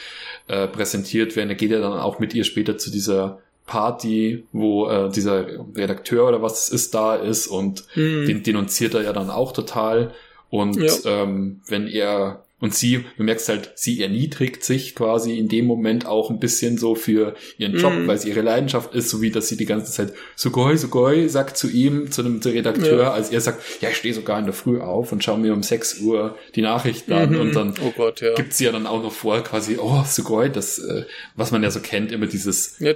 äh, 0.48 0.68
präsentiert 0.68 1.36
werden. 1.36 1.48
Er 1.48 1.56
geht 1.56 1.70
ja 1.70 1.80
dann 1.80 1.98
auch 1.98 2.18
mit 2.18 2.34
ihr 2.34 2.44
später 2.44 2.76
zu 2.76 2.90
dieser 2.90 3.38
Party, 3.66 4.44
wo 4.52 4.88
äh, 4.88 5.10
dieser 5.10 5.46
Redakteur 5.74 6.28
oder 6.28 6.42
was 6.42 6.64
es 6.64 6.68
ist 6.68 6.94
da 6.94 7.14
ist 7.14 7.46
und 7.46 7.84
mhm. 7.94 8.26
den 8.26 8.42
denunziert 8.42 8.92
er 8.92 9.02
ja 9.04 9.12
dann 9.14 9.30
auch 9.30 9.52
total. 9.52 10.12
Und 10.50 10.82
ähm, 11.04 11.60
wenn 11.68 11.86
er 11.86 12.44
und 12.60 12.74
sie, 12.74 13.04
du 13.16 13.22
merkst 13.22 13.48
halt, 13.48 13.72
sie 13.74 14.02
erniedrigt 14.02 14.62
sich 14.62 14.94
quasi 14.94 15.38
in 15.38 15.48
dem 15.48 15.64
Moment 15.64 16.06
auch 16.06 16.30
ein 16.30 16.38
bisschen 16.38 16.76
so 16.76 16.94
für 16.94 17.34
ihren 17.56 17.74
Job, 17.76 17.92
mm. 17.92 18.06
weil 18.06 18.16
es 18.16 18.26
ihre 18.26 18.42
Leidenschaft 18.42 18.94
ist, 18.94 19.08
so 19.08 19.22
wie 19.22 19.30
dass 19.30 19.48
sie 19.48 19.56
die 19.56 19.64
ganze 19.64 19.90
Zeit 19.90 20.12
Sugoi, 20.36 20.76
Sugoi 20.76 21.28
sagt 21.28 21.56
zu 21.56 21.68
ihm, 21.70 22.10
zu 22.10 22.22
dem 22.22 22.38
Redakteur, 22.40 23.02
ja. 23.02 23.12
als 23.12 23.30
er 23.30 23.40
sagt, 23.40 23.62
ja, 23.80 23.88
ich 23.88 23.96
stehe 23.96 24.12
sogar 24.12 24.38
in 24.38 24.44
der 24.44 24.52
Früh 24.52 24.80
auf 24.80 25.10
und 25.10 25.24
schaue 25.24 25.38
mir 25.38 25.54
um 25.54 25.62
6 25.62 26.00
Uhr 26.00 26.36
die 26.54 26.62
Nachrichten 26.62 27.12
an 27.14 27.32
mhm. 27.32 27.40
und 27.40 27.56
dann 27.56 27.74
oh 27.82 27.92
Gott, 27.96 28.20
ja. 28.20 28.34
gibt 28.34 28.52
sie 28.52 28.64
ja 28.64 28.72
dann 28.72 28.86
auch 28.86 29.02
noch 29.02 29.12
vor, 29.12 29.42
quasi, 29.42 29.78
oh, 29.80 30.04
Sugoi, 30.06 30.50
das, 30.50 30.78
äh, 30.78 31.04
was 31.36 31.52
man 31.52 31.62
ja 31.62 31.70
so 31.70 31.80
kennt, 31.80 32.12
immer 32.12 32.26
dieses, 32.26 32.78
ja, 32.78 32.92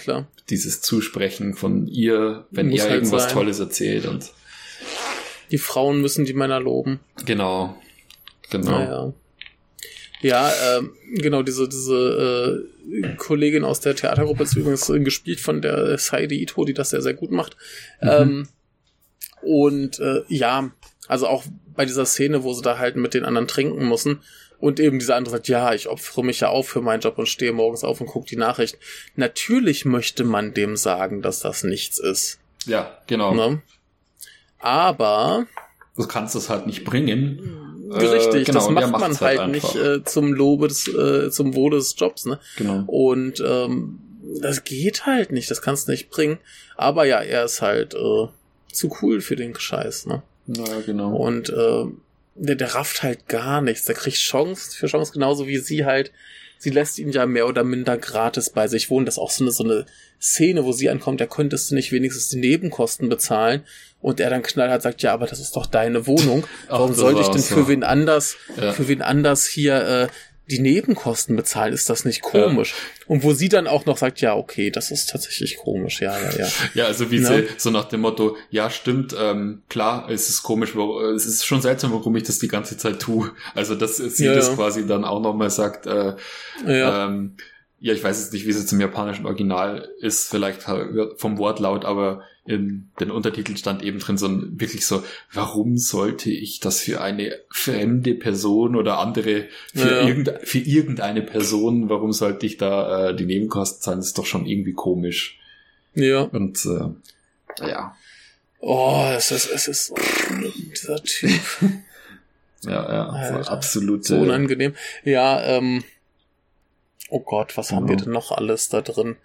dieses 0.51 0.83
Zusprechen 0.83 1.55
von 1.55 1.87
ihr, 1.87 2.47
wenn 2.51 2.69
Muss 2.69 2.81
er 2.81 2.85
halt 2.85 2.95
irgendwas 2.95 3.25
sein. 3.25 3.33
Tolles 3.33 3.61
erzählt 3.61 4.07
und 4.07 4.31
die 5.51 5.59
Frauen 5.59 6.01
müssen 6.01 6.25
die 6.25 6.35
Männer 6.35 6.61
loben. 6.61 7.01
Genau. 7.25 7.77
Genau. 8.51 8.71
Naja. 8.71 9.13
Ja, 10.25 10.51
ähm, 10.67 10.95
genau, 11.17 11.43
diese, 11.43 11.69
diese 11.69 12.67
äh, 12.91 13.15
Kollegin 13.17 13.63
aus 13.63 13.81
der 13.81 13.95
Theatergruppe 13.95 14.45
ist 14.45 14.57
übrigens 14.57 14.89
äh, 14.89 14.99
gespielt 15.01 15.39
von 15.39 15.61
der 15.61 15.99
Saidi 15.99 16.41
Ito, 16.41 16.65
die 16.65 16.73
das 16.73 16.89
sehr, 16.89 17.03
sehr 17.03 17.13
gut 17.13 17.31
macht. 17.31 17.59
Mhm. 18.01 18.09
Ähm, 18.09 18.49
und 19.43 19.99
äh, 19.99 20.23
ja, 20.29 20.71
also 21.09 21.27
auch 21.27 21.45
bei 21.77 21.85
dieser 21.85 22.07
Szene, 22.07 22.43
wo 22.43 22.55
sie 22.55 22.63
da 22.63 22.79
halt 22.79 22.97
mit 22.97 23.13
den 23.13 23.27
anderen 23.27 23.47
trinken 23.47 23.87
müssen, 23.87 24.23
und 24.61 24.81
eben 24.81 24.99
dieser 24.99 25.17
andere 25.17 25.33
sagt, 25.33 25.49
ja, 25.49 25.75
ich 25.75 25.89
opfere 25.89 26.25
mich 26.25 26.41
ja 26.41 26.49
auf 26.49 26.69
für 26.69 26.81
meinen 26.81 27.01
Job 27.01 27.19
und 27.19 27.29
stehe 27.29 27.53
morgens 27.53 27.85
auf 27.85 28.01
und 28.01 28.07
gucke 28.07 28.27
die 28.27 28.37
Nachricht. 28.37 28.79
Natürlich 29.17 29.85
möchte 29.85 30.25
man 30.25 30.55
dem 30.55 30.79
sagen, 30.79 31.21
dass 31.21 31.41
das 31.41 31.65
nichts 31.65 31.99
ist. 31.99 32.39
Ja, 32.65 32.97
genau. 33.07 33.35
Ne? 33.35 33.61
Aber. 34.59 35.47
Du 35.97 36.07
kannst 36.07 36.35
es 36.35 36.49
halt 36.49 36.67
nicht 36.67 36.83
bringen. 36.85 37.64
Richtig, 37.91 38.43
äh, 38.43 38.45
genau, 38.45 38.61
das 38.61 38.71
macht 38.71 39.01
man 39.01 39.21
halt, 39.21 39.39
halt 39.41 39.51
nicht 39.51 39.75
äh, 39.77 40.05
zum 40.05 40.33
Lobe 40.33 40.69
des, 40.69 40.89
äh, 40.89 41.31
zum 41.31 41.55
Wohle 41.55 41.77
des 41.77 41.95
Jobs, 41.99 42.25
ne? 42.25 42.39
Genau. 42.57 42.85
Und 42.87 43.43
ähm, 43.47 43.99
das 44.41 44.65
geht 44.65 45.07
halt 45.07 45.33
nicht, 45.33 45.51
das 45.51 45.63
kannst 45.63 45.89
du 45.89 45.93
nicht 45.93 46.11
bringen. 46.11 46.39
Aber 46.77 47.05
ja, 47.05 47.21
er 47.21 47.45
ist 47.45 47.63
halt 47.63 47.95
äh, 47.95 48.27
zu 48.73 48.97
cool 49.03 49.21
für 49.21 49.37
den 49.37 49.55
Scheiß, 49.55 50.07
ne? 50.07 50.23
Ja, 50.47 50.81
genau. 50.85 51.15
Und 51.17 51.51
äh, 51.51 51.85
der, 52.35 52.57
der 52.57 52.75
rafft 52.75 53.03
halt 53.03 53.29
gar 53.29 53.61
nichts. 53.61 53.85
Der 53.85 53.95
kriegt 53.95 54.17
Chance 54.17 54.77
für 54.77 54.87
Chance, 54.87 55.13
genauso 55.13 55.47
wie 55.47 55.59
sie 55.59 55.85
halt. 55.85 56.13
Sie 56.59 56.71
lässt 56.71 56.99
ihn 56.99 57.11
ja 57.11 57.27
mehr 57.27 57.47
oder 57.47 57.65
minder 57.65 57.99
gratis 57.99 58.51
bei 58.51 58.69
sich 58.69 58.91
wohnen. 58.91 59.07
Das 59.07 59.17
ist 59.17 59.19
auch 59.19 59.31
so 59.31 59.45
eine, 59.45 59.51
so 59.51 59.65
eine 59.65 59.87
Szene, 60.21 60.65
wo 60.65 60.73
sie 60.73 60.89
ankommt, 60.89 61.21
da 61.21 61.27
könntest 61.27 61.71
du 61.71 61.75
nicht 61.75 61.93
wenigstens 61.93 62.29
die 62.31 62.39
Nebenkosten 62.39 63.09
bezahlen. 63.09 63.65
Und 64.05 64.21
er 64.21 64.29
dann 64.29 64.43
knallhart 64.43 64.83
sagt, 64.83 65.01
ja, 65.01 65.15
aber 65.15 65.27
das 65.27 65.41
ist 65.41 65.57
doch 65.57 65.65
deine 65.65 66.07
Wohnung. 66.07 66.45
Warum 66.69 66.91
Ach, 66.91 66.95
sollte 66.95 67.23
ich 67.23 67.29
denn 67.29 67.41
für 67.41 67.55
so. 67.55 67.69
wen 67.69 67.83
anders, 67.83 68.37
ja. 68.55 68.71
für 68.73 68.87
wen 68.87 69.01
anders 69.01 69.47
hier 69.47 69.77
äh, 69.83 70.09
die 70.51 70.59
Nebenkosten 70.59 71.37
bezahlen, 71.37 71.73
ist 71.73 71.89
das 71.89 72.05
nicht 72.05 72.21
komisch? 72.21 72.75
Ja. 72.75 73.07
Und 73.07 73.23
wo 73.23 73.33
sie 73.33 73.49
dann 73.49 73.67
auch 73.67 73.87
noch 73.87 73.97
sagt, 73.97 74.21
ja, 74.21 74.37
okay, 74.37 74.71
das 74.71 74.91
ist 74.91 75.09
tatsächlich 75.09 75.57
komisch, 75.57 76.03
ja, 76.03 76.21
ja, 76.21 76.37
ja. 76.37 76.49
Ja, 76.75 76.85
also 76.85 77.11
wie 77.11 77.23
ja. 77.23 77.29
sie 77.29 77.49
so 77.57 77.71
nach 77.71 77.87
dem 77.87 78.03
Motto, 78.03 78.37
ja, 78.51 78.69
stimmt, 78.69 79.17
ähm, 79.19 79.63
klar, 79.71 80.11
es 80.11 80.29
ist 80.29 80.43
komisch, 80.43 80.75
es 81.17 81.25
ist 81.25 81.47
schon 81.47 81.63
seltsam, 81.63 81.95
warum 81.95 82.15
ich 82.17 82.25
das 82.25 82.39
die 82.39 82.49
ganze 82.49 82.77
Zeit 82.77 83.01
tue. 83.01 83.31
Also 83.55 83.75
dass 83.75 83.97
sie 83.97 84.27
ja, 84.27 84.35
das 84.35 84.55
quasi 84.55 84.87
dann 84.87 85.07
auch 85.07 85.23
nochmal 85.23 85.49
sagt, 85.49 85.87
äh, 85.87 86.13
ähm, 86.67 87.37
ja, 87.85 87.93
ich 87.93 88.03
weiß 88.03 88.19
jetzt 88.19 88.33
nicht, 88.33 88.47
wie 88.47 88.51
es 88.51 88.57
jetzt 88.57 88.73
im 88.73 88.81
japanischen 88.81 89.27
Original 89.27 89.91
ist, 90.01 90.31
vielleicht 90.31 90.63
vom 90.63 91.37
Wortlaut, 91.37 91.85
aber 91.85 92.23
in 92.47 92.89
den 92.99 93.11
Untertiteln 93.11 93.59
stand 93.59 93.83
eben 93.83 93.99
drin 93.99 94.17
so 94.17 94.27
ein, 94.27 94.59
wirklich 94.59 94.87
so, 94.87 95.05
warum 95.35 95.77
sollte 95.77 96.31
ich 96.31 96.61
das 96.61 96.81
für 96.81 97.03
eine 97.03 97.39
fremde 97.51 98.15
Person 98.15 98.75
oder 98.75 99.01
andere, 99.01 99.49
für, 99.75 100.01
ja. 100.01 100.09
irgend, 100.09 100.33
für 100.45 100.61
irgendeine 100.61 101.21
Person, 101.21 101.91
warum 101.91 102.13
sollte 102.13 102.47
ich 102.47 102.57
da 102.57 103.11
äh, 103.11 103.17
die 103.17 103.27
Nebenkosten 103.27 103.83
zahlen? 103.83 103.99
Das 103.99 104.07
ist 104.07 104.17
doch 104.17 104.25
schon 104.25 104.47
irgendwie 104.47 104.73
komisch. 104.73 105.39
Ja. 105.93 106.23
Und 106.23 106.65
äh, 106.65 107.69
ja. 107.69 107.95
Oh, 108.61 109.11
es 109.15 109.31
ist, 109.31 109.51
es 109.51 109.69
ist 109.69 109.87
so 109.89 109.95
dieser 110.73 111.03
Typ. 111.03 111.31
ja, 112.63 112.71
ja, 112.71 113.09
Alter, 113.11 113.53
absolut. 113.53 114.07
So 114.07 114.17
unangenehm. 114.17 114.75
Ja, 115.05 115.43
ähm, 115.43 115.85
Oh 117.09 117.21
Gott, 117.21 117.57
was 117.57 117.69
genau. 117.69 117.81
haben 117.81 117.89
wir 117.89 117.97
denn 117.97 118.13
noch 118.13 118.33
alles 118.33 118.69
da 118.69 118.81
drin? 118.81 119.17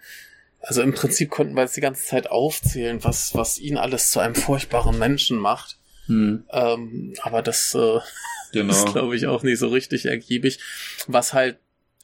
Also 0.60 0.82
im 0.82 0.92
Prinzip 0.92 1.30
konnten 1.30 1.54
wir 1.54 1.62
jetzt 1.62 1.76
die 1.76 1.80
ganze 1.80 2.04
Zeit 2.04 2.30
aufzählen, 2.30 3.02
was, 3.02 3.34
was 3.34 3.58
ihn 3.58 3.78
alles 3.78 4.10
zu 4.10 4.20
einem 4.20 4.34
furchtbaren 4.34 4.98
Menschen 4.98 5.38
macht. 5.38 5.78
Hm. 6.06 6.44
Ähm, 6.50 7.14
aber 7.22 7.42
das 7.42 7.74
äh, 7.74 7.98
genau. 8.52 8.72
ist, 8.72 8.86
glaube 8.92 9.16
ich, 9.16 9.26
auch 9.26 9.42
nicht 9.42 9.58
so 9.58 9.68
richtig 9.68 10.04
ergiebig. 10.06 10.58
Was 11.06 11.32
halt 11.32 11.56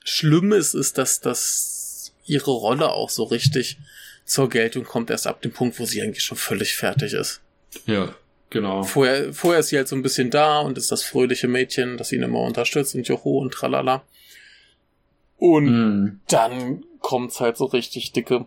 schlimm 0.05 0.53
ist, 0.53 0.74
ist, 0.74 0.97
dass, 0.97 1.20
dass 1.20 2.12
ihre 2.24 2.53
Rolle 2.53 2.91
auch 2.91 3.11
so 3.11 3.24
richtig 3.24 3.79
zur 4.24 4.49
Geltung 4.49 4.85
kommt, 4.85 5.11
erst 5.11 5.27
ab 5.27 5.43
dem 5.43 5.53
Punkt, 5.53 5.79
wo 5.79 5.85
sie 5.85 6.03
eigentlich 6.03 6.24
schon 6.24 6.39
völlig 6.39 6.74
fertig 6.74 7.12
ist. 7.12 7.41
Ja, 7.87 8.14
genau. 8.51 8.83
Vorher, 8.83 9.33
vorher 9.33 9.61
ist 9.61 9.68
sie 9.68 9.77
halt 9.77 9.89
so 9.89 9.97
ein 9.97 10.03
bisschen 10.03 10.31
da 10.31 10.61
und 10.61 10.79
ist 10.79 10.91
das 10.91 11.03
fröhliche 11.03 11.47
Mädchen, 11.47 11.97
das 11.97 12.11
ihn 12.12 12.22
immer 12.22 12.41
unterstützt 12.41 12.95
und 12.95 13.07
Joho 13.07 13.39
und 13.39 13.53
tralala. 13.53 14.03
Und 15.39 15.66
mm. 15.66 16.20
dann 16.28 16.84
kommt's 17.01 17.41
halt 17.41 17.57
so 17.57 17.66
richtig 17.66 18.12
dicke, 18.12 18.47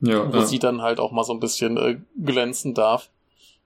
ja, 0.00 0.32
wo 0.32 0.38
ja. 0.38 0.46
sie 0.46 0.58
dann 0.58 0.80
halt 0.80 1.00
auch 1.00 1.12
mal 1.12 1.24
so 1.24 1.32
ein 1.32 1.40
bisschen 1.40 1.76
äh, 1.76 1.96
glänzen 2.22 2.74
darf. 2.74 3.10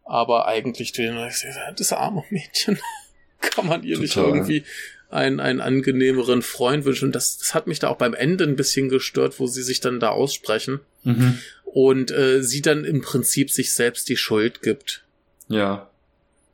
Aber 0.04 0.46
eigentlich 0.46 0.92
das 0.92 1.92
arme 1.92 2.24
Mädchen 2.30 2.78
kann 3.40 3.66
man 3.66 3.82
ihr 3.82 3.96
Total. 3.96 4.02
nicht 4.02 4.16
irgendwie 4.16 4.64
einen, 5.10 5.40
einen 5.40 5.60
angenehmeren 5.60 6.42
Freund 6.42 6.84
wünschen. 6.84 7.06
Und 7.06 7.14
das, 7.14 7.38
das 7.38 7.54
hat 7.54 7.66
mich 7.66 7.78
da 7.78 7.88
auch 7.88 7.96
beim 7.96 8.14
Ende 8.14 8.44
ein 8.44 8.56
bisschen 8.56 8.88
gestört, 8.88 9.38
wo 9.38 9.46
sie 9.46 9.62
sich 9.62 9.80
dann 9.80 10.00
da 10.00 10.10
aussprechen. 10.10 10.80
Mhm. 11.04 11.38
Und 11.64 12.10
äh, 12.10 12.42
sie 12.42 12.62
dann 12.62 12.84
im 12.84 13.00
Prinzip 13.00 13.50
sich 13.50 13.72
selbst 13.72 14.08
die 14.08 14.16
Schuld 14.16 14.62
gibt. 14.62 15.04
Ja. 15.48 15.90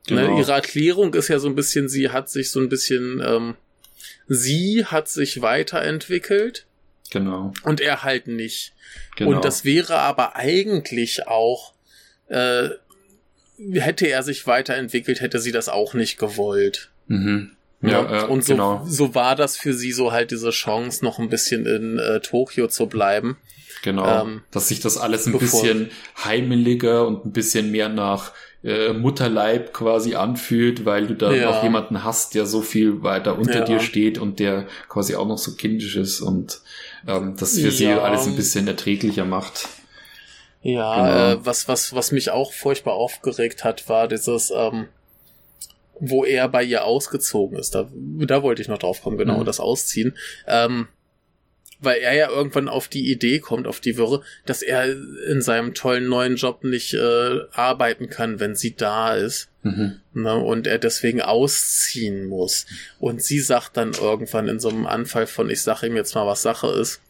Ne, 0.09 0.23
genau. 0.23 0.35
Ne, 0.35 0.41
ihre 0.41 0.53
Erklärung 0.53 1.15
ist 1.15 1.29
ja 1.29 1.39
so 1.39 1.49
ein 1.49 1.55
bisschen, 1.55 1.89
sie 1.89 2.11
hat 2.11 2.31
sich 2.31 2.51
so 2.51 2.61
ein 2.61 2.69
bisschen 2.69 3.23
ähm, 3.25 3.55
sie 4.31 4.87
hat 4.87 5.09
sich 5.09 5.43
weiterentwickelt. 5.43 6.65
Genau. 7.11 7.53
Und 7.65 7.81
er 7.81 8.05
halt 8.05 8.29
nicht. 8.29 8.73
Genau. 9.17 9.33
Und 9.33 9.45
das 9.45 9.65
wäre 9.65 9.99
aber 9.99 10.37
eigentlich 10.37 11.27
auch, 11.27 11.75
äh, 12.29 12.69
hätte 13.73 14.07
er 14.07 14.23
sich 14.23 14.47
weiterentwickelt, 14.47 15.21
hätte 15.21 15.41
sie 15.41 15.51
das 15.51 15.69
auch 15.69 15.95
nicht 15.95 16.17
gewollt. 16.17 16.91
Mhm. 17.09 17.57
Ja, 17.83 17.91
ja, 17.91 18.25
und 18.27 18.45
so, 18.45 18.53
genau. 18.53 18.85
so 18.87 19.15
war 19.15 19.35
das 19.35 19.57
für 19.57 19.75
sie 19.75 19.91
so 19.91 20.13
halt 20.13 20.31
diese 20.31 20.51
Chance, 20.51 21.05
noch 21.05 21.19
ein 21.19 21.29
bisschen 21.29 21.67
in 21.67 21.99
äh, 21.99 22.21
Tokio 22.21 22.69
zu 22.69 22.87
bleiben. 22.87 23.37
Genau. 23.83 24.23
Ähm, 24.23 24.43
dass 24.53 24.69
sich 24.69 24.81
das 24.81 24.97
alles 24.97 25.27
ein 25.27 25.37
bisschen 25.39 25.91
heimeliger 26.23 27.07
und 27.07 27.25
ein 27.25 27.33
bisschen 27.33 27.73
mehr 27.73 27.89
nach 27.89 28.33
äh, 28.63 28.93
Mutterleib 28.93 29.73
quasi 29.73 30.15
anfühlt, 30.15 30.85
weil 30.85 31.07
du 31.07 31.15
da 31.15 31.33
ja. 31.33 31.51
auch 31.51 31.63
jemanden 31.63 32.05
hast, 32.05 32.35
der 32.35 32.47
so 32.47 32.61
viel 32.61 33.03
weiter 33.03 33.39
unter 33.39 33.61
ja. 33.61 33.65
dir 33.65 33.81
steht 33.81 34.19
und 34.19 34.39
der 34.39 34.67
quasi 34.89 35.15
auch 35.15 35.27
noch 35.27 35.39
so 35.39 35.55
kindisch 35.55 35.97
ist 35.97 36.21
und 36.21 36.61
ähm, 37.07 37.37
das 37.39 37.55
für 37.55 37.69
ja. 37.69 37.71
sie 37.71 37.87
alles 37.89 38.27
ein 38.27 38.37
bisschen 38.37 38.69
erträglicher 38.69 39.25
macht. 39.25 39.69
Ja, 40.63 40.97
genau. 40.97 41.41
äh, 41.41 41.47
was, 41.47 41.69
was, 41.69 41.95
was 41.95 42.13
mich 42.13 42.31
auch 42.31 42.53
furchtbar 42.53 42.95
aufgeregt 42.95 43.65
hat, 43.65 43.89
war 43.89 44.09
dieses, 44.09 44.53
ähm, 44.55 44.89
wo 45.99 46.25
er 46.25 46.49
bei 46.49 46.63
ihr 46.63 46.85
ausgezogen 46.85 47.59
ist. 47.59 47.75
Da, 47.75 47.89
da 47.93 48.43
wollte 48.43 48.61
ich 48.61 48.69
noch 48.69 48.79
drauf 48.79 49.03
kommen, 49.03 49.17
genau, 49.17 49.39
mhm. 49.39 49.45
das 49.45 49.61
Ausziehen. 49.61 50.17
Ähm, 50.47 50.89
weil 51.81 52.01
er 52.01 52.15
ja 52.15 52.29
irgendwann 52.29 52.69
auf 52.69 52.89
die 52.89 53.11
Idee 53.11 53.39
kommt, 53.39 53.67
auf 53.67 53.81
die 53.81 53.97
Wirre, 53.97 54.23
dass 54.47 54.63
er 54.63 54.91
in 55.29 55.43
seinem 55.43 55.75
tollen 55.75 56.09
neuen 56.09 56.37
Job 56.37 56.65
nicht 56.65 56.95
äh, 56.95 57.41
arbeiten 57.53 58.09
kann, 58.09 58.41
wenn 58.41 58.55
sie 58.55 58.75
da 58.75 59.15
ist. 59.15 59.49
Mhm. 59.63 60.01
Ne, 60.15 60.37
und 60.37 60.67
er 60.67 60.79
deswegen 60.79 61.21
ausziehen 61.21 62.27
muss. 62.27 62.67
Und 62.99 63.23
sie 63.23 63.41
sagt 63.41 63.77
dann 63.77 63.93
irgendwann 63.93 64.49
in 64.49 64.59
so 64.59 64.71
einem 64.71 64.87
Anfall 64.87 65.27
von, 65.27 65.51
ich 65.51 65.63
sag 65.63 65.83
ihm 65.83 65.97
jetzt 65.97 66.15
mal, 66.15 66.27
was 66.27 66.41
Sache 66.41 66.69
ist, 66.69 67.03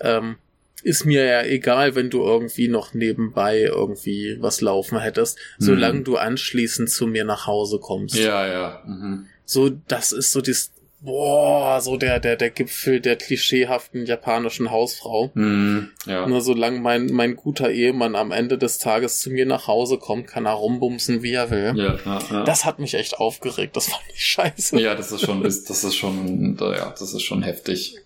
ähm, 0.00 0.36
ist 0.82 1.04
mir 1.04 1.24
ja 1.24 1.42
egal, 1.42 1.94
wenn 1.94 2.10
du 2.10 2.22
irgendwie 2.22 2.68
noch 2.68 2.94
nebenbei 2.94 3.60
irgendwie 3.60 4.38
was 4.40 4.60
laufen 4.60 4.98
hättest, 4.98 5.38
mhm. 5.58 5.64
solange 5.64 6.02
du 6.02 6.16
anschließend 6.16 6.90
zu 6.90 7.06
mir 7.06 7.24
nach 7.24 7.46
Hause 7.46 7.78
kommst. 7.78 8.14
Ja, 8.16 8.46
ja. 8.46 8.82
Mhm. 8.86 9.26
So, 9.44 9.68
das 9.68 10.12
ist 10.12 10.32
so 10.32 10.40
das, 10.40 10.72
boah, 11.02 11.80
so 11.80 11.96
der, 11.96 12.20
der, 12.20 12.36
der 12.36 12.50
Gipfel 12.50 13.00
der 13.00 13.16
klischeehaften 13.16 14.06
japanischen 14.06 14.70
Hausfrau. 14.70 15.30
Mm, 15.34 15.90
ja. 16.06 16.26
Nur 16.26 16.40
solange 16.40 16.80
mein, 16.80 17.06
mein 17.06 17.36
guter 17.36 17.70
Ehemann 17.70 18.14
am 18.14 18.30
Ende 18.32 18.58
des 18.58 18.78
Tages 18.78 19.20
zu 19.20 19.30
mir 19.30 19.46
nach 19.46 19.66
Hause 19.66 19.98
kommt, 19.98 20.26
kann 20.26 20.46
er 20.46 20.52
rumbumsen, 20.52 21.22
wie 21.22 21.32
er 21.32 21.50
will. 21.50 21.72
Ja, 21.76 21.98
ja, 22.04 22.18
ja. 22.30 22.44
Das 22.44 22.64
hat 22.64 22.78
mich 22.78 22.94
echt 22.94 23.18
aufgeregt, 23.18 23.76
das 23.76 23.88
fand 23.88 24.02
ich 24.14 24.24
scheiße. 24.24 24.80
Ja, 24.80 24.94
das 24.94 25.12
ist 25.12 25.22
schon, 25.22 25.42
das 25.42 25.58
ist 25.58 25.96
schon, 25.96 26.56
ja, 26.58 26.90
das 26.90 27.14
ist 27.14 27.22
schon 27.22 27.42
heftig. 27.42 27.96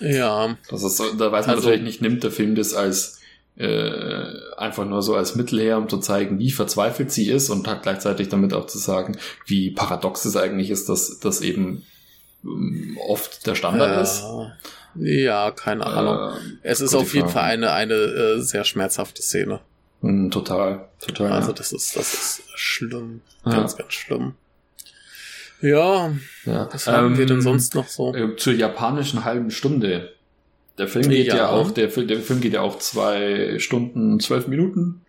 Ja. 0.00 0.56
Das 0.70 0.82
ist, 0.82 1.00
da 1.00 1.32
weiß 1.32 1.46
man 1.46 1.56
also, 1.56 1.68
natürlich 1.68 1.84
nicht, 1.84 2.02
nimmt 2.02 2.22
der 2.22 2.30
Film 2.30 2.54
das 2.54 2.72
als, 2.72 3.18
äh, 3.56 4.22
einfach 4.56 4.84
nur 4.84 5.02
so 5.02 5.16
als 5.16 5.34
Mittel 5.34 5.60
her, 5.60 5.78
um 5.78 5.88
zu 5.88 5.98
zeigen, 5.98 6.38
wie 6.38 6.52
verzweifelt 6.52 7.10
sie 7.10 7.28
ist 7.28 7.50
und 7.50 7.66
hat 7.66 7.82
gleichzeitig 7.82 8.28
damit 8.28 8.54
auch 8.54 8.66
zu 8.66 8.78
sagen, 8.78 9.18
wie 9.46 9.72
paradox 9.72 10.24
es 10.24 10.36
eigentlich 10.36 10.70
ist, 10.70 10.88
dass, 10.88 11.18
dass 11.18 11.40
eben 11.40 11.84
oft 13.06 13.46
der 13.46 13.54
Standard 13.54 13.96
ja. 13.96 14.00
ist. 14.00 14.24
Ja, 14.94 15.50
keine 15.50 15.86
Ahnung. 15.86 16.36
Äh, 16.62 16.68
es 16.70 16.80
ist 16.80 16.94
auf 16.94 17.14
jeden 17.14 17.28
Fall 17.28 17.44
eine, 17.44 17.72
eine 17.72 17.94
äh, 17.94 18.40
sehr 18.40 18.64
schmerzhafte 18.64 19.22
Szene. 19.22 19.60
Mm, 20.00 20.30
total, 20.30 20.88
total. 21.00 21.32
Also 21.32 21.52
das 21.52 21.72
ist, 21.72 21.96
das 21.96 22.14
ist 22.14 22.42
schlimm. 22.54 23.20
Ganz, 23.44 23.72
ja. 23.72 23.78
ganz 23.78 23.92
schlimm. 23.92 24.34
Ja, 25.60 26.12
ja. 26.44 26.68
was 26.72 26.86
haben 26.86 27.12
ähm, 27.12 27.18
wir 27.18 27.26
denn 27.26 27.38
ähm, 27.38 27.42
sonst 27.42 27.74
noch 27.74 27.88
so? 27.88 28.14
Äh, 28.14 28.36
zur 28.36 28.52
japanischen 28.52 29.24
halben 29.24 29.50
Stunde. 29.50 30.12
Der 30.78 30.86
Film 30.86 31.08
geht 31.08 31.26
ja, 31.26 31.36
ja 31.36 31.48
auch, 31.48 31.72
der, 31.72 31.88
der 31.88 32.20
Film 32.20 32.40
geht 32.40 32.52
ja 32.52 32.60
auch 32.60 32.78
zwei 32.78 33.58
Stunden, 33.58 34.20
zwölf 34.20 34.46
Minuten. 34.46 35.00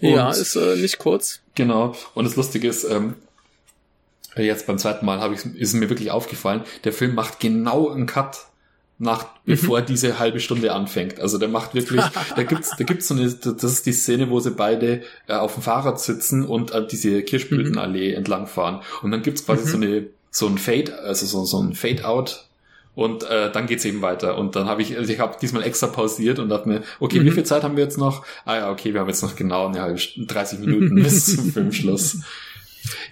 Und 0.00 0.08
ja, 0.08 0.30
ist 0.30 0.56
äh, 0.56 0.76
nicht 0.76 0.98
kurz. 0.98 1.40
Genau. 1.54 1.94
Und 2.14 2.24
das 2.24 2.34
Lustige 2.34 2.68
ist, 2.68 2.84
ähm, 2.84 3.14
jetzt 4.36 4.66
beim 4.66 4.78
zweiten 4.78 5.06
Mal 5.06 5.20
habe 5.20 5.34
ich 5.34 5.44
ist 5.44 5.74
mir 5.74 5.88
wirklich 5.88 6.10
aufgefallen, 6.10 6.62
der 6.84 6.92
Film 6.92 7.14
macht 7.14 7.40
genau 7.40 7.90
einen 7.90 8.06
Cut 8.06 8.48
nach, 8.98 9.26
bevor 9.44 9.80
mhm. 9.80 9.86
diese 9.86 10.18
halbe 10.18 10.40
Stunde 10.40 10.72
anfängt. 10.72 11.20
Also 11.20 11.38
der 11.38 11.48
macht 11.48 11.74
wirklich, 11.74 12.02
da 12.36 12.42
gibt's, 12.42 12.72
da 12.76 12.84
gibt's 12.84 13.08
so 13.08 13.14
eine, 13.14 13.30
das 13.30 13.64
ist 13.64 13.86
die 13.86 13.92
Szene, 13.92 14.28
wo 14.30 14.40
sie 14.40 14.50
beide 14.50 15.02
äh, 15.28 15.34
auf 15.34 15.54
dem 15.54 15.62
Fahrrad 15.62 16.00
sitzen 16.00 16.44
und 16.44 16.72
äh, 16.72 16.86
diese 16.86 17.22
Kirschblütenallee 17.22 18.10
mhm. 18.10 18.18
entlangfahren. 18.18 18.80
Und 19.02 19.12
dann 19.12 19.22
gibt's 19.22 19.46
quasi 19.46 19.62
mhm. 19.62 19.68
so 19.68 19.76
eine, 19.76 20.06
so 20.30 20.46
ein 20.48 20.58
Fade, 20.58 20.98
also 20.98 21.26
so, 21.26 21.44
so 21.44 21.62
ein 21.62 21.74
Fade-out 21.74 22.48
und 22.98 23.22
äh, 23.22 23.52
dann 23.52 23.68
geht's 23.68 23.84
eben 23.84 24.02
weiter. 24.02 24.36
Und 24.36 24.56
dann 24.56 24.66
habe 24.66 24.82
ich, 24.82 24.98
also 24.98 25.12
ich 25.12 25.20
habe 25.20 25.36
diesmal 25.40 25.62
extra 25.62 25.86
pausiert 25.86 26.40
und 26.40 26.48
dachte 26.48 26.68
mir, 26.68 26.82
okay, 26.98 27.20
mhm. 27.20 27.26
wie 27.26 27.30
viel 27.30 27.44
Zeit 27.44 27.62
haben 27.62 27.76
wir 27.76 27.84
jetzt 27.84 27.98
noch? 27.98 28.26
Ah 28.44 28.56
ja, 28.56 28.70
okay, 28.72 28.92
wir 28.92 29.00
haben 29.00 29.08
jetzt 29.08 29.22
noch 29.22 29.36
genau 29.36 29.68
eine 29.68 29.80
halbe 29.80 30.00
30 30.00 30.58
Minuten 30.58 30.94
bis 31.02 31.36
zum 31.36 31.52
Filmschluss. 31.52 32.22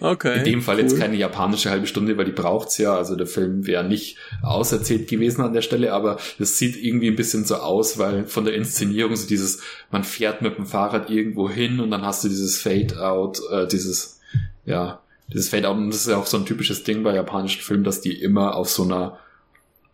Okay. 0.00 0.38
In 0.38 0.44
dem 0.44 0.62
Fall 0.62 0.76
cool. 0.76 0.82
jetzt 0.82 0.98
keine 0.98 1.16
japanische 1.16 1.70
halbe 1.70 1.86
Stunde, 1.86 2.16
weil 2.16 2.24
die 2.24 2.32
braucht's 2.32 2.78
ja. 2.78 2.96
Also 2.96 3.16
der 3.16 3.26
Film 3.26 3.66
wäre 3.66 3.84
nicht 3.84 4.16
auserzählt 4.42 5.08
gewesen 5.08 5.42
an 5.42 5.52
der 5.52 5.62
Stelle, 5.62 5.92
aber 5.92 6.18
es 6.38 6.58
sieht 6.58 6.76
irgendwie 6.76 7.08
ein 7.08 7.16
bisschen 7.16 7.44
so 7.44 7.56
aus, 7.56 7.98
weil 7.98 8.26
von 8.26 8.44
der 8.44 8.54
Inszenierung 8.54 9.16
so 9.16 9.26
dieses, 9.26 9.60
man 9.90 10.04
fährt 10.04 10.42
mit 10.42 10.56
dem 10.56 10.66
Fahrrad 10.66 11.10
irgendwo 11.10 11.48
hin 11.48 11.80
und 11.80 11.90
dann 11.90 12.02
hast 12.02 12.24
du 12.24 12.28
dieses 12.28 12.60
Fade-out, 12.60 13.40
äh, 13.50 13.66
dieses, 13.66 14.20
ja, 14.64 15.00
dieses 15.32 15.48
Fade-out 15.48 15.76
und 15.76 15.90
das 15.90 16.00
ist 16.02 16.08
ja 16.08 16.16
auch 16.16 16.26
so 16.26 16.36
ein 16.36 16.46
typisches 16.46 16.84
Ding 16.84 17.02
bei 17.02 17.14
japanischen 17.14 17.62
Filmen, 17.62 17.84
dass 17.84 18.00
die 18.00 18.20
immer 18.20 18.54
auf 18.54 18.68
so 18.68 18.84
einer 18.84 19.18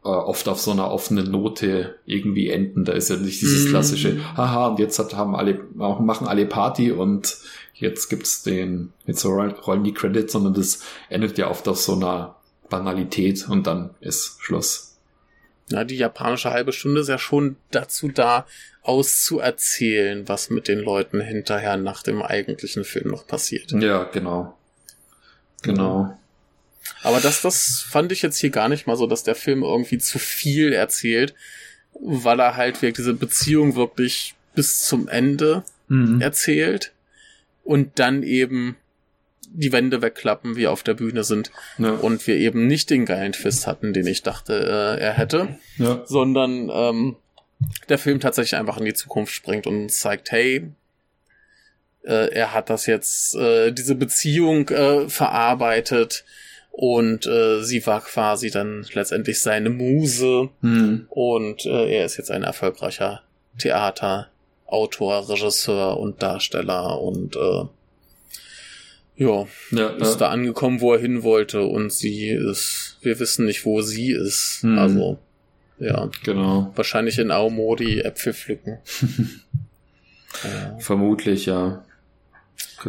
äh, 0.05 0.09
oft 0.09 0.49
auf 0.49 0.61
so 0.61 0.71
einer 0.73 0.91
offenen 0.91 1.31
Note 1.31 1.97
irgendwie 2.07 2.51
enden. 2.51 2.85
Da 2.85 2.93
ist 2.93 3.11
ja 3.11 3.17
nicht 3.17 3.41
dieses 3.41 3.67
mhm. 3.67 3.71
klassische, 3.71 4.37
haha, 4.37 4.69
und 4.69 4.79
jetzt 4.79 4.99
hat, 4.99 5.15
haben 5.15 5.37
alle, 5.37 5.61
machen 5.75 6.27
alle 6.27 6.47
Party 6.47 6.91
und 6.93 7.39
jetzt 7.75 8.09
gibt's 8.09 8.43
den, 8.43 8.93
jetzt 9.07 9.25
rollen 9.25 9.85
die 9.85 9.95
Credits, 9.95 10.33
sondern 10.33 10.55
das 10.55 10.83
endet 11.09 11.39
ja 11.39 11.51
oft 11.51 11.67
auf 11.69 11.79
so 11.79 11.95
einer 11.95 12.37
Banalität 12.69 13.49
und 13.49 13.67
dann 13.67 13.91
ist 14.01 14.37
Schluss. 14.41 14.97
Ja, 15.69 15.85
die 15.85 15.97
japanische 15.97 16.51
halbe 16.51 16.73
Stunde 16.73 17.01
ist 17.01 17.09
ja 17.09 17.19
schon 17.19 17.57
dazu 17.71 18.09
da, 18.09 18.47
auszuerzählen, 18.83 20.29
was 20.29 20.51
mit 20.51 20.67
den 20.69 20.81
Leuten 20.81 21.21
hinterher 21.21 21.77
nach 21.77 22.03
dem 22.03 22.21
eigentlichen 22.21 22.85
Film 22.85 23.11
noch 23.11 23.27
passiert. 23.27 23.71
Ja, 23.73 24.05
genau. 24.05 24.59
Genau. 25.63 26.19
Aber 27.03 27.21
das, 27.21 27.43
das 27.43 27.81
fand 27.89 28.13
ich 28.13 28.23
jetzt 28.23 28.39
hier 28.39 28.51
gar 28.51 28.69
nicht 28.69 28.87
mal 28.87 28.97
so, 28.97 29.07
dass 29.07 29.23
der 29.23 29.35
Film 29.35 29.63
irgendwie 29.63 29.99
zu 29.99 30.19
viel 30.19 30.73
erzählt, 30.73 31.35
weil 32.01 32.41
er 32.41 32.57
halt 32.57 32.83
wirklich 32.83 32.95
diese 32.97 33.15
Beziehung 33.15 33.75
wirklich 33.77 34.35
bis 34.55 34.85
zum 34.85 35.09
Ende 35.09 35.65
mhm. 35.89 36.21
erzählt 36.21 36.93
und 37.65 37.99
dann 37.99 38.23
eben 38.23 38.77
die 39.55 39.73
Wände 39.73 40.01
wegklappen, 40.01 40.57
wie 40.57 40.67
auf 40.67 40.83
der 40.83 40.95
Bühne 40.95 41.25
sind. 41.25 41.51
Ja. 41.79 41.91
Und 41.91 42.27
wir 42.27 42.37
eben 42.37 42.67
nicht 42.67 42.91
den 42.91 43.05
geilen 43.05 43.33
Twist 43.33 43.67
hatten, 43.67 43.93
den 43.93 44.07
ich 44.07 44.23
dachte, 44.23 44.55
äh, 44.55 45.03
er 45.03 45.13
hätte, 45.13 45.59
ja. 45.77 46.03
sondern 46.07 46.71
ähm, 46.73 47.17
der 47.89 47.99
Film 47.99 48.21
tatsächlich 48.21 48.59
einfach 48.59 48.79
in 48.79 48.85
die 48.85 48.95
Zukunft 48.95 49.35
springt 49.35 49.67
und 49.67 49.91
zeigt, 49.91 50.33
hey, 50.33 50.71
äh, 52.03 52.33
er 52.33 52.55
hat 52.55 52.71
das 52.71 52.87
jetzt, 52.87 53.35
äh, 53.35 53.73
diese 53.73 53.95
Beziehung 53.95 54.69
äh, 54.71 55.09
verarbeitet 55.09 56.25
und 56.73 57.27
äh, 57.27 57.63
sie 57.63 57.87
war 57.87 58.01
quasi 58.01 58.51
dann 58.51 58.85
letztendlich 58.95 59.41
seine 59.41 59.71
Muse 59.71 60.49
hm. 60.63 61.07
und 61.11 61.67
äh, 61.67 61.99
er 61.99 62.07
ist 62.07 62.17
jetzt 62.17 62.31
ein 62.31 62.43
erfolgreicher 62.43 63.23
Theater 63.59 64.29
Autor, 64.67 65.29
Regisseur 65.29 65.99
und 65.99 66.23
Darsteller 66.23 66.99
und 67.01 67.37
äh, 67.37 67.65
ja, 69.17 69.47
ja, 69.71 69.89
ist 69.91 70.13
ja. 70.13 70.19
da 70.19 70.29
angekommen, 70.31 70.81
wo 70.81 70.95
er 70.95 71.01
hin 71.01 71.23
wollte 71.23 71.63
und 71.63 71.93
sie 71.93 72.31
ist, 72.31 72.97
wir 73.03 73.21
wissen 73.21 73.45
nicht, 73.45 73.67
wo 73.67 73.83
sie 73.83 74.13
ist. 74.13 74.61
Hm. 74.63 74.79
Also, 74.79 75.19
ja. 75.79 76.09
Genau. 76.25 76.73
Wahrscheinlich 76.75 77.19
in 77.19 77.31
Aomori 77.31 78.01
Äpfel 78.01 78.33
pflücken. 78.33 78.79
ja. 80.43 80.79
Vermutlich, 80.79 81.47
ja. 81.47 81.85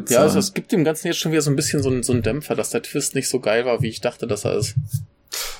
Ja, 0.09 0.19
also 0.19 0.39
es 0.39 0.53
gibt 0.53 0.71
dem 0.71 0.83
Ganzen 0.83 1.07
jetzt 1.07 1.19
schon 1.19 1.31
wieder 1.31 1.41
so 1.41 1.51
ein 1.51 1.55
bisschen 1.55 1.81
so, 1.81 1.89
ein, 1.89 2.03
so 2.03 2.13
einen 2.13 2.21
Dämpfer, 2.21 2.55
dass 2.55 2.71
der 2.71 2.81
Twist 2.81 3.15
nicht 3.15 3.29
so 3.29 3.39
geil 3.39 3.65
war, 3.65 3.81
wie 3.81 3.89
ich 3.89 4.01
dachte, 4.01 4.27
dass 4.27 4.45
er 4.45 4.57
ist. 4.57 4.75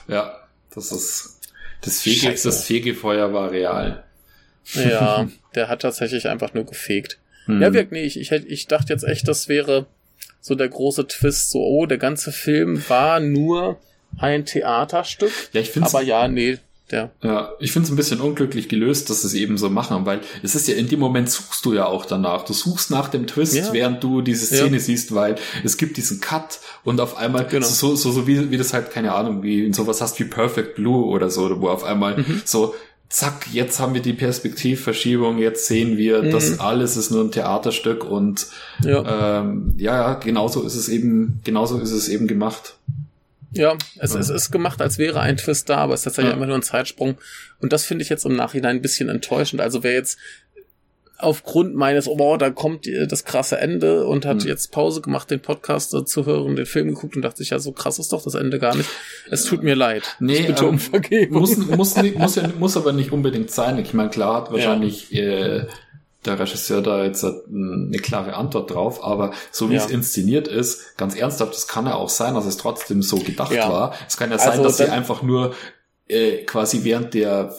Ja, 0.07 0.39
das 0.73 0.91
ist, 0.91 1.39
das, 1.81 2.01
Fege, 2.01 2.33
das 2.33 2.63
Fegefeuer 2.63 3.33
war 3.33 3.51
real. 3.51 4.03
Ja, 4.73 5.27
der 5.55 5.67
hat 5.67 5.81
tatsächlich 5.81 6.27
einfach 6.27 6.53
nur 6.53 6.65
gefegt. 6.65 7.19
Hm. 7.45 7.61
Ja, 7.61 7.73
wirklich, 7.73 7.91
nee, 7.91 8.05
ich, 8.05 8.19
ich, 8.19 8.31
ich 8.31 8.67
dachte 8.67 8.93
jetzt 8.93 9.03
echt, 9.03 9.27
das 9.27 9.47
wäre 9.47 9.85
so 10.41 10.55
der 10.55 10.69
große 10.69 11.07
Twist, 11.07 11.51
so, 11.51 11.59
oh, 11.59 11.85
der 11.85 11.97
ganze 11.97 12.31
Film 12.31 12.83
war 12.89 13.19
nur 13.19 13.79
ein 14.17 14.45
Theaterstück. 14.45 15.31
Ja, 15.53 15.61
ich 15.61 15.71
finde 15.71 15.89
Aber 15.89 16.01
ja, 16.01 16.27
nee, 16.27 16.59
der. 16.93 17.11
Ja, 17.21 17.51
ich 17.59 17.71
finde 17.71 17.87
es 17.87 17.91
ein 17.91 17.95
bisschen 17.95 18.21
unglücklich 18.21 18.69
gelöst, 18.69 19.09
dass 19.09 19.21
sie 19.21 19.27
es 19.27 19.33
eben 19.33 19.57
so 19.57 19.69
machen, 19.69 20.05
weil 20.05 20.21
es 20.43 20.55
ist 20.55 20.67
ja 20.67 20.75
in 20.75 20.87
dem 20.87 20.99
Moment 20.99 21.29
suchst 21.29 21.65
du 21.65 21.73
ja 21.73 21.85
auch 21.85 22.05
danach. 22.05 22.45
Du 22.45 22.53
suchst 22.53 22.91
nach 22.91 23.09
dem 23.09 23.27
Twist, 23.27 23.55
ja. 23.55 23.73
während 23.73 24.03
du 24.03 24.21
diese 24.21 24.45
Szene 24.45 24.77
ja. 24.77 24.79
siehst, 24.79 25.13
weil 25.13 25.35
es 25.63 25.77
gibt 25.77 25.97
diesen 25.97 26.21
Cut 26.21 26.59
und 26.83 27.01
auf 27.01 27.17
einmal 27.17 27.45
genau. 27.47 27.65
so, 27.65 27.95
so, 27.95 28.11
so 28.11 28.27
wie, 28.27 28.51
wie 28.51 28.57
das 28.57 28.73
halt, 28.73 28.91
keine 28.91 29.13
Ahnung, 29.13 29.43
wie 29.43 29.65
in 29.65 29.73
sowas 29.73 30.01
hast 30.01 30.19
wie 30.19 30.25
Perfect 30.25 30.75
Blue 30.75 31.05
oder 31.05 31.29
so, 31.29 31.61
wo 31.61 31.69
auf 31.69 31.83
einmal 31.83 32.17
mhm. 32.17 32.41
so 32.45 32.75
zack, 33.09 33.47
jetzt 33.53 33.79
haben 33.79 33.93
wir 33.93 34.01
die 34.01 34.13
Perspektivverschiebung, 34.13 35.37
jetzt 35.37 35.67
sehen 35.67 35.97
wir, 35.97 36.23
mhm. 36.23 36.31
das 36.31 36.59
alles 36.59 36.97
ist 36.97 37.11
nur 37.11 37.23
ein 37.23 37.31
Theaterstück 37.31 38.03
und 38.03 38.47
ja. 38.83 39.39
Ähm, 39.41 39.75
ja, 39.77 39.95
ja, 39.95 40.13
genauso 40.15 40.63
ist 40.63 40.75
es 40.75 40.89
eben, 40.89 41.39
genauso 41.43 41.79
ist 41.79 41.91
es 41.91 42.09
eben 42.09 42.27
gemacht. 42.27 42.75
Ja, 43.53 43.77
es, 43.97 44.13
ja. 44.13 44.19
es 44.19 44.29
ist 44.29 44.51
gemacht, 44.51 44.81
als 44.81 44.97
wäre 44.97 45.19
ein 45.19 45.37
Twist 45.37 45.69
da, 45.69 45.77
aber 45.77 45.93
es 45.93 46.01
ist 46.01 46.05
tatsächlich 46.05 46.31
ja. 46.31 46.37
immer 46.37 46.47
nur 46.47 46.55
ein 46.55 46.63
Zeitsprung. 46.63 47.17
Und 47.59 47.71
das 47.71 47.85
finde 47.85 48.03
ich 48.03 48.09
jetzt 48.09 48.25
im 48.25 48.35
Nachhinein 48.35 48.77
ein 48.77 48.81
bisschen 48.81 49.09
enttäuschend. 49.09 49.61
Also 49.61 49.83
wer 49.83 49.93
jetzt 49.93 50.17
aufgrund 51.23 51.75
meines, 51.75 52.07
oh, 52.07 52.37
da 52.37 52.49
kommt 52.49 52.87
das 53.07 53.23
krasse 53.23 53.57
Ende 53.57 54.05
und 54.05 54.25
hat 54.25 54.43
mhm. 54.43 54.47
jetzt 54.47 54.71
Pause 54.71 55.01
gemacht, 55.01 55.31
den 55.31 55.39
Podcast 55.39 55.91
zu 56.05 56.25
hören, 56.25 56.55
den 56.55 56.65
Film 56.65 56.89
geguckt 56.89 57.15
und 57.15 57.21
dachte 57.21 57.37
sich, 57.37 57.51
ja, 57.51 57.59
so 57.59 57.71
krass 57.71 57.99
ist 57.99 58.11
doch 58.11 58.23
das 58.23 58.35
Ende 58.35 58.59
gar 58.59 58.75
nicht. 58.75 58.89
Es 59.29 59.45
tut 59.45 59.63
mir 59.63 59.75
leid. 59.75 60.17
Nee, 60.19 60.43
bitte 60.43 60.63
ähm, 60.63 60.71
um 60.71 60.79
Vergebung. 60.79 61.41
Muss, 61.41 61.57
muss, 61.57 61.95
muss, 62.15 62.35
ja, 62.35 62.49
muss 62.59 62.77
aber 62.77 62.91
nicht 62.91 63.11
unbedingt 63.11 63.51
sein. 63.51 63.77
Ich 63.79 63.93
meine, 63.93 64.09
klar 64.09 64.35
hat 64.35 64.51
wahrscheinlich 64.51 65.11
ja. 65.11 65.23
äh, 65.23 65.67
der 66.25 66.39
Regisseur 66.39 66.81
da 66.81 67.03
jetzt 67.03 67.23
eine 67.23 67.97
klare 68.01 68.35
Antwort 68.35 68.71
drauf, 68.71 69.03
aber 69.03 69.33
so 69.51 69.69
wie 69.69 69.75
ja. 69.75 69.83
es 69.83 69.89
inszeniert 69.89 70.47
ist, 70.47 70.97
ganz 70.97 71.15
ernsthaft, 71.15 71.53
das 71.53 71.67
kann 71.67 71.85
ja 71.85 71.95
auch 71.95 72.09
sein, 72.09 72.33
dass 72.33 72.45
es 72.45 72.57
trotzdem 72.57 73.01
so 73.01 73.17
gedacht 73.17 73.53
ja. 73.53 73.69
war. 73.69 73.93
Es 74.07 74.17
kann 74.17 74.31
ja 74.31 74.37
sein, 74.37 74.51
also, 74.51 74.63
dass 74.63 74.77
sie 74.77 74.89
einfach 74.89 75.21
nur 75.21 75.53
äh, 76.07 76.43
quasi 76.43 76.83
während 76.83 77.13
der, 77.13 77.55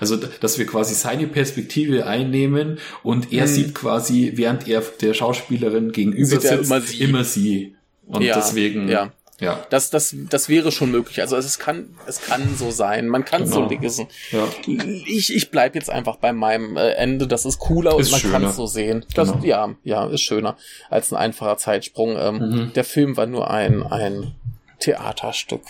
also 0.00 0.16
dass 0.16 0.58
wir 0.58 0.66
quasi 0.66 0.94
seine 0.94 1.26
Perspektive 1.26 2.06
einnehmen 2.06 2.78
und 3.02 3.32
er 3.32 3.46
hm. 3.46 3.48
sieht 3.48 3.74
quasi, 3.74 4.32
während 4.34 4.68
er 4.68 4.82
der 5.00 5.14
Schauspielerin 5.14 5.92
gegenüber 5.92 6.26
sieht 6.26 6.42
sitzt, 6.42 6.64
immer 6.64 6.80
sie. 6.80 7.02
Immer 7.02 7.24
sie. 7.24 7.76
Und 8.06 8.22
ja, 8.22 8.34
deswegen, 8.34 8.88
ja. 8.88 9.12
Ja. 9.42 9.66
Das, 9.70 9.90
das, 9.90 10.14
das 10.30 10.48
wäre 10.48 10.70
schon 10.70 10.92
möglich. 10.92 11.20
Also 11.20 11.36
es 11.36 11.58
kann, 11.58 11.96
es 12.06 12.20
kann 12.20 12.56
so 12.56 12.70
sein. 12.70 13.08
Man 13.08 13.24
kann 13.24 13.42
genau. 13.42 13.68
so 13.68 13.68
lesen. 13.68 14.06
Ja. 14.30 14.48
Ich, 14.66 15.34
ich 15.34 15.50
bleib 15.50 15.74
jetzt 15.74 15.90
einfach 15.90 16.16
bei 16.16 16.32
meinem 16.32 16.76
äh, 16.76 16.92
Ende. 16.92 17.26
Das 17.26 17.44
ist 17.44 17.58
cooler 17.58 17.98
ist 17.98 18.12
und 18.12 18.22
man 18.22 18.32
kann 18.32 18.44
es 18.44 18.56
so 18.56 18.66
sehen. 18.66 19.04
Das, 19.14 19.32
genau. 19.32 19.44
Ja, 19.44 19.74
ja, 19.82 20.06
ist 20.06 20.20
schöner 20.20 20.56
als 20.90 21.12
ein 21.12 21.16
einfacher 21.16 21.56
Zeitsprung. 21.56 22.16
Ähm, 22.16 22.36
mhm. 22.36 22.72
Der 22.74 22.84
Film 22.84 23.16
war 23.16 23.26
nur 23.26 23.50
ein, 23.50 23.82
ein 23.82 24.36
Theaterstück. 24.78 25.62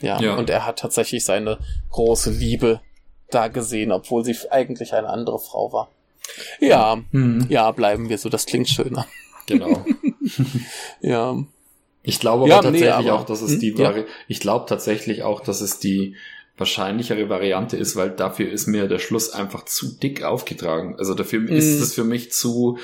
Ja, 0.00 0.20
ja, 0.20 0.34
und 0.34 0.50
er 0.50 0.66
hat 0.66 0.80
tatsächlich 0.80 1.24
seine 1.24 1.58
große 1.90 2.30
Liebe 2.30 2.80
da 3.30 3.48
gesehen, 3.48 3.92
obwohl 3.92 4.24
sie 4.24 4.36
eigentlich 4.50 4.92
eine 4.92 5.08
andere 5.08 5.38
Frau 5.38 5.72
war. 5.72 5.88
Ja, 6.58 6.98
hm. 7.12 7.46
ja, 7.48 7.70
bleiben 7.70 8.08
wir 8.08 8.18
so, 8.18 8.28
das 8.28 8.46
klingt 8.46 8.68
schöner. 8.68 9.06
Genau. 9.46 9.84
ja. 11.00 11.36
Ich 12.02 12.20
glaube 12.20 12.44
aber 12.44 12.48
ja, 12.48 12.62
tatsächlich 12.62 12.82
nee, 12.82 13.10
aber, 13.10 13.12
auch, 13.20 13.24
dass 13.24 13.42
es 13.42 13.52
hm, 13.52 13.60
die 13.60 13.74
ja. 13.76 13.94
ich 14.28 14.40
glaube 14.40 14.66
tatsächlich 14.66 15.22
auch, 15.22 15.40
dass 15.40 15.60
es 15.60 15.78
die 15.78 16.16
wahrscheinlichere 16.56 17.28
Variante 17.28 17.76
ist, 17.76 17.96
weil 17.96 18.10
dafür 18.10 18.50
ist 18.50 18.66
mir 18.66 18.86
der 18.86 18.98
Schluss 18.98 19.30
einfach 19.30 19.64
zu 19.64 19.98
dick 19.98 20.22
aufgetragen. 20.22 20.96
Also 20.98 21.14
dafür 21.14 21.40
hm. 21.40 21.48
ist 21.48 21.80
es 21.80 21.94
für 21.94 22.04
mich 22.04 22.32
zu 22.32 22.78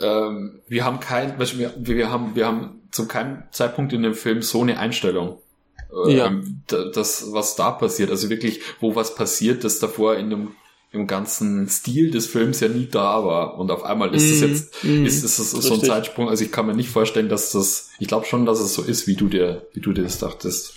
ähm, 0.00 0.60
wir 0.68 0.84
haben 0.84 1.00
kein, 1.00 1.38
wir, 1.38 1.74
wir 1.76 2.10
haben, 2.10 2.34
wir 2.34 2.46
haben 2.46 2.80
zu 2.90 3.06
keinem 3.06 3.42
Zeitpunkt 3.50 3.92
in 3.92 4.02
dem 4.02 4.14
Film 4.14 4.42
so 4.42 4.62
eine 4.62 4.78
Einstellung 4.78 5.38
ja. 6.06 6.26
Ähm, 6.26 6.62
das, 6.66 7.32
was 7.32 7.56
da 7.56 7.70
passiert. 7.72 8.10
Also 8.10 8.30
wirklich, 8.30 8.60
wo 8.80 8.94
was 8.94 9.14
passiert, 9.14 9.64
das 9.64 9.78
davor 9.78 10.16
in 10.16 10.30
dem 10.30 10.52
im 10.92 11.06
ganzen 11.06 11.68
Stil 11.68 12.10
des 12.10 12.26
Films 12.26 12.60
ja 12.60 12.68
nie 12.68 12.86
da 12.86 13.24
war. 13.24 13.58
Und 13.58 13.70
auf 13.70 13.84
einmal 13.84 14.12
ist 14.14 14.28
es 14.28 14.40
mm, 14.40 14.44
jetzt, 14.44 14.84
mm, 14.84 15.06
ist 15.06 15.22
es 15.22 15.36
so, 15.36 15.60
so 15.60 15.74
ein 15.74 15.80
Zeitsprung. 15.82 16.28
Also 16.28 16.44
ich 16.44 16.50
kann 16.50 16.66
mir 16.66 16.74
nicht 16.74 16.88
vorstellen, 16.88 17.28
dass 17.28 17.52
das, 17.52 17.90
ich 18.00 18.08
glaube 18.08 18.26
schon, 18.26 18.44
dass 18.44 18.58
es 18.58 18.74
so 18.74 18.82
ist, 18.82 19.06
wie 19.06 19.14
du 19.14 19.28
dir, 19.28 19.66
wie 19.72 19.80
du 19.80 19.92
dir 19.92 20.02
das 20.02 20.18
dachtest. 20.18 20.74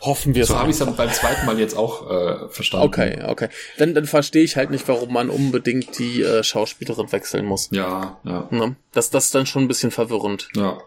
Hoffen 0.00 0.34
wir 0.34 0.46
So 0.46 0.58
habe 0.58 0.70
ich 0.70 0.78
es 0.78 0.84
dann 0.84 0.94
beim 0.94 1.12
zweiten 1.12 1.46
Mal 1.46 1.58
jetzt 1.58 1.76
auch 1.76 2.08
äh, 2.08 2.48
verstanden. 2.50 2.86
Okay, 2.86 3.22
okay. 3.26 3.48
Dann, 3.78 3.94
dann 3.94 4.06
verstehe 4.06 4.44
ich 4.44 4.56
halt 4.56 4.70
nicht, 4.70 4.86
warum 4.86 5.12
man 5.12 5.28
unbedingt 5.28 5.98
die 5.98 6.22
äh, 6.22 6.42
Schauspielerin 6.42 7.10
wechseln 7.10 7.44
muss. 7.44 7.68
Ja, 7.72 8.18
ja. 8.24 8.48
Ne? 8.50 8.76
Das, 8.92 9.10
das 9.10 9.26
ist 9.26 9.34
dann 9.34 9.46
schon 9.46 9.64
ein 9.64 9.68
bisschen 9.68 9.90
verwirrend. 9.90 10.48
Ja. 10.54 10.78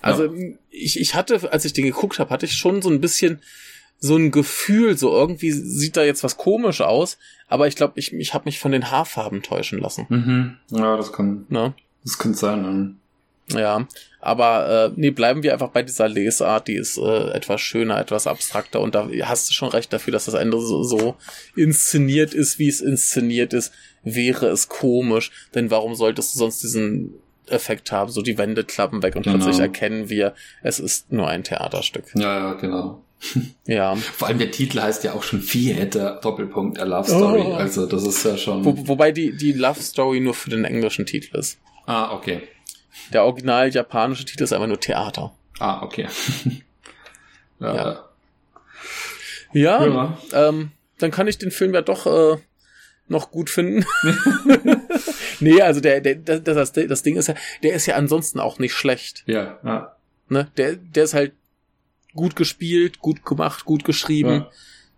Also 0.00 0.24
ja. 0.26 0.54
ich, 0.70 1.00
ich 1.00 1.14
hatte, 1.14 1.52
als 1.52 1.64
ich 1.64 1.72
den 1.72 1.84
geguckt 1.84 2.18
habe, 2.18 2.30
hatte 2.30 2.46
ich 2.46 2.54
schon 2.54 2.80
so 2.82 2.88
ein 2.88 3.00
bisschen 3.00 3.42
so 4.00 4.16
ein 4.16 4.30
Gefühl, 4.30 4.96
so 4.96 5.12
irgendwie 5.12 5.50
sieht 5.50 5.96
da 5.96 6.04
jetzt 6.04 6.22
was 6.22 6.36
komisch 6.36 6.80
aus, 6.80 7.18
aber 7.48 7.66
ich 7.66 7.76
glaube, 7.76 7.94
ich, 7.96 8.12
ich 8.12 8.34
habe 8.34 8.44
mich 8.44 8.58
von 8.58 8.72
den 8.72 8.90
Haarfarben 8.90 9.42
täuschen 9.42 9.80
lassen. 9.80 10.06
Mhm. 10.08 10.56
Ja, 10.70 10.96
das 10.96 11.12
kann, 11.12 11.46
ne? 11.48 11.74
das 12.04 12.18
kann 12.18 12.34
sein. 12.34 12.98
Ja, 13.52 13.86
aber 14.20 14.90
äh, 14.90 14.92
nee, 14.96 15.10
bleiben 15.10 15.42
wir 15.42 15.52
einfach 15.54 15.70
bei 15.70 15.82
dieser 15.82 16.08
Lesart, 16.08 16.68
die 16.68 16.74
ist 16.74 16.98
äh, 16.98 17.30
etwas 17.30 17.60
schöner, 17.60 17.98
etwas 17.98 18.26
abstrakter 18.26 18.80
und 18.80 18.94
da 18.94 19.08
hast 19.22 19.48
du 19.48 19.54
schon 19.54 19.70
recht 19.70 19.92
dafür, 19.92 20.12
dass 20.12 20.26
das 20.26 20.34
Ende 20.34 20.60
so, 20.60 20.82
so 20.82 21.16
inszeniert 21.56 22.34
ist, 22.34 22.58
wie 22.58 22.68
es 22.68 22.80
inszeniert 22.82 23.54
ist, 23.54 23.72
wäre 24.02 24.48
es 24.48 24.68
komisch, 24.68 25.30
denn 25.54 25.70
warum 25.70 25.94
solltest 25.94 26.34
du 26.34 26.40
sonst 26.40 26.62
diesen 26.62 27.14
Effekt 27.46 27.90
haben, 27.90 28.10
so 28.10 28.20
die 28.20 28.36
Wände 28.36 28.64
klappen 28.64 29.02
weg 29.02 29.16
und 29.16 29.22
genau. 29.22 29.36
plötzlich 29.36 29.60
erkennen 29.60 30.10
wir, 30.10 30.34
es 30.62 30.78
ist 30.78 31.10
nur 31.10 31.28
ein 31.28 31.42
Theaterstück. 31.42 32.04
Ja, 32.14 32.38
ja, 32.38 32.52
genau. 32.54 33.02
Ja. 33.66 33.96
Vor 33.96 34.28
allem 34.28 34.38
der 34.38 34.50
Titel 34.50 34.80
heißt 34.80 35.04
ja 35.04 35.12
auch 35.12 35.22
schon 35.22 35.40
Viehhätte, 35.40 36.18
Doppelpunkt, 36.22 36.78
a 36.78 36.84
Love 36.84 37.08
Story. 37.08 37.42
Oh. 37.44 37.54
Also 37.54 37.86
das 37.86 38.04
ist 38.04 38.24
ja 38.24 38.36
schon. 38.36 38.64
Wo, 38.64 38.88
wobei 38.88 39.12
die, 39.12 39.36
die 39.36 39.52
Love 39.52 39.82
Story 39.82 40.20
nur 40.20 40.34
für 40.34 40.50
den 40.50 40.64
englischen 40.64 41.04
Titel 41.04 41.36
ist. 41.36 41.58
Ah, 41.86 42.12
okay. 42.12 42.42
Der 43.12 43.24
original 43.24 43.70
japanische 43.70 44.24
Titel 44.24 44.44
ist 44.44 44.52
einfach 44.52 44.66
nur 44.66 44.80
Theater. 44.80 45.32
Ah, 45.58 45.82
okay. 45.82 46.08
ja. 47.60 48.04
Ja, 49.52 49.84
ja, 49.84 49.86
ja. 49.86 50.18
Ähm, 50.32 50.70
dann 50.98 51.10
kann 51.10 51.26
ich 51.26 51.38
den 51.38 51.50
Film 51.50 51.74
ja 51.74 51.82
doch 51.82 52.06
äh, 52.06 52.38
noch 53.08 53.30
gut 53.30 53.50
finden. 53.50 53.84
nee, 55.40 55.60
also 55.60 55.80
der, 55.80 56.00
der, 56.00 56.14
das, 56.16 56.42
das, 56.44 56.72
das 56.72 57.02
Ding 57.02 57.16
ist 57.16 57.28
ja, 57.28 57.34
der 57.62 57.74
ist 57.74 57.86
ja 57.86 57.96
ansonsten 57.96 58.40
auch 58.40 58.58
nicht 58.58 58.74
schlecht. 58.74 59.24
Ja, 59.26 59.58
ja. 59.64 59.96
Ne? 60.28 60.48
Der, 60.56 60.76
der 60.76 61.04
ist 61.04 61.14
halt 61.14 61.32
gut 62.18 62.34
gespielt, 62.34 62.98
gut 62.98 63.24
gemacht, 63.24 63.64
gut 63.64 63.84
geschrieben. 63.84 64.30
Ja. 64.30 64.50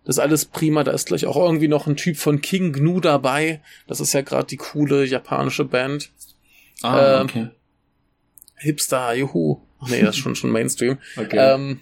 Das 0.04 0.16
ist 0.16 0.20
alles 0.20 0.46
prima. 0.46 0.84
Da 0.84 0.92
ist 0.92 1.08
gleich 1.08 1.26
auch 1.26 1.36
irgendwie 1.36 1.68
noch 1.68 1.86
ein 1.86 1.96
Typ 1.96 2.16
von 2.16 2.40
King 2.40 2.72
Gnu 2.72 3.00
dabei. 3.00 3.60
Das 3.86 4.00
ist 4.00 4.14
ja 4.14 4.22
gerade 4.22 4.46
die 4.46 4.56
coole 4.56 5.04
japanische 5.04 5.66
Band. 5.66 6.10
Ah, 6.80 7.20
ähm, 7.20 7.26
okay. 7.26 7.48
Hipster, 8.56 9.14
juhu. 9.14 9.60
Ach 9.80 9.88
nee, 9.88 10.00
das 10.00 10.16
ist 10.16 10.22
schon, 10.22 10.34
schon 10.34 10.50
Mainstream. 10.50 10.96
Okay. 11.16 11.36
Ähm, 11.36 11.80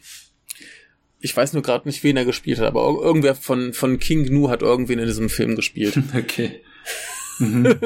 ich 1.20 1.36
weiß 1.36 1.52
nur 1.52 1.62
gerade 1.62 1.86
nicht, 1.86 2.02
wen 2.02 2.16
er 2.16 2.24
gespielt 2.24 2.58
hat, 2.58 2.66
aber 2.66 2.82
irgendwer 3.00 3.36
von, 3.36 3.72
von 3.72 4.00
King 4.00 4.26
Gnu 4.26 4.50
hat 4.50 4.62
irgendwen 4.62 4.98
in 4.98 5.06
diesem 5.06 5.30
Film 5.30 5.54
gespielt. 5.54 5.96
Okay. 6.16 6.62
Mhm. 7.38 7.78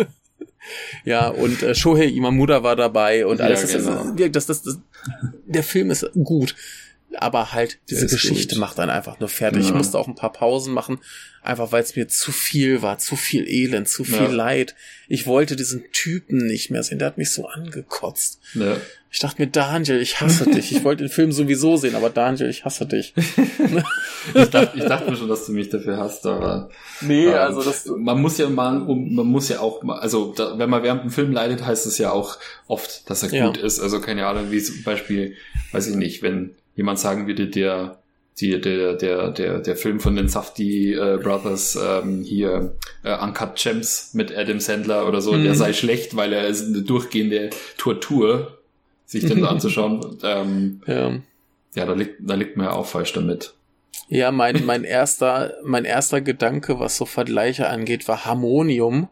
ja, 1.05 1.29
und 1.29 1.63
äh, 1.63 1.75
Shohei 1.75 2.07
Imamura 2.07 2.63
war 2.63 2.77
dabei 2.77 3.27
und 3.27 3.43
alles. 3.43 3.71
Ja, 3.71 3.79
genau. 3.79 4.29
das, 4.31 4.47
das, 4.47 4.63
das, 4.63 4.81
der 5.45 5.63
Film 5.63 5.91
ist 5.91 6.11
gut 6.15 6.55
aber 7.19 7.53
halt 7.53 7.79
diese 7.91 8.07
Geschichte 8.07 8.55
gut. 8.55 8.61
macht 8.61 8.79
dann 8.79 8.91
einfach 8.91 9.21
nur 9.21 9.29
fertig. 9.29 9.63
Ja. 9.63 9.69
Ich 9.69 9.75
musste 9.75 9.99
auch 9.99 10.09
ein 10.09 10.15
paar 10.15 10.33
Pausen 10.33 10.73
machen, 10.73 10.99
einfach 11.43 11.73
weil 11.73 11.83
es 11.83 11.97
mir 11.97 12.09
zu 12.09 12.33
viel 12.33 12.83
war, 12.83 12.99
zu 12.99 13.17
viel 13.17 13.47
Elend, 13.49 13.89
zu 13.89 14.05
viel 14.05 14.17
ja. 14.17 14.31
Leid. 14.31 14.75
Ich 15.09 15.27
wollte 15.27 15.57
diesen 15.57 15.85
Typen 15.93 16.47
nicht 16.47 16.71
mehr 16.71 16.83
sehen, 16.83 16.99
der 16.99 17.09
hat 17.09 17.19
mich 17.19 17.31
so 17.31 17.47
angekotzt. 17.47 18.41
Ja. 18.55 18.77
Ich 19.15 19.19
dachte 19.19 19.43
mir, 19.43 19.49
Daniel, 19.49 20.01
ich 20.01 20.23
hasse 20.23 20.49
dich. 20.49 20.73
Ich 20.73 20.85
wollte 20.85 21.05
den 21.05 21.11
Film 21.11 21.33
sowieso 21.33 21.77
sehen, 21.77 21.95
aber 21.97 22.09
Daniel, 22.09 22.49
ich 22.49 22.65
hasse 22.65 22.87
dich. 22.87 23.13
ich, 24.35 24.49
dachte, 24.49 24.71
ich 24.75 24.85
dachte 24.85 25.11
mir 25.11 25.19
schon, 25.19 25.29
dass 25.29 25.45
du 25.45 25.53
mich 25.53 25.69
dafür 25.69 25.99
hast, 25.99 26.25
aber. 26.25 26.71
Nee, 27.03 27.27
ähm, 27.27 27.35
also 27.35 27.63
das. 27.63 27.85
Man 27.95 28.23
muss 28.23 28.39
ja 28.39 28.49
mal, 28.49 28.73
man 28.81 29.27
muss 29.27 29.51
ja 29.51 29.61
auch 29.61 29.83
mal, 29.83 29.99
also 29.99 30.33
da, 30.35 30.59
wenn 30.59 30.71
man 30.71 30.83
während 30.83 31.03
dem 31.05 31.11
Film 31.11 31.31
leidet, 31.31 31.67
heißt 31.67 31.85
es 31.85 31.99
ja 31.99 32.11
auch 32.11 32.39
oft, 32.69 33.11
dass 33.11 33.23
er 33.23 33.29
gut 33.29 33.59
ist. 33.59 33.81
Also 33.81 34.01
keine 34.01 34.27
Ahnung, 34.27 34.51
wie 34.51 34.63
zum 34.63 34.83
Beispiel, 34.83 35.37
weiß 35.73 35.89
ich 35.89 35.97
nicht, 35.97 36.23
wenn 36.23 36.55
jemand 36.75 36.99
sagen 36.99 37.27
würde, 37.27 37.49
der 37.49 38.03
die, 38.41 38.61
der, 38.61 38.95
der, 38.95 39.31
der, 39.31 39.59
der 39.61 39.77
Film 39.77 40.01
von 40.01 40.17
den 40.17 40.29
Safdie 40.29 40.95
äh, 40.95 41.19
Brothers 41.23 41.77
ähm, 41.77 42.23
hier 42.23 42.77
äh, 43.05 43.17
Uncut 43.19 43.57
Gems 43.57 44.15
mit 44.15 44.37
Adam 44.37 44.59
Sandler 44.59 45.07
oder 45.07 45.21
so, 45.21 45.33
mhm. 45.33 45.45
der 45.45 45.55
sei 45.55 45.73
schlecht, 45.73 46.17
weil 46.17 46.33
er 46.33 46.47
ist 46.47 46.67
eine 46.67 46.83
durchgehende 46.83 47.51
Tortur, 47.77 48.59
sich 49.05 49.27
den 49.27 49.45
anzuschauen. 49.47 50.19
Ähm, 50.23 50.81
ja. 50.87 51.13
ja, 51.75 51.87
da 51.87 51.93
liegt, 51.93 52.17
da 52.21 52.35
liegt 52.35 52.57
mir 52.57 52.73
auch 52.73 52.87
falsch 52.87 53.13
damit. 53.13 53.55
Ja, 54.09 54.33
mein, 54.33 54.65
mein 54.65 54.85
erster, 54.85 55.55
mein 55.65 55.85
erster 55.85 56.21
Gedanke, 56.21 56.81
was 56.81 56.97
so 56.97 57.05
Vergleiche 57.05 57.69
angeht, 57.69 58.09
war 58.09 58.25
Harmonium. 58.25 59.09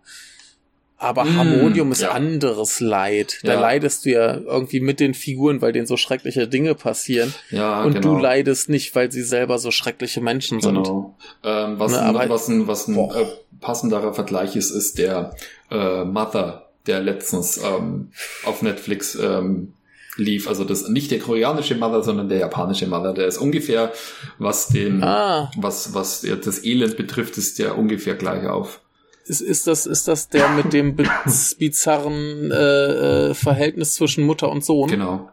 Aber 1.00 1.24
mm, 1.24 1.36
Harmonium 1.38 1.92
ist 1.92 2.02
ja. 2.02 2.10
anderes 2.10 2.78
Leid. 2.78 3.38
Da 3.42 3.54
ja. 3.54 3.60
leidest 3.60 4.04
du 4.04 4.10
ja 4.10 4.36
irgendwie 4.36 4.80
mit 4.80 5.00
den 5.00 5.14
Figuren, 5.14 5.62
weil 5.62 5.72
denen 5.72 5.86
so 5.86 5.96
schreckliche 5.96 6.46
Dinge 6.46 6.74
passieren. 6.74 7.32
Ja, 7.50 7.82
und 7.82 7.94
genau. 7.94 8.16
du 8.16 8.18
leidest 8.18 8.68
nicht, 8.68 8.94
weil 8.94 9.10
sie 9.10 9.22
selber 9.22 9.58
so 9.58 9.70
schreckliche 9.70 10.20
Menschen 10.20 10.60
sind. 10.60 10.74
Genau. 10.74 11.16
Ähm, 11.42 11.78
was, 11.78 11.92
ne, 11.92 12.02
ein, 12.02 12.28
was 12.28 12.48
ein, 12.48 12.66
was 12.68 12.86
ein 12.86 12.98
äh, 12.98 13.24
passenderer 13.62 14.12
Vergleich 14.12 14.56
ist, 14.56 14.70
ist 14.70 14.98
der 14.98 15.34
äh, 15.70 16.04
Mother, 16.04 16.68
der 16.86 17.00
letztens 17.00 17.58
ähm, 17.64 18.12
auf 18.44 18.60
Netflix 18.60 19.14
ähm, 19.14 19.72
lief. 20.16 20.48
Also 20.48 20.64
das 20.64 20.86
nicht 20.86 21.10
der 21.10 21.20
koreanische 21.20 21.76
Mother, 21.76 22.02
sondern 22.02 22.28
der 22.28 22.40
japanische 22.40 22.86
Mother. 22.86 23.14
Der 23.14 23.26
ist 23.26 23.38
ungefähr, 23.38 23.90
was 24.38 24.68
den, 24.68 25.02
ah. 25.02 25.50
was, 25.56 25.94
was 25.94 26.26
das 26.44 26.62
Elend 26.62 26.98
betrifft, 26.98 27.38
ist 27.38 27.58
der 27.58 27.78
ungefähr 27.78 28.16
gleich 28.16 28.46
auf. 28.46 28.82
Ist, 29.30 29.42
ist, 29.42 29.68
das, 29.68 29.86
ist 29.86 30.08
das 30.08 30.28
der 30.28 30.48
mit 30.48 30.72
dem 30.72 30.96
bizarren 31.58 32.50
äh, 32.50 33.28
äh, 33.28 33.34
Verhältnis 33.34 33.94
zwischen 33.94 34.24
Mutter 34.26 34.50
und 34.50 34.64
Sohn? 34.64 34.90
Genau. 34.90 35.30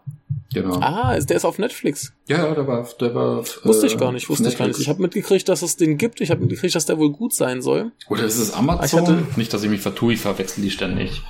Genau. 0.53 0.75
Ah, 0.81 1.13
ist, 1.13 1.31
der 1.31 1.37
ist 1.37 1.45
auf 1.45 1.57
Netflix. 1.57 2.13
Ja, 2.27 2.53
der 2.53 2.67
war, 2.67 2.87
der 3.01 3.15
war. 3.15 3.43
Wusste 3.63 3.87
ich 3.87 3.97
gar 3.97 4.11
nicht, 4.11 4.29
wusste 4.29 4.49
ich 4.49 4.57
gar 4.57 4.67
nicht. 4.67 4.79
Ich 4.79 4.87
habe 4.87 5.01
mitgekriegt, 5.01 5.49
dass 5.49 5.63
es 5.63 5.77
den 5.77 5.97
gibt. 5.97 6.21
Ich 6.21 6.29
habe 6.29 6.41
mitgekriegt, 6.41 6.75
dass 6.75 6.85
der 6.85 6.99
wohl 6.99 7.11
gut 7.11 7.33
sein 7.33 7.63
soll. 7.63 7.91
Oder 8.07 8.25
ist 8.25 8.37
es 8.37 8.53
Amazon? 8.53 9.01
Hatte, 9.01 9.23
nicht, 9.35 9.51
dass 9.51 9.63
ich 9.63 9.69
mich 9.71 9.81
vertue, 9.81 10.13
ich 10.13 10.21
verwechsel 10.21 10.63
die 10.63 10.69
ständig. 10.69 11.23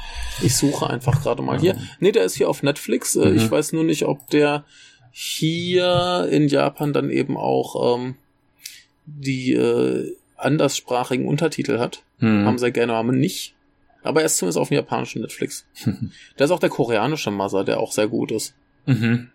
Ich 0.44 0.58
suche 0.58 0.90
einfach 0.90 1.22
gerade 1.24 1.42
mal 1.42 1.58
hier. 1.58 1.78
Nee, 2.02 2.12
der 2.12 2.26
ist 2.26 2.36
hier 2.36 2.50
auf 2.50 2.64
Netflix. 2.64 3.16
Äh, 3.16 3.30
mhm. 3.30 3.38
Ich 3.38 3.50
weiß 3.50 3.72
nur 3.72 3.86
nicht, 3.86 4.04
ob 4.04 4.30
der 4.30 4.66
hier 5.12 6.28
in 6.30 6.50
Japan 6.50 6.92
dann 6.92 7.12
eben 7.12 7.38
auch 7.38 7.96
ähm, 7.96 8.16
die 9.06 9.54
äh, 9.54 10.18
anderssprachigen 10.38 11.28
Untertitel 11.28 11.80
hat. 11.80 12.04
Hm. 12.20 12.46
Haben 12.46 12.58
sehr 12.58 12.72
gerne, 12.72 12.94
haben 12.94 13.20
nicht. 13.20 13.56
Aber 14.04 14.22
er 14.22 14.28
ist 14.28 14.38
zumindest 14.38 14.60
auf 14.60 14.70
dem 14.70 14.76
japanischen 14.76 15.22
Netflix. 15.22 15.66
da 16.38 16.46
ist 16.46 16.52
auch 16.52 16.60
der 16.60 16.70
koreanische 16.70 17.32
Mother, 17.32 17.64
der 17.64 17.80
auch 17.80 17.92
sehr 17.92 18.08
gut 18.08 18.32
ist. 18.32 18.56
Mhm. 18.86 19.30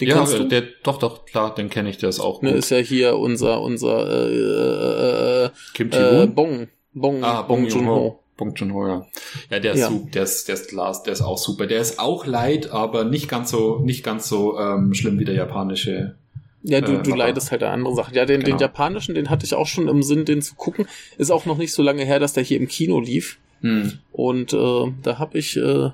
Den 0.00 0.08
ja, 0.08 0.24
der, 0.24 0.62
doch, 0.82 0.98
doch, 0.98 1.24
klar, 1.24 1.54
den 1.54 1.70
kenne 1.70 1.88
ich, 1.88 1.98
der 1.98 2.08
ist 2.08 2.18
auch 2.18 2.42
ne, 2.42 2.48
gut. 2.48 2.54
Ne, 2.54 2.58
ist 2.58 2.70
ja 2.70 2.78
hier 2.78 3.16
unser, 3.16 3.60
unser 3.60 4.08
äh, 4.08 5.44
äh, 5.44 5.44
äh, 5.44 5.50
Kim 5.72 5.90
äh, 5.92 6.26
Bong. 6.26 6.66
Bong, 6.94 7.22
ah, 7.22 7.42
Bong, 7.42 7.62
Bong 7.62 7.70
Joon-ho. 7.70 8.20
Bong 8.36 8.54
Joon-ho, 8.54 8.88
ja. 8.88 9.06
Ja, 9.50 9.60
der 9.60 9.74
ist, 9.74 9.80
ja. 9.80 9.88
Super, 9.88 10.10
der 10.10 10.22
ist, 10.24 10.48
der 10.48 10.54
ist 10.54 10.68
klar, 10.68 11.02
der 11.04 11.12
ist 11.12 11.22
auch 11.22 11.38
super. 11.38 11.66
Der 11.66 11.80
ist 11.80 12.00
auch 12.00 12.26
leid, 12.26 12.70
aber 12.70 13.04
nicht 13.04 13.28
ganz 13.28 13.50
so, 13.50 13.80
nicht 13.80 14.02
ganz 14.02 14.28
so 14.28 14.58
ähm, 14.58 14.94
schlimm 14.94 15.18
wie 15.20 15.24
der 15.24 15.36
japanische 15.36 16.16
ja, 16.64 16.80
du, 16.80 16.94
äh, 16.94 17.02
du 17.02 17.14
leidest 17.14 17.50
halt 17.50 17.62
an 17.62 17.72
andere 17.72 17.94
Sachen. 17.94 18.14
Ja, 18.14 18.24
den, 18.24 18.40
genau. 18.40 18.56
den 18.56 18.60
japanischen, 18.60 19.14
den 19.14 19.28
hatte 19.28 19.44
ich 19.44 19.54
auch 19.54 19.66
schon 19.66 19.86
im 19.86 20.02
Sinn, 20.02 20.24
den 20.24 20.40
zu 20.42 20.54
gucken. 20.54 20.86
Ist 21.18 21.30
auch 21.30 21.44
noch 21.44 21.58
nicht 21.58 21.72
so 21.72 21.82
lange 21.82 22.04
her, 22.04 22.18
dass 22.18 22.32
der 22.32 22.42
hier 22.42 22.58
im 22.58 22.68
Kino 22.68 23.00
lief. 23.00 23.38
Hm. 23.60 23.98
Und 24.12 24.52
äh, 24.54 24.92
da 25.02 25.18
habe 25.18 25.38
ich 25.38 25.56
äh, 25.56 25.90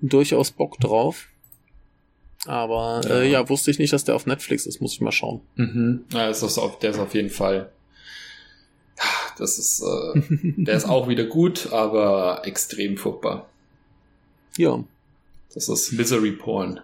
durchaus 0.00 0.50
Bock 0.50 0.80
drauf. 0.80 1.28
Aber 2.46 3.02
ja. 3.04 3.20
Äh, 3.20 3.30
ja, 3.30 3.48
wusste 3.48 3.70
ich 3.70 3.78
nicht, 3.78 3.92
dass 3.92 4.04
der 4.04 4.16
auf 4.16 4.26
Netflix 4.26 4.66
ist. 4.66 4.80
Muss 4.80 4.94
ich 4.94 5.00
mal 5.00 5.12
schauen. 5.12 5.42
Mhm. 5.56 6.04
Ja, 6.12 6.28
ist 6.28 6.42
das 6.42 6.58
auf, 6.58 6.78
der 6.78 6.90
ist 6.90 6.98
auf 6.98 7.14
jeden 7.14 7.30
Fall. 7.30 7.70
Das 9.38 9.58
ist, 9.58 9.82
äh, 9.82 10.22
der 10.56 10.76
ist 10.76 10.88
auch 10.88 11.08
wieder 11.08 11.24
gut, 11.24 11.72
aber 11.72 12.42
extrem 12.44 12.96
furchtbar. 12.96 13.50
Ja. 14.56 14.82
Das 15.52 15.68
ist 15.68 15.92
Misery 15.92 16.32
Porn. 16.32 16.80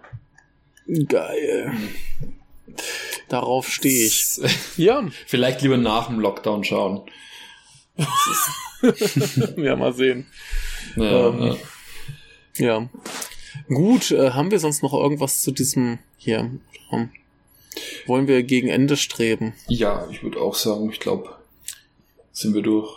Geil. 1.07 1.71
Darauf 3.29 3.69
stehe 3.69 4.07
ich. 4.07 4.39
Ja. 4.77 5.03
Vielleicht 5.27 5.61
lieber 5.61 5.77
nach 5.77 6.07
dem 6.07 6.19
Lockdown 6.19 6.63
schauen. 6.63 7.01
ja, 9.57 9.75
mal 9.75 9.93
sehen. 9.93 10.27
Ja, 10.95 11.27
ähm, 11.29 11.57
ja. 12.57 12.65
ja. 12.65 12.89
Gut, 13.67 14.11
äh, 14.11 14.31
haben 14.31 14.51
wir 14.51 14.59
sonst 14.59 14.81
noch 14.81 14.93
irgendwas 14.93 15.41
zu 15.41 15.51
diesem 15.51 15.99
hier? 16.17 16.51
Um, 16.89 17.11
wollen 18.05 18.27
wir 18.27 18.43
gegen 18.43 18.69
Ende 18.69 18.97
streben? 18.97 19.53
Ja, 19.67 20.07
ich 20.11 20.23
würde 20.23 20.39
auch 20.39 20.55
sagen, 20.55 20.89
ich 20.91 20.99
glaube, 20.99 21.35
sind 22.31 22.53
wir 22.53 22.61
durch. 22.61 22.91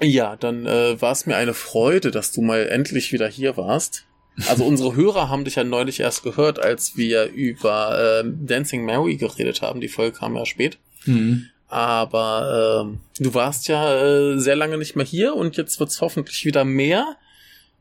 Ja, 0.00 0.36
dann 0.36 0.66
äh, 0.66 1.00
war 1.00 1.12
es 1.12 1.26
mir 1.26 1.36
eine 1.36 1.54
Freude, 1.54 2.10
dass 2.10 2.32
du 2.32 2.42
mal 2.42 2.68
endlich 2.68 3.12
wieder 3.12 3.28
hier 3.28 3.56
warst. 3.56 4.06
Also 4.48 4.64
unsere 4.64 4.96
Hörer 4.96 5.28
haben 5.28 5.44
dich 5.44 5.54
ja 5.54 5.64
neulich 5.64 6.00
erst 6.00 6.22
gehört, 6.22 6.58
als 6.58 6.96
wir 6.96 7.26
über 7.26 8.22
äh, 8.24 8.24
Dancing 8.26 8.84
Mary 8.84 9.16
geredet 9.16 9.62
haben. 9.62 9.80
Die 9.80 9.88
Folge 9.88 10.18
kam 10.18 10.36
ja 10.36 10.44
spät. 10.44 10.78
Mhm. 11.06 11.46
Aber 11.68 12.86
äh, 13.18 13.22
du 13.22 13.34
warst 13.34 13.68
ja 13.68 13.94
äh, 14.32 14.38
sehr 14.38 14.56
lange 14.56 14.78
nicht 14.78 14.96
mehr 14.96 15.06
hier 15.06 15.34
und 15.34 15.56
jetzt 15.56 15.78
wird's 15.80 16.00
hoffentlich 16.00 16.44
wieder 16.44 16.64
mehr. 16.64 17.16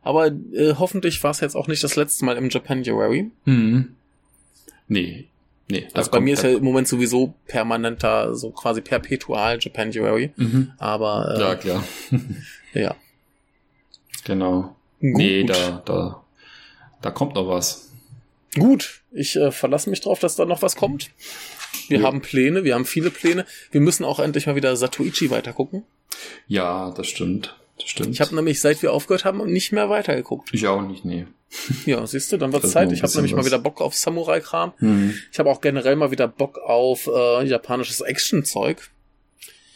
Aber 0.03 0.27
äh, 0.27 0.75
hoffentlich 0.77 1.23
war 1.23 1.31
es 1.31 1.39
jetzt 1.39 1.55
auch 1.55 1.67
nicht 1.67 1.84
das 1.84 1.95
letzte 1.95 2.25
Mal 2.25 2.38
im 2.38 2.49
Japanuary. 2.49 3.31
Mhm. 3.45 3.95
Nee. 4.88 5.27
Nee. 5.69 5.88
Also 5.93 6.11
bei 6.11 6.19
mir 6.19 6.34
ist 6.34 6.43
ja 6.43 6.49
im 6.49 6.63
Moment 6.63 6.88
sowieso 6.88 7.34
permanenter, 7.47 8.35
so 8.35 8.51
quasi 8.51 8.81
perpetual 8.81 9.57
Japanuary. 9.59 10.31
Mhm. 10.35 10.71
Aber 10.77 11.35
äh, 11.35 11.39
Ja, 11.39 11.55
klar. 11.55 11.84
ja. 12.73 12.95
Genau. 14.25 14.75
Gut. 14.99 15.17
Nee, 15.17 15.43
da, 15.45 15.81
da, 15.85 16.22
da 17.03 17.11
kommt 17.11 17.35
noch 17.35 17.47
was. 17.47 17.89
Gut, 18.55 19.01
ich 19.11 19.35
äh, 19.35 19.51
verlasse 19.51 19.89
mich 19.89 20.01
drauf, 20.01 20.19
dass 20.19 20.35
da 20.35 20.45
noch 20.45 20.61
was 20.61 20.75
kommt. 20.75 21.09
Wir 21.88 21.99
Ja. 21.99 22.05
haben 22.05 22.21
Pläne, 22.21 22.63
wir 22.63 22.75
haben 22.75 22.85
viele 22.85 23.09
Pläne. 23.11 23.45
Wir 23.71 23.81
müssen 23.81 24.03
auch 24.05 24.19
endlich 24.19 24.45
mal 24.47 24.55
wieder 24.55 24.75
Satoichi 24.75 25.30
weitergucken. 25.31 25.84
Ja, 26.47 26.91
das 26.91 27.07
stimmt. 27.07 27.55
Das 27.80 27.89
stimmt. 27.89 28.09
Ich 28.11 28.21
habe 28.21 28.35
nämlich, 28.35 28.61
seit 28.61 28.81
wir 28.84 28.93
aufgehört 28.93 29.25
haben, 29.25 29.43
nicht 29.51 29.71
mehr 29.71 29.89
weitergeguckt. 29.89 30.53
ich 30.53 30.67
auch 30.67 30.81
nicht, 30.84 31.03
nee. 31.05 31.25
Ja, 31.85 32.05
siehst 32.07 32.31
du, 32.31 32.38
dann 32.38 32.51
ist 32.53 32.71
Zeit. 32.71 32.91
Ich 32.91 33.01
habe 33.03 33.13
nämlich 33.15 33.34
mal 33.34 33.39
was. 33.39 33.45
wieder 33.47 33.59
Bock 33.59 33.81
auf 33.81 33.95
Samurai-Kram. 33.95 34.73
Mhm. 34.80 35.13
Ich 35.31 35.38
habe 35.39 35.49
auch 35.49 35.61
generell 35.61 35.95
mal 35.95 36.11
wieder 36.11 36.27
Bock 36.27 36.57
auf 36.59 37.07
äh, 37.07 37.45
japanisches 37.45 38.01
Action-Zeug. 38.01 38.89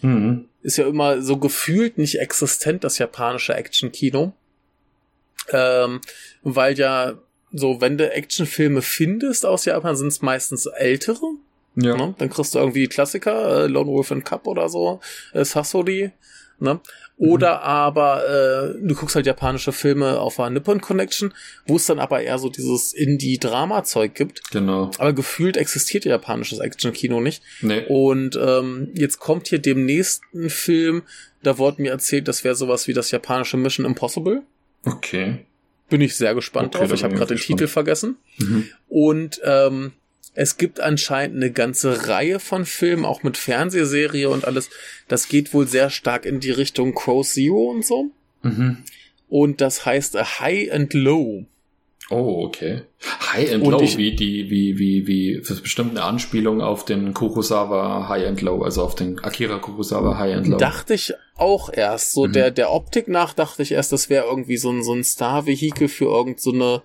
Mhm. 0.02 0.46
Ist 0.62 0.78
ja 0.78 0.88
immer 0.88 1.22
so 1.22 1.38
gefühlt 1.38 1.98
nicht 1.98 2.20
existent, 2.20 2.84
das 2.84 2.98
japanische 3.00 3.54
Action-Kino. 3.56 4.34
Ähm, 5.52 6.02
weil 6.44 6.78
ja 6.78 7.14
so, 7.52 7.82
wenn 7.82 7.98
du 7.98 8.12
Actionfilme 8.12 8.82
findest 8.82 9.46
aus 9.46 9.66
Japan, 9.66 9.96
sind 9.96 10.08
es 10.08 10.22
meistens 10.22 10.66
ältere. 10.66 11.26
Ja. 11.76 11.96
Ne? 11.96 12.16
Dann 12.18 12.30
kriegst 12.30 12.56
du 12.56 12.60
irgendwie 12.60 12.82
die 12.82 12.88
Klassiker, 12.88 13.64
äh, 13.64 13.68
Lone 13.68 13.92
Wolf 13.92 14.12
and 14.12 14.26
Cup 14.26 14.48
oder 14.48 14.68
so, 14.70 15.00
äh, 15.34 15.46
Sasori. 15.46 16.12
Ne? 16.60 16.80
Oder 17.18 17.64
aber 17.64 18.28
äh, 18.28 18.80
du 18.80 18.96
guckst 18.96 19.16
halt 19.16 19.26
japanische 19.26 19.72
Filme 19.72 20.20
auf 20.20 20.36
der 20.36 20.52
Nippon 20.52 20.82
Connection, 20.82 21.34
wo 21.66 21.76
es 21.76 21.88
dann 21.88 22.00
aber 22.00 22.22
eher 22.22 22.38
so 22.38 22.50
dieses 22.50 22.94
Indie-Drama-Zeug 22.94 24.14
gibt. 24.14 24.52
Genau. 24.52 24.92
Aber 25.00 25.14
gefühlt 25.14 25.58
existiert 25.58 26.06
japanisches 26.06 26.60
Action-Kino 26.60 27.20
nicht. 27.20 27.42
Nee. 27.62 27.86
Und 27.88 28.40
ähm, 28.42 28.90
jetzt 28.94 29.20
kommt 29.20 29.48
hier 29.48 29.60
demnächst 29.60 30.22
ein 30.34 30.50
Film, 30.50 31.04
da 31.42 31.58
wurde 31.58 31.82
mir 31.82 31.92
erzählt, 31.92 32.28
das 32.28 32.44
wäre 32.44 32.56
sowas 32.56 32.88
wie 32.88 32.94
das 32.94 33.10
japanische 33.10 33.58
Mission 33.58 33.86
Impossible. 33.86 34.44
Okay. 34.84 35.46
Bin 35.90 36.02
ich 36.02 36.16
sehr 36.16 36.36
gespannt 36.36 36.76
Okay, 36.76 36.86
drauf. 36.86 36.94
Ich 36.94 37.04
habe 37.04 37.16
gerade 37.16 37.36
den. 37.36 37.42
Titel 37.42 37.68
vergessen. 37.68 38.18
Mhm. 38.38 38.70
Und 38.88 39.42
ähm, 39.44 39.94
es 40.34 40.58
gibt 40.58 40.80
anscheinend 40.80 41.38
eine 41.38 41.52
ganze 41.52 42.08
Reihe 42.08 42.40
von 42.40 42.66
Filmen, 42.66 43.06
auch 43.06 43.24
mit 43.24 43.38
Fernsehserie 43.38 44.30
und 44.30 44.46
alles. 44.46 44.70
Das 45.08 45.30
geht 45.30 45.54
wohl 45.54 45.68
sehr 45.68 45.90
stark 45.90 46.26
in 46.26 46.40
die 46.40 46.52
Richtung 46.52 46.94
Crow 46.94 47.28
Zero 47.28 47.72
und 47.72 47.86
so. 47.86 48.12
Mhm. 48.44 48.84
Und 49.30 49.62
das 49.62 49.86
heißt 49.86 50.16
High 50.40 50.72
and 50.72 50.94
Low. 50.94 51.46
Oh, 52.10 52.46
okay. 52.46 52.84
High 53.34 53.54
and 53.54 53.64
Und 53.64 53.72
Low, 53.74 53.82
ich- 53.82 53.98
wie 53.98 54.16
die, 54.16 54.50
wie, 54.50 54.78
wie, 54.80 55.08
wie, 55.08 55.38
das 55.40 55.52
ist 55.52 55.62
bestimmt 55.64 55.92
eine 55.92 56.04
Anspielung 56.04 56.62
auf 56.62 56.86
den 56.86 57.14
Kurosawa 57.14 58.08
High 58.08 58.28
and 58.28 58.42
Low, 58.42 58.62
also 58.64 58.84
auf 58.84 58.96
den 58.96 59.20
Akira 59.20 59.58
Kurosawa 59.60 60.18
High 60.18 60.36
and 60.38 60.48
Low. 60.48 60.58
Dachte 60.58 60.94
ich 60.94 61.14
auch 61.36 61.70
erst. 61.72 62.14
So 62.14 62.26
Mhm. 62.28 62.32
der, 62.34 62.52
der 62.52 62.72
Optik 62.72 63.08
nach 63.10 63.34
dachte 63.34 63.62
ich 63.64 63.72
erst, 63.74 63.92
das 63.92 64.10
wäre 64.10 64.26
irgendwie 64.26 64.58
so 64.58 64.70
ein, 64.72 64.84
so 64.84 64.94
ein 64.94 65.04
Star-Vehikel 65.04 65.90
für 65.90 66.06
irgend 66.06 66.40
so 66.40 66.52
eine 66.54 66.82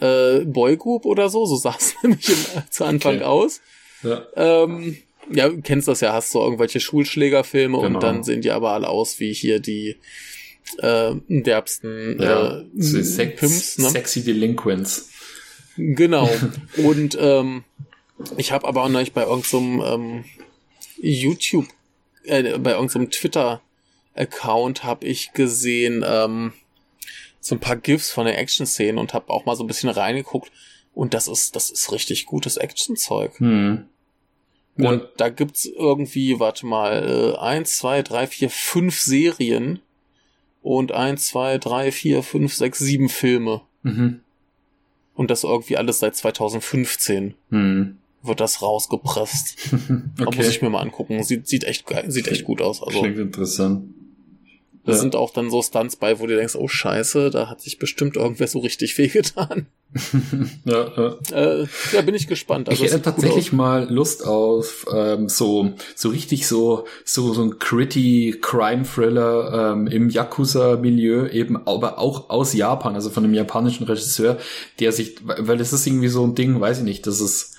äh, 0.00 0.44
Boygroup 0.44 1.04
oder 1.04 1.28
so. 1.28 1.46
So 1.46 1.56
sah 1.56 1.74
es 1.76 1.94
nämlich 2.02 2.28
im, 2.28 2.36
zu 2.70 2.84
Anfang 2.84 3.16
Okay. 3.16 3.24
aus. 3.24 3.60
Ja. 4.04 4.22
Ähm, 4.36 4.96
ja, 5.32 5.48
du 5.48 5.60
kennst 5.62 5.88
das 5.88 6.00
ja, 6.00 6.12
hast 6.12 6.30
so 6.30 6.42
irgendwelche 6.42 6.80
Schulschlägerfilme 6.80 7.78
Genau. 7.80 7.96
und 7.96 8.02
dann 8.02 8.22
sehen 8.22 8.40
die 8.40 8.50
aber 8.50 8.70
alle 8.70 8.88
aus 8.88 9.20
wie 9.20 9.32
hier 9.32 9.58
die 9.60 9.96
äh, 10.78 11.12
derbsten 11.28 12.20
Ja. 12.20 12.58
äh, 12.60 12.64
So 12.76 13.02
Sex, 13.02 13.40
Pimps, 13.40 13.78
ne? 13.78 13.90
Sexy 13.90 14.24
Delinquents. 14.24 15.10
Genau. 15.76 16.28
Und 16.76 17.16
ähm, 17.20 17.64
ich 18.36 18.52
habe 18.52 18.66
aber 18.68 18.84
auch 18.84 18.88
neulich 18.88 19.12
bei 19.12 19.24
irgendeinem 19.24 19.80
ähm, 19.80 20.24
YouTube, 21.00 21.66
äh, 22.24 22.58
bei 22.58 22.72
irgendeinem 22.72 23.10
Twitter-Account 23.10 24.84
habe 24.84 25.06
ich 25.06 25.32
gesehen 25.32 26.04
ähm, 26.06 26.52
so 27.40 27.54
ein 27.54 27.60
paar 27.60 27.76
GIFs 27.76 28.10
von 28.10 28.26
den 28.26 28.34
Action-Szenen 28.34 28.98
und 28.98 29.14
habe 29.14 29.30
auch 29.30 29.46
mal 29.46 29.56
so 29.56 29.64
ein 29.64 29.66
bisschen 29.66 29.88
reingeguckt. 29.88 30.52
Und 30.92 31.14
das 31.14 31.28
ist, 31.28 31.56
das 31.56 31.70
ist 31.70 31.92
richtig 31.92 32.26
gutes 32.26 32.56
Action-Zeug. 32.58 33.38
Hm. 33.38 33.86
Ja. 34.76 34.88
Und 34.90 35.04
da 35.16 35.28
gibt's 35.30 35.64
irgendwie, 35.64 36.38
warte 36.38 36.66
mal, 36.66 37.34
äh, 37.34 37.38
eins, 37.38 37.78
zwei, 37.78 38.02
drei, 38.02 38.26
vier, 38.26 38.50
fünf 38.50 38.98
Serien 39.00 39.80
und 40.62 40.92
eins, 40.92 41.26
zwei, 41.28 41.58
drei, 41.58 41.90
vier, 41.92 42.22
fünf, 42.22 42.54
sechs, 42.54 42.78
sieben 42.78 43.08
Filme. 43.08 43.62
Mhm. 43.82 44.20
Und 45.14 45.30
das 45.30 45.44
irgendwie 45.44 45.76
alles 45.76 45.98
seit 46.00 46.16
2015 46.16 47.34
Hm. 47.50 47.96
wird 48.22 48.40
das 48.40 48.62
rausgepresst. 48.62 49.56
Da 50.16 50.24
muss 50.24 50.36
Okay. 50.36 50.48
ich 50.48 50.62
mir 50.62 50.70
mal 50.70 50.80
angucken. 50.80 51.22
Sieht, 51.22 51.46
sieht 51.48 51.64
echt 51.64 51.86
sieht 52.08 52.28
echt 52.28 52.44
gut 52.44 52.60
aus. 52.62 52.82
Also 52.82 53.00
Klingt 53.00 53.18
interessant. 53.18 53.84
Da 54.84 54.92
Ja. 54.92 54.98
sind 54.98 55.14
auch 55.14 55.30
dann 55.32 55.50
so 55.50 55.62
Stunts 55.62 55.96
bei, 55.96 56.18
wo 56.20 56.26
du 56.26 56.34
denkst, 56.36 56.54
oh 56.56 56.68
scheiße, 56.68 57.30
da 57.30 57.48
hat 57.50 57.60
sich 57.60 57.78
bestimmt 57.78 58.16
irgendwer 58.16 58.48
so 58.48 58.60
richtig 58.60 58.96
wehgetan. 58.98 59.66
Ja, 60.64 60.86
ja. 60.96 61.16
Äh, 61.62 61.66
ja, 61.92 62.00
bin 62.02 62.14
ich 62.14 62.28
gespannt. 62.28 62.68
Also 62.68 62.84
ich 62.84 62.92
hätte 62.92 63.02
tatsächlich 63.02 63.52
mal 63.52 63.90
Lust 63.92 64.24
auf 64.24 64.86
ähm, 64.94 65.28
so 65.28 65.72
so 65.96 66.10
richtig 66.10 66.46
so 66.46 66.84
so 67.04 67.34
so 67.34 67.42
ein 67.42 67.58
gritty 67.58 68.36
Crime 68.40 68.84
Thriller 68.84 69.72
ähm, 69.72 69.88
im 69.88 70.08
Yakuza 70.08 70.76
Milieu 70.76 71.26
eben 71.28 71.56
aber 71.66 71.98
auch 71.98 72.30
aus 72.30 72.52
Japan 72.52 72.94
also 72.94 73.10
von 73.10 73.24
einem 73.24 73.34
japanischen 73.34 73.82
Regisseur 73.84 74.38
der 74.78 74.92
sich 74.92 75.16
weil 75.24 75.58
das 75.58 75.72
ist 75.72 75.84
irgendwie 75.86 76.08
so 76.08 76.24
ein 76.24 76.36
Ding 76.36 76.60
weiß 76.60 76.78
ich 76.78 76.84
nicht 76.84 77.06
das 77.08 77.20
ist 77.20 77.56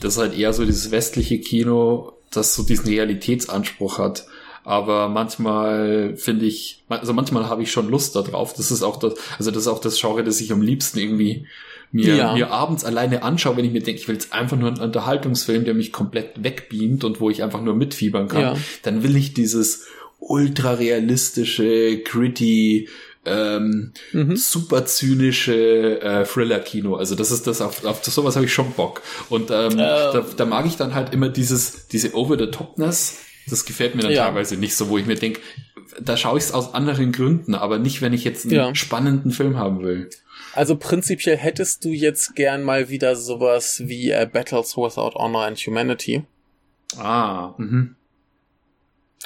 das 0.00 0.14
ist 0.14 0.18
halt 0.20 0.38
eher 0.38 0.54
so 0.54 0.64
dieses 0.64 0.90
westliche 0.90 1.38
Kino 1.38 2.12
das 2.30 2.54
so 2.54 2.62
diesen 2.62 2.86
Realitätsanspruch 2.86 3.98
hat 3.98 4.26
aber 4.64 5.08
manchmal 5.08 6.16
finde 6.16 6.46
ich, 6.46 6.82
also 6.88 7.12
manchmal 7.12 7.48
habe 7.48 7.62
ich 7.62 7.70
schon 7.70 7.88
Lust 7.88 8.16
darauf. 8.16 8.54
Das 8.54 8.70
ist 8.70 8.82
auch 8.82 8.98
das, 8.98 9.14
also 9.38 9.50
das 9.50 9.62
ist 9.62 9.68
auch 9.68 9.80
das 9.80 10.00
Genre, 10.00 10.24
das 10.24 10.40
ich 10.40 10.52
am 10.52 10.62
liebsten 10.62 10.98
irgendwie 10.98 11.46
mir, 11.92 12.16
Ja. 12.16 12.34
mir 12.34 12.50
abends 12.50 12.84
alleine 12.84 13.22
anschaue, 13.22 13.56
wenn 13.56 13.64
ich 13.64 13.72
mir 13.72 13.82
denke, 13.82 14.00
ich 14.00 14.08
will 14.08 14.14
jetzt 14.16 14.32
einfach 14.32 14.56
nur 14.56 14.68
einen 14.68 14.80
Unterhaltungsfilm, 14.80 15.64
der 15.64 15.74
mich 15.74 15.92
komplett 15.92 16.42
wegbeamt 16.42 17.04
und 17.04 17.20
wo 17.20 17.30
ich 17.30 17.42
einfach 17.42 17.62
nur 17.62 17.74
mitfiebern 17.74 18.26
kann. 18.26 18.40
Ja. 18.40 18.56
Dann 18.82 19.02
will 19.04 19.14
ich 19.16 19.32
dieses 19.34 19.86
ultra 20.18 20.72
realistische, 20.72 21.98
gritty, 22.02 22.88
ähm, 23.26 23.92
Mhm. 24.12 24.36
super 24.36 24.84
zynische 24.86 26.00
äh, 26.00 26.24
Thriller-Kino. 26.24 26.96
Also 26.96 27.14
das 27.14 27.30
ist 27.30 27.46
das, 27.46 27.60
auf, 27.62 27.84
auf 27.84 28.04
sowas 28.04 28.36
habe 28.36 28.44
ich 28.46 28.52
schon 28.52 28.72
Bock. 28.72 29.00
Und 29.30 29.50
ähm, 29.50 29.76
da, 29.78 30.24
da 30.36 30.44
mag 30.44 30.66
ich 30.66 30.76
dann 30.76 30.94
halt 30.94 31.12
immer 31.14 31.28
dieses, 31.28 31.88
diese 31.88 32.14
Over-the-Topness. 32.14 33.18
Das 33.48 33.64
gefällt 33.64 33.94
mir 33.94 34.02
dann 34.02 34.12
Ja. 34.12 34.24
teilweise 34.26 34.56
nicht 34.56 34.74
so, 34.74 34.88
wo 34.88 34.98
ich 34.98 35.06
mir 35.06 35.16
denke, 35.16 35.40
da 36.00 36.16
schaue 36.16 36.38
ich 36.38 36.44
es 36.44 36.52
aus 36.52 36.72
anderen 36.74 37.12
Gründen, 37.12 37.54
aber 37.54 37.78
nicht, 37.78 38.00
wenn 38.02 38.12
ich 38.12 38.24
jetzt 38.24 38.44
einen 38.46 38.54
Ja. 38.54 38.74
spannenden 38.74 39.30
Film 39.32 39.58
haben 39.58 39.82
will. 39.82 40.08
Also 40.54 40.76
prinzipiell 40.76 41.36
hättest 41.36 41.84
du 41.84 41.90
jetzt 41.90 42.34
gern 42.36 42.62
mal 42.62 42.88
wieder 42.88 43.16
sowas 43.16 43.82
wie 43.86 44.10
äh, 44.10 44.28
Battles 44.30 44.76
Without 44.76 45.14
Honor 45.16 45.44
and 45.46 45.58
Humanity. 45.58 46.24
Ah, 46.96 47.54
mhm. 47.58 47.96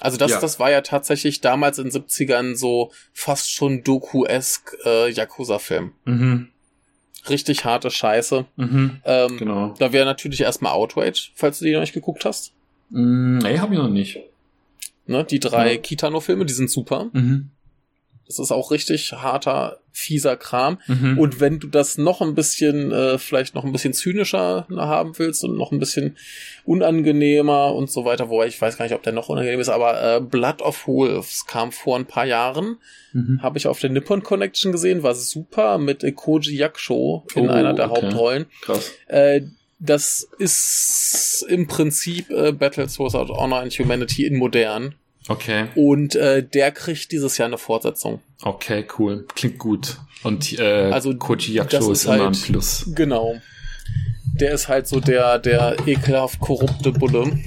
Also 0.01 0.17
das, 0.17 0.31
Ja. 0.31 0.41
das 0.41 0.59
war 0.61 0.71
ja 0.71 0.81
tatsächlich 0.81 1.41
damals 1.41 1.79
in 1.79 1.85
den 1.85 1.93
70ern 1.93 2.55
so 2.57 2.93
fast 3.13 3.53
schon 3.53 3.83
Doku-esk 3.83 4.77
äh, 4.85 5.11
Yakuza-Film. 5.11 5.93
Mhm. 6.05 6.49
Richtig 7.29 7.65
harte 7.65 7.91
Scheiße. 7.91 8.47
Mhm. 8.57 9.01
Ähm, 9.05 9.39
Genau. 9.39 9.75
Da 9.79 9.93
wäre 9.93 10.07
natürlich 10.07 10.41
erstmal 10.41 10.73
Outrage, 10.73 11.31
falls 11.35 11.59
du 11.59 11.65
die 11.65 11.73
noch 11.73 11.81
nicht 11.81 11.93
geguckt 11.95 12.25
hast. 12.25 12.53
Mm, 12.91 13.39
nee, 13.39 13.59
habe 13.59 13.75
ich 13.75 13.81
noch 13.81 13.89
nicht. 13.89 14.19
Ne? 15.07 15.25
Die 15.25 15.41
drei 15.41 15.75
Ja. 15.75 15.79
Kitano-Filme, 15.81 16.45
die 16.47 16.53
sind 16.55 16.71
super. 16.71 17.09
Mhm. 17.13 17.51
Das 18.27 18.39
ist 18.39 18.53
auch 18.53 18.71
richtig 18.73 19.11
harter, 19.15 19.79
fieser 19.91 20.37
Kram. 20.37 20.79
Mhm. 20.87 21.19
Und 21.19 21.41
wenn 21.41 21.61
du 21.61 21.67
das 21.67 21.97
noch 21.97 22.21
ein 22.21 22.35
bisschen, 22.35 22.93
äh, 22.93 23.17
vielleicht 23.17 23.55
noch 23.55 23.65
ein 23.65 23.73
bisschen 23.73 23.95
zynischer 23.95 24.67
haben 24.71 25.19
willst 25.19 25.43
und 25.45 25.57
noch 25.57 25.73
ein 25.73 25.79
bisschen 25.79 26.15
unangenehmer 26.67 27.75
und 27.75 27.91
so 27.91 28.05
weiter, 28.05 28.29
wobei 28.29 28.47
ich 28.47 28.61
weiß 28.61 28.77
gar 28.77 28.85
nicht, 28.85 28.95
ob 28.95 29.03
der 29.03 29.13
noch 29.15 29.29
unangenehm 29.31 29.61
ist, 29.61 29.71
aber 29.71 30.17
äh, 30.17 30.21
Blood 30.21 30.61
of 30.63 30.87
Wolves 30.87 31.47
kam 31.47 31.73
vor 31.73 31.97
ein 31.99 32.05
paar 32.07 32.27
Jahren, 32.27 32.77
Mhm. 33.15 33.41
habe 33.43 33.57
ich 33.57 33.67
auf 33.67 33.81
der 33.81 33.89
Nippon 33.89 34.23
Connection 34.23 34.71
gesehen, 34.73 35.03
war 35.03 35.15
super 35.15 35.79
mit 35.79 36.05
Koji 36.15 36.55
Yakusho 36.55 37.25
in 37.35 37.49
Oh, 37.49 37.53
einer 37.53 37.73
der 37.73 37.91
okay. 37.91 38.03
Hauptrollen. 38.05 38.47
Krass. 38.61 38.93
Äh, 39.07 39.41
das 39.79 40.27
ist 40.39 41.45
im 41.49 41.67
Prinzip 41.69 42.31
äh, 42.31 42.53
Battles 42.53 42.99
Without 42.99 43.33
Honor 43.33 43.61
and 43.61 43.73
Humanity 43.79 44.27
in 44.27 44.37
modern. 44.37 44.95
Okay. 45.29 45.67
Und 45.75 46.15
äh, 46.15 46.43
der 46.43 46.73
kriegt 46.73 47.13
dieses 47.13 47.37
Jahr 47.39 47.47
eine 47.49 47.59
Fortsetzung. 47.59 48.21
Okay, 48.43 48.87
cool. 48.99 49.27
Klingt 49.35 49.59
gut. 49.59 49.99
Und 50.23 50.59
äh, 50.59 50.91
Also, 50.91 51.15
Koji 51.15 51.53
Yakusho 51.55 51.93
ist 51.93 51.99
ist, 52.01 52.05
immer 52.07 52.25
halt- 52.25 52.37
ein 52.37 52.43
Plus. 52.43 52.91
Genau. 52.95 53.41
Der 54.41 54.53
ist 54.53 54.69
halt 54.69 54.87
so 54.89 55.01
der, 55.01 55.39
der 55.39 55.77
ekelhaft 55.87 56.39
korrupte 56.41 56.93
Bulle 56.93 57.39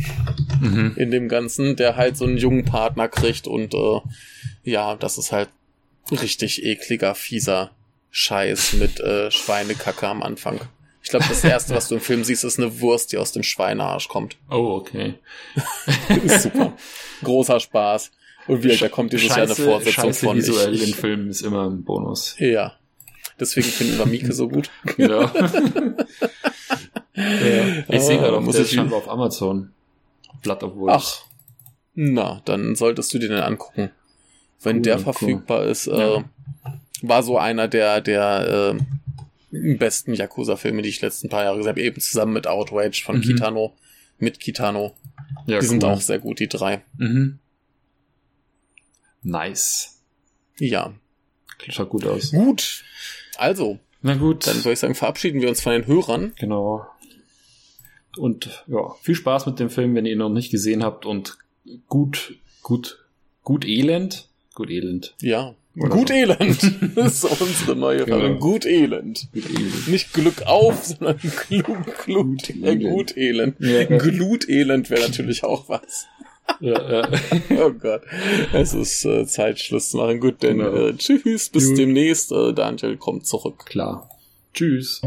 Mhm. 0.59 0.93
in 0.97 1.09
dem 1.11 1.27
Ganzen, 1.27 1.75
der 1.75 1.95
halt 1.95 2.17
so 2.17 2.25
einen 2.25 2.37
jungen 2.37 2.65
Partner 2.65 3.07
kriegt 3.07 3.47
und 3.47 3.73
äh, 3.73 3.99
ja, 4.63 4.95
das 4.95 5.17
ist 5.17 5.31
halt 5.31 5.49
richtig 6.11 6.63
ekliger, 6.63 7.15
fieser 7.15 7.71
Scheiß 8.11 8.73
mit 8.73 8.99
äh, 8.99 9.31
Schweinekacke 9.31 10.07
am 10.07 10.21
Anfang. 10.21 10.59
Ich 11.03 11.09
glaube, 11.09 11.25
das 11.27 11.43
erste, 11.43 11.73
was 11.75 11.87
du 11.87 11.95
im 11.95 12.01
Film 12.01 12.23
siehst, 12.23 12.43
ist 12.43 12.59
eine 12.59 12.79
Wurst, 12.79 13.11
die 13.11 13.17
aus 13.17 13.31
dem 13.31 13.43
Schweinearsch 13.43 14.07
kommt. 14.07 14.37
Oh, 14.49 14.75
okay. 14.81 15.15
super. 16.39 16.73
Großer 17.23 17.59
Spaß. 17.59 18.11
Und 18.47 18.63
wie 18.63 18.75
da 18.75 18.87
kommt 18.89 19.13
dieses 19.13 19.29
Jahr 19.29 19.41
eine 19.41 19.55
Fortsetzung 19.55 20.05
Scheiße 20.05 20.25
von. 20.25 20.37
visuell 20.37 20.73
Ich, 20.73 20.87
in 20.87 20.93
Filmen 20.93 21.29
ist 21.29 21.41
immer 21.41 21.69
ein 21.69 21.83
Bonus. 21.83 22.35
ja. 22.39 22.73
Deswegen 23.39 23.67
finden 23.67 23.97
wir 23.97 24.05
Mieke 24.05 24.33
so 24.33 24.47
gut. 24.47 24.69
Ja. 24.97 25.31
ja. 27.15 27.83
Ich 27.87 28.01
sehe 28.01 28.17
gerade, 28.19 28.39
muss 28.39 28.57
ich- 28.57 28.71
scheinbar 28.71 28.99
auf 28.99 29.09
Amazon. 29.09 29.71
Blood 30.43 30.63
of 30.63 30.75
Wolves. 30.75 31.23
Ach. 31.23 31.25
Na, 31.93 32.41
dann 32.45 32.75
solltest 32.75 33.13
du 33.13 33.19
dir 33.19 33.29
den 33.29 33.39
angucken. 33.39 33.91
Wenn 34.61 34.77
Cool, 34.77 34.81
der 34.83 34.95
cool. 34.97 35.03
verfügbar 35.03 35.63
ist, 35.65 35.87
äh, 35.87 36.15
Ja. 36.15 36.23
war 37.01 37.23
so 37.23 37.37
einer 37.37 37.67
der, 37.67 38.01
der 38.01 38.75
äh, 38.77 38.83
besten 39.51 40.13
Yakuza-Filme, 40.13 40.81
die 40.81 40.89
ich 40.89 41.01
letzten 41.01 41.29
paar 41.29 41.43
Jahre 41.43 41.57
gesehen 41.57 41.69
habe, 41.71 41.81
eben 41.81 41.99
zusammen 42.01 42.33
mit 42.33 42.47
Outrage 42.47 43.01
von 43.03 43.17
Mhm. 43.17 43.21
Kitano, 43.21 43.75
mit 44.17 44.39
Kitano. 44.39 44.95
ja, 45.45 45.59
die 45.59 45.65
sind 45.65 45.83
cool. 45.83 45.89
auch 45.91 46.01
sehr 46.01 46.19
gut, 46.19 46.39
die 46.39 46.47
drei. 46.47 46.83
Mhm. 46.97 47.39
Nice. 49.23 50.01
Ja. 50.59 50.93
Schaut 51.69 51.89
gut 51.89 52.05
aus. 52.05 52.31
Gut. 52.31 52.83
Also, 53.37 53.79
Na 54.01 54.15
gut. 54.15 54.47
dann 54.47 54.57
würde 54.57 54.73
ich 54.73 54.79
sagen, 54.79 54.95
verabschieden 54.95 55.41
wir 55.41 55.49
uns 55.49 55.61
von 55.61 55.73
den 55.73 55.85
Hörern. 55.85 56.33
Genau. 56.39 56.85
Und 58.17 58.63
ja, 58.67 58.93
viel 59.01 59.15
Spaß 59.15 59.45
mit 59.45 59.59
dem 59.59 59.69
Film, 59.69 59.95
wenn 59.95 60.05
ihr 60.05 60.13
ihn 60.13 60.17
noch 60.17 60.29
nicht 60.29 60.51
gesehen 60.51 60.83
habt 60.83 61.05
und 61.05 61.37
gut, 61.87 62.35
gut, 62.61 63.05
gut 63.43 63.65
Elend. 63.65 64.27
Gut 64.55 64.69
Elend. 64.69 65.15
Ja. 65.21 65.55
Oder 65.77 65.89
gut 65.89 66.07
so. 66.09 66.13
Elend. 66.13 66.71
Das 66.95 67.23
ist 67.23 67.41
unsere 67.41 67.75
neue 67.75 68.05
Genau. 68.05 68.19
Frage. 68.19 68.35
Gut 68.39 68.65
Elend. 68.65 69.27
Gut 69.33 69.49
Elend. 69.49 69.87
Nicht 69.87 70.13
Glück 70.13 70.41
auf, 70.45 70.83
sondern 70.85 71.17
Glut, 71.47 71.65
Glut, 72.05 72.49
äh, 72.49 72.53
Elend. 72.53 72.83
Gut 72.83 73.17
Elend. 73.17 73.55
Ja, 73.59 73.81
ja. 73.81 73.97
Glutelend 73.97 74.89
wäre 74.89 75.01
natürlich 75.01 75.43
auch 75.43 75.69
was. 75.69 76.07
Ja, 76.59 76.91
ja. 77.01 77.09
Oh 77.63 77.71
Gott. 77.71 78.01
Es 78.53 78.73
ist 78.73 79.05
äh, 79.05 79.25
Zeit, 79.25 79.59
Schluss 79.59 79.91
zu 79.91 79.97
machen. 79.97 80.19
Gut, 80.19 80.43
denn 80.43 80.57
Genau. 80.57 80.87
äh, 80.87 80.93
tschüss, 80.97 81.49
bis 81.49 81.69
Jo. 81.69 81.75
demnächst. 81.75 82.31
Äh, 82.33 82.53
Daniel 82.53 82.97
kommt 82.97 83.25
zurück. 83.25 83.65
Klar. 83.65 84.09
Tschüss. 84.53 85.01